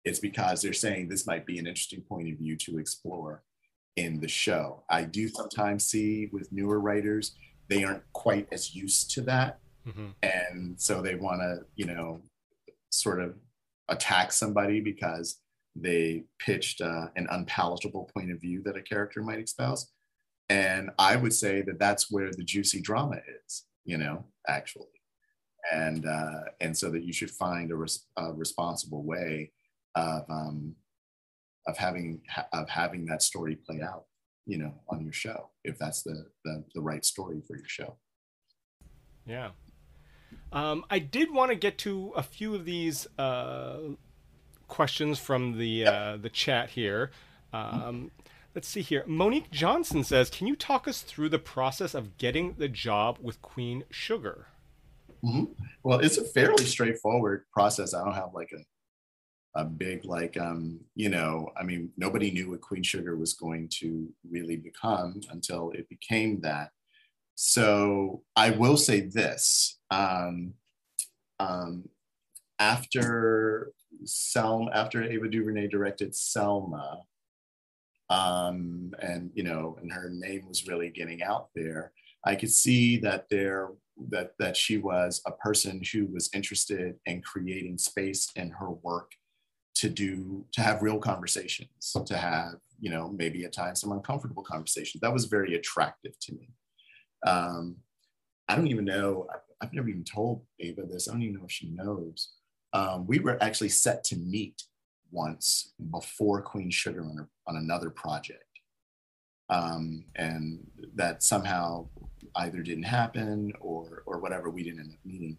It's 0.05 0.21
because 0.21 0.63
they're 0.63 0.73
saying 0.73 1.09
this 1.09 1.27
might 1.27 1.45
be 1.45 1.59
an 1.59 1.67
interesting 1.67 2.03
point 2.03 2.33
of 2.33 2.39
view 2.39 2.57
to 2.59 2.79
explore 2.79 3.43
in 3.97 4.21
the 4.21 4.29
show. 4.29 4.85
I 4.89 5.03
do 5.03 5.29
sometimes 5.29 5.87
see 5.87 6.29
with 6.33 6.53
newer 6.53 6.81
writers 6.81 7.35
they 7.69 7.83
aren't 7.83 8.05
quite 8.13 8.47
as 8.53 8.75
used 8.75 9.11
to 9.13 9.23
that. 9.23 9.59
Mm-hmm. 9.87 10.07
and 10.25 10.81
so 10.81 11.01
they 11.01 11.15
want 11.15 11.41
to 11.43 11.61
you 11.77 11.87
know 11.87 12.21
sort 12.91 13.21
of 13.23 13.37
attack 13.89 14.33
somebody 14.33 14.81
because 14.81 15.39
they 15.77 16.25
pitched 16.41 16.81
uh, 16.81 17.07
an 17.15 17.29
unpalatable 17.31 18.11
point 18.13 18.33
of 18.33 18.41
view 18.41 18.63
that 18.65 18.77
a 18.77 18.83
character 18.83 19.23
might 19.23 19.39
espouse 19.39 19.93
and 20.49 20.91
I 20.99 21.17
would 21.17 21.33
say 21.33 21.63
that 21.63 21.79
that's 21.79 22.11
where 22.11 22.31
the 22.31 22.45
juicy 22.45 22.81
drama 22.81 23.17
is, 23.47 23.65
you 23.85 23.99
know, 23.99 24.25
actually. 24.47 24.87
And, 25.73 26.07
uh, 26.07 26.41
and 26.61 26.77
so 26.77 26.91
that 26.91 27.05
you 27.05 27.13
should 27.13 27.31
find 27.31 27.71
a, 27.73 27.77
res- 27.77 28.07
a 28.17 28.33
responsible 28.33 29.03
way 29.03 29.53
of, 29.97 30.23
um, 30.31 30.77
of 31.67 31.77
having, 31.77 32.21
of 32.53 32.69
having 32.69 33.07
that 33.07 33.23
story 33.23 33.57
play 33.57 33.81
out, 33.83 34.05
you 34.47 34.59
know, 34.59 34.75
on 34.89 35.03
your 35.03 35.13
show, 35.13 35.51
if 35.65 35.77
that's 35.79 36.03
the, 36.03 36.27
the, 36.45 36.65
the 36.75 36.81
right 36.81 37.05
story 37.05 37.43
for 37.47 37.57
your 37.57 37.69
show. 37.69 37.97
Yeah. 39.27 39.51
Um, 40.53 40.85
I 40.89 41.01
did 41.01 41.33
want 41.33 41.51
to 41.51 41.57
get 41.57 41.79
to 41.79 42.13
a 42.17 42.23
few 42.23 42.55
of 42.55 42.65
these 42.65 43.09
uh, 43.19 43.79
questions 44.69 45.19
from 45.19 45.59
the 45.59 45.87
uh, 45.87 46.17
the 46.17 46.31
chat 46.31 46.71
here. 46.71 47.11
Um, 47.53 48.11
Let's 48.57 48.69
see 48.69 48.81
here. 48.81 49.05
Monique 49.07 49.51
Johnson 49.51 50.03
says, 50.03 50.31
"Can 50.31 50.47
you 50.47 50.57
talk 50.57 50.89
us 50.89 51.03
through 51.03 51.29
the 51.29 51.39
process 51.39 51.93
of 51.93 52.17
getting 52.17 52.55
the 52.55 52.69
job 52.69 53.19
with 53.21 53.43
Queen 53.43 53.85
Sugar?" 53.91 54.47
Mm-hmm. 55.23 55.53
Well, 55.83 56.01
it's 56.01 56.17
a 56.17 56.25
fairly 56.25 56.65
straightforward 56.65 57.45
process. 57.53 57.93
I 57.93 58.03
don't 58.03 58.15
have 58.15 58.33
like 58.33 58.53
a 58.53 58.65
a 59.57 59.65
big 59.65 60.05
like 60.05 60.39
um 60.39 60.79
you 60.95 61.09
know 61.09 61.49
i 61.57 61.63
mean 61.63 61.91
nobody 61.97 62.31
knew 62.31 62.51
what 62.51 62.61
queen 62.61 62.83
sugar 62.83 63.17
was 63.17 63.33
going 63.33 63.67
to 63.71 64.07
really 64.31 64.57
become 64.57 65.19
until 65.31 65.71
it 65.71 65.89
became 65.89 66.39
that 66.43 66.69
so 67.37 68.23
i 68.37 68.51
will 68.51 68.77
say 68.77 69.01
this 69.01 69.79
um 69.91 70.53
um 71.41 71.89
after 72.59 73.73
selma 74.05 74.71
after 74.73 75.03
ava 75.03 75.27
duvernay 75.27 75.67
directed 75.67 76.15
selma 76.15 77.01
um, 78.11 78.93
and 79.01 79.31
you 79.35 79.43
know, 79.43 79.77
and 79.81 79.93
her 79.93 80.11
name 80.11 80.47
was 80.49 80.67
really 80.67 80.91
getting 80.91 81.23
out 81.23 81.49
there. 81.55 81.93
I 82.25 82.35
could 82.35 82.51
see 82.51 82.99
that 82.99 83.27
there 83.31 83.71
that 84.11 84.33
that 84.39 84.57
she 84.57 84.79
was 84.79 85.23
a 85.27 85.33
person 85.33 85.81
who 85.93 86.07
was 86.07 86.31
interested 86.35 86.95
in 87.07 87.23
creating 87.23 87.79
space 87.79 88.31
in 88.37 88.51
her 88.51 88.71
work 88.71 89.13
to 89.77 89.89
do 89.89 90.45
to 90.53 90.61
have 90.63 90.83
real 90.83 90.99
conversations, 90.99 91.97
to 92.07 92.17
have 92.17 92.55
you 92.79 92.91
know 92.91 93.13
maybe 93.17 93.45
at 93.45 93.53
times 93.53 93.81
some 93.81 93.93
uncomfortable 93.93 94.43
conversations. 94.43 95.01
That 95.01 95.13
was 95.13 95.25
very 95.25 95.55
attractive 95.55 96.19
to 96.21 96.35
me. 96.35 96.49
Um, 97.27 97.77
I 98.49 98.55
don't 98.55 98.69
even 98.69 98.85
know. 98.85 99.27
I've 99.61 99.73
never 99.73 99.89
even 99.89 100.05
told 100.05 100.45
Ava 100.61 100.83
this. 100.83 101.09
I 101.09 101.13
don't 101.13 101.23
even 101.23 101.37
know 101.37 101.47
if 101.47 101.51
she 101.51 101.71
knows. 101.71 102.35
Um, 102.73 103.07
we 103.07 103.19
were 103.19 103.43
actually 103.43 103.71
set 103.71 104.05
to 104.05 104.17
meet 104.17 104.63
once 105.11 105.73
before 105.91 106.43
Queen 106.43 106.71
Sugar 106.71 107.03
on, 107.03 107.27
on 107.47 107.57
another 107.57 107.91
project. 107.91 108.43
Um, 109.49 110.05
and 110.17 110.67
that 110.95 111.23
somehow 111.23 111.89
either 112.35 112.63
didn't 112.63 112.85
happen 112.85 113.53
or, 113.61 114.03
or 114.07 114.19
whatever, 114.19 114.51
we 114.51 114.63
didn't 114.65 114.81
end 114.81 114.93
up 114.93 114.99
meeting. 115.05 115.39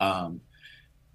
Um, 0.00 0.40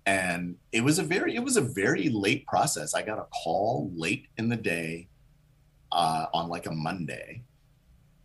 and 0.05 0.55
it 0.71 0.83
was 0.83 0.99
a 0.99 1.03
very, 1.03 1.35
it 1.35 1.43
was 1.43 1.57
a 1.57 1.61
very 1.61 2.09
late 2.09 2.45
process. 2.47 2.93
I 2.93 3.03
got 3.03 3.19
a 3.19 3.27
call 3.43 3.91
late 3.95 4.27
in 4.37 4.49
the 4.49 4.57
day 4.57 5.07
uh, 5.91 6.25
on 6.33 6.49
like 6.49 6.65
a 6.65 6.71
Monday 6.71 7.43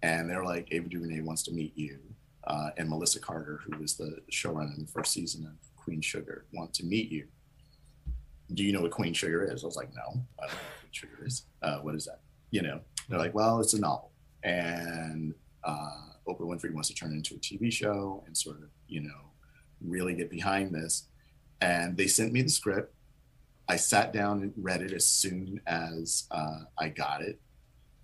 and 0.02 0.28
they're 0.28 0.44
like, 0.44 0.68
Ava 0.70 0.88
DuVernay 0.88 1.20
wants 1.20 1.42
to 1.44 1.52
meet 1.52 1.76
you. 1.76 1.98
Uh, 2.46 2.70
and 2.76 2.88
Melissa 2.88 3.18
Carter, 3.18 3.60
who 3.64 3.78
was 3.78 3.96
the 3.96 4.18
showrunner 4.30 4.76
in 4.76 4.84
the 4.84 4.92
first 4.92 5.12
season 5.12 5.46
of 5.46 5.54
Queen 5.76 6.00
Sugar, 6.00 6.46
want 6.52 6.72
to 6.74 6.84
meet 6.84 7.10
you 7.10 7.26
do 8.54 8.62
you 8.62 8.72
know 8.72 8.82
what 8.82 8.90
Queen 8.90 9.12
Sugar 9.12 9.44
is? 9.44 9.62
I 9.62 9.66
was 9.66 9.76
like, 9.76 9.90
no, 9.94 10.20
I 10.40 10.46
don't 10.46 10.54
know 10.54 10.60
what 10.62 10.80
Queen 10.80 10.92
Sugar 10.92 11.24
is. 11.24 11.46
Uh, 11.62 11.78
what 11.78 11.94
is 11.94 12.04
that? 12.06 12.20
You 12.50 12.62
know, 12.62 12.80
they're 13.08 13.18
like, 13.18 13.34
well, 13.34 13.60
it's 13.60 13.74
a 13.74 13.80
novel. 13.80 14.12
And 14.44 15.34
uh, 15.64 15.90
Oprah 16.28 16.40
Winfrey 16.40 16.72
wants 16.72 16.88
to 16.88 16.94
turn 16.94 17.12
it 17.12 17.16
into 17.16 17.34
a 17.34 17.38
TV 17.38 17.72
show 17.72 18.22
and 18.26 18.36
sort 18.36 18.58
of, 18.58 18.68
you 18.88 19.00
know, 19.00 19.32
really 19.80 20.14
get 20.14 20.30
behind 20.30 20.74
this. 20.74 21.08
And 21.60 21.96
they 21.96 22.06
sent 22.06 22.32
me 22.32 22.42
the 22.42 22.48
script. 22.48 22.94
I 23.68 23.76
sat 23.76 24.12
down 24.12 24.42
and 24.42 24.52
read 24.56 24.82
it 24.82 24.92
as 24.92 25.06
soon 25.06 25.60
as 25.66 26.28
uh, 26.30 26.60
I 26.78 26.88
got 26.88 27.22
it. 27.22 27.40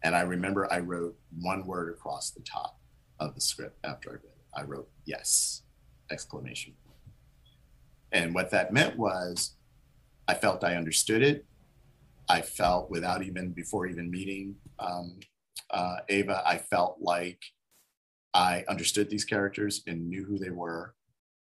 And 0.02 0.16
I 0.16 0.22
remember 0.22 0.72
I 0.72 0.80
wrote 0.80 1.16
one 1.40 1.66
word 1.66 1.90
across 1.90 2.30
the 2.30 2.42
top 2.42 2.80
of 3.20 3.36
the 3.36 3.40
script 3.40 3.78
after 3.84 4.10
I 4.10 4.14
read 4.14 4.24
it. 4.24 4.44
I 4.54 4.62
wrote 4.62 4.88
yes, 5.04 5.62
exclamation. 6.10 6.74
And 8.10 8.34
what 8.34 8.50
that 8.50 8.72
meant 8.72 8.98
was 8.98 9.54
I 10.28 10.34
felt 10.34 10.64
I 10.64 10.76
understood 10.76 11.22
it. 11.22 11.44
I 12.28 12.40
felt 12.40 12.90
without 12.90 13.22
even, 13.22 13.52
before 13.52 13.86
even 13.86 14.10
meeting 14.10 14.56
um, 14.78 15.18
uh, 15.70 15.96
Ava, 16.08 16.42
I 16.46 16.58
felt 16.58 16.98
like 17.00 17.40
I 18.34 18.64
understood 18.68 19.10
these 19.10 19.24
characters 19.24 19.82
and 19.86 20.08
knew 20.08 20.24
who 20.24 20.38
they 20.38 20.50
were 20.50 20.94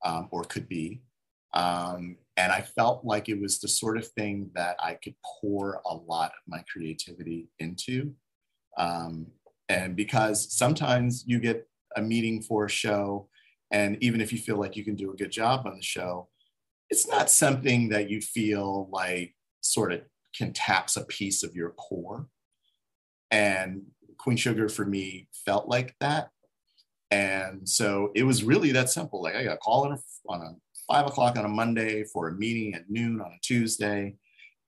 um, 0.04 0.28
or 0.30 0.42
could 0.44 0.68
be. 0.68 1.02
Um, 1.52 2.16
and 2.36 2.52
I 2.52 2.62
felt 2.62 3.04
like 3.04 3.28
it 3.28 3.40
was 3.40 3.60
the 3.60 3.68
sort 3.68 3.98
of 3.98 4.08
thing 4.08 4.50
that 4.54 4.76
I 4.82 4.94
could 4.94 5.14
pour 5.40 5.82
a 5.84 5.94
lot 5.94 6.30
of 6.30 6.40
my 6.48 6.64
creativity 6.72 7.48
into. 7.58 8.14
Um, 8.78 9.26
and 9.68 9.94
because 9.94 10.56
sometimes 10.56 11.24
you 11.26 11.38
get 11.38 11.68
a 11.96 12.02
meeting 12.02 12.40
for 12.40 12.64
a 12.64 12.70
show, 12.70 13.28
and 13.70 14.02
even 14.02 14.20
if 14.20 14.32
you 14.32 14.38
feel 14.38 14.56
like 14.56 14.76
you 14.76 14.84
can 14.84 14.96
do 14.96 15.12
a 15.12 15.16
good 15.16 15.30
job 15.30 15.66
on 15.66 15.76
the 15.76 15.82
show, 15.82 16.29
it's 16.90 17.08
not 17.08 17.30
something 17.30 17.88
that 17.90 18.10
you 18.10 18.20
feel 18.20 18.88
like 18.92 19.34
sort 19.60 19.92
of 19.92 20.02
can 20.36 20.52
taps 20.52 20.96
a 20.96 21.04
piece 21.04 21.42
of 21.42 21.54
your 21.54 21.70
core. 21.70 22.26
And 23.30 23.82
Queen 24.18 24.36
Sugar 24.36 24.68
for 24.68 24.84
me 24.84 25.28
felt 25.44 25.68
like 25.68 25.94
that. 26.00 26.30
And 27.10 27.68
so 27.68 28.10
it 28.14 28.24
was 28.24 28.44
really 28.44 28.72
that 28.72 28.90
simple. 28.90 29.22
Like 29.22 29.34
I 29.34 29.44
got 29.44 29.54
a 29.54 29.58
call 29.58 29.86
on 29.86 29.92
a, 29.92 29.98
on 30.28 30.42
a 30.42 30.54
five 30.92 31.06
o'clock 31.06 31.36
on 31.36 31.44
a 31.44 31.48
Monday 31.48 32.04
for 32.04 32.28
a 32.28 32.34
meeting 32.34 32.74
at 32.74 32.90
noon 32.90 33.20
on 33.20 33.32
a 33.32 33.40
Tuesday. 33.42 34.16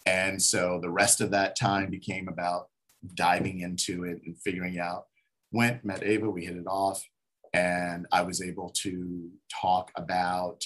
And 0.06 0.40
so 0.40 0.78
the 0.80 0.90
rest 0.90 1.20
of 1.20 1.30
that 1.30 1.56
time 1.56 1.90
became 1.90 2.28
about 2.28 2.68
diving 3.14 3.60
into 3.60 4.04
it 4.04 4.20
and 4.26 4.38
figuring 4.38 4.78
out. 4.78 5.06
Went, 5.52 5.84
met 5.84 6.02
Ava, 6.02 6.30
we 6.30 6.44
hit 6.44 6.56
it 6.56 6.66
off, 6.66 7.04
and 7.52 8.06
I 8.10 8.22
was 8.22 8.40
able 8.40 8.70
to 8.82 9.30
talk 9.60 9.92
about. 9.96 10.64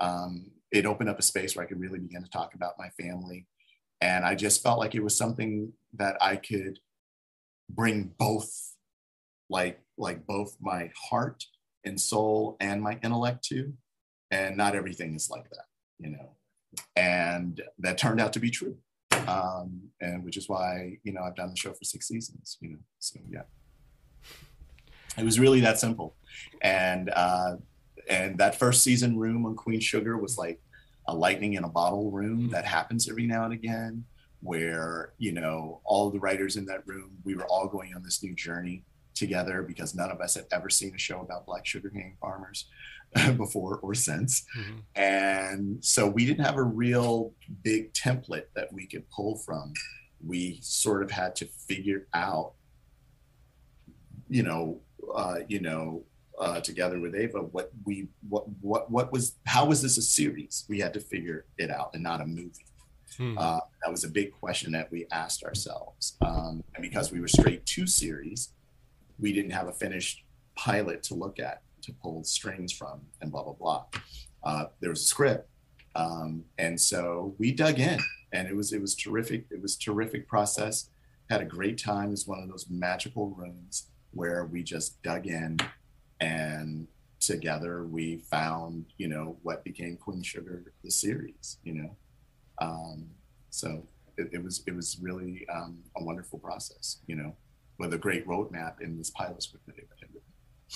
Um, 0.00 0.52
it 0.70 0.86
opened 0.86 1.08
up 1.08 1.18
a 1.18 1.22
space 1.22 1.56
where 1.56 1.64
I 1.64 1.68
could 1.68 1.80
really 1.80 1.98
begin 1.98 2.22
to 2.22 2.30
talk 2.30 2.54
about 2.54 2.78
my 2.78 2.88
family, 3.00 3.46
and 4.00 4.24
I 4.24 4.34
just 4.34 4.62
felt 4.62 4.78
like 4.78 4.94
it 4.94 5.02
was 5.02 5.16
something 5.16 5.72
that 5.94 6.16
I 6.20 6.36
could 6.36 6.78
bring 7.70 8.12
both, 8.18 8.50
like 9.48 9.80
like 9.96 10.26
both 10.26 10.56
my 10.60 10.90
heart 11.10 11.44
and 11.84 12.00
soul 12.00 12.56
and 12.60 12.82
my 12.82 12.98
intellect 13.02 13.44
to, 13.44 13.72
and 14.30 14.56
not 14.56 14.74
everything 14.74 15.14
is 15.14 15.30
like 15.30 15.48
that, 15.50 15.64
you 15.98 16.10
know, 16.10 16.36
and 16.96 17.62
that 17.78 17.98
turned 17.98 18.20
out 18.20 18.32
to 18.34 18.40
be 18.40 18.50
true. 18.50 18.76
Um, 19.26 19.90
and 20.00 20.24
which 20.24 20.36
is 20.36 20.48
why 20.48 20.98
you 21.02 21.12
know 21.12 21.22
I've 21.22 21.36
done 21.36 21.50
the 21.50 21.56
show 21.56 21.72
for 21.72 21.84
six 21.84 22.08
seasons. 22.08 22.56
You 22.60 22.70
know, 22.70 22.78
so 22.98 23.20
yeah, 23.30 23.42
it 25.16 25.24
was 25.24 25.40
really 25.40 25.60
that 25.60 25.78
simple, 25.78 26.16
and 26.62 27.10
uh, 27.14 27.56
and 28.08 28.38
that 28.38 28.58
first 28.58 28.82
season 28.82 29.18
room 29.18 29.46
on 29.46 29.54
Queen 29.54 29.80
Sugar 29.80 30.16
was 30.18 30.38
like 30.38 30.60
a 31.06 31.14
lightning 31.14 31.54
in 31.54 31.64
a 31.64 31.68
bottle 31.68 32.10
room 32.10 32.50
that 32.50 32.64
happens 32.64 33.08
every 33.08 33.26
now 33.26 33.44
and 33.44 33.52
again, 33.52 34.04
where 34.40 35.12
you 35.18 35.32
know 35.32 35.80
all 35.84 36.10
the 36.10 36.20
writers 36.20 36.56
in 36.56 36.66
that 36.66 36.86
room 36.86 37.10
we 37.24 37.34
were 37.34 37.46
all 37.46 37.66
going 37.66 37.94
on 37.94 38.02
this 38.02 38.22
new 38.22 38.34
journey 38.34 38.84
together 39.14 39.62
because 39.62 39.94
none 39.94 40.10
of 40.10 40.20
us 40.20 40.34
had 40.34 40.46
ever 40.52 40.70
seen 40.70 40.94
a 40.94 40.98
show 40.98 41.20
about 41.20 41.44
black 41.44 41.66
sugarcane 41.66 42.16
farmers 42.20 42.66
before 43.36 43.78
or 43.78 43.94
since. 43.94 44.44
Mm-hmm. 44.56 44.78
And 44.94 45.84
so 45.84 46.06
we 46.06 46.24
didn't 46.24 46.44
have 46.44 46.56
a 46.56 46.62
real 46.62 47.32
big 47.62 47.92
template 47.92 48.46
that 48.54 48.72
we 48.72 48.86
could 48.86 49.08
pull 49.10 49.36
from. 49.36 49.72
We 50.24 50.58
sort 50.62 51.02
of 51.02 51.10
had 51.10 51.34
to 51.36 51.46
figure 51.46 52.06
out, 52.14 52.52
you 54.28 54.42
know, 54.42 54.80
uh, 55.14 55.38
you 55.48 55.60
know, 55.60 56.04
uh, 56.38 56.60
together 56.60 57.00
with 57.00 57.14
Ava, 57.14 57.38
what 57.38 57.70
we 57.84 58.08
what 58.28 58.44
what 58.60 58.90
what 58.90 59.12
was 59.12 59.36
how 59.46 59.64
was 59.66 59.82
this 59.82 59.98
a 59.98 60.02
series? 60.02 60.64
We 60.68 60.78
had 60.78 60.94
to 60.94 61.00
figure 61.00 61.44
it 61.58 61.70
out 61.70 61.90
and 61.94 62.02
not 62.02 62.20
a 62.20 62.26
movie. 62.26 62.66
Hmm. 63.16 63.36
Uh, 63.36 63.60
that 63.82 63.90
was 63.90 64.04
a 64.04 64.08
big 64.08 64.32
question 64.32 64.72
that 64.72 64.90
we 64.92 65.06
asked 65.10 65.42
ourselves. 65.42 66.16
Um, 66.20 66.62
and 66.74 66.82
because 66.82 67.10
we 67.10 67.20
were 67.20 67.28
straight 67.28 67.64
to 67.66 67.86
series, 67.86 68.52
we 69.18 69.32
didn't 69.32 69.50
have 69.50 69.66
a 69.66 69.72
finished 69.72 70.24
pilot 70.54 71.02
to 71.04 71.14
look 71.14 71.38
at 71.40 71.62
to 71.82 71.92
pull 71.92 72.22
strings 72.24 72.72
from 72.72 73.00
and 73.20 73.32
blah 73.32 73.42
blah 73.42 73.54
blah. 73.54 73.84
Uh, 74.44 74.66
there 74.80 74.90
was 74.90 75.02
a 75.02 75.06
script, 75.06 75.48
um, 75.94 76.44
and 76.58 76.80
so 76.80 77.34
we 77.38 77.50
dug 77.52 77.80
in, 77.80 77.98
and 78.32 78.46
it 78.48 78.54
was 78.54 78.72
it 78.72 78.80
was 78.80 78.94
terrific. 78.94 79.46
It 79.50 79.60
was 79.60 79.76
terrific 79.76 80.28
process. 80.28 80.90
Had 81.30 81.40
a 81.40 81.44
great 81.44 81.78
time. 81.78 82.08
It 82.08 82.10
was 82.10 82.26
one 82.26 82.42
of 82.42 82.48
those 82.48 82.66
magical 82.70 83.30
rooms 83.30 83.88
where 84.12 84.46
we 84.46 84.62
just 84.62 85.02
dug 85.02 85.26
in, 85.26 85.58
and 86.20 86.86
together 87.20 87.84
we 87.84 88.18
found 88.30 88.84
you 88.96 89.08
know 89.08 89.36
what 89.42 89.64
became 89.64 89.96
Queen 89.96 90.22
Sugar 90.22 90.72
the 90.82 90.90
series. 90.90 91.58
You 91.64 91.74
know, 91.74 91.96
um, 92.60 93.08
so 93.50 93.86
it, 94.16 94.30
it, 94.32 94.42
was 94.42 94.62
it 94.66 94.74
was 94.74 94.98
really 95.00 95.46
um, 95.52 95.78
a 95.96 96.04
wonderful 96.04 96.38
process. 96.38 96.98
You 97.06 97.16
know, 97.16 97.36
with 97.78 97.94
a 97.94 97.98
great 97.98 98.26
roadmap 98.26 98.80
in 98.80 98.96
this 98.98 99.10
pilot 99.10 99.42
script 99.42 99.66
that 99.66 99.76
they 99.76 99.82
had 99.82 99.88
written. 99.90 100.20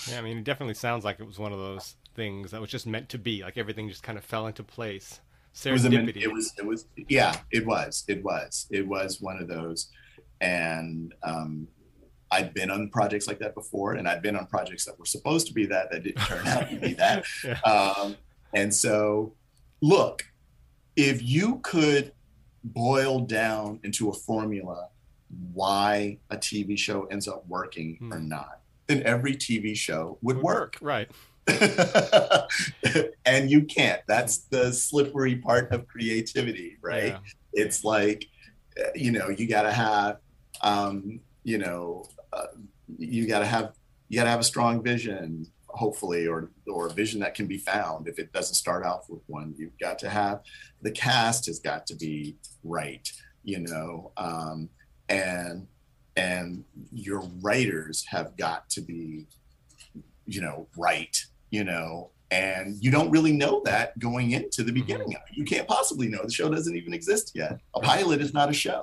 Yeah, 0.07 0.19
I 0.19 0.21
mean, 0.21 0.37
it 0.37 0.43
definitely 0.43 0.73
sounds 0.73 1.05
like 1.05 1.19
it 1.19 1.27
was 1.27 1.37
one 1.37 1.53
of 1.53 1.59
those 1.59 1.95
things 2.15 2.51
that 2.51 2.61
was 2.61 2.69
just 2.69 2.87
meant 2.87 3.09
to 3.09 3.17
be. 3.17 3.43
Like 3.43 3.57
everything 3.57 3.89
just 3.89 4.03
kind 4.03 4.17
of 4.17 4.23
fell 4.23 4.47
into 4.47 4.63
place. 4.63 5.19
Serendipity. 5.53 6.23
It 6.23 6.33
was, 6.33 6.51
it 6.57 6.65
was, 6.65 6.85
it 6.97 7.01
was, 7.01 7.05
yeah, 7.09 7.35
it 7.51 7.65
was, 7.65 8.03
it 8.07 8.23
was, 8.23 8.67
it 8.71 8.87
was 8.87 9.21
one 9.21 9.37
of 9.37 9.47
those. 9.47 9.89
And 10.41 11.13
um, 11.21 11.67
I'd 12.33 12.53
been 12.53 12.71
on 12.71 12.89
projects 12.89 13.27
like 13.27 13.39
that 13.39 13.53
before, 13.53 13.93
and 13.93 14.07
I'd 14.07 14.21
been 14.21 14.35
on 14.35 14.47
projects 14.47 14.85
that 14.85 14.97
were 14.97 15.05
supposed 15.05 15.47
to 15.47 15.53
be 15.53 15.65
that 15.67 15.91
that 15.91 16.03
didn't 16.03 16.25
turn 16.25 16.47
out 16.47 16.69
to 16.69 16.75
be 16.75 16.93
that. 17.03 17.25
yeah. 17.43 17.59
um, 17.61 18.15
and 18.53 18.73
so, 18.73 19.33
look, 19.81 20.25
if 20.95 21.21
you 21.21 21.59
could 21.63 22.11
boil 22.63 23.19
down 23.19 23.79
into 23.83 24.09
a 24.09 24.13
formula 24.13 24.87
why 25.53 26.17
a 26.29 26.37
TV 26.37 26.77
show 26.77 27.05
ends 27.05 27.27
up 27.27 27.43
working 27.47 27.97
hmm. 27.97 28.13
or 28.13 28.19
not, 28.19 28.59
then 28.87 29.03
every 29.03 29.35
TV 29.35 29.75
show 29.75 30.17
would, 30.21 30.37
would 30.37 30.43
work. 30.43 30.77
work. 30.79 30.79
Right. 30.81 31.09
and 33.25 33.49
you 33.49 33.63
can't. 33.63 34.01
That's 34.07 34.39
the 34.45 34.71
slippery 34.71 35.35
part 35.35 35.71
of 35.71 35.87
creativity, 35.87 36.77
right? 36.81 37.13
Yeah. 37.13 37.19
It's 37.53 37.83
like, 37.83 38.25
you 38.95 39.11
know, 39.11 39.29
you 39.29 39.47
got 39.47 39.63
to 39.63 39.71
have, 39.71 40.17
um, 40.61 41.19
you 41.43 41.57
know, 41.57 42.05
uh, 42.35 42.47
you 42.97 43.27
got 43.27 43.39
to 43.39 43.45
have, 43.45 43.73
you 44.09 44.17
got 44.17 44.25
to 44.25 44.29
have 44.29 44.39
a 44.39 44.43
strong 44.43 44.83
vision, 44.83 45.45
hopefully, 45.67 46.27
or 46.27 46.51
or 46.67 46.87
a 46.87 46.93
vision 46.93 47.19
that 47.21 47.35
can 47.35 47.47
be 47.47 47.57
found. 47.57 48.07
If 48.07 48.19
it 48.19 48.31
doesn't 48.31 48.55
start 48.55 48.85
off 48.85 49.09
with 49.09 49.21
one, 49.27 49.53
you've 49.57 49.77
got 49.79 49.99
to 49.99 50.09
have 50.09 50.41
the 50.81 50.91
cast 50.91 51.45
has 51.47 51.59
got 51.59 51.85
to 51.87 51.95
be 51.95 52.35
right, 52.63 53.11
you 53.43 53.59
know, 53.59 54.11
um, 54.17 54.69
and 55.09 55.67
and 56.15 56.63
your 56.91 57.21
writers 57.41 58.05
have 58.07 58.35
got 58.37 58.69
to 58.69 58.81
be 58.81 59.25
you 60.25 60.41
know 60.41 60.67
right 60.77 61.25
you 61.49 61.63
know 61.63 62.09
and 62.31 62.77
you 62.83 62.91
don't 62.91 63.11
really 63.11 63.31
know 63.31 63.61
that 63.65 63.97
going 63.99 64.31
into 64.31 64.63
the 64.63 64.71
mm-hmm. 64.71 64.81
beginning 64.81 65.07
mm-hmm. 65.07 65.15
of 65.15 65.29
it 65.29 65.37
you 65.37 65.43
can't 65.43 65.67
possibly 65.67 66.07
know 66.07 66.21
the 66.23 66.31
show 66.31 66.49
doesn't 66.49 66.75
even 66.75 66.93
exist 66.93 67.31
yet 67.35 67.59
a 67.75 67.79
pilot 67.79 68.21
is 68.21 68.33
not 68.33 68.49
a 68.49 68.53
show 68.53 68.81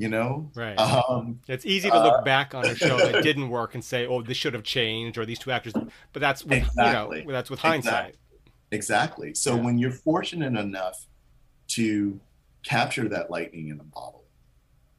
you 0.00 0.08
know 0.08 0.50
right 0.54 0.76
um, 0.76 1.38
it's 1.46 1.66
easy 1.66 1.90
to 1.90 2.02
look 2.02 2.20
uh, 2.20 2.22
back 2.22 2.54
on 2.54 2.64
a 2.64 2.74
show 2.74 2.96
that 2.98 3.22
didn't 3.22 3.50
work 3.50 3.74
and 3.74 3.84
say 3.84 4.06
oh 4.06 4.22
this 4.22 4.36
should 4.36 4.54
have 4.54 4.62
changed 4.62 5.18
or 5.18 5.26
these 5.26 5.38
two 5.38 5.50
actors 5.50 5.72
but 5.74 6.20
that's 6.20 6.44
with 6.44 6.58
exactly. 6.58 7.20
you 7.20 7.26
know 7.26 7.32
that's 7.32 7.50
with 7.50 7.60
hindsight 7.60 8.16
exactly, 8.72 9.34
so 9.34 9.56
yeah. 9.56 9.62
when 9.62 9.78
you're 9.78 9.90
fortunate 9.90 10.58
enough 10.58 11.06
to 11.66 12.20
capture 12.62 13.08
that 13.08 13.30
lightning 13.30 13.68
in 13.68 13.80
a 13.80 13.84
bottle 13.84 14.24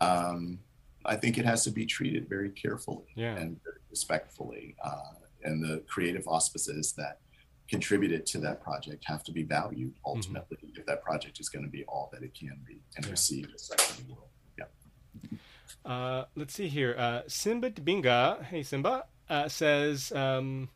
um, 0.02 0.60
I 1.06 1.16
think 1.16 1.38
it 1.38 1.46
has 1.46 1.64
to 1.64 1.72
be 1.72 1.86
treated 1.86 2.28
very 2.28 2.50
carefully 2.50 3.06
yeah. 3.16 3.36
and 3.36 3.60
respectfully. 3.90 4.76
Uh, 4.84 5.14
and 5.44 5.64
the 5.64 5.84
creative 5.88 6.28
auspices 6.28 6.94
that 6.98 7.20
contributed 7.68 8.26
to 8.28 8.38
that 8.40 8.62
project 8.62 9.04
have 9.08 9.24
to 9.24 9.32
be 9.32 9.44
valued 9.44 9.92
mm-hmm. 9.92 10.18
ultimately 10.18 10.58
mm-hmm. 10.58 10.80
if 10.80 10.86
that 10.86 11.02
project 11.02 11.40
is 11.40 11.50
going 11.50 11.64
to 11.64 11.72
be 11.72 11.84
all 11.86 12.10
that 12.12 12.22
it 12.22 12.34
can 12.34 12.60
be 12.68 12.82
and 12.98 13.06
yeah. 13.06 13.12
received 13.12 13.54
as 13.56 13.64
such 13.64 14.00
in 14.00 14.08
the 14.08 14.14
world. 14.14 14.28
Uh, 15.86 16.26
let's 16.36 16.54
see 16.54 16.68
here. 16.68 16.96
Uh, 16.98 17.22
Simba 17.28 17.72
Binga, 17.72 18.44
hey 18.46 18.64
Simba, 18.64 19.06
uh, 19.30 19.48
says, 19.48 20.12
um, 20.12 20.70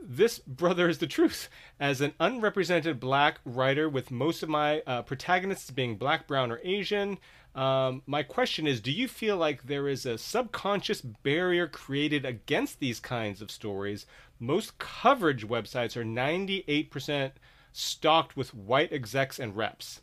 this 0.00 0.38
brother 0.38 0.88
is 0.88 0.98
the 0.98 1.06
truth. 1.06 1.48
As 1.80 2.00
an 2.00 2.12
unrepresented 2.20 3.00
black 3.00 3.40
writer, 3.44 3.88
with 3.88 4.10
most 4.10 4.42
of 4.42 4.48
my 4.48 4.82
uh, 4.86 5.02
protagonists 5.02 5.70
being 5.70 5.96
black, 5.96 6.26
brown, 6.26 6.52
or 6.52 6.60
Asian, 6.62 7.18
um, 7.54 8.02
my 8.06 8.22
question 8.22 8.66
is 8.66 8.80
Do 8.80 8.92
you 8.92 9.08
feel 9.08 9.36
like 9.36 9.64
there 9.64 9.88
is 9.88 10.06
a 10.06 10.18
subconscious 10.18 11.00
barrier 11.00 11.66
created 11.66 12.24
against 12.24 12.80
these 12.80 13.00
kinds 13.00 13.40
of 13.40 13.50
stories? 13.50 14.06
Most 14.38 14.78
coverage 14.78 15.46
websites 15.46 15.96
are 15.96 16.04
98% 16.04 17.32
stocked 17.72 18.36
with 18.36 18.54
white 18.54 18.92
execs 18.92 19.38
and 19.38 19.56
reps. 19.56 20.00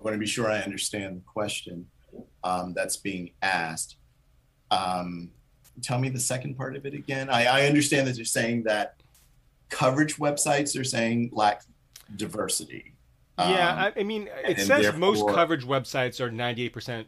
I 0.00 0.04
want 0.04 0.14
to 0.14 0.18
be 0.18 0.26
sure 0.26 0.50
I 0.50 0.60
understand 0.60 1.16
the 1.16 1.24
question 1.24 1.86
um, 2.44 2.72
that's 2.74 2.96
being 2.96 3.30
asked. 3.42 3.96
Um, 4.70 5.30
tell 5.82 5.98
me 5.98 6.08
the 6.08 6.20
second 6.20 6.56
part 6.56 6.76
of 6.76 6.86
it 6.86 6.94
again. 6.94 7.30
I, 7.30 7.44
I 7.46 7.66
understand 7.66 8.06
that 8.06 8.16
you're 8.16 8.24
saying 8.24 8.64
that 8.64 8.96
coverage 9.68 10.16
websites 10.16 10.78
are 10.78 10.84
saying 10.84 11.30
lack 11.32 11.62
diversity. 12.16 12.94
Yeah, 13.38 13.44
Um, 13.44 13.78
I, 13.78 13.92
I 14.00 14.02
mean, 14.02 14.28
it 14.44 14.60
says 14.60 14.94
most 14.96 15.26
coverage 15.28 15.64
websites 15.64 16.20
are 16.20 16.30
98%, 16.30 17.04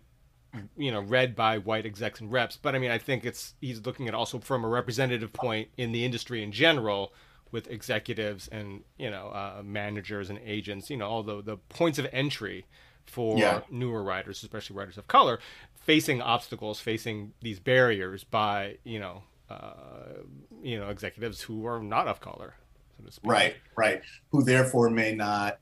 you 0.76 0.92
know, 0.92 1.00
read 1.00 1.34
by 1.34 1.58
white 1.58 1.86
execs 1.86 2.20
and 2.20 2.30
reps. 2.30 2.56
But 2.56 2.76
I 2.76 2.78
mean, 2.78 2.90
I 2.90 2.98
think 2.98 3.24
it's 3.24 3.54
he's 3.60 3.84
looking 3.84 4.06
at 4.06 4.14
also 4.14 4.38
from 4.38 4.64
a 4.64 4.68
representative 4.68 5.32
point 5.32 5.68
in 5.76 5.90
the 5.92 6.04
industry 6.04 6.42
in 6.42 6.52
general, 6.52 7.12
with 7.52 7.68
executives 7.68 8.48
and 8.48 8.84
you 8.96 9.10
know 9.10 9.28
uh, 9.28 9.62
managers 9.64 10.30
and 10.30 10.38
agents. 10.44 10.88
You 10.88 10.96
know, 10.96 11.08
all 11.08 11.22
the 11.22 11.42
the 11.42 11.56
points 11.56 11.98
of 11.98 12.06
entry 12.12 12.64
for 13.10 13.36
Yeah. 13.38 13.60
newer 13.70 14.02
writers, 14.02 14.42
especially 14.42 14.76
writers 14.76 14.96
of 14.98 15.06
color, 15.08 15.40
facing 15.74 16.22
obstacles, 16.22 16.80
facing 16.80 17.32
these 17.42 17.58
barriers 17.58 18.24
by 18.24 18.78
you 18.84 19.00
know, 19.00 19.22
uh, 19.48 20.22
you 20.62 20.78
know, 20.78 20.88
executives 20.88 21.42
who 21.42 21.66
are 21.66 21.82
not 21.82 22.06
of 22.06 22.20
color. 22.20 22.54
So 22.96 23.04
to 23.04 23.12
speak. 23.12 23.30
Right, 23.30 23.56
right. 23.76 24.02
Who 24.30 24.42
therefore 24.44 24.90
may 24.90 25.14
not 25.14 25.58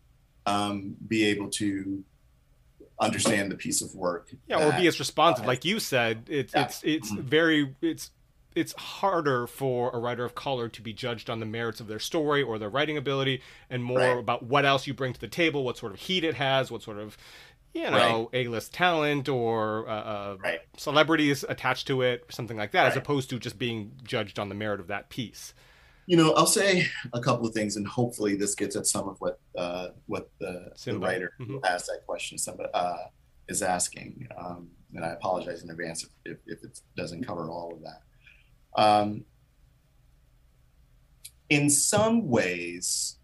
um, 0.47 0.97
be 1.07 1.25
able 1.27 1.51
to 1.53 2.05
understand 3.01 3.51
the 3.51 3.55
piece 3.57 3.81
of 3.81 3.95
work. 3.95 4.29
yeah 4.49 4.67
or 4.67 4.73
be 4.73 4.87
as 4.89 4.99
responsive 4.99 5.45
uh, 5.45 5.49
like 5.49 5.65
you 5.65 5.79
said 5.79 6.25
it's 6.29 6.53
yeah. 6.53 6.65
it's 6.65 6.83
it's 6.83 7.13
Mhm. 7.13 7.21
very 7.23 7.75
it's 7.81 8.11
it's 8.55 8.73
harder 8.75 9.47
for 9.47 9.91
a 9.91 9.99
writer 9.99 10.25
of 10.25 10.35
color 10.35 10.69
to 10.69 10.83
be 10.83 10.93
judged 10.93 11.29
on 11.31 11.41
the 11.41 11.47
merits 11.47 11.81
of 11.81 11.87
their 11.87 11.99
story 11.99 12.43
or 12.43 12.59
their 12.59 12.69
writing 12.71 12.97
ability 12.97 13.43
and 13.71 13.85
more 13.85 13.99
Right. 13.99 14.19
about 14.19 14.43
what 14.43 14.65
else 14.65 14.87
you 14.87 14.95
bring 14.95 15.13
to 15.13 15.21
the 15.21 15.29
table 15.29 15.65
what 15.65 15.77
sort 15.77 15.93
of 15.93 15.99
heat 16.01 16.25
it 16.25 16.35
has 16.37 16.71
what 16.71 16.83
sort 16.83 16.99
of 16.99 17.17
you 17.75 17.91
know 17.91 18.31
a-list 18.33 18.73
talent 18.73 19.29
or 19.29 19.89
uh, 19.89 19.93
uh, 19.93 20.37
Right. 20.43 20.61
celebrities 20.77 21.45
attached 21.49 21.87
to 21.89 22.03
it 22.03 22.25
something 22.31 22.57
like 22.57 22.73
that 22.73 22.87
as 22.87 22.97
opposed 22.97 23.31
to 23.31 23.39
just 23.39 23.59
being 23.59 23.93
judged 24.03 24.39
on 24.39 24.49
the 24.49 24.55
merit 24.55 24.81
of 24.81 24.87
that 24.89 25.09
piece 25.11 25.53
You 26.07 26.17
know, 26.17 26.33
I'll 26.33 26.47
say 26.47 26.87
a 27.13 27.21
couple 27.21 27.47
of 27.47 27.53
things, 27.53 27.77
and 27.77 27.87
hopefully 27.87 28.35
this 28.35 28.55
gets 28.55 28.77
at 28.77 28.87
some 28.87 29.11
of 29.11 29.17
what 29.21 29.39
uh, 29.59 29.89
what 30.07 30.31
the, 30.41 30.73
the 30.87 30.99
writer 30.99 31.35
who 31.37 31.61
Mhm. 31.61 31.67
asked 31.67 31.87
that 31.89 32.01
question 32.07 32.39
somebody, 32.39 32.71
uh, 32.73 32.97
is 33.47 33.61
asking. 33.63 34.27
Um, 34.35 34.71
and 34.95 35.05
I 35.05 35.09
apologize 35.11 35.63
in 35.63 35.69
advance 35.71 36.05
if, 36.05 36.11
if, 36.25 36.39
if 36.47 36.65
it 36.65 36.81
doesn't 36.97 37.25
cover 37.27 37.51
all 37.51 37.75
of 37.75 37.83
that. 37.83 38.01
Um, 38.79 39.25
in 41.51 41.69
some 41.69 42.29
ways, 42.29 43.19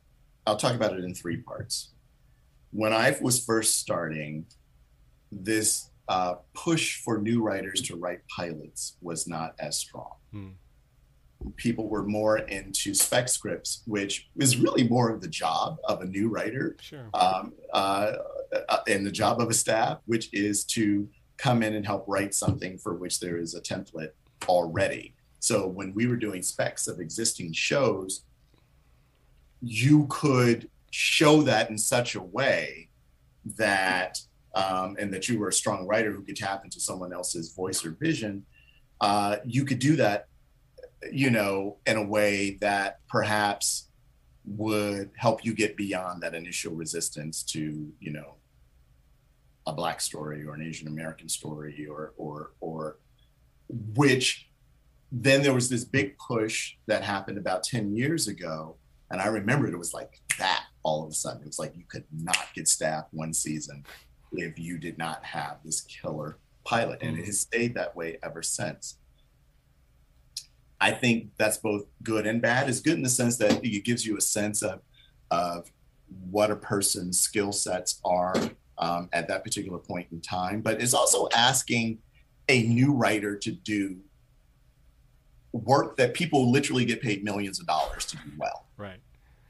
I'll 0.47 0.57
talk 0.57 0.75
about 0.75 0.95
it 0.95 1.05
in 1.05 1.15
three 1.15 1.37
parts. 1.37 1.93
When 2.73 2.93
I 2.93 3.17
was 3.23 3.43
first 3.43 3.79
starting, 3.79 4.47
this 5.31 5.91
uh, 6.09 6.35
push 6.55 7.01
for 7.03 7.19
new 7.19 7.41
writers 7.41 7.81
to 7.83 7.97
write 7.97 8.21
pilots 8.35 8.97
was 9.01 9.29
not 9.29 9.55
as 9.61 9.79
strong. 9.79 10.15
Hmm. 10.33 10.49
People 11.57 11.89
were 11.89 12.05
more 12.05 12.39
into 12.39 12.93
spec 12.95 13.29
scripts, 13.29 13.83
which 13.87 14.29
is 14.37 14.57
really 14.57 14.89
more 14.89 15.11
of 15.11 15.21
the 15.21 15.29
job 15.29 15.77
of 15.85 16.01
a 16.01 16.07
new 16.07 16.29
writer 16.29 16.77
sure 16.81 17.11
um, 17.15 17.53
uh, 17.73 18.13
uh, 18.69 18.79
and 18.89 19.07
the 19.07 19.13
job 19.13 19.41
of 19.41 19.51
a 19.51 19.55
staff, 19.55 19.99
which 20.07 20.33
is 20.33 20.65
to 20.65 21.09
come 21.37 21.63
in 21.63 21.75
and 21.75 21.85
help 21.85 22.05
write 22.09 22.35
something 22.35 22.79
for 22.79 22.95
which 22.95 23.21
there 23.21 23.37
is 23.37 23.55
a 23.55 23.61
template 23.61 24.13
already. 24.49 25.14
So 25.45 25.66
when 25.66 25.92
we 25.92 26.07
were 26.07 26.16
doing 26.16 26.42
specs 26.42 26.88
of 26.88 27.01
existing 27.01 27.53
shows, 27.53 28.24
you 29.61 30.07
could 30.09 30.70
show 30.90 31.42
that 31.42 31.68
in 31.68 31.76
such 31.76 32.14
a 32.14 32.22
way 32.22 32.88
that, 33.59 34.20
um, 34.55 34.97
and 34.99 35.12
that 35.12 35.28
you 35.28 35.38
were 35.38 35.49
a 35.49 35.53
strong 35.53 35.86
writer 35.86 36.12
who 36.12 36.22
could 36.22 36.36
tap 36.36 36.64
into 36.64 36.80
someone 36.80 37.12
else's 37.12 37.53
voice 37.53 37.84
or 37.84 37.90
vision. 37.90 38.47
Uh, 39.03 39.36
you 39.45 39.66
could 39.66 39.80
do 39.80 39.97
that, 39.97 40.28
you 41.12 41.28
know, 41.28 41.76
in 41.84 41.99
a 41.99 42.03
way 42.03 42.57
that 42.62 43.01
perhaps 43.11 43.90
would 44.47 45.11
help 45.14 45.45
you 45.45 45.53
get 45.53 45.76
beyond 45.76 46.22
that 46.22 46.34
initial 46.34 46.74
resistance 46.74 47.42
to 47.42 47.90
you 47.99 48.12
know 48.12 48.34
a 49.66 49.72
black 49.72 50.03
story 50.03 50.45
or 50.45 50.53
an 50.53 50.61
asian 50.61 50.86
american 50.86 51.30
story 51.30 51.86
or 51.88 52.12
or 52.18 52.53
or 52.61 52.99
which 53.95 54.51
then 55.17 55.43
there 55.43 55.55
was 55.55 55.69
this 55.69 55.85
big 55.85 56.17
push 56.19 56.75
that 56.87 57.03
happened 57.03 57.39
about 57.39 57.62
10 57.62 57.95
years 57.95 58.27
ago 58.27 58.77
and 59.11 59.21
i 59.21 59.27
remember 59.27 59.67
it 59.67 59.79
was 59.79 59.95
like 59.95 60.21
that 60.39 60.65
all 60.83 61.05
of 61.05 61.11
a 61.11 61.15
sudden 61.15 61.43
it 61.43 61.47
was 61.47 61.59
like 61.59 61.77
you 61.77 61.85
could 61.89 62.05
not 62.12 62.49
get 62.55 62.67
staff 62.67 63.05
one 63.12 63.33
season 63.33 63.85
if 64.33 64.59
you 64.59 64.79
did 64.79 64.99
not 64.99 65.25
have 65.25 65.59
this 65.65 65.83
killer 65.83 66.39
pilot 66.65 66.99
and 67.03 67.19
it 67.19 67.25
has 67.25 67.41
stayed 67.41 67.75
that 67.75 67.95
way 67.95 68.19
ever 68.23 68.43
since 68.43 68.97
I 70.81 70.91
think 70.91 71.31
that's 71.39 71.57
both 71.57 71.87
good 72.03 72.27
and 72.27 72.43
bad. 72.43 72.69
It's 72.69 72.81
good 72.81 72.95
in 72.95 73.03
the 73.03 73.09
sense 73.09 73.39
that 73.39 73.65
it 73.65 73.85
gives 73.85 74.05
you 74.05 74.19
a 74.19 74.21
sense 74.21 74.62
of 74.62 74.81
of 75.31 75.71
what 76.31 76.51
a 76.51 76.57
person's 76.57 77.19
skill 77.19 77.53
sets 77.53 78.01
are 78.05 78.35
um, 78.77 79.09
at 79.15 79.27
that 79.29 79.43
particular 79.43 79.79
point 79.79 80.09
in 80.12 80.21
time, 80.21 80.61
but 80.61 80.83
it's 80.83 80.93
also 80.93 81.27
asking 81.35 81.99
a 82.51 82.65
new 82.65 82.93
writer 82.93 83.35
to 83.35 83.51
do 83.51 83.97
work 85.59 85.97
that 85.97 86.15
people 86.15 86.51
literally 86.51 86.85
get 86.85 87.01
paid 87.01 87.23
millions 87.25 87.61
of 87.61 87.67
dollars 87.67 88.05
to 88.07 88.17
do 88.17 88.31
well, 88.37 88.67
right 88.77 88.99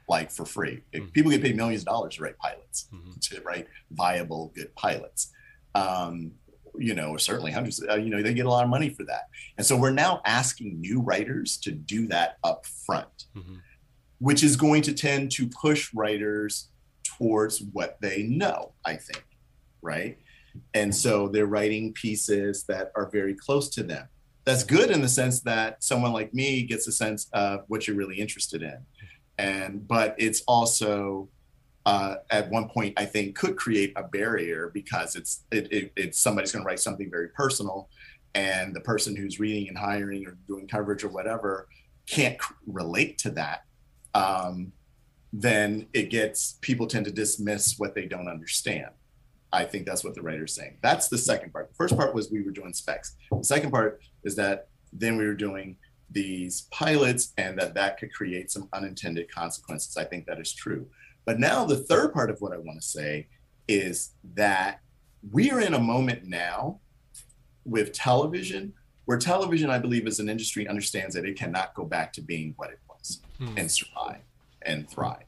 like 0.07 0.31
for 0.31 0.45
free. 0.45 0.83
Mhm. 0.93 1.11
People 1.15 1.31
get 1.31 1.41
paid 1.41 1.57
millions 1.57 1.81
of 1.81 1.87
dollars 1.87 2.17
to 2.17 2.23
write 2.23 2.37
pilots 2.37 2.89
Mhm. 2.93 3.19
to 3.31 3.41
write 3.41 3.67
viable, 3.91 4.53
good 4.55 4.75
pilots. 4.75 5.33
Um, 5.75 6.33
you 6.79 6.95
know, 6.95 7.17
certainly 7.17 7.51
hundreds. 7.53 7.83
Uh, 7.83 7.95
you 7.95 8.11
know, 8.11 8.23
they 8.23 8.35
get 8.35 8.45
a 8.45 8.51
lot 8.51 8.65
of 8.65 8.69
money 8.69 8.91
for 8.91 9.05
that, 9.05 9.29
and 9.57 9.67
so 9.67 9.79
we're 9.79 9.93
now 9.93 10.21
asking 10.27 10.79
new 10.79 11.01
writers 11.01 11.57
to 11.59 11.71
do 11.73 12.07
that 12.09 12.37
up 12.45 12.67
front, 12.67 13.29
Mhm. 13.35 13.63
which 14.19 14.43
is 14.45 14.57
going 14.57 14.83
to 14.83 14.93
tend 14.93 15.33
to 15.33 15.49
push 15.49 15.95
writers 15.95 16.69
towards 17.03 17.63
what 17.73 17.99
they 18.03 18.25
know. 18.25 18.75
I 18.85 18.97
think, 18.97 19.25
right? 19.81 20.19
And 20.75 20.95
so 20.95 21.29
they're 21.29 21.47
writing 21.47 21.95
pieces 21.95 22.65
that 22.65 22.93
are 22.95 23.09
very 23.09 23.35
close 23.35 23.69
to 23.71 23.83
them. 23.83 24.09
That's 24.45 24.65
good 24.65 24.91
in 24.91 25.01
the 25.01 25.09
sense 25.09 25.41
that 25.41 25.83
someone 25.83 26.13
like 26.13 26.35
me 26.35 26.63
gets 26.65 26.87
a 26.87 26.93
sense 26.93 27.29
of 27.33 27.65
what 27.69 27.87
you're 27.87 27.97
really 27.97 28.21
interested 28.21 28.63
in, 28.63 28.79
and 29.39 29.87
but 29.89 30.15
it's 30.19 30.43
also 30.47 31.29
uh, 31.87 32.17
at 32.31 32.51
one 32.51 32.69
point 32.69 32.95
I 32.99 33.05
think 33.07 33.37
could 33.37 33.57
create 33.57 33.93
a 33.97 34.03
barrier 34.03 34.71
because 34.73 35.17
it's 35.17 35.45
it, 35.51 35.73
it, 35.73 35.93
it's 35.97 36.19
somebody's 36.19 36.53
going 36.53 36.65
to 36.65 36.67
write 36.67 36.81
something 36.81 37.11
very 37.11 37.29
personal, 37.29 37.89
and 38.35 38.75
the 38.75 38.81
person 38.81 39.17
who's 39.17 39.41
reading 39.41 39.69
and 39.69 39.79
hiring 39.79 40.27
or 40.27 40.37
doing 40.47 40.69
coverage 40.69 41.05
or 41.05 41.09
whatever 41.09 41.69
can't 42.07 42.39
relate 42.67 43.19
to 43.19 43.31
that. 43.31 43.63
Um, 44.15 44.73
then 45.33 45.87
it 45.93 46.11
gets 46.11 46.59
people 46.61 46.87
tend 46.87 47.07
to 47.07 47.11
dismiss 47.11 47.79
what 47.79 47.95
they 47.95 48.07
don't 48.07 48.29
understand. 48.29 48.91
I 49.55 49.65
think 49.65 49.87
that's 49.87 50.03
what 50.05 50.15
the 50.15 50.23
writer's 50.23 50.55
saying. 50.55 50.79
That's 50.83 51.09
the 51.09 51.19
second 51.19 51.53
part. 51.53 51.69
The 51.69 51.75
first 51.77 51.97
part 51.97 52.15
was 52.15 52.31
we 52.31 52.43
were 52.43 52.51
doing 52.51 52.73
specs. 52.73 53.17
The 53.31 53.45
second 53.45 53.71
part 53.71 54.01
is 54.25 54.35
that 54.37 54.69
then 54.93 55.17
we 55.17 55.27
were 55.27 55.35
doing 55.35 55.77
these 56.11 56.63
pilots 56.71 57.33
and 57.39 57.59
that 57.59 57.75
that 57.75 57.99
could 57.99 58.13
create 58.13 58.51
some 58.51 58.69
unintended 58.73 59.31
consequences. 59.31 59.97
I 59.97 60.05
think 60.05 60.27
that 60.27 60.41
is 60.41 60.53
true. 60.53 60.87
But 61.25 61.39
now 61.39 61.65
the 61.65 61.77
third 61.77 62.13
part 62.13 62.31
of 62.31 62.41
what 62.41 62.53
I 62.53 62.59
want 62.59 62.81
to 62.81 62.87
say 62.87 63.29
is 63.69 64.11
that 64.35 64.81
we 65.31 65.51
are 65.51 65.61
in 65.61 65.75
a 65.75 65.79
moment 65.79 66.25
now 66.25 66.81
with 67.65 67.93
television 67.93 68.75
where 69.07 69.19
television, 69.19 69.69
I 69.71 69.79
believe, 69.79 70.07
as 70.07 70.19
an 70.19 70.29
industry 70.31 70.67
understands 70.67 71.15
that 71.15 71.25
it 71.27 71.39
cannot 71.39 71.75
go 71.75 71.85
back 71.85 72.13
to 72.15 72.23
being 72.23 72.55
what 72.57 72.71
it 72.71 72.81
was 72.89 73.21
Hmm. 73.39 73.55
and 73.59 73.71
survive 73.71 74.23
and 74.63 74.89
thrive. 74.89 75.25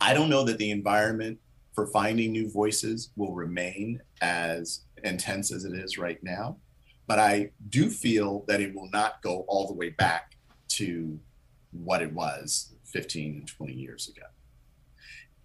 I 0.00 0.14
don't 0.14 0.28
know 0.30 0.44
that 0.44 0.58
the 0.58 0.70
environment 0.70 1.38
for 1.78 1.86
finding 1.86 2.32
new 2.32 2.50
voices 2.50 3.10
will 3.14 3.32
remain 3.32 4.00
as 4.20 4.80
intense 5.04 5.52
as 5.52 5.64
it 5.64 5.74
is 5.74 5.96
right 5.96 6.20
now, 6.24 6.56
but 7.06 7.20
I 7.20 7.52
do 7.68 7.88
feel 7.88 8.44
that 8.48 8.60
it 8.60 8.74
will 8.74 8.90
not 8.90 9.22
go 9.22 9.44
all 9.46 9.68
the 9.68 9.74
way 9.74 9.90
back 9.90 10.36
to 10.70 11.20
what 11.70 12.02
it 12.02 12.12
was 12.12 12.74
15 12.82 13.46
20 13.46 13.72
years 13.72 14.08
ago. 14.08 14.26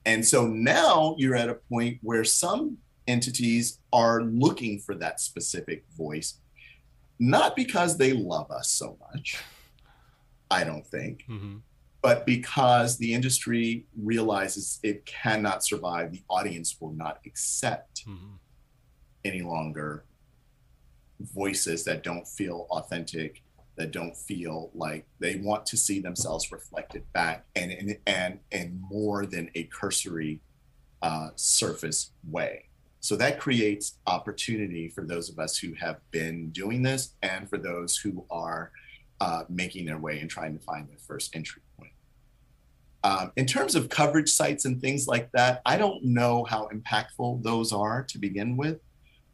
And 0.07 0.25
so 0.25 0.47
now 0.47 1.13
you're 1.19 1.35
at 1.35 1.49
a 1.49 1.59
point 1.69 1.99
where 2.01 2.23
some 2.23 2.79
entities 3.05 3.77
are 3.91 4.23
looking 4.23 4.79
for 4.79 4.95
that 4.95 5.19
specific 5.19 5.85
voice, 5.95 6.39
not 7.19 7.55
because 7.55 7.95
they 7.95 8.13
love 8.13 8.49
us 8.49 8.71
so 8.71 8.97
much, 9.13 9.37
I 10.49 10.63
don't 10.63 10.87
think, 10.87 11.25
Mhm. 11.29 11.61
But 12.03 12.25
because 12.25 12.97
the 12.97 13.13
industry 13.13 13.87
realizes 13.97 14.79
it 14.83 15.05
cannot 15.05 15.63
survive, 15.63 16.11
the 16.11 16.21
audience 16.29 16.79
will 16.79 16.91
not 16.93 17.19
accept 17.25 18.05
Mhm. 18.05 18.37
any 19.25 19.41
longer 19.41 20.05
voices 21.19 21.85
that 21.85 22.03
don't 22.03 22.27
feel 22.27 22.67
authentic, 22.69 23.41
that 23.77 23.91
don't 23.91 24.15
feel 24.15 24.69
like 24.75 25.07
they 25.19 25.37
want 25.37 25.65
to 25.65 25.77
see 25.77 25.99
themselves 25.99 26.51
reflected 26.51 27.11
back 27.13 27.45
and 27.55 27.71
and 27.71 27.97
and, 28.05 28.39
and 28.51 28.81
more 28.81 29.25
than 29.25 29.49
a 29.55 29.63
cursory 29.65 30.41
uh, 31.01 31.29
surface 31.35 32.11
way. 32.23 32.69
So 32.99 33.15
that 33.17 33.39
creates 33.39 33.97
opportunity 34.07 34.87
for 34.89 35.05
those 35.05 35.29
of 35.29 35.39
us 35.39 35.57
who 35.57 35.73
have 35.73 35.99
been 36.11 36.51
doing 36.51 36.81
this 36.83 37.15
and 37.21 37.49
for 37.49 37.57
those 37.57 37.97
who 37.97 38.25
are 38.29 38.71
uh, 39.19 39.43
making 39.49 39.85
their 39.85 39.97
way 39.97 40.19
and 40.19 40.29
trying 40.29 40.57
to 40.57 40.63
find 40.63 40.87
their 40.89 40.97
first 40.99 41.35
entry. 41.35 41.62
Um, 43.03 43.31
in 43.35 43.45
terms 43.45 43.75
of 43.75 43.89
coverage 43.89 44.29
sites 44.29 44.65
and 44.65 44.79
things 44.79 45.07
like 45.07 45.29
that, 45.33 45.61
I 45.65 45.77
don't 45.77 46.03
know 46.03 46.45
how 46.45 46.69
impactful 46.73 47.43
those 47.43 47.73
are 47.73 48.03
to 48.03 48.17
begin 48.17 48.55
with. 48.55 48.79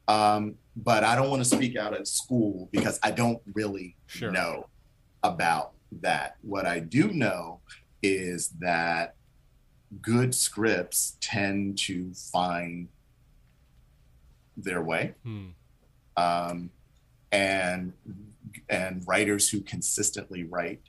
Um, 0.08 0.56
but 0.76 1.04
I 1.04 1.16
don't 1.16 1.30
want 1.30 1.44
to 1.44 1.50
speak 1.50 1.76
out 1.78 1.94
at 1.94 2.08
school 2.08 2.68
because 2.72 3.00
I 3.04 3.12
don't 3.12 3.40
really 3.54 3.96
sure. 4.08 4.32
know 4.32 4.68
about 5.24 5.74
that. 6.02 6.38
What 6.42 6.66
I 6.66 6.80
do 6.80 7.10
know 7.10 7.60
is 8.02 8.50
that 8.60 9.16
good 10.02 10.34
scripts 10.34 11.18
tend 11.22 11.78
to 11.80 12.14
find 12.14 12.88
their 14.58 14.82
way. 14.82 15.14
Hmm. 15.24 15.48
Um, 16.18 16.70
and 17.32 17.94
and 18.68 19.04
writers 19.08 19.50
who 19.50 19.62
consistently 19.62 20.44
write 20.44 20.82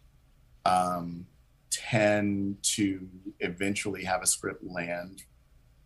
um, 0.65 1.27
tend 1.71 2.57
to 2.63 3.09
eventually 3.41 4.05
have 4.05 4.23
a 4.23 4.27
script 4.27 4.65
land 4.65 5.23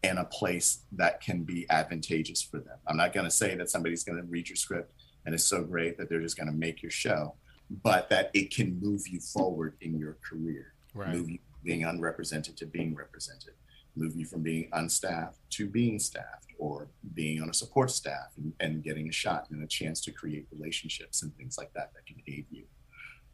in 0.03 0.19
a 0.19 0.25
place 0.25 0.83
that 0.93 1.21
can 1.21 1.45
be 1.45 1.67
advantageous 1.71 2.43
for 2.43 2.59
them. 2.59 2.79
I'm 2.87 2.97
not 2.97 3.13
going 3.13 3.25
to 3.25 3.31
say 3.31 3.55
that 3.57 3.71
somebody's 3.71 4.05
going 4.05 4.19
to 4.19 4.25
read 4.25 4.49
your 4.49 4.57
script 4.57 4.93
and 5.25 5.35
it's 5.35 5.45
so 5.45 5.63
great 5.63 5.97
that 5.99 6.09
they're 6.09 6.21
just 6.21 6.37
going 6.37 6.49
to 6.49 6.53
make 6.53 6.83
your 6.83 6.91
show, 6.91 7.35
but 7.83 8.11
that 8.11 8.31
it 8.35 8.55
can 8.55 8.79
move 8.81 9.09
you 9.09 9.21
forward 9.21 9.77
in 9.81 9.99
your 9.99 10.19
career, 10.29 10.75
right. 10.95 11.15
move 11.15 11.31
you 11.31 11.39
being 11.63 11.85
unrepresented 11.85 12.57
to 12.59 12.67
being 12.67 12.95
represented, 12.95 13.55
move 13.97 14.15
you 14.15 14.27
from 14.27 14.43
being 14.43 14.69
unstaffed 14.75 15.39
to 15.51 15.67
being 15.67 15.99
staffed 15.99 16.49
or 16.59 16.89
being 17.15 17.41
on 17.41 17.49
a 17.49 17.55
support 17.55 17.91
staff 17.91 18.33
and, 18.37 18.53
and 18.61 18.83
getting 18.83 19.09
a 19.09 19.13
shot 19.13 19.47
and 19.51 19.63
a 19.63 19.67
chance 19.67 20.01
to 20.03 20.13
create 20.13 20.47
relationships 20.53 21.23
and 21.23 21.35
things 21.37 21.57
like 21.57 21.73
that 21.73 21.93
that 21.95 22.05
can 22.07 22.17
aid 22.27 22.47
you. 22.51 22.65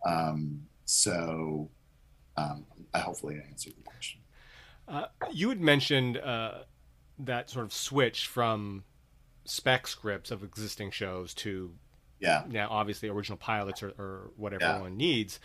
Um, 0.07 0.63
so 0.85 1.69
um, 2.41 2.67
I 2.95 3.01
hopefully 3.01 3.37
I 3.37 3.49
answered 3.49 3.75
the 3.77 3.83
question. 3.83 4.21
Uh, 4.89 5.07
you 5.33 5.49
had 5.49 5.61
mentioned 5.61 6.19
uh, 6.19 6.63
that 7.19 7.51
sort 7.51 7.65
of 7.65 7.73
switch 7.73 8.27
from 8.27 8.85
spec 9.45 9.87
scripts 9.87 10.31
of 10.31 10.43
existing 10.45 10.91
shows 10.91 11.33
to 11.35 11.73
yeah 12.21 12.45
now 12.49 12.69
obviously 12.71 13.09
original 13.09 13.39
pilots 13.39 13.83
or, 13.83 13.89
or 13.99 14.31
what 14.37 14.53
everyone 14.53 14.93
yeah. 14.93 15.07
needs. 15.07 15.41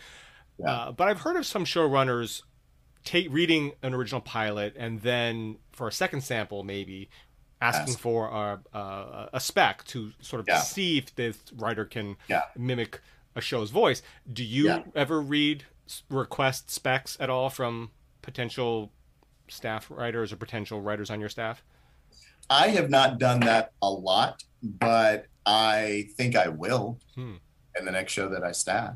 Yeah. 0.58 0.70
Uh, 0.70 0.92
but 0.92 1.08
I've 1.08 1.20
heard 1.20 1.36
of 1.36 1.44
some 1.46 1.64
showrunners 1.64 2.42
take 3.04 3.32
reading 3.32 3.72
an 3.82 3.94
original 3.94 4.20
pilot 4.20 4.74
and 4.76 5.00
then 5.00 5.58
for 5.72 5.86
a 5.86 5.92
second 5.92 6.22
sample 6.22 6.64
maybe 6.64 7.08
asking 7.60 7.94
Ask. 7.94 7.98
for 8.00 8.26
a, 8.28 8.60
a, 8.76 9.28
a, 9.34 9.40
spec 9.40 9.84
to 9.84 10.12
sort 10.20 10.40
of 10.40 10.46
yeah. 10.48 10.58
see 10.58 10.98
if 10.98 11.14
this 11.14 11.38
writer 11.56 11.84
can 11.84 12.16
mimic 12.56 13.00
a 13.34 13.40
show's 13.40 13.70
voice. 13.70 14.02
Do 14.30 14.44
you 14.44 14.84
ever 14.94 15.20
read 15.20 15.64
request 16.10 16.70
specs 16.70 17.16
at 17.20 17.30
all 17.30 17.50
from 17.50 17.90
potential 18.22 18.92
staff 19.48 19.90
writers 19.90 20.32
or 20.32 20.36
potential 20.36 20.80
writers 20.80 21.10
on 21.10 21.20
your 21.20 21.28
staff? 21.28 21.62
I 22.48 22.68
have 22.68 22.90
not 22.90 23.18
done 23.18 23.40
that 23.40 23.72
a 23.82 23.90
lot, 23.90 24.44
but 24.62 25.26
I 25.44 26.08
think 26.16 26.36
I 26.36 26.48
will 26.48 26.98
hmm. 27.14 27.34
in 27.78 27.84
the 27.84 27.92
next 27.92 28.12
show 28.12 28.28
that 28.28 28.42
I 28.42 28.52
staff 28.52 28.94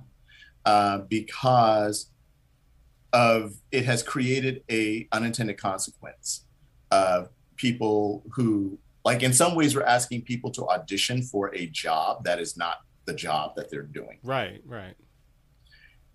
uh, 0.65 0.99
because 0.99 2.11
of 3.13 3.55
it 3.73 3.85
has 3.85 4.03
created 4.03 4.63
a 4.71 5.09
unintended 5.13 5.59
consequence 5.59 6.45
of 6.91 7.29
people 7.57 8.23
who 8.33 8.79
like 9.05 9.23
in 9.23 9.33
some 9.33 9.55
ways 9.55 9.75
we're 9.75 9.83
asking 9.83 10.23
people 10.23 10.51
to 10.51 10.67
audition 10.69 11.23
for 11.23 11.55
a 11.55 11.67
job 11.67 12.25
that 12.25 12.39
is 12.39 12.57
not 12.57 12.79
the 13.07 13.15
job 13.15 13.55
that 13.57 13.71
they're 13.71 13.83
doing 13.83 14.19
right 14.23 14.63
right 14.65 14.95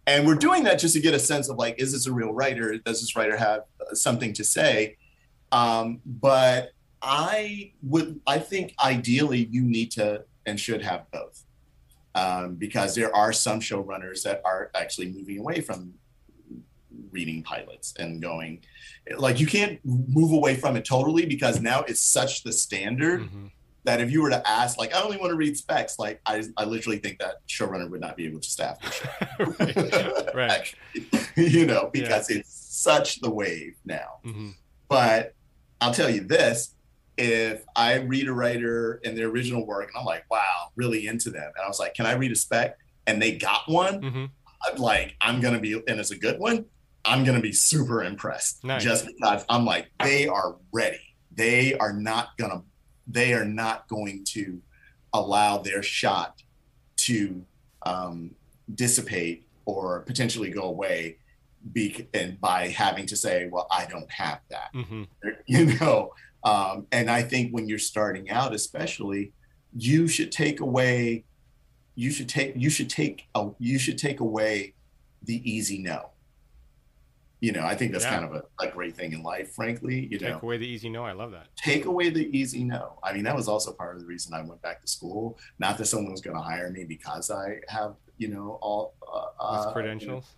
and 0.08 0.26
we're 0.28 0.36
doing 0.36 0.64
that 0.64 0.80
just 0.80 0.94
to 0.94 1.00
get 1.00 1.14
a 1.14 1.20
sense 1.20 1.50
of 1.50 1.58
like 1.58 1.80
is 1.80 1.92
this 1.94 2.08
a 2.08 2.12
real 2.12 2.34
writer? 2.34 2.78
Does 2.78 3.02
this 3.02 3.16
writer 3.16 3.38
have 3.38 3.62
something 3.94 4.34
to 4.34 4.44
say? 4.44 4.98
Um, 5.52 6.02
but 6.06 6.72
i 7.02 7.72
would 7.84 8.20
i 8.26 8.40
think 8.40 8.74
ideally 8.84 9.48
you 9.52 9.62
need 9.62 9.92
to 9.92 10.24
and 10.46 10.60
should 10.60 10.82
have 10.82 11.10
both. 11.12 11.44
Um, 12.14 12.56
because 12.56 12.96
there 12.96 13.14
are 13.14 13.34
some 13.34 13.60
showrunners 13.60 14.24
that 14.24 14.42
are 14.46 14.72
actually 14.74 15.12
moving 15.12 15.40
away 15.40 15.60
from 15.60 15.94
reading 17.12 17.44
pilots 17.44 17.94
and 18.00 18.22
going 18.22 18.62
like 19.18 19.40
you 19.40 19.48
can't 19.48 19.80
move 19.84 20.32
away 20.32 20.56
from 20.56 20.78
it 20.78 20.86
totally 20.86 21.26
because 21.26 21.60
now 21.60 21.82
it's 21.82 22.00
such 22.00 22.44
the 22.44 22.54
standard 22.54 23.22
mm-hmm 23.22 23.48
that 23.86 24.02
if 24.02 24.12
you 24.12 24.22
were 24.22 24.32
to 24.32 24.48
ask, 24.48 24.78
like, 24.78 24.94
I 24.94 25.02
only 25.02 25.18
want 25.18 25.32
to 25.32 25.38
read 25.38 25.56
specs, 25.56 25.98
like, 25.98 26.20
I, 26.26 26.44
I 26.58 26.66
literally 26.66 26.98
think 26.98 27.20
that 27.20 27.46
showrunner 27.48 27.90
would 27.90 28.02
not 28.02 28.18
be 28.18 28.26
able 28.26 28.40
to 28.40 28.50
staff 28.50 28.80
the 28.82 28.92
show. 28.92 30.34
right. 30.36 30.36
right. 30.36 30.76
you 31.36 31.66
know, 31.66 31.90
because 31.94 32.30
yeah. 32.30 32.38
it's 32.38 32.52
such 32.52 33.22
the 33.22 33.30
wave 33.30 33.76
now. 33.86 34.20
Mm-hmm. 34.26 34.50
But 34.90 35.34
I'll 35.82 35.94
tell 35.94 36.10
you 36.10 36.22
this 36.22 36.76
if 37.18 37.64
I 37.76 37.96
read 37.96 38.28
a 38.28 38.34
writer 38.34 39.00
in 39.04 39.16
their 39.16 39.28
original 39.28 39.66
work 39.66 39.90
and 39.94 40.00
I'm 40.00 40.06
like, 40.06 40.26
wow, 40.30 40.72
really 40.76 41.08
into 41.08 41.30
them. 41.30 41.52
And 41.56 41.64
I 41.64 41.68
was 41.68 41.80
like, 41.80 41.94
can 41.94 42.06
I 42.06 42.14
read 42.14 42.32
a 42.32 42.36
spec? 42.36 42.78
And 43.08 43.22
they 43.22 43.38
got 43.38 43.62
one. 43.68 44.02
Mm-hmm. 44.02 44.26
I'm 44.66 44.78
like, 44.78 45.16
I'm 45.22 45.42
going 45.42 45.54
to 45.54 45.60
be, 45.60 45.74
and 45.74 46.00
it's 46.00 46.12
a 46.12 46.18
good 46.18 46.40
one. 46.40 46.66
I'm 47.06 47.24
going 47.24 47.36
to 47.36 47.42
be 47.42 47.54
super 47.54 48.04
impressed 48.04 48.64
nice. 48.64 48.84
just 48.84 49.06
because 49.06 49.46
I'm 49.48 49.64
like, 49.64 49.92
they 50.00 50.28
are 50.28 50.56
ready. 50.74 51.00
They 51.32 51.76
are 51.76 51.94
not 51.94 52.36
going 52.38 52.52
to 52.52 52.64
they 53.08 53.34
are 53.34 53.46
not 53.46 53.88
going 53.88 54.24
to 54.24 54.62
allow 55.14 55.58
their 55.58 55.84
shot 55.84 56.42
to 56.98 57.46
um, 57.86 58.32
dissipate 58.74 59.48
or 59.66 60.02
potentially 60.02 60.50
go 60.50 60.64
away 60.64 61.18
be, 61.74 62.08
and 62.14 62.40
by 62.40 62.68
having 62.68 63.06
to 63.08 63.16
say, 63.16 63.48
well, 63.52 63.68
I 63.72 63.86
don't 63.86 64.10
have 64.12 64.40
that, 64.50 64.74
mm-hmm. 64.74 65.04
you 65.46 65.78
know? 65.80 66.14
Um, 66.44 66.86
and 66.92 67.10
I 67.10 67.24
think 67.24 67.52
when 67.52 67.68
you're 67.68 67.80
starting 67.80 68.30
out, 68.30 68.54
especially, 68.54 69.32
you 69.76 70.08
should 70.08 70.32
take 70.32 70.60
away, 70.60 71.24
you 71.96 72.12
should 72.12 72.30
take, 72.30 72.54
you 72.56 72.70
should 72.70 72.90
take, 72.90 73.28
a, 73.34 73.50
you 73.58 73.80
should 73.80 73.98
take 73.98 74.20
away 74.20 74.74
the 75.24 75.42
easy 75.50 75.80
no 75.80 76.12
you 77.42 77.52
know, 77.52 77.66
I 77.66 77.76
think 77.76 77.92
that's 77.92 78.06
yeah. 78.06 78.20
kind 78.20 78.26
of 78.26 78.34
a, 78.34 78.66
a, 78.66 78.72
great 78.72 78.96
thing 78.96 79.14
in 79.14 79.22
life, 79.22 79.54
frankly. 79.54 80.08
You 80.10 80.20
know, 80.20 80.28
take 80.28 80.36
know, 80.36 80.40
away 80.42 80.58
the 80.58 80.68
easy 80.68 80.90
no. 80.90 81.04
I 81.04 81.12
love 81.12 81.32
that. 81.32 81.48
Take 81.56 81.86
away 81.86 82.10
the 82.10 82.26
easy 82.36 82.64
no. 82.64 82.98
I 83.04 83.14
mean, 83.14 83.24
that 83.24 83.36
was 83.36 83.48
also 83.48 83.74
part 83.74 83.96
of 83.96 84.02
the 84.02 84.08
reason 84.08 84.34
I 84.34 84.42
went 84.42 84.62
back 84.62 84.82
to 84.82 84.88
school. 84.88 85.38
Not 85.60 85.78
that 85.78 85.86
someone 85.86 86.12
was 86.12 86.22
going 86.22 86.38
to 86.38 86.42
hire 86.42 86.70
me 86.70 86.86
because 86.86 87.30
I 87.30 87.60
have, 87.68 87.96
you 88.18 88.30
know, 88.30 88.58
all 88.62 88.94
uh, 89.12 89.44
uh 89.44 89.74
credentials. 89.74 90.36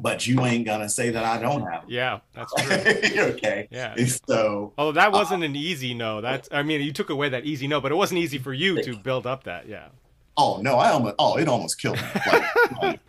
But 0.00 0.26
you 0.26 0.42
ain't 0.46 0.64
gonna 0.64 0.88
say 0.88 1.10
that 1.10 1.22
I 1.22 1.38
don't 1.38 1.70
have. 1.70 1.82
Them. 1.82 1.90
Yeah, 1.90 2.20
that's 2.32 2.54
true. 2.54 3.22
okay. 3.34 3.68
Yeah. 3.70 3.94
So. 4.26 4.72
Oh, 4.78 4.90
that 4.92 5.12
wasn't 5.12 5.42
uh, 5.42 5.46
an 5.46 5.54
easy 5.54 5.92
no. 5.92 6.22
That's. 6.22 6.48
I 6.50 6.62
mean, 6.62 6.80
you 6.80 6.94
took 6.94 7.10
away 7.10 7.28
that 7.28 7.44
easy 7.44 7.68
no, 7.68 7.78
but 7.78 7.92
it 7.92 7.96
wasn't 7.96 8.20
easy 8.20 8.38
for 8.38 8.54
you 8.54 8.82
to 8.82 8.96
build 8.96 9.26
up 9.26 9.44
that. 9.44 9.68
Yeah. 9.68 9.88
Oh 10.38 10.60
no! 10.62 10.76
I 10.76 10.92
almost. 10.92 11.16
Oh, 11.18 11.36
it 11.36 11.46
almost 11.46 11.78
killed 11.78 11.96
me. 11.96 12.08
Like, 12.26 12.44
like, 12.82 13.00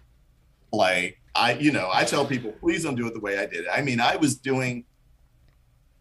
like 0.73 1.22
I, 1.35 1.53
you 1.53 1.71
know, 1.71 1.89
I 1.91 2.03
tell 2.03 2.25
people, 2.25 2.51
please 2.51 2.83
don't 2.83 2.95
do 2.95 3.07
it 3.07 3.13
the 3.13 3.19
way 3.19 3.37
I 3.37 3.45
did 3.45 3.65
it. 3.65 3.67
I 3.71 3.81
mean, 3.81 3.99
I 3.99 4.17
was 4.17 4.35
doing, 4.35 4.85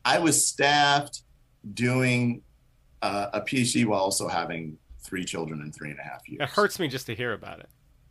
I 0.04 0.18
was 0.18 0.46
staffed 0.46 1.22
doing 1.74 2.42
uh, 3.00 3.28
a 3.32 3.40
PhD 3.40 3.86
while 3.86 4.00
also 4.00 4.28
having 4.28 4.76
three 5.02 5.24
children 5.24 5.60
in 5.60 5.72
three 5.72 5.90
and 5.90 5.98
a 5.98 6.02
half 6.02 6.28
years. 6.28 6.42
It 6.42 6.50
hurts 6.50 6.78
me 6.78 6.88
just 6.88 7.06
to 7.06 7.14
hear 7.14 7.32
about 7.32 7.60
it. 7.60 7.68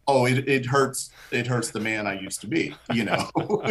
Oh, 0.08 0.26
it, 0.26 0.50
it 0.50 0.66
hurts. 0.66 1.12
It 1.30 1.46
hurts 1.46 1.70
the 1.70 1.80
man 1.80 2.08
I 2.08 2.20
used 2.20 2.42
to 2.42 2.48
be, 2.48 2.76
you 2.92 3.04
know, 3.04 3.30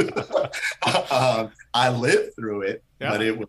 um, 1.10 1.50
I 1.74 1.90
lived 1.90 2.36
through 2.36 2.62
it, 2.62 2.84
yeah. 3.00 3.10
but 3.10 3.20
it 3.20 3.36
was 3.36 3.48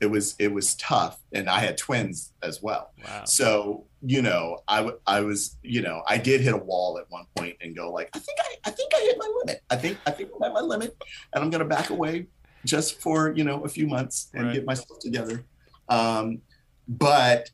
it 0.00 0.06
was 0.10 0.34
it 0.38 0.52
was 0.52 0.74
tough 0.76 1.20
and 1.32 1.48
i 1.48 1.58
had 1.58 1.76
twins 1.76 2.32
as 2.42 2.62
well 2.62 2.90
wow. 3.04 3.24
so 3.24 3.84
you 4.06 4.20
know 4.20 4.58
I, 4.68 4.90
I 5.06 5.20
was 5.20 5.56
you 5.62 5.80
know 5.80 6.02
i 6.06 6.18
did 6.18 6.42
hit 6.42 6.52
a 6.52 6.58
wall 6.58 6.98
at 6.98 7.06
one 7.08 7.24
point 7.36 7.56
and 7.62 7.74
go 7.74 7.90
like 7.90 8.10
i 8.14 8.18
think 8.18 8.38
i, 8.40 8.68
I 8.68 8.70
think 8.70 8.92
i 8.94 9.00
hit 9.00 9.16
my 9.18 9.32
limit 9.38 9.62
i 9.70 9.76
think 9.76 9.98
i 10.06 10.10
think 10.10 10.30
i'm 10.36 10.42
at 10.42 10.52
my 10.52 10.60
limit 10.60 10.94
and 11.32 11.42
i'm 11.42 11.50
going 11.50 11.62
to 11.62 11.68
back 11.68 11.90
away 11.90 12.26
just 12.66 13.00
for 13.00 13.32
you 13.34 13.44
know 13.44 13.64
a 13.64 13.68
few 13.68 13.86
months 13.86 14.30
and 14.34 14.46
right. 14.46 14.54
get 14.54 14.66
myself 14.66 14.98
together 15.00 15.44
um, 15.88 16.40
but 16.86 17.50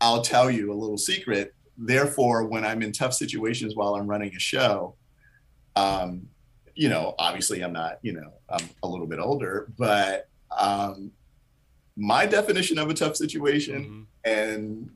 i'll 0.00 0.22
tell 0.22 0.50
you 0.50 0.72
a 0.72 0.74
little 0.74 0.98
secret 0.98 1.54
therefore 1.78 2.46
when 2.46 2.64
i'm 2.64 2.82
in 2.82 2.90
tough 2.90 3.14
situations 3.14 3.76
while 3.76 3.94
i'm 3.94 4.08
running 4.08 4.34
a 4.34 4.40
show 4.40 4.96
um, 5.76 6.22
you 6.74 6.88
know 6.88 7.14
obviously 7.18 7.62
i'm 7.62 7.72
not 7.72 7.98
you 8.02 8.12
know 8.12 8.32
i'm 8.48 8.68
a 8.82 8.88
little 8.88 9.06
bit 9.06 9.20
older 9.20 9.68
but 9.78 10.28
um, 10.58 11.12
my 11.96 12.26
definition 12.26 12.76
of 12.78 12.90
a 12.90 12.94
tough 12.94 13.14
situation 13.14 13.84
mm-hmm. 13.84 14.02
and 14.24 14.90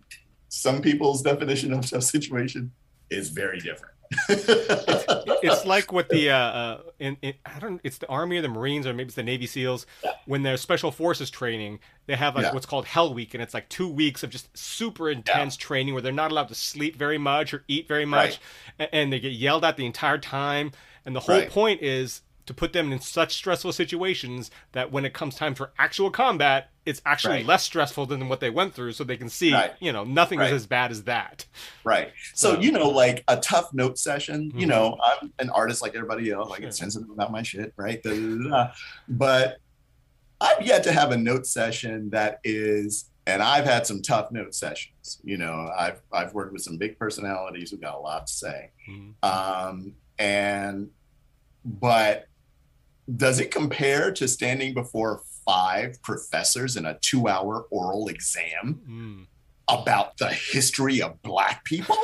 some 0.54 0.80
people's 0.80 1.20
definition 1.22 1.72
of 1.72 1.88
tough 1.88 2.02
situation 2.04 2.70
is 3.10 3.28
very 3.30 3.58
different. 3.58 3.90
it's 4.28 5.64
like 5.64 5.90
what 5.92 6.08
the 6.08 6.30
uh, 6.30 6.36
uh 6.36 6.80
in, 7.00 7.16
in, 7.22 7.34
I 7.44 7.58
don't 7.58 7.80
it's 7.82 7.98
the 7.98 8.06
army 8.08 8.36
or 8.36 8.42
the 8.42 8.48
marines 8.48 8.86
or 8.86 8.92
maybe 8.92 9.06
it's 9.08 9.16
the 9.16 9.22
navy 9.22 9.46
seals 9.46 9.86
Yeah. 10.04 10.12
when 10.26 10.42
they're 10.42 10.56
special 10.56 10.92
forces 10.92 11.30
training 11.30 11.80
they 12.06 12.14
have 12.14 12.36
like 12.36 12.44
Yeah. 12.44 12.52
what's 12.54 12.66
called 12.66 12.84
hell 12.86 13.12
week 13.12 13.34
and 13.34 13.42
it's 13.42 13.54
like 13.54 13.68
two 13.68 13.88
weeks 13.88 14.22
of 14.22 14.30
just 14.30 14.56
super 14.56 15.10
intense 15.10 15.56
training 15.56 15.94
where 15.94 16.02
they're 16.02 16.12
not 16.12 16.30
allowed 16.30 16.48
to 16.48 16.54
sleep 16.54 16.96
very 16.96 17.18
much 17.18 17.52
or 17.54 17.64
eat 17.66 17.88
very 17.88 18.04
much 18.04 18.38
Right. 18.78 18.88
a- 18.88 18.94
and 18.94 19.12
they 19.12 19.18
get 19.20 19.32
yelled 19.32 19.64
at 19.64 19.76
the 19.76 19.86
entire 19.86 20.18
time 20.18 20.70
and 21.04 21.16
the 21.16 21.20
whole 21.20 21.36
Right. 21.38 21.50
point 21.50 21.82
is 21.82 22.20
to 22.46 22.54
put 22.54 22.72
them 22.72 22.92
in 22.92 23.00
such 23.00 23.34
stressful 23.34 23.72
situations 23.72 24.50
that 24.72 24.92
when 24.92 25.04
it 25.04 25.14
comes 25.14 25.34
time 25.34 25.54
for 25.54 25.72
actual 25.78 26.10
combat 26.10 26.70
it's 26.86 27.00
actually 27.06 27.36
Right. 27.36 27.46
less 27.46 27.62
stressful 27.62 28.04
than 28.06 28.28
what 28.28 28.40
they 28.40 28.50
went 28.50 28.74
through 28.74 28.92
so 28.92 29.04
they 29.04 29.16
can 29.16 29.28
see 29.30 29.52
Right. 29.52 29.72
you 29.80 29.92
know 29.92 30.04
nothing 30.04 30.38
Right. 30.38 30.48
is 30.48 30.62
as 30.62 30.66
bad 30.66 30.90
as 30.90 31.04
that 31.04 31.46
Right. 31.84 32.12
So, 32.34 32.54
So- 32.54 32.60
you 32.60 32.72
know, 32.72 32.88
like 32.90 33.24
a 33.28 33.36
tough 33.38 33.72
note 33.72 33.98
session, 33.98 34.50
you 34.54 34.66
Mhm. 34.66 34.70
know, 34.70 34.98
I'm 35.04 35.32
an 35.38 35.50
artist 35.50 35.80
like 35.82 35.94
everybody 35.94 36.30
else. 36.30 36.50
I 36.50 36.56
Sure. 36.56 36.60
get 36.66 36.74
sensitive 36.74 37.10
about 37.10 37.30
my 37.32 37.42
shit, 37.42 37.72
right? 37.76 38.02
Da, 38.02 38.10
da, 38.10 38.48
da. 38.50 38.72
But 39.08 39.58
I've 40.40 40.66
yet 40.66 40.82
to 40.84 40.92
have 40.92 41.10
a 41.12 41.16
note 41.16 41.46
session 41.46 42.10
that 42.10 42.40
is, 42.44 43.10
and 43.26 43.42
I've 43.42 43.64
had 43.64 43.86
some 43.86 44.02
tough 44.02 44.30
note 44.32 44.54
sessions. 44.54 45.20
You 45.24 45.38
know, 45.38 45.70
I've, 45.76 46.02
I've 46.12 46.34
worked 46.34 46.52
with 46.52 46.62
some 46.62 46.76
big 46.76 46.98
personalities 46.98 47.70
who 47.70 47.76
got 47.78 47.94
a 47.94 47.98
lot 47.98 48.26
to 48.26 48.32
say. 48.32 48.70
Mhm. 48.90 49.14
Um, 49.22 49.94
and, 50.18 50.90
but 51.64 52.26
does 53.16 53.40
it 53.40 53.50
compare 53.50 54.12
to 54.12 54.28
standing 54.28 54.74
before 54.74 55.22
five 55.44 56.00
professors 56.02 56.76
in 56.76 56.86
a 56.86 56.98
two 57.00 57.28
hour 57.28 57.66
oral 57.70 58.08
exam? 58.08 58.80
Mm. 58.88 59.26
about 59.68 60.18
the 60.18 60.28
history 60.28 61.00
of 61.00 61.20
black 61.22 61.64
people? 61.64 61.96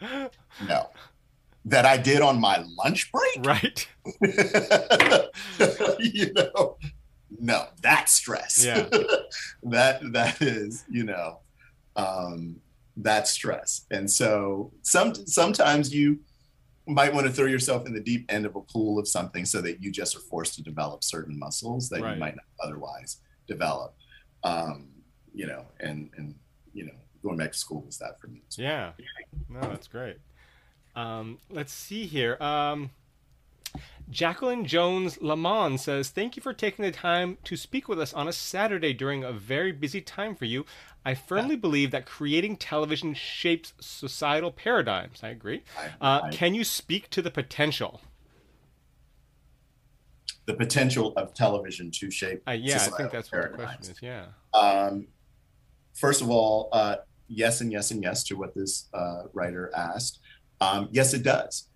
no. 0.68 0.90
That 1.66 1.86
I 1.86 1.96
did 1.96 2.20
on 2.20 2.40
my 2.40 2.62
lunch 2.76 3.10
break? 3.10 3.46
right 3.46 3.88
you 5.98 6.32
know, 6.34 6.76
no, 7.38 7.66
that 7.82 8.08
stress. 8.08 8.64
Yeah. 8.64 8.86
that 9.62 10.00
that 10.12 10.42
is, 10.42 10.84
you 10.90 11.04
know, 11.04 11.40
um, 11.96 12.56
that's 12.96 13.30
stress. 13.30 13.86
And 13.90 14.10
so 14.10 14.72
some 14.82 15.14
sometimes 15.14 15.94
you 15.94 16.20
might 16.86 17.12
want 17.14 17.26
to 17.26 17.32
throw 17.32 17.46
yourself 17.46 17.86
in 17.86 17.94
the 17.94 18.00
deep 18.00 18.26
end 18.28 18.44
of 18.46 18.56
a 18.56 18.60
pool 18.60 18.98
of 18.98 19.08
something 19.08 19.44
so 19.44 19.60
that 19.62 19.82
you 19.82 19.90
just 19.90 20.14
are 20.16 20.20
forced 20.20 20.54
to 20.54 20.62
develop 20.62 21.02
certain 21.02 21.38
muscles 21.38 21.88
that 21.88 22.02
Right. 22.02 22.14
you 22.14 22.20
might 22.20 22.36
not 22.36 22.44
otherwise 22.62 23.18
develop. 23.46 23.94
Um, 24.42 24.88
you 25.34 25.46
know, 25.46 25.64
and 25.80 26.10
and 26.16 26.34
you 26.74 26.84
know, 26.86 26.92
going 27.22 27.36
back 27.38 27.52
to 27.52 27.58
school 27.58 27.82
was 27.86 27.98
that 27.98 28.20
for 28.20 28.26
me. 28.28 28.42
Yeah. 28.56 28.92
No, 29.48 29.60
that's 29.60 29.88
great. 29.88 30.18
Um, 30.94 31.38
let's 31.50 31.72
see 31.72 32.06
here. 32.06 32.36
Um, 32.40 32.90
Jacqueline 34.10 34.64
Jones 34.66 35.20
Lamont 35.20 35.80
says, 35.80 36.10
Thank 36.10 36.36
you 36.36 36.42
for 36.42 36.52
taking 36.52 36.84
the 36.84 36.90
time 36.92 37.38
to 37.44 37.56
speak 37.56 37.88
with 37.88 37.98
us 37.98 38.12
on 38.12 38.28
a 38.28 38.32
Saturday 38.32 38.92
during 38.92 39.24
a 39.24 39.32
very 39.32 39.72
busy 39.72 40.00
time 40.00 40.34
for 40.36 40.44
you. 40.44 40.66
I 41.04 41.14
firmly 41.14 41.56
believe 41.56 41.90
that 41.90 42.06
creating 42.06 42.56
television 42.56 43.12
shapes 43.14 43.74
societal 43.80 44.50
paradigms. 44.50 45.20
I 45.22 45.28
agree. 45.28 45.62
Uh, 46.00 46.22
I- 46.24 46.30
can 46.30 46.54
you 46.54 46.64
speak 46.64 47.10
to 47.10 47.22
the 47.22 47.30
potential? 47.30 48.00
the 50.46 50.52
potential 50.54 51.14
of 51.16 51.32
television 51.32 51.90
to 51.90 52.10
shape. 52.10 52.42
Uh, 52.46 52.50
yeah, 52.50 52.76
I 52.76 52.88
think 52.98 53.10
that's 53.10 53.32
what 53.32 53.50
the 53.52 53.56
question 53.56 53.92
is. 53.92 54.02
Yeah. 54.02 54.26
Um, 54.52 55.06
first 55.94 56.20
of 56.20 56.28
all, 56.28 56.68
uh, 56.72 56.96
yes, 57.28 57.62
and 57.62 57.72
yes, 57.72 57.92
and 57.92 58.02
yes 58.02 58.22
to 58.24 58.34
what 58.34 58.54
this 58.54 58.90
uh, 58.92 59.22
writer 59.32 59.70
asked. 59.74 60.20
Um, 60.60 60.88
yes, 60.92 61.14
it 61.14 61.22
does. 61.22 61.68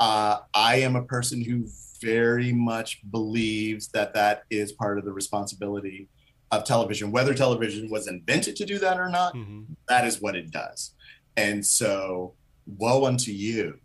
Uh, 0.00 0.38
I 0.54 0.80
am 0.80 0.96
a 0.96 1.04
person 1.04 1.40
who 1.40 1.68
very 2.00 2.52
much 2.52 3.00
believes 3.12 3.88
that 3.90 4.12
that 4.14 4.42
is 4.50 4.72
part 4.72 4.98
of 4.98 5.04
the 5.04 5.12
responsibility 5.12 6.08
of 6.50 6.64
television. 6.64 7.10
Whether 7.10 7.34
television 7.34 7.90
was 7.90 8.06
invented 8.06 8.56
to 8.56 8.64
do 8.64 8.78
that 8.78 8.98
or 8.98 9.08
not, 9.08 9.34
hmm 9.34 9.62
that 9.88 10.04
is 10.04 10.20
what 10.20 10.34
it 10.34 10.50
does. 10.50 10.94
And 11.36 11.64
so, 11.64 12.34
woe 12.66 13.04
unto 13.04 13.30
you 13.30 13.78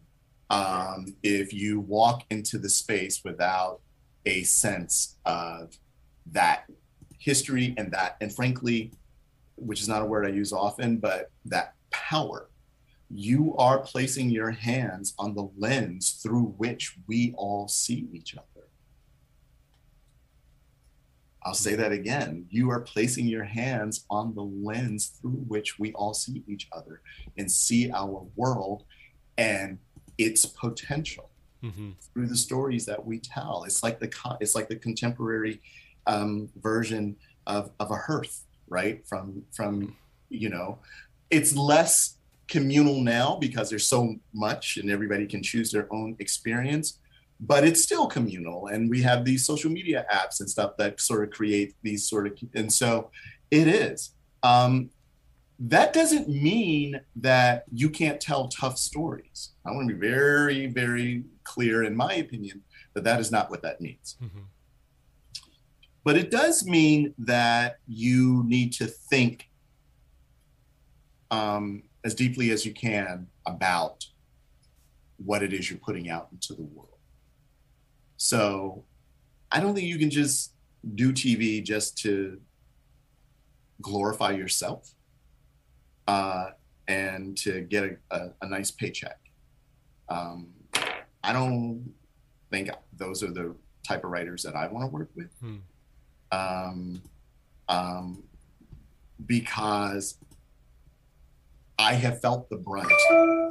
um, 0.51 1.15
if 1.23 1.53
you 1.53 1.79
walk 1.79 2.23
into 2.29 2.57
the 2.57 2.69
space 2.69 3.21
without 3.23 3.79
a 4.25 4.43
sense 4.43 5.17
of 5.25 5.77
that 6.31 6.65
history 7.19 7.73
and 7.77 7.91
that, 7.93 8.17
and 8.19 8.33
frankly, 8.33 8.91
which 9.55 9.81
is 9.81 9.87
not 9.87 10.01
a 10.01 10.05
word 10.05 10.25
I 10.25 10.29
use 10.29 10.51
often, 10.51 10.97
but 10.97 11.29
that 11.45 11.73
power. 11.91 12.49
You 13.09 13.55
are 13.57 13.79
placing 13.79 14.29
your 14.29 14.51
hands 14.51 15.13
on 15.17 15.35
the 15.35 15.49
lens 15.57 16.19
through 16.23 16.53
which 16.57 16.97
we 17.07 17.33
all 17.37 17.67
see 17.67 18.07
each 18.11 18.35
other. 18.35 18.45
I'll 21.43 21.53
say 21.53 21.75
that 21.75 21.91
again. 21.91 22.45
You 22.49 22.69
are 22.69 22.81
placing 22.81 23.27
your 23.27 23.43
hands 23.43 24.05
on 24.09 24.35
the 24.35 24.43
lens 24.43 25.17
through 25.19 25.43
which 25.47 25.79
we 25.79 25.91
all 25.93 26.13
see 26.13 26.43
each 26.47 26.67
other 26.71 27.01
and 27.37 27.51
see 27.51 27.91
our 27.91 28.25
world 28.35 28.83
and 29.37 29.79
its 30.17 30.45
potential 30.45 31.29
hmm 31.61 31.91
through 32.13 32.27
the 32.27 32.35
stories 32.35 32.85
that 32.85 33.05
we 33.05 33.19
tell. 33.19 33.63
It's 33.63 33.83
like 33.83 33.99
the 33.99 34.07
co- 34.09 34.37
it's 34.41 34.55
like 34.55 34.67
the 34.67 34.75
contemporary 34.75 35.61
um, 36.07 36.49
version 36.57 37.15
of 37.47 37.71
of 37.79 37.91
a 37.91 37.95
hearth, 37.95 38.45
right? 38.67 39.07
From 39.07 39.43
from 39.53 39.95
you 40.29 40.49
know, 40.49 40.79
it's 41.29 41.55
less 41.55 42.17
communal 42.47 42.99
now 43.01 43.37
because 43.39 43.69
there's 43.69 43.87
so 43.87 44.15
much 44.33 44.77
and 44.77 44.91
everybody 44.91 45.25
can 45.25 45.41
choose 45.41 45.71
their 45.71 45.87
own 45.93 46.17
experience 46.19 46.99
but 47.41 47.63
it's 47.63 47.81
still 47.81 48.07
communal 48.07 48.67
and 48.67 48.89
we 48.89 49.01
have 49.01 49.25
these 49.25 49.45
social 49.45 49.71
media 49.71 50.05
apps 50.13 50.39
and 50.39 50.49
stuff 50.49 50.77
that 50.77 50.99
sort 51.01 51.23
of 51.23 51.31
create 51.31 51.73
these 51.81 52.07
sort 52.07 52.27
of 52.27 52.37
and 52.53 52.71
so 52.71 53.09
it 53.49 53.67
is. 53.67 54.13
Um, 54.43 54.89
that 55.59 55.93
doesn't 55.93 56.27
mean 56.27 56.99
that 57.17 57.65
you 57.71 57.89
can't 57.89 58.19
tell 58.19 58.47
tough 58.47 58.77
stories. 58.79 59.51
I 59.65 59.71
want 59.71 59.89
to 59.89 59.93
be 59.93 60.07
very 60.07 60.67
very 60.67 61.23
clear 61.43 61.83
in 61.83 61.95
my 61.95 62.13
opinion 62.13 62.61
that 62.93 63.03
that 63.03 63.19
is 63.19 63.31
not 63.31 63.49
what 63.49 63.61
that 63.63 63.81
means. 63.81 64.17
Hmm 64.19 64.41
but 66.03 66.17
it 66.17 66.31
does 66.31 66.65
mean 66.65 67.13
that 67.17 67.77
you 67.87 68.43
need 68.47 68.73
to 68.73 68.87
think 68.87 69.49
um, 71.29 71.83
as 72.03 72.15
deeply 72.15 72.51
as 72.51 72.65
you 72.65 72.73
can 72.73 73.27
about 73.45 74.05
what 75.17 75.43
it 75.43 75.53
is 75.53 75.69
you're 75.69 75.79
putting 75.79 76.09
out 76.09 76.29
into 76.31 76.53
the 76.53 76.63
world. 76.63 76.87
So 78.21 78.83
I 79.51 79.59
don't 79.59 79.73
think 79.73 79.87
you 79.87 79.97
can 79.97 80.11
just 80.11 80.53
do 80.93 81.11
TV 81.11 81.63
just 81.63 81.97
to 82.03 82.39
glorify 83.81 84.29
yourself 84.29 84.93
uh, 86.07 86.51
and 86.87 87.35
to 87.39 87.61
get 87.61 87.83
a, 87.83 88.15
a, 88.15 88.29
a 88.43 88.47
nice 88.47 88.69
paycheck. 88.69 89.17
Um, 90.07 90.49
I 91.23 91.33
don't 91.33 91.91
think 92.51 92.69
those 92.95 93.23
are 93.23 93.31
the 93.31 93.55
type 93.81 94.03
of 94.03 94.11
writers 94.11 94.43
that 94.43 94.55
I 94.55 94.67
want 94.67 94.83
to 94.85 94.93
work 94.93 95.09
with. 95.15 95.33
Hmm. 95.39 95.55
Um, 96.31 97.01
um, 97.69 98.23
because 99.25 100.19
I 101.79 101.93
have 101.93 102.21
felt 102.21 102.51
the 102.51 102.57
brunt 102.57 102.91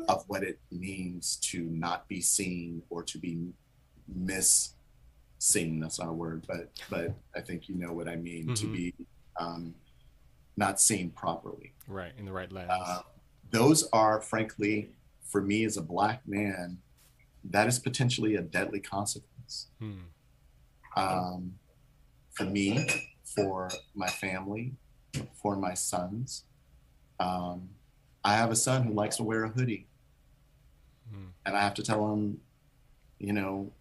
of 0.08 0.22
what 0.28 0.44
it 0.44 0.60
means 0.70 1.38
to 1.50 1.64
not 1.64 2.06
be 2.06 2.20
seen 2.20 2.82
or 2.88 3.02
to 3.02 3.18
be 3.18 3.48
miss 4.14 4.74
seen. 5.38 5.80
That's 5.80 5.98
not 5.98 6.08
a 6.08 6.12
word, 6.12 6.44
but 6.46 6.70
but 6.90 7.14
I 7.34 7.40
think 7.40 7.68
you 7.68 7.74
know 7.76 7.92
what 7.92 8.08
I 8.08 8.16
mean. 8.16 8.54
To 8.54 8.66
Mhm. 8.66 8.72
be 8.72 8.94
um, 9.38 9.74
not 10.56 10.80
seen 10.80 11.10
properly. 11.10 11.72
Right. 11.88 12.12
In 12.18 12.24
the 12.26 12.32
right 12.32 12.50
lens. 12.52 12.70
Uh, 12.72 13.02
those 13.50 13.88
are, 13.92 14.20
frankly, 14.20 14.90
for 15.24 15.40
me 15.40 15.64
as 15.64 15.76
a 15.76 15.82
black 15.82 16.26
man, 16.28 16.82
that 17.44 17.66
is 17.68 17.78
potentially 17.78 18.34
a 18.36 18.42
deadly 18.42 18.80
consequence. 18.80 19.68
Hmm. 19.78 20.00
Um, 20.96 21.58
for 22.32 22.44
me, 22.44 22.86
for 23.24 23.70
my 23.94 24.08
family, 24.08 24.74
for 25.34 25.56
my 25.56 25.72
sons. 25.74 26.44
Um, 27.18 27.70
I 28.24 28.34
have 28.36 28.50
a 28.50 28.56
son 28.56 28.82
who 28.84 28.92
likes 28.92 29.16
to 29.16 29.22
wear 29.22 29.44
a 29.44 29.48
hoodie, 29.48 29.86
Hmm. 31.10 31.28
and 31.46 31.56
I 31.56 31.62
have 31.62 31.74
to 31.74 31.82
tell 31.82 32.12
him, 32.12 32.40
you 33.18 33.32
know, 33.32 33.72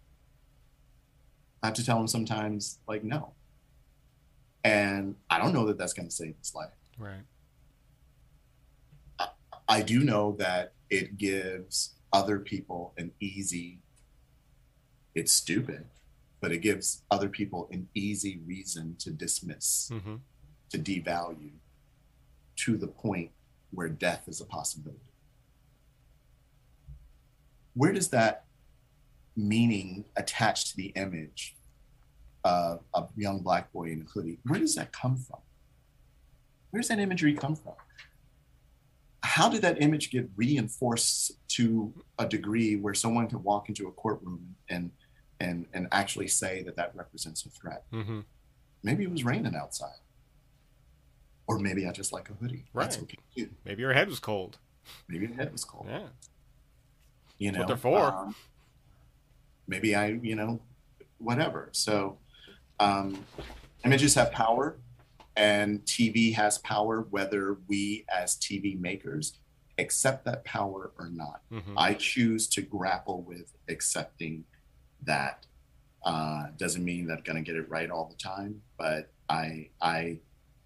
I 1.62 1.66
have 1.66 1.74
to 1.74 1.84
tell 1.84 2.00
him 2.00 2.08
sometimes, 2.08 2.78
like, 2.88 3.04
no. 3.04 3.32
And 4.64 5.16
I 5.28 5.38
don't 5.38 5.52
know 5.52 5.66
that 5.66 5.78
that's 5.78 5.92
going 5.92 6.08
to 6.08 6.14
save 6.14 6.36
his 6.38 6.54
life. 6.54 6.70
Right. 6.98 7.22
I 9.68 9.82
do 9.82 10.00
know 10.00 10.34
that 10.38 10.72
it 10.88 11.16
gives 11.16 11.94
other 12.12 12.40
people 12.40 12.92
an 12.98 13.12
easy, 13.20 13.78
it's 15.14 15.30
stupid, 15.32 15.86
but 16.40 16.50
it 16.50 16.58
gives 16.58 17.02
other 17.10 17.28
people 17.28 17.68
an 17.70 17.88
easy 17.94 18.40
reason 18.46 18.96
to 19.00 19.10
dismiss, 19.10 19.90
hmm 19.92 20.16
to 20.70 20.78
devalue 20.78 21.50
to 22.54 22.76
the 22.76 22.86
point 22.86 23.32
where 23.72 23.88
death 23.88 24.28
is 24.28 24.40
a 24.40 24.44
possibility. 24.44 25.00
where 27.74 27.92
does 27.92 28.08
that 28.10 28.44
meaning 29.36 30.04
attached 30.16 30.68
to 30.70 30.76
the 30.76 30.88
image 30.96 31.56
of 32.44 32.80
a 32.94 33.04
young 33.16 33.40
black 33.40 33.70
boy 33.72 33.84
in 33.90 34.02
a 34.02 34.04
hoodie, 34.10 34.38
where 34.46 34.58
does 34.58 34.74
that 34.74 34.92
come 34.92 35.16
from? 35.16 35.40
Where 36.70 36.80
does 36.80 36.88
that 36.88 36.98
imagery 36.98 37.34
come 37.34 37.56
from? 37.56 37.74
How 39.22 39.48
did 39.48 39.62
that 39.62 39.82
image 39.82 40.10
get 40.10 40.28
reinforced 40.36 41.32
to 41.48 41.92
a 42.18 42.26
degree 42.26 42.76
where 42.76 42.94
someone 42.94 43.28
could 43.28 43.44
walk 43.44 43.68
into 43.68 43.86
a 43.86 43.92
courtroom 43.92 44.56
and 44.68 44.90
and 45.40 45.66
and 45.74 45.88
actually 45.92 46.28
say 46.28 46.62
that 46.62 46.76
that 46.76 46.94
represents 46.94 47.44
a 47.44 47.50
threat? 47.50 47.84
Mm-hmm. 47.92 48.20
Maybe 48.82 49.04
it 49.04 49.10
was 49.10 49.24
raining 49.24 49.54
outside, 49.54 49.98
or 51.46 51.58
maybe 51.58 51.86
I 51.86 51.92
just 51.92 52.12
like 52.12 52.30
a 52.30 52.32
hoodie. 52.34 52.64
That's 52.74 52.96
Right. 52.96 53.02
okay. 53.04 53.18
too. 53.36 53.50
Maybe 53.64 53.82
your 53.82 53.92
head 53.92 54.08
was 54.08 54.20
cold. 54.20 54.58
Maybe 55.08 55.26
your 55.26 55.36
head 55.36 55.52
was 55.52 55.64
cold. 55.64 55.86
Yeah. 55.88 56.06
you 57.38 57.52
know 57.52 57.58
what 57.60 57.68
they're 57.68 57.76
for. 57.76 57.98
um, 58.12 58.34
maybe 59.70 59.94
i 59.94 60.08
you 60.22 60.36
know 60.36 60.60
whatever. 61.18 61.68
So 61.72 62.18
um, 62.78 63.24
images 63.84 64.14
have 64.14 64.32
power 64.32 64.78
and 65.36 65.80
tv 65.84 66.34
has 66.34 66.58
power 66.58 67.06
whether 67.10 67.58
we 67.68 68.04
as 68.14 68.36
tv 68.36 68.78
makers 68.80 69.38
accept 69.78 70.24
that 70.24 70.44
power 70.44 70.90
or 70.98 71.08
not. 71.08 71.40
Mm-hmm. 71.52 71.78
i 71.78 71.94
choose 71.94 72.46
to 72.48 72.62
grapple 72.62 73.22
with 73.22 73.52
accepting 73.68 74.44
that. 75.04 75.46
Uh, 76.02 76.46
doesn't 76.56 76.82
mean 76.82 77.06
that 77.06 77.18
i'm 77.18 77.24
going 77.24 77.36
to 77.36 77.42
get 77.42 77.56
it 77.60 77.68
right 77.68 77.90
all 77.90 78.06
the 78.08 78.16
time 78.16 78.62
but 78.78 79.12
i 79.28 79.68
i 79.82 80.18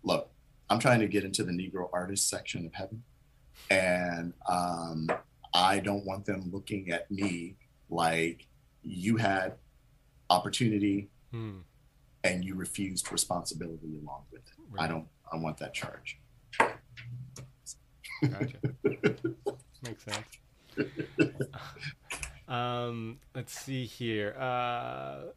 look 0.05 0.31
i'm 0.71 0.79
trying 0.79 1.01
to 1.01 1.09
get 1.09 1.25
into 1.25 1.43
the 1.43 1.51
negro 1.51 1.89
artist 1.93 2.29
section 2.29 2.65
of 2.65 2.73
heaven 2.73 3.03
and 3.71 4.33
um, 4.49 5.09
I 5.53 5.79
don't 5.79 6.05
want 6.05 6.25
them 6.25 6.51
looking 6.53 6.91
at 6.91 7.11
me 7.11 7.57
like 7.89 8.47
you 8.85 9.17
had 9.17 9.55
opportunity 10.31 11.09
Hmm. 11.31 11.59
and 12.23 12.45
you 12.45 12.55
refused 12.55 13.11
responsibility 13.13 13.99
along 14.03 14.25
with 14.31 14.43
it. 14.47 14.53
I 14.79 14.87
don't. 14.87 15.07
I 15.33 15.37
want 15.37 15.57
that 15.59 15.75
charge. 15.75 16.19
Gotcha. 16.59 16.79
Makes 19.83 20.05
sense. 20.05 20.27
um, 22.49 23.19
let's 23.35 23.59
see 23.59 23.85
here. 23.85 24.35
Uh, 24.39 25.33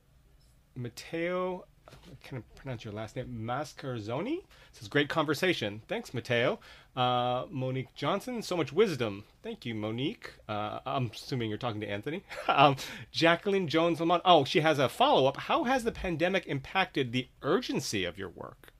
Matteo, 0.75 1.65
I 1.91 2.27
can't 2.27 2.55
pronounce 2.55 2.83
your 2.83 2.93
last 2.93 3.15
name. 3.15 3.27
Mascarzoni 3.43 4.43
says, 4.73 4.87
"Great 4.87 5.09
conversation. 5.09 5.81
Thanks, 5.87 6.13
Matteo." 6.13 6.59
Uh, 6.95 7.45
Monique 7.49 7.93
Johnson, 7.93 8.41
so 8.41 8.57
much 8.57 8.73
wisdom. 8.73 9.23
Thank 9.43 9.65
you, 9.65 9.75
Monique. 9.75 10.33
Uh, 10.49 10.79
I'm 10.85 11.11
assuming 11.13 11.49
you're 11.49 11.57
talking 11.57 11.81
to 11.81 11.89
Anthony. 11.89 12.23
um, 12.47 12.75
Jacqueline 13.11 13.67
Jones 13.67 13.99
Lamont. 13.99 14.21
Oh, 14.25 14.45
she 14.45 14.61
has 14.61 14.79
a 14.79 14.89
follow 14.89 15.27
up. 15.27 15.37
How 15.37 15.63
has 15.63 15.83
the 15.83 15.91
pandemic 15.91 16.47
impacted 16.47 17.11
the 17.11 17.27
urgency 17.41 18.03
of 18.03 18.17
your 18.17 18.29
work? 18.29 18.73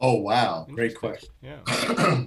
Oh 0.00 0.14
wow, 0.20 0.66
great 0.70 0.96
question. 0.96 1.30
Yeah. 1.42 2.24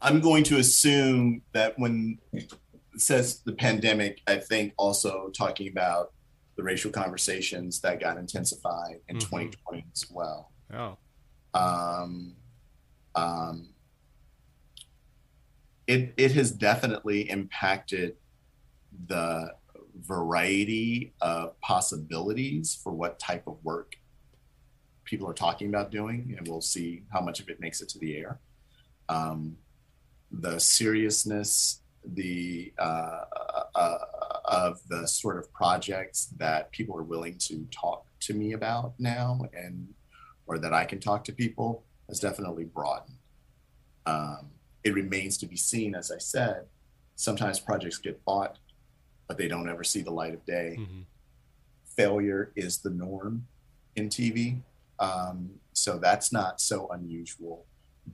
I'm 0.00 0.20
going 0.20 0.44
to 0.44 0.58
assume 0.58 1.42
that 1.52 1.78
when 1.78 2.18
it 2.32 2.52
says 2.96 3.40
the 3.44 3.52
pandemic, 3.52 4.20
I 4.26 4.36
think 4.36 4.72
also 4.76 5.30
talking 5.36 5.68
about 5.68 6.12
the 6.56 6.62
racial 6.62 6.90
conversations 6.90 7.80
that 7.80 8.00
got 8.00 8.16
intensified 8.16 9.00
in 9.08 9.16
Mhm. 9.16 9.20
2020 9.20 9.86
as 9.92 10.10
well. 10.10 10.50
Oh. 10.72 10.96
um, 11.54 12.36
um, 13.14 13.68
it 15.86 16.12
it 16.16 16.32
has 16.32 16.50
definitely 16.50 17.30
impacted 17.30 18.16
the 19.06 19.54
variety 19.94 21.14
of 21.22 21.58
possibilities 21.60 22.74
for 22.74 22.92
what 22.92 23.18
type 23.18 23.46
of 23.46 23.62
work 23.64 23.96
people 25.04 25.26
are 25.28 25.32
talking 25.34 25.68
about 25.68 25.90
doing, 25.90 26.34
and 26.36 26.46
we'll 26.48 26.60
see 26.60 27.04
how 27.12 27.20
much 27.20 27.38
of 27.40 27.48
it 27.48 27.60
makes 27.60 27.80
it 27.80 27.88
to 27.90 27.98
the 28.00 28.16
air. 28.16 28.40
Um, 29.08 29.56
the 30.32 30.58
seriousness, 30.58 31.80
the 32.04 32.72
uh, 32.78 33.24
uh, 33.74 33.98
of 34.46 34.80
the 34.88 35.06
sort 35.06 35.38
of 35.38 35.52
projects 35.52 36.26
that 36.38 36.70
people 36.72 36.96
are 36.96 37.02
willing 37.02 37.36
to 37.38 37.66
talk 37.70 38.06
to 38.20 38.34
me 38.34 38.52
about 38.52 38.94
now, 38.98 39.40
and 39.52 39.88
or 40.46 40.58
that 40.58 40.72
I 40.72 40.84
can 40.84 41.00
talk 41.00 41.24
to 41.24 41.32
people 41.32 41.84
has 42.08 42.20
definitely 42.20 42.64
broadened. 42.64 43.18
Um, 44.06 44.50
it 44.84 44.94
remains 44.94 45.36
to 45.38 45.46
be 45.46 45.56
seen, 45.56 45.94
as 45.94 46.12
I 46.12 46.18
said. 46.18 46.66
Sometimes 47.16 47.58
projects 47.58 47.98
get 47.98 48.24
bought, 48.24 48.58
but 49.26 49.36
they 49.38 49.48
don't 49.48 49.68
ever 49.68 49.82
see 49.82 50.02
the 50.02 50.12
light 50.12 50.34
of 50.34 50.44
day. 50.46 50.76
hmm 50.76 51.02
Failure 51.96 52.52
is 52.54 52.78
the 52.78 52.90
norm 52.90 53.46
in 53.96 54.10
TV. 54.10 54.60
Um, 54.98 55.48
so 55.72 55.98
that's 55.98 56.30
not 56.30 56.60
so 56.60 56.88
unusual. 56.88 57.64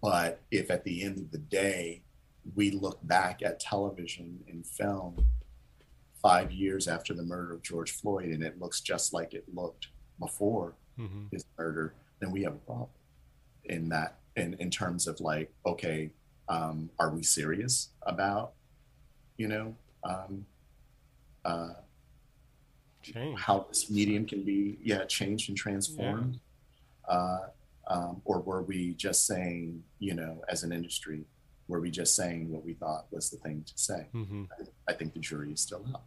But 0.00 0.40
if 0.52 0.70
at 0.70 0.84
the 0.84 1.02
end 1.02 1.18
of 1.18 1.32
the 1.32 1.38
day, 1.38 2.02
we 2.54 2.70
look 2.70 3.00
back 3.06 3.42
at 3.42 3.58
television 3.58 4.38
and 4.48 4.64
film 4.64 5.26
five 6.22 6.52
years 6.52 6.86
after 6.88 7.12
the 7.14 7.22
murder 7.22 7.52
of 7.54 7.62
George 7.62 7.90
Floyd 7.92 8.26
and 8.26 8.42
it 8.42 8.60
looks 8.60 8.80
just 8.80 9.12
like 9.12 9.34
it 9.34 9.44
looked 9.52 9.88
before, 10.18 10.74
hmm 10.96 11.24
his 11.32 11.44
murder, 11.58 11.94
then 12.20 12.30
we 12.30 12.42
have 12.42 12.54
a 12.54 12.58
problem 12.58 12.88
in 13.64 13.88
that 13.88 14.18
in, 14.36 14.54
in 14.54 14.70
terms 14.70 15.06
of 15.06 15.20
like, 15.20 15.50
okay, 15.66 16.10
um, 16.48 16.90
are 16.98 17.10
we 17.10 17.22
serious 17.22 17.90
about, 18.02 18.52
you 19.36 19.48
know, 19.48 19.74
um, 20.04 20.44
uh, 21.44 21.72
Change. 23.02 23.38
how 23.38 23.66
this 23.68 23.90
medium 23.90 24.24
can 24.26 24.42
be, 24.44 24.78
yeah, 24.82 25.04
changed 25.06 25.48
and 25.48 25.58
transformed? 25.58 26.38
Uh, 27.08 27.40
um, 27.88 28.22
or 28.24 28.40
were 28.40 28.62
we 28.62 28.94
just 28.94 29.26
saying, 29.26 29.82
you 29.98 30.14
know, 30.14 30.40
as 30.48 30.62
an 30.62 30.72
industry, 30.72 31.24
were 31.68 31.80
we 31.80 31.90
just 31.90 32.14
saying 32.14 32.50
what 32.50 32.64
we 32.64 32.74
thought 32.74 33.06
was 33.10 33.30
the 33.30 33.38
thing 33.38 33.64
to 33.66 33.72
say? 33.76 34.06
hmm 34.12 34.44
I 34.88 34.92
think 34.92 35.14
the 35.14 35.20
jury 35.20 35.52
is 35.52 35.60
still 35.60 35.84
out. 35.92 36.02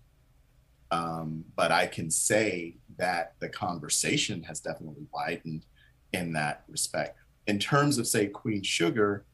Um, 0.92 1.44
but 1.56 1.72
I 1.72 1.88
can 1.88 2.12
say 2.12 2.78
that 2.98 3.34
the 3.40 3.50
conversation 3.50 4.44
has 4.44 4.60
definitely 4.60 5.06
widened 5.14 5.66
in 6.14 6.34
that 6.34 6.64
respect. 6.68 7.18
In 7.48 7.60
terms 7.60 7.98
of, 7.98 8.08
say, 8.08 8.28
Queen 8.28 8.64
Sugar, 8.64 9.26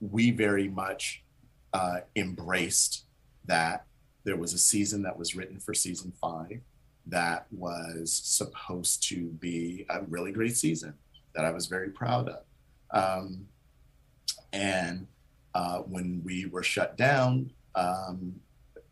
we 0.00 0.30
very 0.30 0.68
much 0.68 1.24
uh, 1.72 2.00
embraced 2.14 3.04
that 3.46 3.86
there 4.24 4.36
was 4.36 4.52
a 4.52 4.58
season 4.58 5.02
that 5.02 5.18
was 5.18 5.36
written 5.36 5.58
for 5.58 5.72
season 5.72 6.12
five 6.20 6.60
that 7.06 7.46
was 7.52 8.12
supposed 8.12 9.08
to 9.08 9.26
be 9.40 9.86
a 9.88 10.02
really 10.02 10.32
great 10.32 10.56
season 10.56 10.94
that 11.34 11.44
I 11.44 11.52
was 11.52 11.66
very 11.66 11.90
proud 11.90 12.28
of. 12.28 12.42
Um, 12.90 13.46
and 14.52 15.06
uh, 15.54 15.78
when 15.78 16.22
we 16.24 16.46
were 16.46 16.62
shut 16.62 16.96
down, 16.96 17.52
um, 17.74 18.34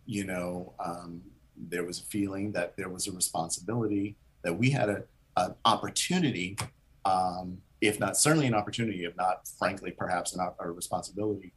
you 0.06 0.24
know, 0.24 0.74
um, 0.78 1.22
there 1.56 1.84
was 1.84 2.00
a 2.00 2.04
feeling 2.04 2.52
that 2.52 2.76
there 2.76 2.88
was 2.88 3.06
a 3.06 3.12
responsibility 3.12 4.16
that 4.42 4.56
we 4.56 4.70
had 4.70 4.88
a, 4.88 5.02
an 5.36 5.54
opportunity, 5.64 6.56
um, 7.04 7.58
if 7.80 7.98
not 8.00 8.16
certainly 8.16 8.46
an 8.46 8.54
opportunity, 8.54 9.04
if 9.04 9.16
not 9.16 9.46
frankly, 9.58 9.90
perhaps 9.90 10.34
an, 10.34 10.48
a 10.58 10.70
responsibility 10.70 11.52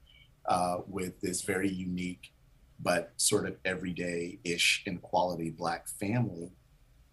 uh, 0.48 0.80
with 0.88 1.20
this 1.22 1.42
very 1.42 1.70
unique 1.70 2.32
but 2.80 3.12
sort 3.18 3.48
of 3.48 3.56
everyday-ish 3.66 4.84
in 4.86 5.00
quality 5.00 5.50
black 5.50 5.88
family, 5.88 6.52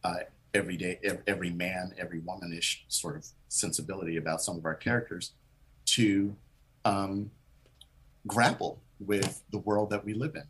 uh, 0.05 0.17
everyday, 0.53 0.99
ev- 1.03 1.23
every 1.27 1.51
man, 1.51 1.93
every 1.99 2.21
woman-ish 2.21 2.85
sort 2.89 3.17
of 3.17 3.25
sensibility 3.49 4.17
about 4.17 4.43
some 4.43 4.59
of 4.59 4.65
our 4.67 4.75
characters 4.75 5.33
to 5.87 6.37
um, 6.85 7.31
grapple 8.27 8.83
with 9.01 9.43
the 9.51 9.59
world 9.59 9.91
that 9.91 10.05
we 10.05 10.15
live 10.15 10.35
in. 10.35 10.45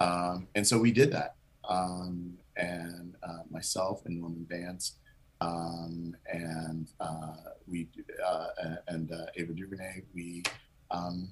Um, 0.00 0.48
and 0.54 0.66
so 0.66 0.78
we 0.78 0.92
did 0.92 1.12
that. 1.12 1.36
Um, 1.68 2.34
and 2.56 3.14
uh, 3.22 3.42
myself 3.50 4.04
and 4.06 4.20
Norman 4.20 4.46
Vance 4.48 4.96
um, 5.40 6.14
and 6.30 6.88
uh, 7.00 7.34
we 7.66 7.88
uh, 8.24 8.48
and 8.88 9.10
uh, 9.12 9.26
Ava 9.36 9.52
DuVernay, 9.52 10.02
we 10.14 10.42
um, 10.90 11.30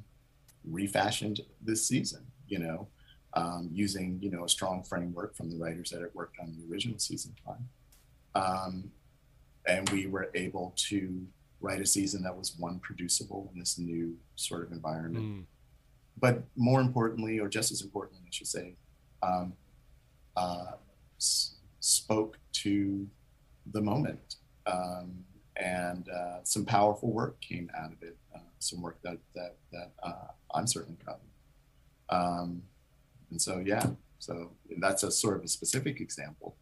refashioned 0.64 1.40
this 1.60 1.86
season. 1.86 2.26
You 2.46 2.60
know, 2.60 2.88
um, 3.34 3.68
using 3.72 4.18
you 4.22 4.30
know 4.30 4.44
a 4.44 4.48
strong 4.48 4.82
framework 4.82 5.36
from 5.36 5.50
the 5.50 5.56
writers 5.56 5.90
that 5.90 6.00
had 6.00 6.14
worked 6.14 6.36
on 6.40 6.56
the 6.56 6.72
original 6.72 6.98
season 6.98 7.34
five, 7.44 7.56
um, 8.34 8.90
and 9.66 9.88
we 9.90 10.06
were 10.06 10.30
able 10.34 10.72
to 10.76 11.26
write 11.60 11.80
a 11.80 11.86
season 11.86 12.22
that 12.22 12.36
was 12.36 12.54
one 12.56 12.78
producible 12.78 13.50
in 13.52 13.58
this 13.58 13.78
new 13.78 14.16
sort 14.36 14.62
of 14.62 14.72
environment 14.72 15.24
Mm. 15.24 15.44
But 16.20 16.42
more 16.56 16.80
importantly, 16.80 17.38
or 17.38 17.48
just 17.48 17.70
as 17.72 17.82
importantly, 17.82 18.24
I 18.26 18.30
should 18.30 18.46
say, 18.46 18.76
um, 19.22 19.52
uh, 20.36 20.72
s- 21.18 21.56
spoke 21.80 22.38
to 22.52 23.06
the 23.72 23.80
moment. 23.80 24.36
Um, 24.66 25.24
and 25.56 26.08
uh, 26.08 26.38
some 26.44 26.64
powerful 26.64 27.12
work 27.12 27.40
came 27.40 27.68
out 27.76 27.92
of 27.92 28.02
it. 28.02 28.16
Uh, 28.34 28.40
some 28.58 28.80
work 28.80 28.98
that 29.02 29.18
that, 29.34 29.56
that 29.72 29.90
uh, 30.02 30.28
I'm 30.54 30.66
certainly 30.66 30.98
proud 31.02 31.16
of. 31.16 32.16
Um, 32.16 32.62
and 33.30 33.40
so, 33.40 33.62
yeah, 33.64 33.84
so 34.18 34.52
that's 34.78 35.02
a 35.02 35.10
sort 35.10 35.36
of 35.36 35.44
a 35.44 35.48
specific 35.48 36.00
example. 36.00 36.56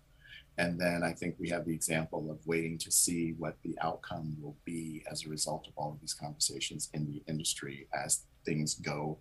And 0.59 0.81
then 0.81 1.03
I 1.03 1.13
think 1.13 1.37
we 1.39 1.51
have 1.51 1.67
the 1.67 1.75
example 1.75 2.31
of 2.31 2.39
waiting 2.47 2.79
to 2.79 2.91
see 2.91 3.35
what 3.39 3.57
the 3.63 3.77
outcome 3.83 4.37
will 4.41 4.57
be 4.65 5.05
as 5.11 5.27
a 5.27 5.29
result 5.29 5.67
of 5.67 5.75
all 5.77 5.93
of 5.93 6.01
these 6.01 6.15
conversations 6.15 6.89
in 6.95 7.07
the 7.07 7.23
industry 7.29 7.89
as 7.93 8.23
things 8.47 8.75
go 8.75 9.19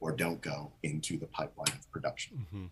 or 0.00 0.12
don't 0.12 0.40
go 0.40 0.72
into 0.82 1.18
the 1.18 1.26
pipeline 1.26 1.72
of 1.72 1.90
production. 1.90 2.46
Mm-hmm. 2.46 2.66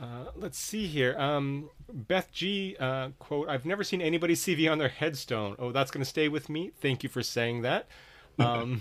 Uh, 0.00 0.24
let's 0.34 0.58
see 0.58 0.86
here. 0.86 1.16
Um, 1.18 1.70
Beth 1.92 2.32
G. 2.32 2.76
Uh, 2.80 3.10
quote: 3.18 3.48
"I've 3.48 3.66
never 3.66 3.84
seen 3.84 4.00
anybody's 4.00 4.42
CV 4.42 4.70
on 4.70 4.78
their 4.78 4.88
headstone. 4.88 5.54
Oh, 5.58 5.70
that's 5.70 5.90
going 5.90 6.02
to 6.02 6.08
stay 6.08 6.28
with 6.28 6.48
me. 6.48 6.72
Thank 6.80 7.02
you 7.02 7.08
for 7.08 7.22
saying 7.22 7.62
that." 7.62 7.88
Um, 8.38 8.80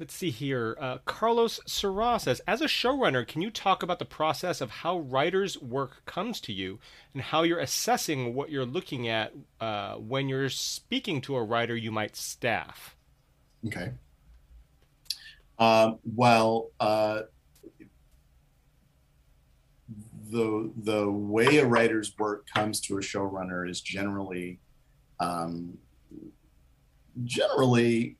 let's 0.00 0.14
see 0.14 0.30
here. 0.30 0.74
Uh, 0.80 0.96
Carlos 1.04 1.60
Serra 1.66 2.18
says, 2.18 2.40
"As 2.48 2.62
a 2.62 2.66
showrunner, 2.66 3.28
can 3.28 3.42
you 3.42 3.50
talk 3.50 3.82
about 3.82 3.98
the 3.98 4.06
process 4.06 4.62
of 4.62 4.70
how 4.70 5.00
writers' 5.00 5.60
work 5.60 6.02
comes 6.06 6.40
to 6.40 6.52
you 6.52 6.78
and 7.12 7.22
how 7.22 7.42
you're 7.42 7.60
assessing 7.60 8.34
what 8.34 8.48
you're 8.48 8.64
looking 8.64 9.06
at 9.06 9.34
uh, 9.60 9.96
when 9.96 10.30
you're 10.30 10.48
speaking 10.48 11.20
to 11.20 11.36
a 11.36 11.44
writer 11.44 11.76
you 11.76 11.92
might 11.92 12.16
staff?" 12.16 12.96
Okay. 13.66 13.92
Um, 15.58 15.98
well, 16.04 16.70
uh, 16.80 17.22
the 20.32 20.72
the 20.82 21.10
way 21.10 21.58
a 21.58 21.66
writer's 21.66 22.16
work 22.18 22.46
comes 22.52 22.80
to 22.80 22.96
a 22.96 23.00
showrunner 23.00 23.68
is 23.68 23.80
generally 23.80 24.58
um, 25.20 25.76
generally 27.24 28.16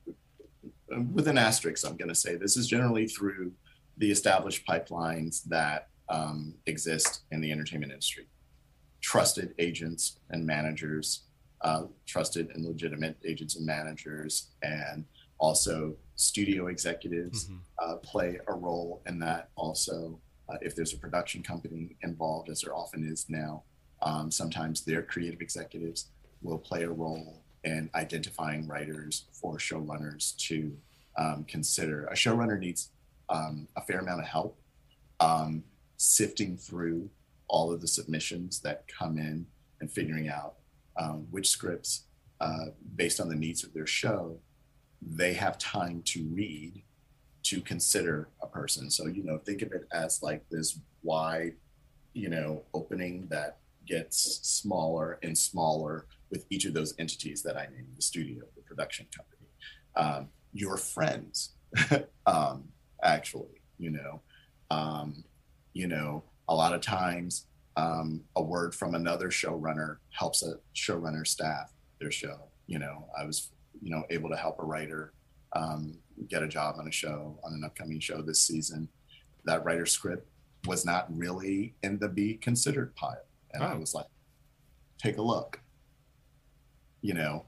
with 1.11 1.27
an 1.27 1.39
asterisk 1.39 1.87
i'm 1.87 1.97
going 1.97 2.09
to 2.09 2.15
say 2.15 2.37
this 2.37 2.57
is 2.57 2.67
generally 2.67 3.07
through 3.09 3.51
the 3.97 4.11
established 4.11 4.67
pipelines 4.67 5.43
that 5.45 5.89
um, 6.11 6.55
exist 6.67 7.23
in 7.31 7.41
the 7.41 7.51
entertainment 7.51 7.91
industry 7.91 8.27
trusted 9.01 9.55
agents 9.59 10.19
and 10.31 10.47
managers 10.47 11.23
uh, 11.63 11.85
trusted 12.07 12.51
and 12.55 12.67
legitimate 12.67 13.17
agents 13.25 13.57
and 13.57 13.65
managers 13.65 14.51
and 14.63 15.05
also 15.43 15.97
studio 16.15 16.69
executives 16.69 17.47
mm-hmm. 17.47 17.57
uh, 17.83 17.97
play 17.97 18.39
a 18.47 18.55
role 18.55 19.03
in 19.07 19.19
that 19.19 19.49
also 19.57 20.19
uh, 20.49 20.57
if 20.63 20.75
there's 20.77 20.93
a 20.93 20.99
production 20.99 21.43
company 21.43 21.97
involved, 22.03 22.49
as 22.49 22.61
there 22.61 22.75
often 22.75 23.05
is 23.07 23.27
now, 23.29 23.63
um, 24.03 24.31
sometimes 24.31 24.85
their 24.85 25.03
creative 25.03 25.41
executives 25.41 26.11
will 26.43 26.59
play 26.59 26.85
a 26.85 26.91
role 26.91 27.43
in 27.65 27.91
identifying 27.95 28.67
writers 28.67 29.27
for 29.33 29.57
showrunners 29.57 30.37
to 30.37 30.77
um, 31.17 31.45
consider. 31.49 32.07
A 32.07 32.15
showrunner 32.15 32.59
needs 32.59 32.91
um, 33.29 33.69
a 33.77 33.83
fair 33.83 34.01
amount 34.01 34.21
of 34.21 34.27
help 34.27 34.59
um, 35.21 35.63
sifting 35.97 36.57
through 36.57 37.09
all 37.49 37.73
of 37.73 37.81
the 37.81 37.89
submissions 37.89 38.61
that 38.61 38.85
come 38.89 39.19
in 39.19 39.47
and 39.81 39.91
figuring 39.91 40.29
out 40.29 40.55
um, 40.97 41.27
which 41.31 41.49
scripts, 41.49 42.05
uh, 42.41 42.67
based 42.97 43.21
on 43.21 43.29
the 43.29 43.35
needs 43.35 43.63
of 43.65 43.73
their 43.73 43.87
show, 43.87 44.39
they 45.05 45.35
have 45.35 45.59
time 45.59 46.03
to 46.07 46.25
read 46.33 46.83
to 47.45 47.61
consider 47.61 48.29
a 48.41 48.47
person. 48.47 48.91
So, 48.91 49.07
you 49.07 49.25
know, 49.25 49.39
think 49.39 49.63
of 49.63 49.73
it 49.73 49.87
as 49.93 50.23
like 50.23 50.45
this 50.49 50.79
wide, 51.03 51.55
you 52.13 52.29
know, 52.29 52.63
opening 52.73 53.27
that 53.31 53.59
gets 53.87 54.41
smaller 54.43 55.19
and 55.23 55.37
smaller 55.37 56.07
with 56.31 56.47
each 56.51 56.65
of 56.65 56.75
those 56.75 56.95
entities 56.99 57.43
that 57.43 57.57
I 57.57 57.67
named 57.75 57.95
the 57.97 58.03
studio, 58.03 58.45
the 58.55 58.63
production 58.63 59.07
company, 59.15 59.49
um, 59.97 60.29
your 60.53 60.77
friends, 60.77 61.55
um, 62.27 62.69
actually, 63.03 63.61
you 63.79 63.91
know, 63.91 64.21
um, 64.71 65.25
you 65.73 65.89
know, 65.89 66.23
a 66.49 66.55
lot 66.55 66.75
of 66.75 66.81
times 66.81 67.47
um, 67.77 68.23
a 68.37 68.43
word 68.43 68.75
from 68.75 68.95
another 68.95 69.29
showrunner 69.29 69.97
helps 70.11 70.43
a 70.43 70.55
showrunner 70.75 71.27
staff 71.27 71.73
their 72.01 72.11
show. 72.11 72.39
You 72.67 72.79
know, 72.79 73.07
I 73.19 73.25
was, 73.25 73.51
you 73.83 73.91
know, 73.91 74.05
able 74.11 74.31
to 74.31 74.37
help 74.37 74.59
a 74.61 74.65
writer 74.65 75.13
um, 75.55 75.99
get 76.29 76.43
a 76.43 76.49
job 76.49 76.77
on 76.79 76.89
a 76.89 76.93
show 76.93 77.39
on 77.45 77.53
an 77.53 77.65
upcoming 77.65 78.01
show 78.01 78.23
this 78.23 78.43
season. 78.43 78.89
That 79.45 79.65
writer 79.65 79.87
script 79.87 80.29
was 80.67 80.87
not 80.87 81.07
really 81.15 81.75
in 81.83 81.99
the 81.99 82.09
be 82.09 82.35
considered 82.35 82.95
pile, 82.95 83.25
and 83.53 83.63
oh. 83.63 83.67
I 83.67 83.75
was 83.75 83.95
like, 83.95 84.07
take 84.99 85.19
a 85.19 85.23
look. 85.23 85.61
You 87.01 87.15
know, 87.15 87.45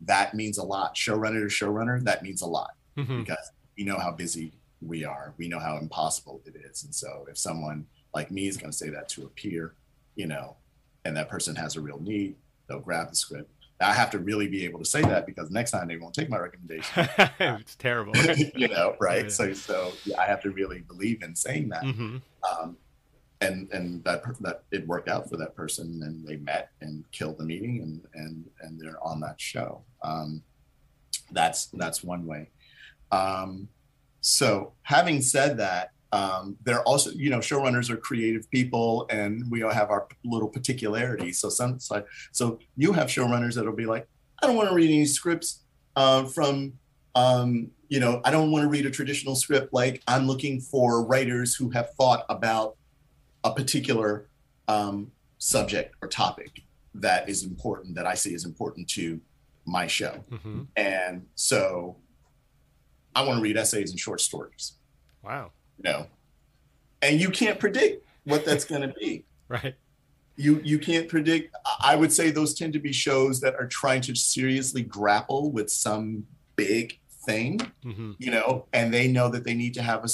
that 0.00 0.34
means 0.34 0.58
a 0.58 0.64
lot. 0.64 0.96
Showrunner 0.96 1.48
to 1.48 1.64
showrunner, 1.64 2.02
that 2.02 2.22
means 2.22 2.42
a 2.42 2.46
lot 2.46 2.72
mm-hmm. 2.98 3.20
because 3.20 3.52
we 3.78 3.84
know 3.84 3.98
how 3.98 4.10
busy 4.10 4.52
we 4.80 5.04
are. 5.04 5.34
We 5.38 5.48
know 5.48 5.60
how 5.60 5.78
impossible 5.78 6.42
it 6.44 6.56
is, 6.68 6.82
and 6.84 6.94
so 6.94 7.26
if 7.30 7.38
someone 7.38 7.86
like 8.12 8.30
me 8.30 8.48
is 8.48 8.56
going 8.56 8.72
to 8.72 8.76
say 8.76 8.90
that 8.90 9.08
to 9.10 9.24
a 9.24 9.28
peer, 9.28 9.74
you 10.16 10.26
know, 10.26 10.56
and 11.04 11.16
that 11.16 11.28
person 11.28 11.54
has 11.54 11.76
a 11.76 11.80
real 11.80 12.00
need, 12.00 12.34
they'll 12.68 12.80
grab 12.80 13.10
the 13.10 13.16
script 13.16 13.50
I 13.80 13.92
have 13.92 14.10
to 14.10 14.18
really 14.18 14.48
be 14.48 14.64
able 14.64 14.78
to 14.78 14.84
say 14.84 15.02
that 15.02 15.26
because 15.26 15.50
next 15.50 15.72
time 15.72 15.88
they 15.88 15.96
won't 15.96 16.14
take 16.14 16.30
my 16.30 16.38
recommendation. 16.38 17.08
it's 17.38 17.74
terrible, 17.76 18.14
you 18.54 18.68
know, 18.68 18.96
right? 19.00 19.24
Yeah. 19.24 19.30
So, 19.30 19.52
so 19.52 19.92
yeah, 20.04 20.20
I 20.20 20.24
have 20.24 20.40
to 20.42 20.50
really 20.50 20.80
believe 20.80 21.22
in 21.22 21.34
saying 21.34 21.68
that. 21.68 21.82
Mm-hmm. 21.82 22.16
Um, 22.50 22.76
and 23.42 23.70
and 23.72 24.02
that 24.04 24.22
that 24.40 24.62
it 24.70 24.86
worked 24.86 25.08
out 25.08 25.28
for 25.28 25.36
that 25.36 25.54
person, 25.54 26.02
and 26.04 26.26
they 26.26 26.36
met 26.36 26.70
and 26.80 27.04
killed 27.12 27.36
the 27.38 27.44
meeting, 27.44 27.82
and 27.82 28.00
and 28.14 28.44
and 28.60 28.80
they're 28.80 29.02
on 29.04 29.20
that 29.20 29.38
show. 29.38 29.82
Um, 30.02 30.42
that's 31.32 31.66
that's 31.66 32.02
one 32.02 32.26
way. 32.26 32.48
Um, 33.12 33.68
so, 34.20 34.72
having 34.82 35.20
said 35.20 35.58
that, 35.58 35.92
um, 36.16 36.56
they're 36.64 36.82
also, 36.84 37.10
you 37.10 37.28
know, 37.28 37.40
showrunners 37.40 37.90
are 37.90 37.96
creative 37.98 38.50
people, 38.50 39.06
and 39.10 39.44
we 39.50 39.62
all 39.62 39.70
have 39.70 39.90
our 39.90 40.08
little 40.24 40.48
particularities. 40.48 41.38
So 41.40 41.50
some, 41.50 41.78
so 41.78 42.58
you 42.74 42.92
have 42.94 43.08
showrunners 43.08 43.54
that'll 43.54 43.74
be 43.74 43.84
like, 43.84 44.08
I 44.42 44.46
don't 44.46 44.56
want 44.56 44.70
to 44.70 44.74
read 44.74 44.88
any 44.88 45.04
scripts 45.04 45.64
uh, 45.94 46.24
from, 46.24 46.72
um, 47.14 47.70
you 47.88 48.00
know, 48.00 48.22
I 48.24 48.30
don't 48.30 48.50
want 48.50 48.62
to 48.62 48.68
read 48.68 48.86
a 48.86 48.90
traditional 48.90 49.34
script. 49.36 49.74
Like 49.74 50.02
I'm 50.08 50.26
looking 50.26 50.58
for 50.58 51.04
writers 51.04 51.54
who 51.54 51.68
have 51.70 51.90
thought 51.98 52.24
about 52.30 52.76
a 53.44 53.52
particular 53.52 54.30
um, 54.68 55.12
subject 55.36 55.96
or 56.00 56.08
topic 56.08 56.62
that 56.94 57.28
is 57.28 57.44
important 57.44 57.94
that 57.96 58.06
I 58.06 58.14
see 58.14 58.32
is 58.32 58.46
important 58.46 58.88
to 58.90 59.20
my 59.66 59.86
show, 59.86 60.24
mm-hmm. 60.30 60.62
and 60.76 61.26
so 61.34 61.96
I 63.14 63.22
want 63.22 63.36
to 63.38 63.42
read 63.42 63.58
essays 63.58 63.90
and 63.90 64.00
short 64.00 64.22
stories. 64.22 64.78
Wow 65.22 65.50
know, 65.82 66.06
and 67.02 67.20
you 67.20 67.30
can't 67.30 67.58
predict 67.58 68.06
what 68.24 68.44
that's 68.44 68.64
going 68.70 68.82
to 68.82 68.94
be. 68.94 69.24
right. 69.48 69.74
You 70.38 70.60
you 70.62 70.78
can't 70.78 71.08
predict. 71.08 71.56
I 71.80 71.96
would 71.96 72.12
say 72.12 72.30
those 72.30 72.52
tend 72.52 72.74
to 72.74 72.78
be 72.78 72.92
shows 72.92 73.40
that 73.40 73.54
are 73.54 73.66
trying 73.66 74.02
to 74.02 74.14
seriously 74.14 74.82
grapple 74.82 75.50
with 75.50 75.70
some 75.70 76.26
big 76.56 76.98
thing, 77.24 77.58
mm-hmm. 77.84 78.12
you 78.18 78.30
know, 78.30 78.66
and 78.74 78.92
they 78.92 79.08
know 79.08 79.30
that 79.30 79.44
they 79.44 79.54
need 79.54 79.72
to 79.74 79.82
have 79.82 80.04
a, 80.04 80.08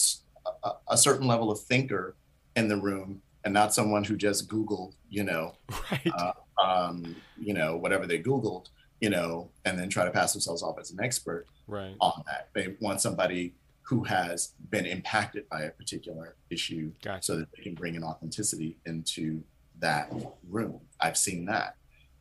a, 0.65 0.73
a 0.91 0.97
certain 0.97 1.27
level 1.27 1.51
of 1.51 1.59
thinker 1.59 2.15
in 2.55 2.69
the 2.69 2.77
room 2.77 3.21
and 3.45 3.55
not 3.55 3.75
someone 3.75 4.05
who 4.05 4.17
just 4.17 4.49
Googled, 4.49 4.95
you 5.11 5.25
know, 5.25 5.55
right. 5.91 6.13
uh, 6.17 6.33
um, 6.63 7.17
you 7.41 7.55
know, 7.55 7.77
whatever 7.77 8.07
they 8.07 8.21
Googled, 8.21 8.67
you 9.01 9.11
know, 9.11 9.51
and 9.65 9.79
then 9.79 9.89
try 9.89 10.05
to 10.05 10.11
pass 10.11 10.33
themselves 10.33 10.63
off 10.63 10.79
as 10.79 10.91
an 10.91 11.01
expert 11.03 11.47
right. 11.67 11.95
on 12.01 12.23
that. 12.27 12.49
They 12.55 12.77
want 12.81 13.01
somebody 13.01 13.55
who 13.93 14.05
has 14.05 14.55
been 14.71 14.87
impacted 14.87 15.47
by 15.51 15.65
a 15.65 15.71
particular 15.71 16.35
issue 16.49 16.91
gotcha. 17.03 17.23
so 17.23 17.37
that 17.37 17.49
they 17.55 17.63
can 17.63 17.75
bring 17.75 17.95
an 17.95 18.03
authenticity 18.03 18.79
into 18.87 19.43
that 19.81 20.11
room. 20.49 20.81
I've 20.99 21.19
seen 21.19 21.45
that. 21.45 21.77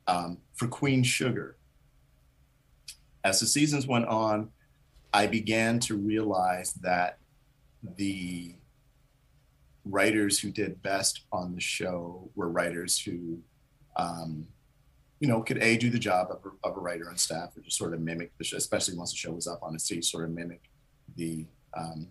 Um, 0.06 0.40
for 0.54 0.68
Queen 0.68 1.02
Sugar, 1.02 1.56
as 3.24 3.40
the 3.40 3.46
seasons 3.46 3.88
went 3.88 4.06
on, 4.08 4.50
I 5.14 5.28
began 5.28 5.80
to 5.82 5.96
realize 5.96 6.74
that 6.74 7.20
the 7.96 8.56
writers 9.86 10.38
who 10.38 10.52
did 10.52 10.82
best 10.82 11.22
on 11.32 11.56
the 11.56 11.62
show 11.62 12.30
were 12.36 12.50
writers 12.50 13.00
who, 13.00 13.40
um, 13.96 14.46
you 15.22 15.30
know, 15.30 15.42
could 15.42 15.64
a 15.64 15.78
do 15.78 15.90
the 15.90 16.00
job 16.00 16.32
of 16.32 16.42
a, 16.46 16.68
of 16.68 16.76
a 16.76 16.82
writer 16.82 17.10
on 17.10 17.16
staff, 17.16 17.56
or 17.56 17.62
just 17.62 17.78
sort 17.78 17.94
of 17.94 18.02
mimic 18.02 18.38
the 18.38 18.44
show, 18.44 18.58
especially 18.58 18.98
once 18.98 19.12
the 19.12 19.18
show 19.18 19.32
was 19.32 19.48
up 19.48 19.64
on 19.64 19.74
a 19.74 19.80
stage, 19.80 20.12
sort 20.12 20.26
of 20.26 20.32
mimic 20.32 20.70
the 21.16 21.46
um, 21.76 22.08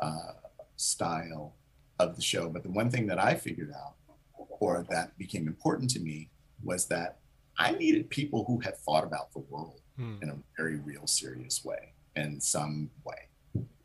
uh, 0.00 0.32
style 0.76 1.54
of 1.98 2.16
the 2.16 2.22
show. 2.22 2.48
But 2.48 2.62
the 2.62 2.70
one 2.70 2.90
thing 2.90 3.06
that 3.06 3.18
I 3.18 3.34
figured 3.34 3.72
out, 3.72 3.94
or 4.34 4.84
that 4.90 5.16
became 5.18 5.46
important 5.46 5.90
to 5.90 6.00
me, 6.00 6.30
was 6.62 6.86
that 6.86 7.18
I 7.58 7.72
needed 7.72 8.08
people 8.10 8.44
who 8.44 8.60
had 8.60 8.76
thought 8.76 9.04
about 9.04 9.32
the 9.32 9.40
world 9.40 9.80
hmm. 9.96 10.16
in 10.22 10.30
a 10.30 10.36
very 10.56 10.76
real, 10.76 11.06
serious 11.06 11.64
way, 11.64 11.92
in 12.16 12.40
some 12.40 12.90
way, 13.04 13.28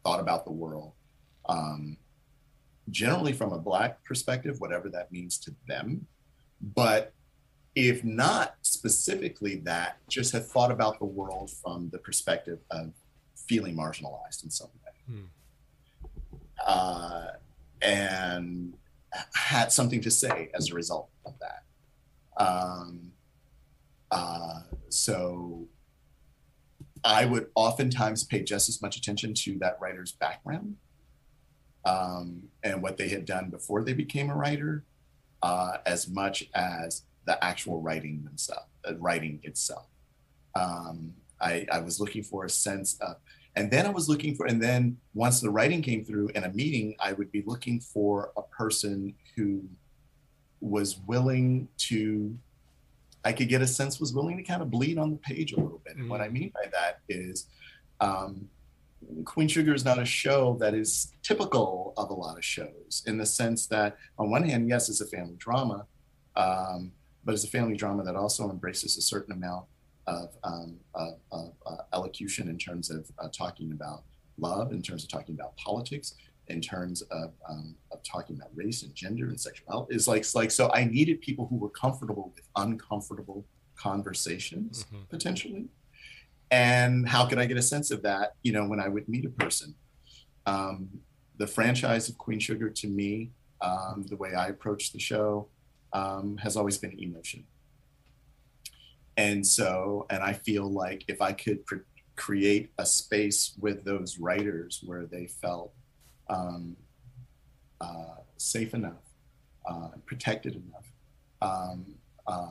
thought 0.04 0.20
about 0.20 0.46
the 0.46 0.52
world. 0.52 0.94
Um, 1.50 1.98
generally 2.90 3.34
from 3.34 3.52
a 3.52 3.58
black 3.58 4.04
perspective, 4.04 4.60
whatever 4.60 4.90
that 4.90 5.12
means 5.12 5.38
to 5.40 5.56
them. 5.68 6.08
But 6.62 7.14
if 7.76 8.04
not 8.04 8.56
specifically 8.62 9.58
that, 9.58 9.98
just 10.08 10.32
had 10.32 10.46
thought 10.46 10.72
about 10.72 11.00
the 11.00 11.06
world 11.06 11.52
from 11.52 11.90
the 11.92 12.00
perspective 12.00 12.60
of 12.72 12.92
feeling 13.36 13.76
marginalized 13.76 14.44
in 14.44 14.50
some 14.50 14.70
way. 14.84 14.87
Hmm. 15.08 15.26
Uh, 16.66 17.28
and 17.82 18.74
had 19.34 19.72
something 19.72 20.02
to 20.02 20.12
say 20.12 20.50
as 20.54 20.72
a 20.72 20.76
result 20.76 21.10
of 21.26 21.34
that. 21.40 21.64
Um, 22.44 23.12
uh, 24.12 24.62
so 24.90 25.68
I 27.04 27.26
would 27.26 27.48
oftentimes 27.56 28.24
pay 28.24 28.44
just 28.44 28.70
as 28.70 28.82
much 28.82 28.98
attention 28.98 29.34
to 29.34 29.58
that 29.60 29.78
writer's 29.80 30.12
background 30.12 30.76
um, 31.86 32.44
and 32.64 32.82
what 32.82 32.98
they 32.98 33.08
had 33.08 33.26
done 33.26 33.50
before 33.50 33.84
they 33.84 33.94
became 33.94 34.30
a 34.30 34.36
writer, 34.36 34.84
uh, 35.42 35.78
as 35.86 36.10
much 36.10 36.50
as 36.54 37.04
the 37.26 37.42
actual 37.44 37.82
writing 37.82 38.24
themselves, 38.24 38.68
uh, 38.86 38.96
writing 38.98 39.40
itself. 39.44 39.88
Um, 40.56 41.14
I, 41.40 41.66
I 41.72 41.80
was 41.80 42.00
looking 42.00 42.24
for 42.24 42.46
a 42.46 42.50
sense 42.50 42.98
of, 43.00 43.18
and 43.58 43.72
then 43.72 43.88
I 43.88 43.90
was 43.90 44.08
looking 44.08 44.36
for, 44.36 44.46
and 44.46 44.62
then 44.62 44.98
once 45.16 45.42
the 45.42 45.50
writing 45.50 45.82
came 45.82 46.06
through 46.06 46.28
in 46.36 46.44
a 46.44 46.54
meeting, 46.54 46.96
I 47.00 47.14
would 47.14 47.32
be 47.32 47.44
looking 47.48 47.80
for 47.80 48.32
a 48.38 48.44
person 48.44 49.16
who 49.36 49.64
was 50.62 51.00
willing 51.08 51.68
to, 51.90 52.38
I 53.26 53.34
could 53.34 53.50
get 53.50 53.64
a 53.64 53.68
sense 53.68 54.00
was 54.00 54.14
willing 54.14 54.38
to 54.38 54.44
kind 54.44 54.62
of 54.62 54.70
bleed 54.70 55.00
on 55.00 55.10
the 55.10 55.18
page 55.18 55.54
a 55.54 55.56
little 55.56 55.82
bit. 55.84 55.98
And 55.98 56.08
what 56.08 56.22
I 56.22 56.30
mean 56.30 56.52
by 56.54 56.70
that 56.72 57.00
is, 57.10 57.48
um, 58.00 58.48
Queen 59.26 59.48
Sugar 59.48 59.74
is 59.74 59.84
not 59.84 59.98
a 59.98 60.06
show 60.06 60.56
that 60.60 60.76
is 60.76 61.12
typical 61.24 61.96
of 61.98 62.12
a 62.12 62.14
lot 62.14 62.38
of 62.38 62.46
shows 62.46 63.02
in 63.08 63.18
the 63.18 63.26
sense 63.26 63.66
that, 63.68 63.98
on 64.20 64.30
one 64.30 64.44
hand, 64.44 64.70
yes, 64.70 64.88
it's 64.88 65.02
a 65.02 65.08
family 65.08 65.36
drama, 65.38 65.88
um, 66.36 66.92
but 67.26 67.34
it's 67.34 67.44
a 67.44 67.50
family 67.50 67.76
drama 67.76 68.04
that 68.04 68.16
also 68.16 68.52
embraces 68.52 68.98
a 68.98 69.02
certain 69.02 69.34
amount 69.34 69.66
of, 70.08 70.30
um, 70.44 70.78
of, 70.96 71.20
of 71.32 71.54
uh, 71.66 71.84
elocution 71.94 72.50
in 72.50 72.58
terms 72.58 72.90
of 72.90 73.10
uh, 73.20 73.28
talking 73.30 73.72
about 73.72 74.04
love, 74.38 74.72
in 74.72 74.82
terms 74.82 75.04
of 75.04 75.10
talking 75.10 75.36
about 75.36 75.56
politics, 75.58 76.16
in 76.48 76.62
terms 76.62 77.02
of, 77.04 77.34
um, 77.50 77.76
of 77.92 78.02
talking 78.04 78.38
about 78.38 78.50
race 78.56 78.84
and 78.84 78.96
gender 78.96 79.28
and 79.28 79.40
sexuality. 79.40 79.94
Is 79.96 80.08
like, 80.08 80.26
like 80.34 80.52
so. 80.52 80.72
I 80.74 80.86
needed 80.86 81.22
people 81.22 81.48
who 81.48 81.58
were 81.58 81.70
comfortable 81.70 82.32
with 82.34 82.46
uncomfortable 82.56 83.46
conversations 83.76 84.86
mm-hmm. 84.86 85.04
potentially 85.10 85.68
and 86.52 87.08
how 87.08 87.26
could 87.26 87.40
I 87.40 87.46
get 87.46 87.58
a 87.58 87.62
sense 87.62 87.92
of 87.92 88.02
that, 88.04 88.34
you 88.44 88.52
know, 88.52 88.66
when 88.66 88.80
I 88.80 88.88
would 88.88 89.08
meet 89.10 89.26
a 89.26 89.30
person? 89.30 89.76
Um, 90.46 90.88
the 91.38 91.48
franchise 91.48 92.10
of 92.10 92.18
Queen 92.18 92.40
Sugar 92.40 92.70
to 92.70 92.88
me, 92.88 93.32
um, 93.62 94.06
the 94.08 94.16
way 94.16 94.34
I 94.34 94.48
approach 94.48 94.94
the 94.94 95.00
show, 95.00 95.50
um, 95.94 96.38
has 96.38 96.56
always 96.56 96.78
been 96.78 96.98
emotion. 97.00 97.44
And 99.18 99.46
so, 99.46 100.06
and 100.10 100.24
I 100.24 100.34
feel 100.34 100.72
like 100.72 101.04
if 101.08 101.22
I 101.22 101.34
could 101.34 101.66
pr- 101.66 101.78
create 102.16 102.72
a 102.78 102.86
space 102.86 103.54
with 103.60 103.84
those 103.84 104.20
writers 104.20 104.82
where 104.86 105.06
they 105.06 105.28
felt 105.28 105.74
um, 106.30 106.78
uh, 107.82 108.18
safe 108.38 108.74
enough, 108.74 109.04
uh, 109.68 109.90
protected 110.06 110.56
enough, 110.56 110.92
um, 111.42 111.96
uh, 112.28 112.48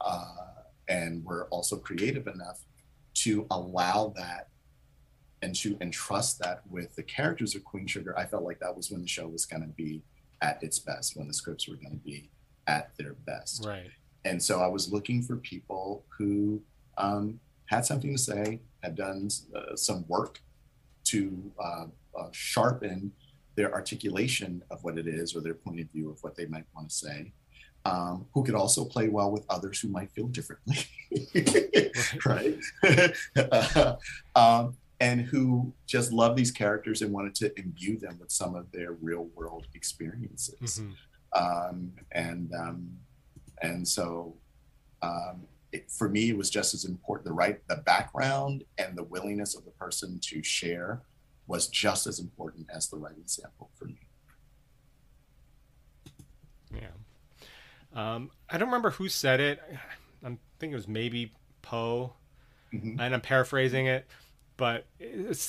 uh, 0.00 0.24
and 0.88 1.24
were 1.24 1.46
also 1.50 1.76
creative 1.76 2.26
enough 2.26 2.64
to 3.12 3.46
allow 3.50 4.12
that 4.16 4.48
and 5.42 5.54
to 5.54 5.76
entrust 5.80 6.38
that 6.38 6.62
with 6.68 6.94
the 6.96 7.02
characters 7.02 7.54
of 7.54 7.64
Queen 7.64 7.86
Sugar, 7.86 8.18
I 8.18 8.26
felt 8.26 8.42
like 8.42 8.58
that 8.60 8.76
was 8.76 8.90
when 8.90 9.02
the 9.02 9.08
show 9.08 9.28
was 9.28 9.46
going 9.46 9.62
to 9.62 9.68
be 9.68 10.02
at 10.42 10.62
its 10.62 10.78
best, 10.78 11.16
when 11.16 11.28
the 11.28 11.34
scripts 11.34 11.68
were 11.68 11.76
going 11.76 11.92
to 11.92 12.04
be 12.04 12.30
at 12.66 12.90
their 12.98 13.14
best. 13.14 13.64
Right. 13.66 13.90
And 14.24 14.42
so 14.42 14.60
I 14.60 14.66
was 14.66 14.92
looking 14.92 15.22
for 15.22 15.36
people 15.36 16.04
who 16.16 16.60
um, 16.98 17.40
had 17.66 17.84
something 17.84 18.12
to 18.12 18.18
say, 18.18 18.60
had 18.82 18.94
done 18.94 19.28
uh, 19.54 19.76
some 19.76 20.04
work 20.08 20.40
to 21.04 21.52
uh, 21.62 21.84
uh, 22.18 22.28
sharpen 22.32 23.12
their 23.56 23.72
articulation 23.72 24.62
of 24.70 24.82
what 24.84 24.98
it 24.98 25.06
is 25.06 25.34
or 25.34 25.40
their 25.40 25.54
point 25.54 25.80
of 25.80 25.90
view 25.90 26.10
of 26.10 26.22
what 26.22 26.36
they 26.36 26.46
might 26.46 26.64
want 26.74 26.88
to 26.88 26.94
say, 26.94 27.32
um, 27.84 28.26
who 28.32 28.44
could 28.44 28.54
also 28.54 28.84
play 28.84 29.08
well 29.08 29.30
with 29.30 29.44
others 29.48 29.80
who 29.80 29.88
might 29.88 30.10
feel 30.12 30.28
differently, 30.28 30.78
right? 32.26 32.58
um, 34.36 34.76
and 35.00 35.22
who 35.22 35.72
just 35.86 36.12
love 36.12 36.36
these 36.36 36.50
characters 36.50 37.00
and 37.00 37.12
wanted 37.12 37.34
to 37.34 37.58
imbue 37.58 37.98
them 37.98 38.18
with 38.20 38.30
some 38.30 38.54
of 38.54 38.70
their 38.70 38.92
real 38.92 39.28
world 39.34 39.66
experiences. 39.74 40.82
Mm-hmm. 40.82 40.92
Um, 41.32 41.92
and 42.12 42.52
um, 42.54 42.90
and 43.62 43.86
so 43.86 44.34
um, 45.02 45.46
it, 45.72 45.90
for 45.90 46.08
me, 46.08 46.30
it 46.30 46.36
was 46.36 46.50
just 46.50 46.74
as 46.74 46.84
important. 46.84 47.26
The 47.26 47.32
right, 47.32 47.66
the 47.68 47.76
background 47.76 48.64
and 48.78 48.96
the 48.96 49.04
willingness 49.04 49.54
of 49.54 49.64
the 49.64 49.70
person 49.72 50.18
to 50.20 50.42
share 50.42 51.02
was 51.46 51.68
just 51.68 52.06
as 52.06 52.18
important 52.18 52.66
as 52.74 52.88
the 52.88 52.96
writing 52.96 53.24
sample 53.26 53.70
for 53.74 53.86
me. 53.86 53.98
Yeah. 56.72 56.86
Um, 57.92 58.30
I 58.48 58.58
don't 58.58 58.68
remember 58.68 58.90
who 58.90 59.08
said 59.08 59.40
it. 59.40 59.60
I 60.24 60.36
think 60.58 60.72
it 60.72 60.76
was 60.76 60.88
maybe 60.88 61.32
Poe, 61.62 62.14
mm-hmm. 62.72 63.00
and 63.00 63.14
I'm 63.14 63.20
paraphrasing 63.20 63.86
it. 63.86 64.06
But 64.56 64.86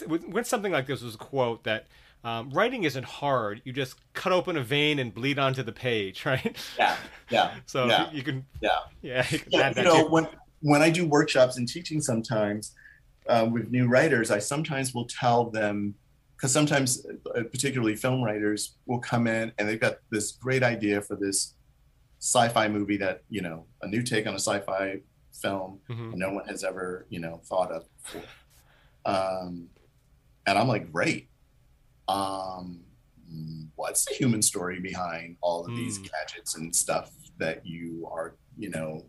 when 0.08 0.46
something 0.46 0.72
like 0.72 0.88
this 0.88 1.02
was 1.02 1.16
a 1.16 1.18
quote 1.18 1.66
that 1.66 1.88
um, 2.24 2.50
writing 2.52 2.84
isn't 2.84 3.06
hard. 3.06 3.62
You 3.66 3.74
just 3.74 3.96
cut 4.14 4.32
open 4.32 4.58
a 4.58 4.64
vein 4.64 5.00
and 5.00 5.14
bleed 5.14 5.40
onto 5.40 5.64
the 5.64 5.72
page, 5.72 6.26
right? 6.26 6.56
Yeah, 6.78 6.96
yeah. 7.30 7.56
so 7.66 7.88
yeah. 7.88 8.12
you 8.12 8.24
can, 8.24 8.46
yeah, 8.62 8.70
yeah. 9.02 9.26
You, 9.30 9.40
yeah, 9.50 9.74
you 9.76 9.84
know, 9.84 10.08
when 10.08 10.28
when 10.62 10.82
I 10.82 10.90
do 10.90 11.08
workshops 11.08 11.58
and 11.58 11.68
teaching, 11.68 12.02
sometimes 12.02 12.74
uh, 13.28 13.48
with 13.52 13.72
new 13.72 13.88
writers, 13.88 14.32
I 14.32 14.40
sometimes 14.40 14.94
will 14.94 15.08
tell 15.08 15.50
them 15.50 15.96
because 16.36 16.52
sometimes, 16.52 17.06
uh, 17.36 17.44
particularly 17.44 17.96
film 17.96 18.24
writers, 18.24 18.76
will 18.88 19.00
come 19.00 19.28
in 19.28 19.52
and 19.58 19.70
they've 19.70 19.80
got 19.80 19.98
this 20.10 20.32
great 20.32 20.64
idea 20.64 21.02
for 21.02 21.16
this 21.16 21.54
sci-fi 22.22 22.68
movie 22.68 22.98
that 22.98 23.24
you 23.30 23.42
know 23.42 23.66
a 23.82 23.88
new 23.88 24.04
take 24.04 24.28
on 24.28 24.34
a 24.34 24.40
sci-fi 24.40 25.02
film 25.34 25.80
mm-hmm. 25.90 26.12
no 26.14 26.32
one 26.32 26.48
has 26.48 26.64
ever 26.64 27.08
you 27.10 27.20
know 27.20 27.42
thought 27.46 27.72
of 27.72 27.84
before 28.04 28.22
um, 29.06 29.68
and 30.46 30.58
i'm 30.58 30.68
like 30.68 30.92
great 30.92 31.30
um, 32.12 32.82
what's 33.76 34.06
the 34.06 34.14
human 34.14 34.42
story 34.42 34.80
behind 34.80 35.38
all 35.42 35.66
of 35.66 35.72
mm. 35.72 35.78
these 35.78 35.98
gadgets 35.98 36.56
and 36.56 36.76
stuff 36.76 37.12
that 37.38 37.66
you 37.66 38.08
are 38.12 38.36
you 38.58 38.70
know 38.70 39.06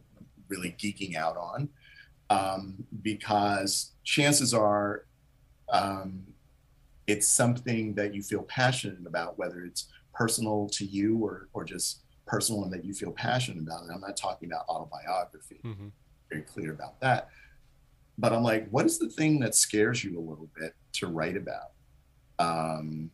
really 0.49 0.75
geeking 0.79 1.17
out 1.17 1.37
on 1.37 1.69
um, 2.31 2.75
because 3.03 3.93
chances 4.05 4.55
are 4.55 5.07
um, 5.73 6.23
it's 7.07 7.29
something 7.29 7.95
that 7.95 8.15
you 8.15 8.23
feel 8.23 8.43
passionate 8.43 9.07
about 9.07 9.39
whether 9.39 9.65
it's 9.65 9.89
personal 10.15 10.69
to 10.69 10.85
you 10.85 11.19
or, 11.19 11.49
or 11.53 11.65
just 11.65 12.03
personal 12.27 12.65
and 12.65 12.73
that 12.73 12.85
you 12.85 12.95
feel 12.95 13.13
passionate 13.13 13.61
about. 13.61 13.83
And 13.83 13.91
I'm 13.91 14.01
not 14.01 14.17
talking 14.17 14.49
about 14.49 14.67
autobiography. 14.69 15.61
Mm-hmm. 15.65 15.89
Very 16.31 16.43
clear 16.43 16.73
about 16.73 17.01
that. 17.01 17.29
But 18.19 18.33
I'm 18.33 18.43
like, 18.43 18.69
what 18.71 18.87
is 18.87 18.99
the 18.99 19.09
thing 19.09 19.41
that 19.41 19.55
scares 19.55 20.05
you 20.05 20.19
a 20.19 20.21
little 20.21 20.49
bit 20.59 20.75
to 20.95 21.07
write 21.07 21.37
about? 21.37 21.73
Um, 22.39 23.11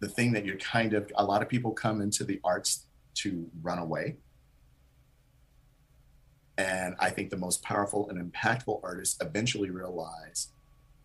the 0.00 0.08
thing 0.08 0.32
that 0.32 0.44
you're 0.44 0.58
kind 0.58 0.92
of 0.94 1.10
a 1.16 1.24
lot 1.24 1.42
of 1.42 1.48
people 1.48 1.72
come 1.72 2.00
into 2.00 2.24
the 2.24 2.40
arts 2.44 2.86
to 3.14 3.48
run 3.62 3.78
away. 3.78 4.16
And 6.56 6.94
I 6.98 7.10
think 7.10 7.30
the 7.30 7.36
most 7.36 7.62
powerful 7.62 8.08
and 8.10 8.32
impactful 8.32 8.80
artists 8.82 9.16
eventually 9.20 9.70
realize 9.70 10.52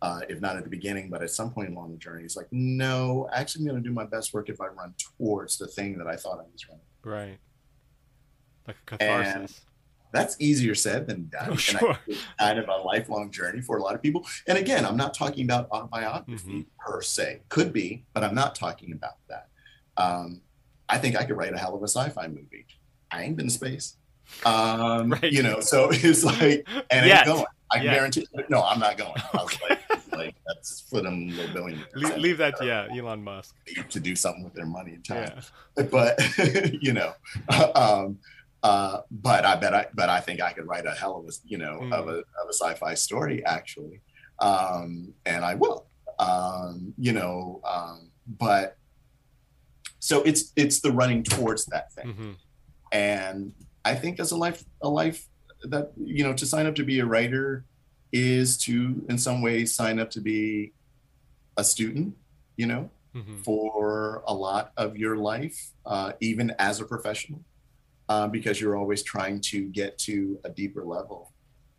uh, 0.01 0.21
if 0.29 0.39
not 0.39 0.55
at 0.55 0.63
the 0.63 0.69
beginning, 0.69 1.09
but 1.09 1.21
at 1.21 1.29
some 1.29 1.51
point 1.51 1.69
along 1.69 1.91
the 1.91 1.97
journey, 1.97 2.23
it's 2.23 2.37
like, 2.37 2.47
no, 2.51 3.27
actually, 3.33 3.63
I'm 3.63 3.69
going 3.69 3.83
to 3.83 3.89
do 3.89 3.93
my 3.93 4.05
best 4.05 4.33
work 4.33 4.49
if 4.49 4.61
I 4.61 4.67
run 4.67 4.93
towards 4.97 5.57
the 5.57 5.67
thing 5.67 5.97
that 5.97 6.07
I 6.07 6.15
thought 6.15 6.39
I 6.39 6.43
was 6.51 6.65
running. 6.69 6.85
Right. 7.03 7.37
Like 8.65 8.77
a 8.87 8.97
catharsis. 8.97 9.61
That's 10.11 10.35
easier 10.39 10.75
said 10.75 11.07
than 11.07 11.29
done. 11.29 11.49
Oh, 11.51 11.55
sure. 11.55 11.97
kind 12.39 12.59
of 12.59 12.67
a 12.67 12.77
lifelong 12.77 13.31
journey 13.31 13.61
for 13.61 13.77
a 13.77 13.81
lot 13.81 13.93
of 13.95 14.01
people. 14.01 14.25
And 14.47 14.57
again, 14.57 14.85
I'm 14.85 14.97
not 14.97 15.13
talking 15.13 15.43
about 15.43 15.69
autobiography 15.71 16.49
mm-hmm. 16.49 16.61
per 16.79 17.01
se. 17.01 17.41
Could 17.49 17.71
be, 17.71 18.05
but 18.13 18.23
I'm 18.23 18.35
not 18.35 18.55
talking 18.55 18.91
about 18.91 19.17
that. 19.27 19.49
Um, 19.97 20.41
I 20.87 20.97
think 20.97 21.15
I 21.15 21.23
could 21.25 21.37
write 21.37 21.53
a 21.53 21.57
hell 21.57 21.75
of 21.75 21.83
a 21.83 21.87
sci-fi 21.87 22.27
movie. 22.27 22.65
I 23.11 23.23
ain't 23.23 23.35
been 23.35 23.47
to 23.47 23.53
space. 23.53 23.97
Um, 24.45 25.11
right. 25.21 25.31
You 25.31 25.43
know, 25.43 25.59
so 25.59 25.89
it's 25.91 26.23
like, 26.23 26.67
and 26.89 27.09
it's 27.09 27.23
going. 27.23 27.45
I 27.71 27.81
yeah. 27.81 27.93
guarantee. 27.93 28.25
No, 28.49 28.63
I'm 28.63 28.79
not 28.79 28.97
going. 28.97 29.13
I 29.31 29.43
was 29.43 29.55
like, 29.69 29.79
like 30.11 30.35
that's 30.47 30.81
for 30.89 31.01
them 31.01 31.29
little 31.29 31.53
billionaires. 31.53 31.85
Leave, 31.93 32.17
leave 32.17 32.37
that, 32.39 32.57
to, 32.57 32.65
yeah, 32.65 32.87
Elon 32.91 33.23
Musk 33.23 33.55
to 33.89 33.99
do 33.99 34.15
something 34.15 34.43
with 34.43 34.55
their 34.55 34.65
money 34.65 34.95
and 34.95 35.05
time. 35.05 35.31
Yeah. 35.77 35.83
But 35.83 36.19
you 36.81 36.93
know, 36.93 37.13
um, 37.75 38.17
uh, 38.63 39.01
but 39.11 39.45
I 39.45 39.55
bet 39.55 39.73
I, 39.73 39.87
but 39.93 40.09
I 40.09 40.19
think 40.19 40.41
I 40.41 40.51
could 40.51 40.67
write 40.67 40.85
a 40.85 40.91
hell 40.91 41.17
of 41.17 41.25
a, 41.25 41.31
you 41.45 41.57
know, 41.57 41.79
mm. 41.81 41.93
of 41.93 42.07
a 42.07 42.17
of 42.17 42.49
a 42.49 42.53
sci-fi 42.53 42.93
story 42.93 43.45
actually, 43.45 44.01
um, 44.39 45.13
and 45.25 45.43
I 45.45 45.55
will. 45.55 45.85
Um, 46.19 46.93
you 46.97 47.13
know, 47.13 47.61
um, 47.63 48.11
but 48.27 48.75
so 49.99 50.21
it's 50.23 50.51
it's 50.55 50.81
the 50.81 50.91
running 50.91 51.23
towards 51.23 51.65
that 51.67 51.93
thing, 51.93 52.07
mm-hmm. 52.07 52.31
and 52.91 53.53
I 53.85 53.95
think 53.95 54.19
as 54.19 54.31
a 54.31 54.37
life 54.37 54.63
a 54.81 54.89
life 54.89 55.27
that 55.63 55.91
you 55.97 56.23
know 56.23 56.33
to 56.33 56.45
sign 56.45 56.65
up 56.65 56.75
to 56.75 56.83
be 56.83 56.99
a 56.99 57.05
writer 57.05 57.63
is 58.11 58.57
to, 58.57 59.05
in 59.09 59.17
some 59.17 59.41
ways, 59.41 59.75
sign 59.75 59.99
up 59.99 60.09
to 60.11 60.21
be 60.21 60.73
a 61.57 61.63
student, 61.63 62.15
you 62.57 62.65
know, 62.65 62.89
mm-hmm. 63.15 63.37
for 63.37 64.23
a 64.27 64.33
lot 64.33 64.71
of 64.77 64.97
your 64.97 65.17
life, 65.17 65.71
uh, 65.85 66.13
even 66.19 66.53
as 66.59 66.79
a 66.79 66.85
professional, 66.85 67.41
uh, 68.09 68.27
because 68.27 68.59
you're 68.59 68.75
always 68.75 69.03
trying 69.03 69.39
to 69.39 69.65
get 69.69 69.97
to 69.99 70.39
a 70.43 70.49
deeper 70.49 70.83
level 70.83 71.31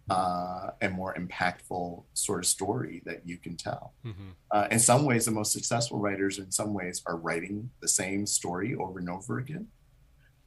uh, 0.09 0.71
and 0.81 0.93
more 0.93 1.15
impactful 1.15 2.03
sort 2.15 2.41
of 2.41 2.47
story 2.47 3.03
that 3.05 3.27
you 3.27 3.37
can 3.37 3.57
tell. 3.57 3.95
Mm-hmm. 4.05 4.31
Uh, 4.51 4.67
in 4.71 4.79
some 4.79 5.05
ways, 5.05 5.25
the 5.25 5.31
most 5.31 5.53
successful 5.53 5.99
writers, 5.99 6.39
in 6.39 6.51
some 6.51 6.73
ways, 6.73 7.03
are 7.07 7.17
writing 7.17 7.71
the 7.81 7.89
same 7.89 8.27
story 8.27 8.75
over 8.75 8.99
and 8.99 9.09
over 9.09 9.39
again. 9.39 9.69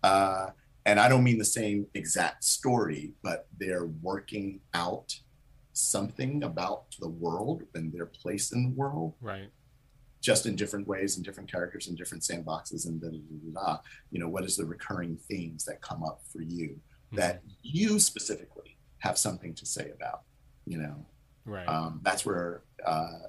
Uh, 0.02 0.48
and 0.86 1.00
I 1.00 1.08
don't 1.08 1.24
mean 1.24 1.38
the 1.38 1.46
same 1.46 1.88
exact 1.94 2.44
story, 2.44 3.14
but 3.22 3.48
they're 3.58 3.86
working 4.02 4.60
out 4.74 5.18
something 5.72 6.44
about 6.44 6.96
the 7.00 7.08
world 7.08 7.64
and 7.74 7.92
their 7.94 8.06
place 8.06 8.52
in 8.52 8.64
the 8.64 8.70
world. 8.70 9.14
Right. 9.22 9.50
Just 10.24 10.46
in 10.46 10.56
different 10.56 10.88
ways 10.88 11.18
and 11.18 11.26
different 11.26 11.52
characters 11.52 11.88
and 11.88 11.98
different 11.98 12.24
sandboxes 12.24 12.88
and 12.88 13.00
da, 13.00 13.10
da, 13.10 13.18
da, 13.18 13.62
da, 13.62 13.78
You 14.10 14.20
know, 14.20 14.30
what 14.30 14.46
is 14.46 14.56
the 14.56 14.66
recurring 14.66 15.18
themes 15.30 15.66
that 15.66 15.82
come 15.82 16.02
up 16.02 16.22
for 16.32 16.42
you 16.42 16.70
mm-hmm. 16.70 17.18
that 17.18 17.44
you 17.62 18.00
specifically 18.00 18.78
have 19.00 19.18
something 19.18 19.54
to 19.54 19.66
say 19.66 19.92
about? 19.94 20.22
You 20.66 20.78
know, 20.80 21.06
right. 21.46 21.68
Um, 21.68 22.00
that's 22.04 22.26
where, 22.26 22.64
uh, 22.86 23.20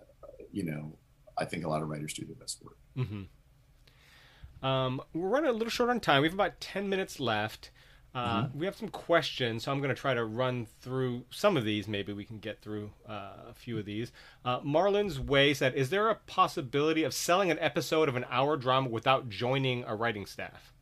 you 0.53 0.63
know, 0.63 0.97
I 1.37 1.45
think 1.45 1.65
a 1.65 1.69
lot 1.69 1.83
of 1.83 1.89
writers 1.89 2.15
do 2.15 2.25
the 2.25 2.35
best 2.35 2.65
work. 2.65 2.79
Mm-hmm. 2.97 4.65
Um, 4.65 5.03
we're 5.13 5.29
running 5.29 5.51
a 5.51 5.53
little 5.53 5.69
short 5.69 5.91
on 5.91 6.01
time. 6.01 6.23
We 6.23 6.29
have 6.29 6.35
about 6.35 6.61
10 6.61 6.89
minutes 6.89 7.21
left. 7.21 7.71
Uh, 8.15 8.45
mm-hmm. 8.45 8.59
We 8.59 8.67
have 8.67 8.77
some 8.77 8.89
questions, 8.89 9.65
so 9.65 9.73
I'm 9.73 9.79
going 9.79 9.95
to 9.95 10.01
try 10.01 10.15
to 10.15 10.25
run 10.25 10.67
through 10.81 11.25
some 11.31 11.57
of 11.57 11.65
these. 11.65 11.89
Maybe 11.89 12.13
we 12.13 12.25
can 12.25 12.39
get 12.39 12.63
through 12.63 12.91
uh, 13.09 13.33
a 13.49 13.55
few 13.55 13.77
of 13.79 13.85
these. 13.85 14.13
Uh, 14.45 14.61
Marlon's 14.63 15.19
Way 15.19 15.53
said, 15.53 15.75
Is 15.75 15.91
there 15.91 16.09
a 16.09 16.15
possibility 16.15 17.03
of 17.03 17.13
selling 17.13 17.51
an 17.51 17.59
episode 17.59 18.09
of 18.09 18.15
an 18.15 18.25
hour 18.31 18.57
drama 18.57 18.89
without 18.89 19.29
joining 19.29 19.83
a 19.85 19.97
writing 19.97 20.27
staff? 20.27 20.73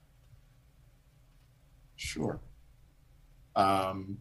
Sure. 1.97 2.39
Um, 3.57 4.19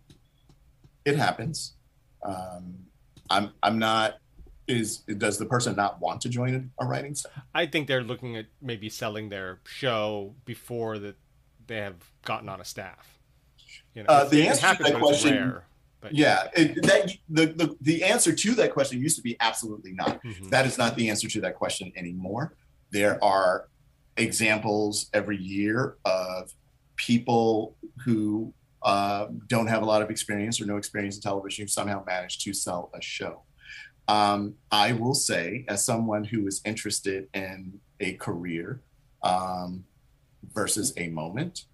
it 1.04 1.18
happens. 1.18 1.74
Um, 2.24 2.76
I'm, 3.30 3.52
I'm 3.62 3.78
not 3.78 4.20
is 4.68 5.00
does 5.00 5.38
the 5.38 5.46
person 5.46 5.76
not 5.76 6.00
want 6.00 6.22
to 6.22 6.30
join 6.30 6.72
a 6.80 6.86
writing 6.86 7.16
staff? 7.16 7.44
I 7.54 7.66
think 7.66 7.88
they're 7.88 8.04
looking 8.04 8.38
at 8.38 8.46
maybe 8.62 8.90
selling 8.90 9.30
their 9.30 9.60
show 9.66 10.36
before 10.46 11.00
that 11.00 11.16
they 11.72 11.78
have 11.78 11.96
gotten 12.26 12.50
on 12.50 12.60
a 12.60 12.66
staff. 12.66 13.18
You 13.96 14.04
know, 14.04 14.10
uh, 14.10 14.26
the 14.26 14.46
answer 14.46 14.76
to 14.76 14.84
that 14.84 15.00
question, 15.00 15.34
rare, 15.34 15.64
but, 16.02 16.14
yeah, 16.14 16.50
it, 16.54 16.84
that 16.84 17.12
the, 17.30 17.46
the 17.46 17.78
the 17.80 18.04
answer 18.04 18.36
to 18.36 18.56
that 18.56 18.74
question 18.74 19.00
used 19.00 19.16
to 19.16 19.22
be 19.22 19.38
absolutely 19.40 19.94
not. 19.94 20.22
Mm-hmm. 20.22 20.50
That 20.50 20.66
is 20.66 20.78
not 20.78 20.98
the 20.98 21.10
answer 21.10 21.30
to 21.30 21.42
that 21.42 21.56
question 21.56 21.94
anymore. 21.96 22.56
There 22.92 23.24
are 23.24 23.70
examples 24.18 25.10
every 25.14 25.38
year 25.38 25.96
of 26.04 26.54
people 26.98 27.78
who 28.04 28.54
uh, 28.84 29.28
don't 29.48 29.68
have 29.68 29.82
a 29.82 29.86
lot 29.86 30.02
of 30.02 30.10
experience 30.10 30.60
or 30.60 30.66
no 30.66 30.76
experience 30.76 31.16
in 31.16 31.22
television 31.22 31.64
who 31.64 31.70
somehow 31.70 32.04
managed 32.06 32.42
to 32.42 32.54
sell 32.54 32.92
a 32.94 33.02
show. 33.02 33.44
Um, 34.10 34.56
I 34.72 34.92
will 34.92 35.14
say, 35.14 35.64
as 35.70 35.86
someone 35.86 36.26
who 36.26 36.48
is 36.48 36.60
interested 36.66 37.30
in 37.34 37.80
a 38.02 38.14
career 38.14 38.82
um, 39.24 39.86
versus 40.54 40.94
a 40.98 41.08
moment, 41.10 41.66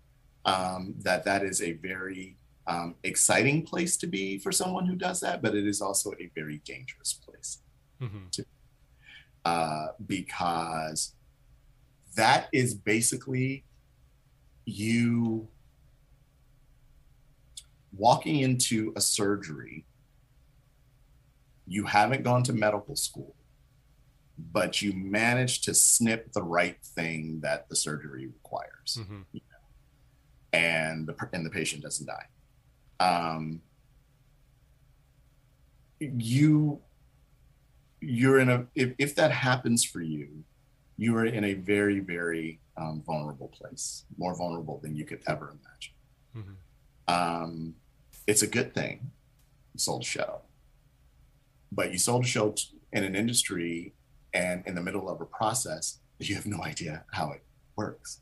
um, 0.46 0.96
that 1.00 1.24
that 1.26 1.44
is 1.44 1.62
a 1.62 1.74
very 1.74 2.38
um, 2.68 2.96
exciting 3.04 3.64
place 3.64 3.98
to 3.98 4.08
be 4.08 4.38
for 4.38 4.52
someone 4.52 4.86
who 4.86 4.96
does 4.96 5.20
that, 5.22 5.42
but 5.42 5.56
it 5.56 5.66
is 5.66 5.82
also 5.82 6.12
a 6.20 6.30
very 6.36 6.60
dangerous 6.66 7.14
place 7.14 7.60
mm-hmm. 8.02 8.28
to, 8.32 8.46
uh, 9.46 9.88
because 10.06 11.14
that 12.16 12.48
is 12.52 12.74
basically 12.74 13.64
you 14.66 15.48
walking 17.96 18.42
into 18.42 18.94
a 18.96 19.02
surgery. 19.02 19.86
You 21.66 21.86
haven't 21.86 22.24
gone 22.24 22.44
to 22.44 22.54
medical 22.54 22.96
school, 22.96 23.36
but 24.38 24.82
you 24.82 24.94
manage 24.94 25.62
to 25.62 25.74
snip 25.74 26.32
the 26.34 26.44
right 26.44 26.78
thing 26.84 27.40
that 27.42 27.68
the 27.70 27.76
surgery 27.76 28.28
requires, 28.28 29.00
mm-hmm. 29.00 29.22
you 29.32 29.42
know, 29.50 30.60
and 30.60 31.08
the 31.08 31.16
and 31.34 31.46
the 31.46 31.50
patient 31.50 31.82
doesn't 31.82 32.06
die. 32.06 32.26
Um, 33.00 33.62
you 36.00 36.80
you're 38.00 38.40
in 38.40 38.50
a 38.50 38.68
if, 38.76 38.94
if 38.98 39.16
that 39.16 39.32
happens 39.32 39.84
for 39.84 40.02
you 40.02 40.44
you 40.98 41.16
are 41.16 41.26
in 41.26 41.44
a 41.44 41.54
very 41.54 42.00
very 42.00 42.60
um, 42.78 43.02
vulnerable 43.06 43.48
place 43.48 44.06
more 44.18 44.36
vulnerable 44.36 44.80
than 44.84 44.96
you 44.96 45.04
could 45.04 45.22
ever 45.28 45.50
imagine 45.50 45.94
mm-hmm. 46.36 47.14
um, 47.14 47.74
it's 48.28 48.44
a 48.44 48.48
good 48.48 48.74
thing 48.74 49.12
you 49.74 49.80
sold 49.80 50.04
a 50.04 50.06
show 50.06 50.42
but 51.72 51.92
you 51.92 51.98
sold 51.98 52.24
a 52.24 52.28
show 52.28 52.54
in 52.94 53.04
an 53.04 53.16
industry 53.16 53.94
and 54.38 54.64
in 54.68 54.76
the 54.76 54.82
middle 54.82 55.10
of 55.10 55.20
a 55.20 55.26
process, 55.26 56.00
you 56.20 56.36
have 56.36 56.46
no 56.46 56.62
idea 56.64 57.04
how 57.12 57.32
it 57.32 57.44
works. 57.76 58.22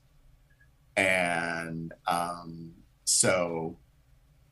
And 0.96 1.94
um, 2.08 2.72
so 3.04 3.78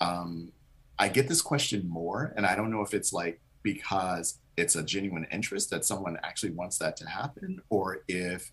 um, 0.02 0.52
I 1.00 1.08
get 1.08 1.30
this 1.30 1.42
question 1.42 1.88
more, 1.88 2.34
and 2.36 2.46
I 2.46 2.56
don't 2.56 2.70
know 2.70 2.82
if 2.82 2.94
it's 2.94 3.14
like 3.14 3.40
because 3.64 4.40
it's 4.58 4.76
a 4.76 4.84
genuine 4.84 5.26
interest 5.32 5.70
that 5.70 5.86
someone 5.86 6.18
actually 6.22 6.52
wants 6.52 6.78
that 6.80 6.98
to 6.98 7.08
happen, 7.08 7.62
or 7.70 8.04
if 8.10 8.52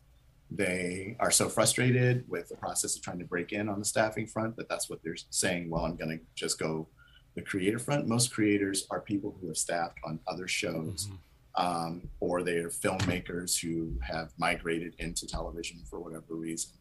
they 0.48 1.16
are 1.18 1.32
so 1.32 1.48
frustrated 1.48 2.24
with 2.28 2.48
the 2.48 2.56
process 2.56 2.96
of 2.96 3.02
trying 3.02 3.18
to 3.18 3.24
break 3.24 3.52
in 3.52 3.68
on 3.68 3.80
the 3.80 3.84
staffing 3.84 4.26
front 4.26 4.56
that 4.56 4.68
that's 4.68 4.88
what 4.88 5.00
they're 5.02 5.16
saying. 5.30 5.68
Well, 5.68 5.84
I'm 5.84 5.96
going 5.96 6.16
to 6.16 6.24
just 6.36 6.58
go 6.60 6.88
the 7.34 7.42
creator 7.42 7.78
front, 7.78 8.08
most 8.08 8.32
creators 8.32 8.86
are 8.90 9.00
people 9.00 9.36
who 9.40 9.48
have 9.48 9.56
staffed 9.56 9.98
on 10.04 10.18
other 10.26 10.48
shows, 10.48 11.06
mm-hmm. 11.06 11.16
Um, 11.56 12.08
or 12.20 12.42
they 12.42 12.56
are 12.58 12.68
filmmakers 12.68 13.60
who 13.60 13.94
have 14.02 14.32
migrated 14.38 14.94
into 14.98 15.26
television 15.26 15.78
for 15.88 15.98
whatever 16.00 16.34
reason. 16.34 16.72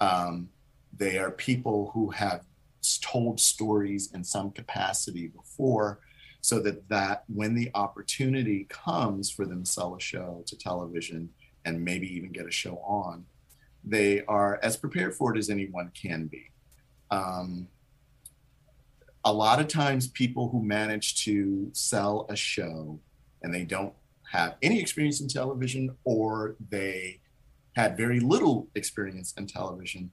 Um, 0.00 0.48
they 0.96 1.18
are 1.18 1.30
people 1.30 1.90
who 1.94 2.10
have 2.10 2.44
told 3.00 3.38
stories 3.38 4.12
in 4.12 4.24
some 4.24 4.50
capacity 4.50 5.28
before, 5.28 6.00
so 6.40 6.58
that 6.60 6.88
that 6.88 7.24
when 7.28 7.54
the 7.54 7.70
opportunity 7.74 8.66
comes 8.68 9.30
for 9.30 9.44
them 9.46 9.64
to 9.64 9.70
sell 9.70 9.94
a 9.94 10.00
show 10.00 10.42
to 10.46 10.56
television 10.56 11.28
and 11.64 11.84
maybe 11.84 12.12
even 12.14 12.32
get 12.32 12.46
a 12.46 12.50
show 12.50 12.76
on, 12.78 13.24
they 13.84 14.24
are 14.24 14.58
as 14.62 14.76
prepared 14.76 15.14
for 15.14 15.34
it 15.34 15.38
as 15.38 15.50
anyone 15.50 15.90
can 15.94 16.26
be. 16.26 16.50
Um, 17.10 17.68
a 19.24 19.32
lot 19.32 19.60
of 19.60 19.68
times 19.68 20.08
people 20.08 20.48
who 20.48 20.62
manage 20.62 21.24
to 21.24 21.68
sell 21.72 22.26
a 22.30 22.36
show 22.36 22.98
and 23.42 23.52
they 23.52 23.64
don't 23.64 23.92
have 24.32 24.56
any 24.62 24.80
experience 24.80 25.20
in 25.20 25.28
television 25.28 25.96
or 26.04 26.56
they 26.70 27.20
had 27.76 27.96
very 27.96 28.20
little 28.20 28.68
experience 28.74 29.34
in 29.36 29.46
television 29.46 30.10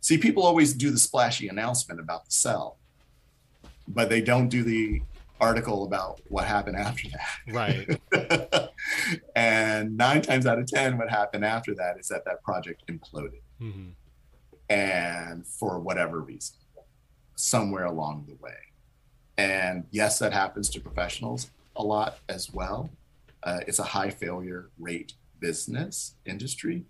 see 0.00 0.18
people 0.18 0.42
always 0.42 0.72
do 0.72 0.90
the 0.90 0.98
splashy 0.98 1.48
announcement 1.48 2.00
about 2.00 2.24
the 2.24 2.30
sell 2.30 2.78
but 3.86 4.08
they 4.08 4.20
don't 4.20 4.48
do 4.48 4.62
the 4.62 5.00
article 5.40 5.84
about 5.84 6.20
what 6.28 6.44
happened 6.44 6.76
after 6.76 7.08
that 7.10 7.54
right 7.54 8.70
and 9.36 9.96
nine 9.96 10.20
times 10.20 10.46
out 10.46 10.58
of 10.58 10.66
ten 10.66 10.98
what 10.98 11.08
happened 11.08 11.44
after 11.44 11.74
that 11.74 11.98
is 11.98 12.08
that 12.08 12.24
that 12.24 12.42
project 12.42 12.82
imploded 12.88 13.40
mm-hmm. 13.60 13.90
and 14.68 15.46
for 15.46 15.78
whatever 15.78 16.20
reason 16.20 16.56
somewhere 17.38 17.84
along 17.84 18.24
the 18.28 18.34
way. 18.42 18.56
And 19.36 19.84
yes, 19.90 20.18
that 20.18 20.32
happens 20.32 20.68
to 20.70 20.80
professionals 20.80 21.50
a 21.76 21.82
lot 21.82 22.18
as 22.28 22.52
well. 22.52 22.90
Uh, 23.48 23.60
it's 23.66 23.78
a 23.78 23.82
high 23.82 24.10
failure 24.10 24.68
rate 24.78 25.14
business 25.40 26.16
industry, 26.26 26.84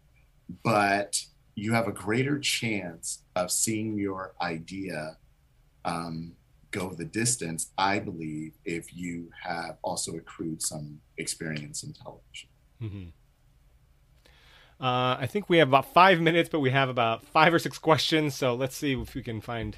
but 0.64 1.22
you 1.55 1.72
have 1.72 1.86
a 1.86 1.93
greater 1.93 2.36
chance 2.40 3.22
of 3.36 3.52
seeing 3.52 3.97
your 3.97 4.35
idea 4.43 5.16
um, 5.85 6.32
go 6.72 6.90
the 6.90 7.05
distance, 7.05 7.70
I 7.78 8.01
believe, 8.01 8.55
if 8.64 8.93
you 8.93 9.30
have 9.40 9.76
also 9.82 10.16
accrued 10.16 10.60
some 10.60 11.01
experience 11.16 11.85
in 11.85 11.93
television. 11.93 12.48
Mm-hmm. 12.82 13.09
Uh, 14.85 15.14
I 15.14 15.28
think 15.30 15.48
we 15.48 15.59
have 15.59 15.68
about 15.68 15.93
five 15.94 16.20
minutes, 16.20 16.48
but 16.48 16.59
we 16.59 16.70
have 16.70 16.89
about 16.89 17.24
five 17.24 17.55
or 17.55 17.60
six 17.60 17.78
questions. 17.78 18.35
So 18.35 18.56
let's 18.56 18.74
see 18.74 19.01
if 19.01 19.14
we 19.14 19.22
can 19.22 19.40
find 19.40 19.76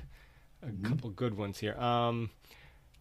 a 0.62 0.66
mm-hmm. 0.68 0.86
couple 0.86 1.10
good 1.10 1.36
ones 1.36 1.58
here. 1.58 1.78
Um, 1.78 2.30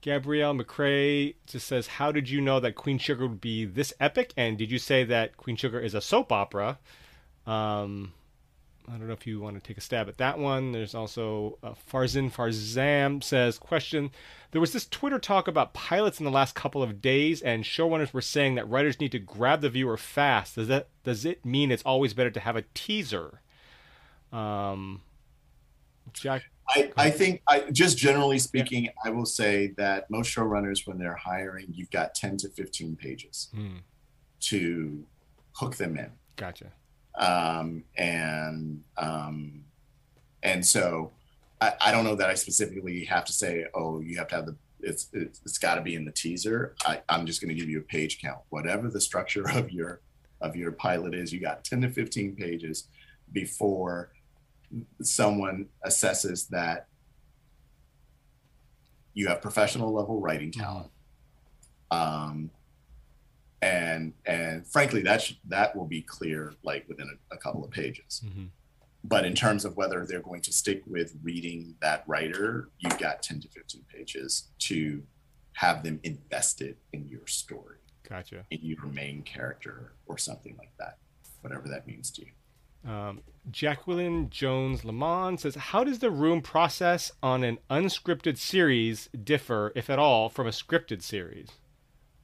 Gabrielle 0.02 0.54
McCrae 0.54 1.36
just 1.48 1.68
says, 1.68 1.88
"How 1.88 2.12
did 2.12 2.30
you 2.30 2.42
know 2.42 2.60
that 2.60 2.76
Queen 2.76 2.98
Sugar 2.98 3.28
would 3.28 3.42
be 3.42 3.66
this 3.66 3.94
epic? 4.00 4.34
And 4.38 4.58
did 4.58 4.72
you 4.72 4.80
say 4.80 5.04
that 5.04 5.38
Queen 5.38 5.56
Sugar 5.56 5.80
is 5.80 5.94
a 5.94 6.02
soap 6.02 6.32
opera?" 6.32 6.80
Um, 7.46 8.14
I 8.88 8.98
don't 8.98 9.08
know 9.08 9.14
if 9.14 9.28
you 9.28 9.40
want 9.40 9.56
to 9.56 9.66
take 9.66 9.78
a 9.78 9.82
stab 9.82 10.08
at 10.10 10.18
that 10.18 10.40
one. 10.40 10.72
There's 10.72 10.96
also 10.96 11.60
uh, 11.62 11.74
Farzin 11.92 12.32
Farzam 12.32 13.24
says, 13.24 13.60
question, 13.60 14.10
there 14.52 14.62
was 14.62 14.74
this 14.74 14.88
Twitter 14.88 15.20
talk 15.20 15.48
about 15.48 15.74
pilots 15.74 16.20
in 16.20 16.26
the 16.26 16.32
last 16.32 16.56
couple 16.56 16.82
of 16.82 17.02
days, 17.02 17.42
and 17.42 17.64
showrunners 17.64 18.14
were 18.14 18.22
saying 18.22 18.56
that 18.56 18.68
writers 18.68 19.00
need 19.00 19.12
to 19.12 19.20
grab 19.20 19.62
the 19.62 19.70
viewer 19.70 19.98
fast. 19.98 20.56
Does 20.56 20.68
that 20.70 20.88
does 21.04 21.24
it 21.24 21.46
mean 21.46 21.72
it's 21.72 21.84
always 21.84 22.14
better 22.16 22.32
to 22.32 22.40
have 22.40 22.56
a 22.56 22.64
teaser? 22.74 23.42
Um, 24.32 25.02
Jack. 26.14 26.44
I, 26.70 26.92
I 26.98 27.10
think 27.10 27.42
I 27.48 27.62
just 27.72 27.98
generally 27.98 28.38
speaking, 28.38 28.86
yeah. 28.86 28.92
I 29.04 29.10
will 29.10 29.26
say 29.26 29.74
that 29.78 30.10
most 30.10 30.34
showrunners, 30.34 30.86
when 30.86 31.00
they're 31.00 31.16
hiring, 31.16 31.68
you've 31.74 31.90
got 31.90 32.14
10 32.14 32.38
to 32.38 32.50
15 32.50 32.96
pages 32.96 33.50
hmm. 33.54 33.78
to 34.42 35.04
hook 35.54 35.76
them 35.78 35.98
in. 35.98 36.12
Gotcha. 36.36 36.72
Um, 37.18 37.84
and 37.98 38.84
um, 38.98 39.64
and 40.44 40.66
so 40.66 41.12
I, 41.60 41.74
I 41.82 41.92
don't 41.92 42.06
know 42.06 42.16
that 42.16 42.30
I 42.30 42.36
specifically 42.36 43.04
have 43.06 43.26
to 43.26 43.34
say, 43.34 43.66
oh, 43.74 44.00
you 44.00 44.18
have 44.18 44.28
to 44.30 44.36
have 44.36 44.46
the 44.46 44.56
it's 44.82 45.10
it's, 45.12 45.42
it's 45.46 45.58
got 45.58 45.76
to 45.76 45.82
be 45.82 45.96
in 45.96 46.06
the 46.06 46.12
teaser. 46.12 46.76
I, 46.86 47.02
I'm 47.10 47.26
just 47.26 47.42
going 47.42 47.50
to 47.50 47.60
give 47.60 47.70
you 47.70 47.80
a 47.80 47.84
page 47.84 48.22
count, 48.22 48.40
whatever 48.50 48.90
the 48.90 49.02
structure 49.02 49.50
of 49.54 49.72
your 49.72 50.02
of 50.42 50.56
your 50.56 50.72
pilot 50.72 51.14
is. 51.14 51.34
You 51.34 51.40
got 51.40 51.66
10 51.66 51.82
to 51.82 51.90
15 51.90 52.36
pages 52.36 52.88
before 53.34 54.12
someone 55.02 55.68
assesses 55.86 56.48
that 56.50 56.88
you 59.14 59.28
have 59.28 59.42
professional 59.42 59.92
level 59.92 60.20
writing 60.20 60.52
talent. 60.52 60.92
Um, 61.92 62.52
and 63.62 64.14
and 64.26 64.66
frankly, 64.66 65.02
that 65.04 65.22
should, 65.22 65.38
that 65.48 65.76
will 65.76 65.86
be 65.86 66.02
clear 66.02 66.54
like 66.64 66.88
within 66.88 67.08
a, 67.10 67.36
a 67.36 67.38
couple 67.38 67.64
of 67.64 67.72
pages. 67.72 68.24
Mm-hmm. 68.26 68.46
But 69.04 69.26
in 69.26 69.34
terms 69.34 69.66
of 69.66 69.78
whether 69.78 70.06
they're 70.06 70.22
going 70.22 70.42
to 70.42 70.54
stick 70.54 70.84
with 70.86 71.16
reading 71.24 71.76
that 71.82 72.04
writer, 72.06 72.70
you've 72.80 72.98
got 72.98 73.24
10 73.24 73.42
to 73.42 73.48
15 73.50 73.82
pages 73.94 74.50
to 74.60 75.04
have 75.54 75.84
them 75.84 76.00
invested 76.04 76.78
in 76.94 77.08
your 77.08 77.26
story. 77.28 77.78
Gotcha. 78.08 78.46
In 78.52 78.60
your 78.62 78.86
main 78.86 79.22
character 79.24 79.94
or 80.06 80.18
something 80.18 80.56
like 80.58 80.72
that, 80.80 80.98
whatever 81.42 81.68
that 81.70 81.88
means 81.88 82.12
to 82.12 82.22
you. 82.22 82.32
Um, 82.88 83.22
Jacqueline 83.52 84.30
Jones 84.30 84.86
Lamont 84.86 85.40
says, 85.40 85.56
How 85.56 85.84
does 85.84 86.00
the 86.00 86.12
room 86.12 86.42
process 86.42 87.12
on 87.22 87.44
an 87.44 87.58
unscripted 87.70 88.38
series 88.38 89.10
differ, 89.24 89.72
if 89.76 89.90
at 89.90 90.00
all, 90.00 90.30
from 90.30 90.48
a 90.48 90.52
scripted 90.52 91.02
series? 91.02 91.50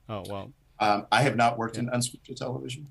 Oh, 0.08 0.24
well. 0.30 0.52
Um, 0.80 1.08
I 1.12 1.22
have 1.22 1.36
not 1.36 1.58
worked 1.58 1.78
yeah. 1.78 1.84
in 1.84 1.90
unscripted 1.90 2.36
television. 2.36 2.88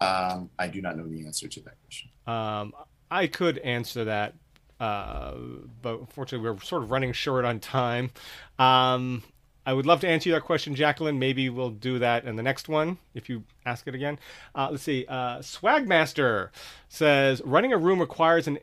Um, 0.00 0.50
I 0.58 0.68
do 0.68 0.82
not 0.82 0.96
know 0.96 1.06
the 1.06 1.24
answer 1.26 1.48
to 1.48 1.60
that 1.60 1.74
question. 1.82 2.10
Um, 2.26 2.72
I 3.10 3.26
could 3.26 3.58
answer 3.58 4.04
that, 4.04 4.34
uh, 4.80 5.34
but 5.80 6.00
unfortunately, 6.00 6.50
we're 6.50 6.60
sort 6.60 6.82
of 6.82 6.90
running 6.90 7.12
short 7.12 7.44
on 7.44 7.60
time. 7.60 8.10
Um, 8.58 9.22
I 9.64 9.72
would 9.72 9.86
love 9.86 10.00
to 10.00 10.08
answer 10.08 10.30
that 10.32 10.42
question, 10.42 10.74
Jacqueline. 10.74 11.18
Maybe 11.18 11.48
we'll 11.48 11.70
do 11.70 11.98
that 12.00 12.24
in 12.24 12.36
the 12.36 12.42
next 12.42 12.68
one 12.68 12.98
if 13.14 13.28
you 13.28 13.44
ask 13.64 13.86
it 13.86 13.94
again. 13.94 14.18
Uh, 14.54 14.68
let's 14.70 14.82
see. 14.82 15.06
Uh, 15.08 15.38
Swagmaster 15.38 16.50
says 16.88 17.40
running 17.44 17.72
a 17.72 17.78
room 17.78 18.00
requires 18.00 18.48
an 18.48 18.58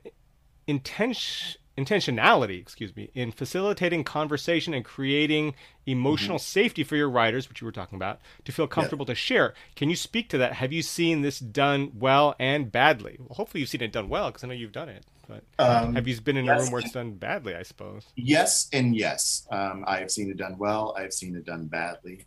intention 0.68 1.60
intentionality, 1.86 2.60
excuse 2.60 2.96
me, 2.96 3.10
in 3.14 3.32
facilitating 3.32 4.04
conversation 4.04 4.74
and 4.74 4.84
creating 4.84 5.56
emotional 5.86 6.38
mm-hmm. 6.38 6.44
safety 6.44 6.84
for 6.84 6.96
your 6.96 7.10
writers, 7.10 7.48
which 7.48 7.62
you 7.62 7.66
were 7.66 7.72
talking 7.72 7.96
about, 7.96 8.20
to 8.46 8.52
feel 8.52 8.68
comfortable 8.68 9.06
yeah. 9.06 9.14
to 9.14 9.16
share. 9.16 9.54
Can 9.76 9.90
you 9.90 9.96
speak 9.96 10.30
to 10.30 10.38
that? 10.38 10.54
Have 10.54 10.74
you 10.74 10.82
seen 10.82 11.22
this 11.22 11.40
done 11.40 11.92
well 11.96 12.36
and 12.40 12.72
badly? 12.72 13.18
Well, 13.20 13.36
hopefully 13.36 13.62
you've 13.62 13.70
seen 13.70 13.82
it 13.82 13.92
done 13.92 14.10
well 14.10 14.30
because 14.30 14.44
I 14.44 14.48
know 14.48 14.54
you've 14.54 14.72
done 14.72 14.90
it. 14.90 15.06
But 15.28 15.44
um, 15.60 15.94
have 15.94 16.08
you 16.08 16.20
been 16.22 16.38
in 16.38 16.46
yes, 16.46 16.60
a 16.60 16.64
room 16.64 16.72
where 16.72 16.82
it's 16.82 16.92
done 16.92 17.14
badly? 17.14 17.54
I 17.56 17.62
suppose. 17.62 18.08
Yes 18.16 18.68
and 18.74 18.96
yes. 18.96 19.48
Um, 19.52 19.84
I 19.86 20.00
have 20.00 20.10
seen 20.10 20.32
it 20.32 20.38
done 20.38 20.58
well. 20.58 20.96
I 20.98 21.04
have 21.04 21.14
seen 21.14 21.36
it 21.36 21.46
done 21.46 21.68
badly. 21.68 22.26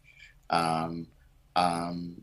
Um, 0.51 1.09
um 1.57 2.23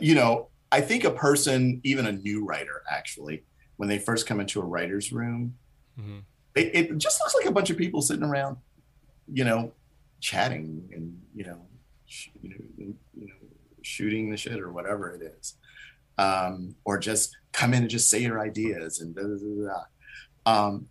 you 0.00 0.14
know, 0.14 0.48
I 0.70 0.80
think 0.80 1.04
a 1.04 1.10
person, 1.10 1.80
even 1.84 2.06
a 2.06 2.12
new 2.12 2.44
writer, 2.44 2.82
actually, 2.90 3.44
when 3.76 3.88
they 3.88 3.98
first 3.98 4.26
come 4.26 4.40
into 4.40 4.60
a 4.60 4.64
writer's 4.64 5.12
room, 5.12 5.54
Mm-hmm. 5.98 6.18
It, 6.54 6.74
it 6.74 6.98
just 6.98 7.20
looks 7.20 7.34
like 7.34 7.46
a 7.46 7.52
bunch 7.52 7.70
of 7.70 7.76
people 7.76 8.02
sitting 8.02 8.22
around, 8.22 8.56
you 9.32 9.44
know, 9.44 9.72
chatting 10.20 10.88
and 10.92 11.20
you 11.34 11.44
know, 11.44 11.60
sh- 12.06 12.28
you 12.42 12.50
know, 12.50 12.94
you 13.14 13.26
know, 13.26 13.34
shooting 13.82 14.30
the 14.30 14.36
shit 14.36 14.60
or 14.60 14.72
whatever 14.72 15.10
it 15.10 15.22
is, 15.22 15.56
um, 16.18 16.74
or 16.84 16.98
just 16.98 17.36
come 17.52 17.74
in 17.74 17.82
and 17.82 17.90
just 17.90 18.08
say 18.08 18.20
your 18.20 18.40
ideas 18.40 19.00
and 19.00 19.14
da, 19.14 19.22
da, 19.22 19.74
da, 20.46 20.68
um, 20.68 20.88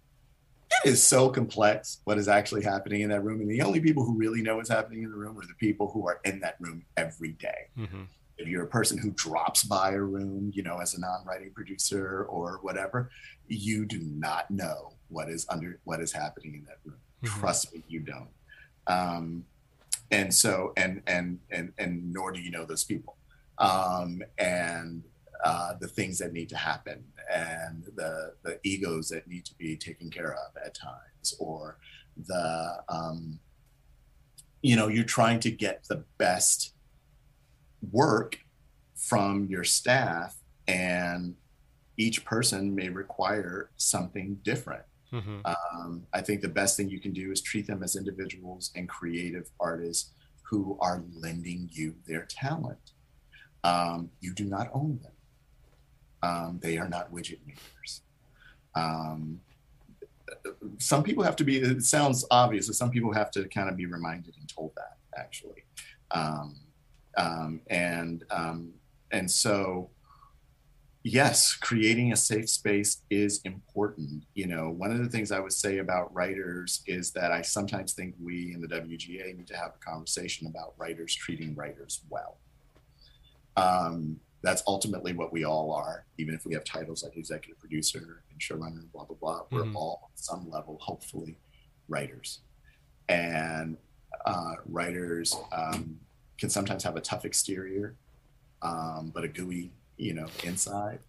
it 0.83 0.89
is 0.89 1.01
so 1.01 1.29
complex 1.29 2.01
what 2.03 2.17
is 2.17 2.27
actually 2.27 2.63
happening 2.63 3.01
in 3.01 3.09
that 3.09 3.23
room, 3.23 3.41
and 3.41 3.49
the 3.49 3.61
only 3.61 3.79
people 3.79 4.03
who 4.03 4.17
really 4.17 4.41
know 4.41 4.57
what's 4.57 4.69
happening 4.69 5.03
in 5.03 5.09
the 5.09 5.17
room 5.17 5.37
are 5.37 5.45
the 5.45 5.55
people 5.59 5.89
who 5.91 6.07
are 6.07 6.19
in 6.25 6.39
that 6.41 6.55
room 6.59 6.85
every 6.97 7.31
day. 7.33 7.69
Mm-hmm 7.77 8.03
if 8.37 8.47
you're 8.47 8.63
a 8.63 8.67
person 8.67 8.97
who 8.97 9.11
drops 9.11 9.63
by 9.63 9.91
a 9.91 10.01
room, 10.01 10.51
you 10.53 10.63
know, 10.63 10.79
as 10.79 10.93
a 10.93 10.99
non-writing 10.99 11.51
producer 11.51 12.25
or 12.29 12.59
whatever, 12.61 13.09
you 13.47 13.85
do 13.85 13.99
not 13.99 14.49
know 14.51 14.93
what 15.09 15.29
is 15.29 15.45
under 15.49 15.79
what 15.83 16.01
is 16.01 16.11
happening 16.11 16.55
in 16.55 16.65
that 16.65 16.77
room. 16.83 16.99
Mm-hmm. 17.23 17.39
Trust 17.39 17.73
me, 17.73 17.83
you 17.87 18.01
don't. 18.01 18.29
Um, 18.87 19.45
and 20.11 20.33
so, 20.33 20.73
and 20.77 21.01
and 21.07 21.39
and 21.49 21.73
and 21.77 22.13
nor 22.13 22.31
do 22.31 22.39
you 22.39 22.51
know 22.51 22.65
those 22.65 22.83
people, 22.83 23.17
um, 23.57 24.21
and 24.37 25.03
uh, 25.43 25.73
the 25.79 25.87
things 25.87 26.19
that 26.19 26.33
need 26.33 26.49
to 26.49 26.57
happen, 26.57 27.03
and 27.33 27.85
the 27.95 28.33
the 28.43 28.59
egos 28.63 29.09
that 29.09 29.27
need 29.27 29.45
to 29.45 29.55
be 29.55 29.75
taken 29.75 30.09
care 30.09 30.33
of 30.33 30.55
at 30.63 30.75
times, 30.75 31.35
or 31.39 31.77
the 32.27 32.83
um, 32.89 33.39
you 34.65 34.75
know, 34.75 34.87
you're 34.87 35.03
trying 35.03 35.39
to 35.39 35.51
get 35.51 35.83
the 35.87 36.03
best 36.17 36.73
work 37.91 38.39
from 38.95 39.45
your 39.45 39.63
staff 39.63 40.37
and 40.67 41.35
each 41.97 42.25
person 42.25 42.73
may 42.73 42.89
require 42.89 43.69
something 43.77 44.39
different. 44.43 44.83
Mm-hmm. 45.13 45.41
um, 45.45 46.03
i 46.13 46.19
think 46.19 46.41
the 46.41 46.49
best 46.49 46.75
thing 46.75 46.89
you 46.89 46.99
can 46.99 47.13
do 47.13 47.31
is 47.31 47.39
treat 47.39 47.67
them 47.67 47.83
as 47.83 47.95
individuals 47.95 48.71
and 48.75 48.89
creative 48.89 49.49
artists 49.59 50.09
who 50.49 50.77
are 50.79 51.03
lending 51.13 51.69
you 51.71 51.95
their 52.07 52.25
talent. 52.29 52.91
Um, 53.63 54.11
you 54.21 54.33
do 54.33 54.45
not 54.45 54.69
own 54.73 54.99
them. 55.01 55.11
Um, 56.21 56.59
they 56.61 56.77
are 56.77 56.87
not 56.87 57.11
widget 57.11 57.39
makers. 57.45 58.01
Um, 58.75 59.41
some 60.79 61.03
people 61.03 61.23
have 61.23 61.35
to 61.35 61.43
be 61.43 61.57
it 61.57 61.83
sounds 61.83 62.25
obvious 62.31 62.67
but 62.67 62.75
some 62.75 62.89
people 62.89 63.13
have 63.13 63.29
to 63.31 63.47
kind 63.47 63.69
of 63.69 63.77
be 63.77 63.85
reminded 63.85 64.35
and 64.39 64.47
told 64.49 64.71
that 64.75 64.97
actually. 65.17 65.63
Um, 66.11 66.55
um, 67.17 67.61
and 67.67 68.23
um, 68.29 68.73
and 69.11 69.29
so 69.29 69.89
yes 71.03 71.53
creating 71.53 72.11
a 72.11 72.15
safe 72.15 72.49
space 72.49 73.03
is 73.09 73.41
important. 73.45 74.23
You 74.33 74.47
know 74.47 74.69
one 74.69 74.91
of 74.91 74.99
the 74.99 75.09
things 75.09 75.31
i 75.31 75.39
would 75.39 75.53
say 75.53 75.77
about 75.77 76.13
writers 76.13 76.81
is 76.87 77.11
that 77.11 77.31
i 77.31 77.41
sometimes 77.41 77.93
think 77.93 78.15
we 78.19 78.53
in 78.53 78.61
the 78.61 78.67
wga 78.67 79.37
need 79.37 79.47
to 79.47 79.57
have 79.57 79.73
a 79.75 79.85
conversation 79.85 80.47
about 80.47 80.73
writers 80.77 81.13
treating 81.13 81.55
writers 81.55 82.01
well. 82.09 82.37
Um, 83.57 84.19
that's 84.41 84.61
ultimately 84.67 85.13
what 85.13 85.33
we 85.33 85.43
all 85.43 85.71
are 85.71 86.05
even 86.17 86.35
if 86.35 86.45
we 86.45 86.53
have 86.53 86.63
titles 86.63 87.03
like 87.03 87.17
executive 87.17 87.59
producer 87.59 88.23
and 88.29 88.39
showrunner 88.39 88.91
blah 88.91 89.05
blah 89.05 89.17
blah. 89.19 89.41
We're 89.51 89.63
mm-hmm. 89.63 89.75
all 89.77 90.09
at 90.11 90.19
some 90.19 90.49
level 90.49 90.77
hopefully 90.81 91.37
writers. 91.87 92.39
And 93.07 93.77
uh, 94.25 94.55
writers 94.67 95.35
um, 95.51 95.99
can 96.37 96.49
sometimes 96.49 96.83
have 96.83 96.95
a 96.95 97.01
tough 97.01 97.25
exterior, 97.25 97.95
um, 98.61 99.11
but 99.13 99.23
a 99.23 99.27
gooey, 99.27 99.71
you 99.97 100.13
know, 100.13 100.27
inside, 100.43 100.99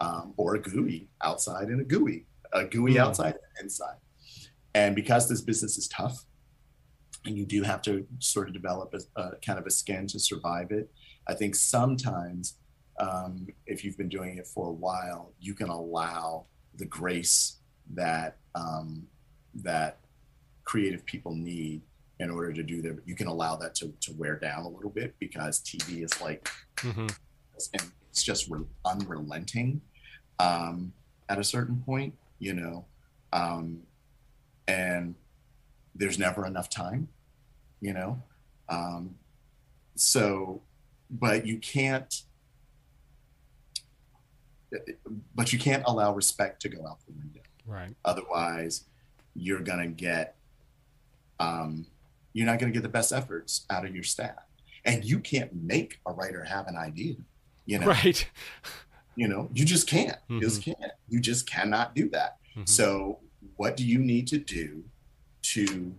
um, 0.00 0.34
or 0.36 0.54
a 0.56 0.58
gooey 0.60 1.08
outside 1.22 1.68
and 1.68 1.80
a 1.80 1.84
gooey, 1.84 2.26
a 2.52 2.64
gooey 2.64 2.94
mm. 2.94 2.98
outside 2.98 3.34
and 3.34 3.64
inside. 3.64 3.96
And 4.74 4.94
because 4.94 5.28
this 5.28 5.40
business 5.40 5.76
is 5.76 5.88
tough, 5.88 6.24
and 7.24 7.38
you 7.38 7.46
do 7.46 7.62
have 7.62 7.82
to 7.82 8.06
sort 8.18 8.48
of 8.48 8.54
develop 8.54 8.94
a, 8.94 9.20
a 9.20 9.36
kind 9.36 9.58
of 9.58 9.66
a 9.66 9.70
skin 9.70 10.06
to 10.08 10.18
survive 10.18 10.72
it. 10.72 10.90
I 11.28 11.34
think 11.34 11.54
sometimes, 11.54 12.56
um, 12.98 13.46
if 13.66 13.84
you've 13.84 13.96
been 13.96 14.08
doing 14.08 14.38
it 14.38 14.46
for 14.46 14.68
a 14.68 14.72
while, 14.72 15.32
you 15.40 15.54
can 15.54 15.68
allow 15.68 16.46
the 16.76 16.86
grace 16.86 17.58
that 17.94 18.38
um, 18.54 19.06
that 19.54 19.98
creative 20.64 21.04
people 21.06 21.34
need 21.34 21.82
in 22.22 22.30
order 22.30 22.52
to 22.52 22.62
do 22.62 22.80
that. 22.82 22.98
You 23.04 23.14
can 23.14 23.26
allow 23.26 23.56
that 23.56 23.74
to, 23.76 23.92
to 24.00 24.12
wear 24.12 24.36
down 24.36 24.64
a 24.64 24.68
little 24.68 24.90
bit 24.90 25.14
because 25.18 25.60
TV 25.60 26.04
is 26.04 26.20
like, 26.20 26.48
mm-hmm. 26.76 27.08
it's 27.56 28.22
just 28.22 28.48
re- 28.48 28.64
unrelenting 28.84 29.80
um, 30.38 30.92
at 31.28 31.38
a 31.38 31.44
certain 31.44 31.82
point, 31.84 32.14
you 32.38 32.54
know, 32.54 32.84
um, 33.32 33.80
and 34.68 35.14
there's 35.94 36.18
never 36.18 36.46
enough 36.46 36.70
time, 36.70 37.08
you 37.80 37.92
know. 37.92 38.22
Um, 38.68 39.16
so, 39.96 40.62
but 41.10 41.44
you 41.44 41.58
can't 41.58 42.22
but 45.34 45.52
you 45.52 45.58
can't 45.58 45.82
allow 45.86 46.14
respect 46.14 46.62
to 46.62 46.68
go 46.70 46.86
out 46.86 46.98
the 47.04 47.12
window. 47.12 47.40
Right. 47.66 47.94
Otherwise, 48.06 48.84
you're 49.34 49.60
gonna 49.60 49.88
get 49.88 50.36
um, 51.38 51.86
you're 52.32 52.46
not 52.46 52.58
gonna 52.58 52.72
get 52.72 52.82
the 52.82 52.88
best 52.88 53.12
efforts 53.12 53.66
out 53.70 53.84
of 53.84 53.94
your 53.94 54.04
staff, 54.04 54.44
and 54.84 55.04
you 55.04 55.18
can't 55.18 55.54
make 55.54 56.00
a 56.06 56.12
writer 56.12 56.44
have 56.44 56.66
an 56.66 56.76
idea. 56.76 57.14
You 57.66 57.78
know, 57.78 57.86
Right. 57.88 58.28
you 59.16 59.28
know, 59.28 59.48
you 59.54 59.64
just 59.64 59.86
can't. 59.88 60.16
You 60.28 60.36
Mm-hmm. 60.36 60.40
just 60.40 60.62
can't. 60.62 60.92
You 61.08 61.20
just 61.20 61.46
cannot 61.46 61.94
do 61.94 62.08
that. 62.10 62.38
Mhm. 62.56 62.68
So, 62.68 63.18
what 63.56 63.76
do 63.76 63.86
you 63.86 63.98
need 63.98 64.26
to 64.28 64.38
do 64.38 64.84
to 65.42 65.94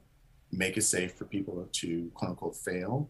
make 0.52 0.78
it 0.78 0.82
safe 0.84 1.14
for 1.14 1.26
people 1.26 1.68
to 1.72 2.12
quote 2.14 2.30
unquote 2.32 2.56
fail 2.56 3.10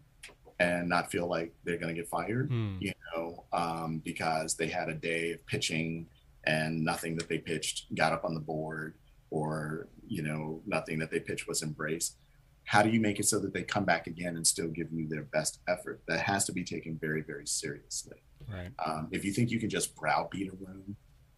and 0.60 0.88
not 0.88 1.12
feel 1.12 1.28
like 1.28 1.54
they're 1.64 1.78
going 1.78 1.94
to 1.94 2.00
get 2.02 2.08
fired? 2.10 2.50
Hmm. 2.50 2.78
You 2.80 2.92
know, 3.16 3.44
um, 3.54 4.00
because 4.04 4.56
they 4.56 4.68
had 4.68 4.90
a 4.90 4.94
day 4.94 5.32
of 5.32 5.46
pitching 5.46 6.08
and 6.46 6.84
nothing 6.84 7.16
that 7.18 7.28
they 7.30 7.38
pitched 7.38 7.94
got 7.96 8.12
up 8.14 8.26
on 8.26 8.34
the 8.34 8.40
board, 8.40 8.96
or 9.32 9.88
you 10.08 10.22
know, 10.22 10.62
nothing 10.66 11.00
that 11.00 11.10
they 11.10 11.20
pitched 11.20 11.48
was 11.48 11.64
embraced. 11.64 12.18
How 12.66 12.82
do 12.82 12.90
you 12.90 13.00
make 13.00 13.20
it 13.20 13.26
so 13.26 13.40
that 13.40 13.54
they 13.54 13.64
come 13.64 13.84
back 13.86 14.08
again 14.08 14.36
and 14.36 14.46
still 14.48 14.68
give 14.68 14.92
you 14.92 15.08
their 15.08 15.24
best 15.24 15.60
effort? 15.68 16.02
That 16.08 16.22
has 16.22 16.46
to 16.46 16.52
be 16.52 16.64
taken 16.64 16.98
very, 16.98 17.22
very 17.22 17.46
seriously. 17.46 18.18
Right. 18.48 18.70
Um, 18.86 19.08
if 19.12 19.26
you 19.26 19.32
think 19.32 19.52
you 19.52 19.60
can 19.60 19.70
just 19.70 19.96
browbeat 19.96 20.52
a 20.52 20.56
room 20.56 20.96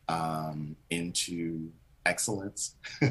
um, 0.08 0.76
into 0.90 1.72
excellence, 2.06 2.76
uh, 3.02 3.08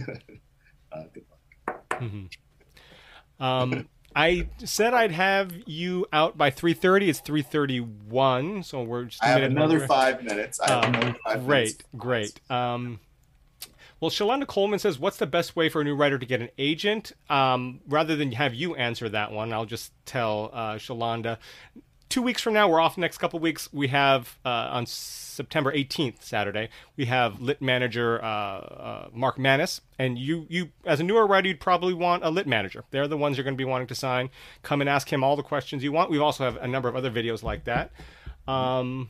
good 1.13 1.25
luck. 1.31 1.81
Mm-hmm. 2.01 3.43
Um, 3.43 3.89
I 4.17 4.49
said 4.65 4.95
I'd 4.95 5.11
have 5.11 5.53
you 5.67 6.07
out 6.13 6.39
by 6.39 6.51
3:30. 6.51 7.09
It's 7.09 7.21
3:31, 7.21 8.65
so 8.65 8.83
we're 8.83 9.05
just 9.07 9.23
I 9.23 9.27
have 9.27 9.41
minute 9.41 9.51
another 9.57 9.87
five 9.89 10.23
minutes. 10.23 10.61
I 10.61 10.71
have 10.71 10.85
Um, 10.85 10.95
another 10.95 11.17
five 11.25 11.45
Great, 11.45 11.49
minutes. 11.49 11.83
great. 11.97 12.41
Um, 12.51 13.01
well, 14.05 14.11
Shalonda 14.11 14.47
Coleman 14.47 14.79
says, 14.79 14.99
"What's 14.99 15.17
the 15.17 15.27
best 15.27 15.57
way 15.57 15.71
for 15.71 15.81
a 15.81 15.85
new 15.85 15.95
writer 15.95 16.19
to 16.19 16.27
get 16.27 16.43
an 16.43 16.51
agent?" 16.59 17.13
Um, 17.31 17.81
rather 17.89 18.17
than 18.17 18.33
have 18.33 18.53
you 18.53 18.75
answer 18.75 19.09
that 19.09 19.33
one, 19.33 19.51
I'll 19.51 19.65
just 19.65 19.93
tell 20.05 20.51
uh, 20.53 20.75
Shalonda. 20.75 21.39
Two 22.11 22.21
weeks 22.21 22.43
from 22.43 22.53
now, 22.53 22.69
we're 22.69 22.81
off. 22.81 22.99
Next 22.99 23.17
couple 23.17 23.39
weeks, 23.39 23.73
we 23.73 23.89
have 23.89 24.39
uh, 24.45 24.69
on 24.73 24.85
September 24.85 25.73
18th, 25.73 26.23
Saturday, 26.23 26.69
we 26.99 27.07
have 27.07 27.41
lit 27.41 27.63
manager 27.63 28.23
uh, 28.23 28.27
uh, 28.27 29.09
Mark 29.11 29.39
Manis, 29.39 29.81
and 29.99 30.19
you, 30.19 30.45
you 30.51 30.69
as 30.85 31.01
a 31.01 31.03
newer 31.03 31.27
writer, 31.27 31.49
you'd 31.49 31.61
probably 31.61 31.95
want 31.95 32.23
a 32.25 32.31
lit 32.31 32.47
manager. 32.47 32.85
They're 32.91 33.09
the 33.09 33.17
ones 33.17 33.39
you're 33.39 33.45
going 33.45 33.57
to 33.57 33.59
be 33.59 33.65
wanting 33.65 33.87
to 33.87 33.95
sign. 33.95 34.29
Come 34.63 34.83
and 34.83 34.91
ask 34.91 35.11
him 35.11 35.25
all 35.25 35.35
the 35.35 35.43
questions 35.43 35.83
you 35.83 35.93
want. 35.93 36.11
We 36.11 36.19
also 36.19 36.45
have 36.45 36.57
a 36.57 36.69
number 36.69 36.91
of 36.91 36.95
other 36.95 37.11
videos 37.11 37.43
like 37.43 37.65
that. 37.65 37.91
Um, 38.47 39.09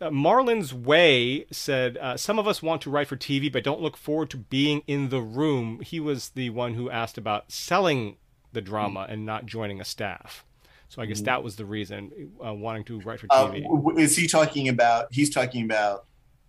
uh, 0.00 0.10
Marlon's 0.10 0.72
Way 0.74 1.46
said, 1.50 1.96
uh, 1.98 2.16
Some 2.16 2.38
of 2.38 2.46
us 2.46 2.62
want 2.62 2.82
to 2.82 2.90
write 2.90 3.08
for 3.08 3.16
TV 3.16 3.52
but 3.52 3.64
don't 3.64 3.80
look 3.80 3.96
forward 3.96 4.30
to 4.30 4.36
being 4.36 4.82
in 4.86 5.08
the 5.08 5.20
room. 5.20 5.80
He 5.80 6.00
was 6.00 6.30
the 6.30 6.50
one 6.50 6.74
who 6.74 6.90
asked 6.90 7.18
about 7.18 7.50
selling 7.50 8.16
the 8.52 8.60
drama 8.60 9.06
and 9.08 9.24
not 9.26 9.46
joining 9.46 9.80
a 9.80 9.84
staff. 9.84 10.44
So 10.88 11.00
I 11.00 11.06
guess 11.06 11.22
that 11.22 11.42
was 11.42 11.56
the 11.56 11.64
reason 11.64 12.32
uh, 12.44 12.52
wanting 12.52 12.84
to 12.84 13.00
write 13.00 13.18
for 13.20 13.26
Uh, 13.30 13.46
TV. 13.50 13.62
w- 13.62 13.98
is 13.98 14.14
he 14.16 14.26
talking 14.26 14.68
about? 14.68 15.06
He's 15.10 15.30
talking 15.30 15.64
about 15.64 16.04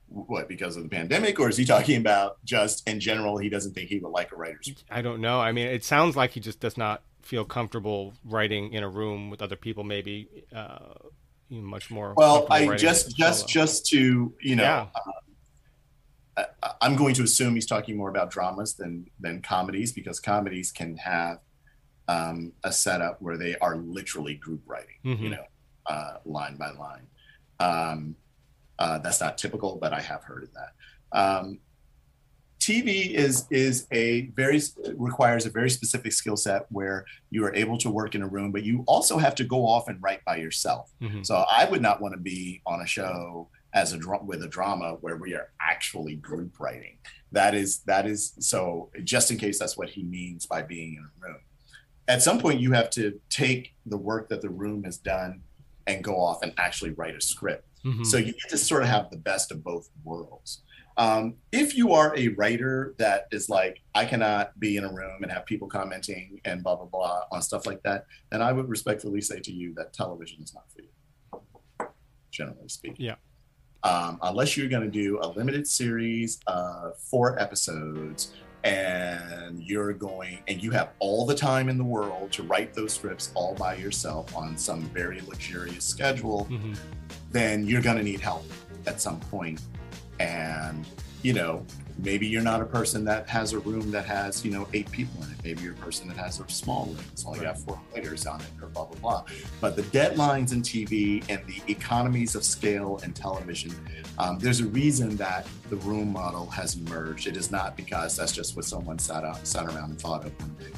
what 0.10 0.47
because 0.49 0.76
of 0.76 0.84
the 0.84 0.89
pandemic, 0.89 1.39
or 1.39 1.47
is 1.49 1.55
he 1.55 1.64
talking 1.65 1.95
about 1.97 2.43
just 2.43 2.88
in 2.88 2.99
general? 2.99 3.38
He 3.38 3.47
doesn't 3.49 3.73
think 3.73 3.88
he 3.89 3.99
would 3.99 4.10
like 4.11 4.31
a 4.34 4.35
writer's. 4.35 4.73
I 4.91 5.01
don't 5.01 5.22
know. 5.22 5.39
I 5.39 5.53
mean, 5.53 5.68
it 5.68 5.84
sounds 5.85 6.15
like 6.18 6.31
he 6.31 6.39
just 6.41 6.60
does 6.60 6.77
not 6.77 7.01
feel 7.22 7.45
comfortable 7.45 8.14
writing 8.26 8.73
in 8.73 8.84
a 8.84 8.89
room 8.89 9.30
with 9.30 9.41
other 9.41 9.55
people, 9.55 9.85
maybe 9.85 10.27
uh, 10.53 10.80
much 11.62 11.92
more. 11.92 12.14
Well, 12.16 12.48
I 12.50 12.76
just 12.76 13.16
just 13.16 13.48
just 13.48 13.86
to 13.88 14.34
you 14.42 14.56
know. 14.56 14.64
Yeah. 14.64 14.88
uh, 14.96 16.44
I- 16.64 16.72
I'm 16.82 16.96
going 16.96 17.14
to 17.16 17.24
assume 17.24 17.54
he's 17.56 17.66
talking 17.68 17.96
more 17.96 18.10
about 18.10 18.32
dramas 18.32 18.74
than 18.74 19.06
than 19.20 19.42
comedies 19.42 19.92
because 19.92 20.20
comedies 20.20 20.72
can 20.72 20.98
have 20.98 21.40
um, 22.08 22.52
a 22.64 22.72
setup 22.72 23.22
where 23.22 23.38
they 23.38 23.56
are 23.60 23.78
literally 23.78 24.34
group 24.36 24.62
writing, 24.66 24.96
Mhm. 25.06 25.20
you 25.20 25.30
know, 25.30 25.46
uh, 25.86 26.18
line 26.26 26.58
by 26.58 26.72
line. 26.72 27.08
Um, 27.60 28.16
uh, 28.80 28.98
that's 29.00 29.22
not 29.22 29.38
typical, 29.38 29.78
but 29.78 29.94
I 29.94 30.02
have 30.02 30.24
heard 30.24 30.44
of 30.44 30.50
that. 30.54 30.74
Um, 31.18 31.60
TV 32.64 33.11
is 33.11 33.45
is 33.49 33.88
a 33.91 34.27
very 34.41 34.61
requires 34.95 35.45
a 35.45 35.49
very 35.49 35.69
specific 35.69 36.14
skill 36.14 36.38
set 36.38 36.65
where 36.69 37.03
you 37.30 37.44
are 37.44 37.53
able 37.53 37.77
to 37.80 37.90
work 37.90 38.15
in 38.15 38.22
a 38.22 38.27
room, 38.27 38.52
but 38.53 38.64
you 38.64 38.84
also 38.88 39.18
have 39.18 39.35
to 39.35 39.44
go 39.44 39.65
off 39.68 39.90
and 39.90 40.02
write 40.02 40.23
by 40.23 40.38
yourself. 40.38 40.90
Mhm. 41.02 41.26
So 41.26 41.35
I 41.52 41.65
would 41.69 41.81
not 41.81 41.99
want 42.02 42.14
to 42.14 42.19
be 42.22 42.61
on 42.65 42.80
a 42.81 42.88
show 42.88 43.49
as 43.73 43.91
a 43.91 43.99
with 44.23 44.44
a 44.44 44.48
drama 44.48 44.94
where 45.02 45.18
we 45.18 45.34
are 45.34 45.49
actually 45.60 46.15
group 46.15 46.57
writing. 46.57 46.99
That 47.34 47.53
is 47.53 47.80
that 47.80 48.06
is 48.07 48.34
so 48.40 48.90
just 49.03 49.30
in 49.30 49.38
case 49.38 49.60
that's 49.60 49.76
what 49.77 49.90
he 49.90 50.03
means 50.03 50.45
by 50.45 50.61
being 50.61 50.94
in 50.94 51.03
a 51.03 51.27
room. 51.27 51.41
At 52.07 52.22
some 52.22 52.40
point 52.40 52.61
you 52.61 52.72
have 52.72 52.90
to 52.91 53.19
take 53.30 53.73
the 53.85 53.98
work 53.98 54.30
that 54.30 54.41
the 54.41 54.49
room 54.49 54.84
has 54.85 54.98
done 54.98 55.41
and 55.85 56.02
go 56.02 56.15
off 56.18 56.41
and 56.44 56.53
actually 56.57 56.91
write 56.91 57.15
a 57.15 57.22
script. 57.22 57.68
Mhm. 57.84 58.06
So 58.06 58.15
you 58.18 58.31
get 58.31 58.49
to 58.52 58.57
sort 58.57 58.84
of 58.84 58.90
have 58.90 59.10
the 59.11 59.18
best 59.18 59.52
of 59.52 59.64
both 59.65 59.90
worlds. 60.06 60.61
Um, 60.98 61.36
if 61.52 61.76
you 61.76 61.94
are 61.94 62.15
a 62.18 62.28
writer 62.30 62.94
that 62.99 63.28
is 63.32 63.49
like, 63.49 63.82
I 63.95 64.06
cannot 64.06 64.60
be 64.60 64.78
in 64.78 64.84
a 64.84 64.94
room 64.94 65.24
and 65.24 65.32
have 65.32 65.45
people 65.45 65.68
commenting 65.68 66.40
and 66.45 66.64
blah, 66.64 66.76
blah, 66.76 66.86
blah 66.86 67.24
on 67.32 67.41
stuff 67.41 67.65
like 67.65 67.82
that, 67.84 68.06
then 68.32 68.41
I 68.41 68.52
would 68.52 68.70
respectfully 68.70 69.22
say 69.22 69.40
to 69.40 69.52
you 69.52 69.74
that 69.76 69.94
television 69.94 70.44
is 70.44 70.53
not 70.53 70.65
for 70.72 70.82
you, 70.84 71.88
generally 72.32 72.68
speaking. 72.70 73.06
Yeah. 73.06 73.15
Um, 73.84 74.18
unless 74.22 74.56
you're 74.56 74.70
going 74.70 74.84
to 74.84 74.91
do 74.91 75.20
a 75.22 75.28
limited 75.28 75.68
series 75.68 76.40
of 76.48 76.98
four 76.99 77.38
episodes 77.40 78.32
and 78.64 79.61
you're 79.61 79.91
going 79.91 80.40
and 80.48 80.64
you 80.64 80.72
have 80.72 80.91
all 80.99 81.26
the 81.26 81.36
time 81.36 81.68
in 81.68 81.78
the 81.78 81.84
world 81.84 82.32
to 82.32 82.44
write 82.44 82.74
those 82.74 82.94
scripts 82.94 83.32
all 83.36 83.53
by 83.56 83.76
yourself 83.76 84.34
on 84.38 84.57
some 84.57 84.84
very 84.94 85.20
luxurious 85.28 85.84
schedule 85.84 86.45
Mhm. 86.49 86.78
then 87.32 87.65
you're 87.68 87.82
going 87.82 87.98
to 87.98 88.03
need 88.03 88.22
help 88.22 88.45
at 88.88 89.02
some 89.02 89.20
point 89.20 89.60
and 90.19 90.85
you 91.22 91.34
know 91.34 91.65
maybe 91.99 92.26
you're 92.26 92.41
not 92.41 92.60
a 92.60 92.65
person 92.65 93.06
that 93.06 93.30
has 93.30 93.53
a 93.53 93.60
room 93.60 93.91
that 93.91 94.06
has 94.06 94.44
you 94.44 94.52
know 94.52 94.68
eight 94.73 94.90
people 94.91 95.23
in 95.23 95.31
it. 95.31 95.38
Maybe 95.44 95.61
you're 95.61 95.73
a 95.73 95.77
person 95.77 96.07
that 96.07 96.18
has 96.18 96.40
a 96.40 96.49
small 96.49 96.85
room. 96.88 96.98
It's 97.11 97.26
only 97.26 97.41
got 97.41 97.57
four 97.57 97.80
writers 97.94 98.26
on 98.26 98.41
it 98.41 98.48
or 98.61 98.68
blah 98.69 98.85
blah 98.85 98.99
blah. 98.99 99.23
But 99.61 99.76
the 99.76 99.84
deadlines 99.84 100.52
in 100.52 100.61
tv 100.61 101.23
and 101.30 101.45
the 101.48 101.61
economies 101.72 102.35
of 102.35 102.44
scale 102.44 102.99
in 103.03 103.14
television 103.14 103.73
um, 104.19 104.38
there's 104.38 104.60
a 104.60 104.68
reason 104.68 105.15
that 105.18 105.48
the 105.69 105.76
room 105.77 106.14
model 106.14 106.45
has 106.48 106.76
emerged 106.76 107.27
it 107.27 107.35
is 107.35 107.52
not 107.52 107.76
because 107.76 108.15
that's 108.15 108.31
just 108.31 108.56
what 108.56 108.65
someone 108.65 108.99
sat 108.99 109.23
out 109.23 109.45
sat 109.45 109.65
around 109.65 109.91
and 109.91 109.99
thought 109.99 110.26
of 110.26 110.40
one 110.41 110.56
day. 110.60 110.72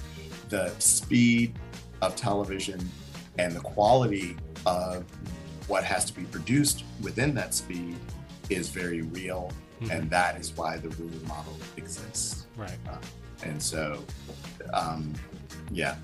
The 0.49 0.69
speed 0.79 1.57
of 2.01 2.15
television 2.15 2.79
and 3.37 3.53
the 3.53 3.59
quality 3.59 4.37
of 4.65 5.03
what 5.67 5.83
has 5.83 6.05
to 6.05 6.13
be 6.13 6.23
produced 6.25 6.83
within 7.01 7.33
that 7.35 7.53
speed 7.53 7.97
is 8.49 8.69
very 8.69 9.01
real 9.01 9.51
Mhm. 9.81 9.89
and 9.91 10.09
that 10.09 10.39
is 10.39 10.55
why 10.55 10.77
the 10.77 10.89
room 10.89 11.21
model 11.27 11.57
exists 11.77 12.45
Right. 12.55 12.77
and 13.43 13.61
so 13.61 14.03
um, 14.73 15.13
yeah 15.71 15.95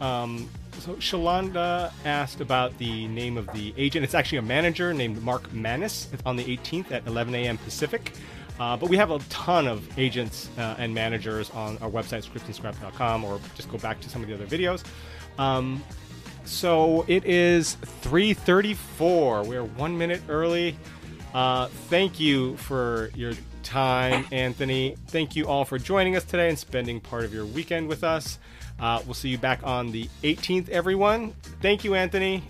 Um, 0.00 0.48
so 0.78 0.94
Shalonda 0.94 1.92
asked 2.06 2.40
about 2.40 2.76
the 2.78 3.06
name 3.08 3.36
of 3.36 3.46
the 3.52 3.74
agent. 3.76 4.02
It's 4.02 4.14
actually 4.14 4.38
a 4.38 4.42
manager 4.42 4.94
named 4.94 5.22
Mark 5.22 5.52
Manis. 5.52 6.08
On 6.24 6.36
the 6.36 6.44
18th 6.44 6.90
at 6.90 7.06
11 7.06 7.34
a.m. 7.34 7.58
Pacific. 7.58 8.12
Uh, 8.58 8.76
but 8.78 8.88
we 8.88 8.96
have 8.96 9.10
a 9.10 9.18
ton 9.28 9.66
of 9.68 9.86
agents 9.98 10.48
uh, 10.58 10.74
and 10.78 10.94
managers 10.94 11.50
on 11.50 11.76
our 11.78 11.90
website, 11.90 12.24
scriptandscrap.com, 12.26 13.24
or 13.24 13.40
just 13.54 13.70
go 13.70 13.76
back 13.78 14.00
to 14.00 14.08
some 14.08 14.22
of 14.22 14.28
the 14.28 14.34
other 14.34 14.46
videos. 14.46 14.82
Um, 15.38 15.82
so 16.50 17.04
it 17.06 17.24
is 17.24 17.76
3:34. 18.02 19.44
We're 19.44 19.64
one 19.64 19.96
minute 19.96 20.20
early. 20.28 20.76
Uh, 21.32 21.66
thank 21.88 22.18
you 22.18 22.56
for 22.56 23.10
your 23.14 23.34
time, 23.62 24.26
Anthony. 24.32 24.96
Thank 25.06 25.36
you 25.36 25.46
all 25.46 25.64
for 25.64 25.78
joining 25.78 26.16
us 26.16 26.24
today 26.24 26.48
and 26.48 26.58
spending 26.58 27.00
part 27.00 27.24
of 27.24 27.32
your 27.32 27.46
weekend 27.46 27.88
with 27.88 28.02
us. 28.02 28.38
Uh, 28.80 29.00
we'll 29.04 29.14
see 29.14 29.28
you 29.28 29.38
back 29.38 29.60
on 29.62 29.92
the 29.92 30.08
18th, 30.24 30.68
everyone. 30.70 31.34
Thank 31.62 31.84
you, 31.84 31.94
Anthony, 31.94 32.42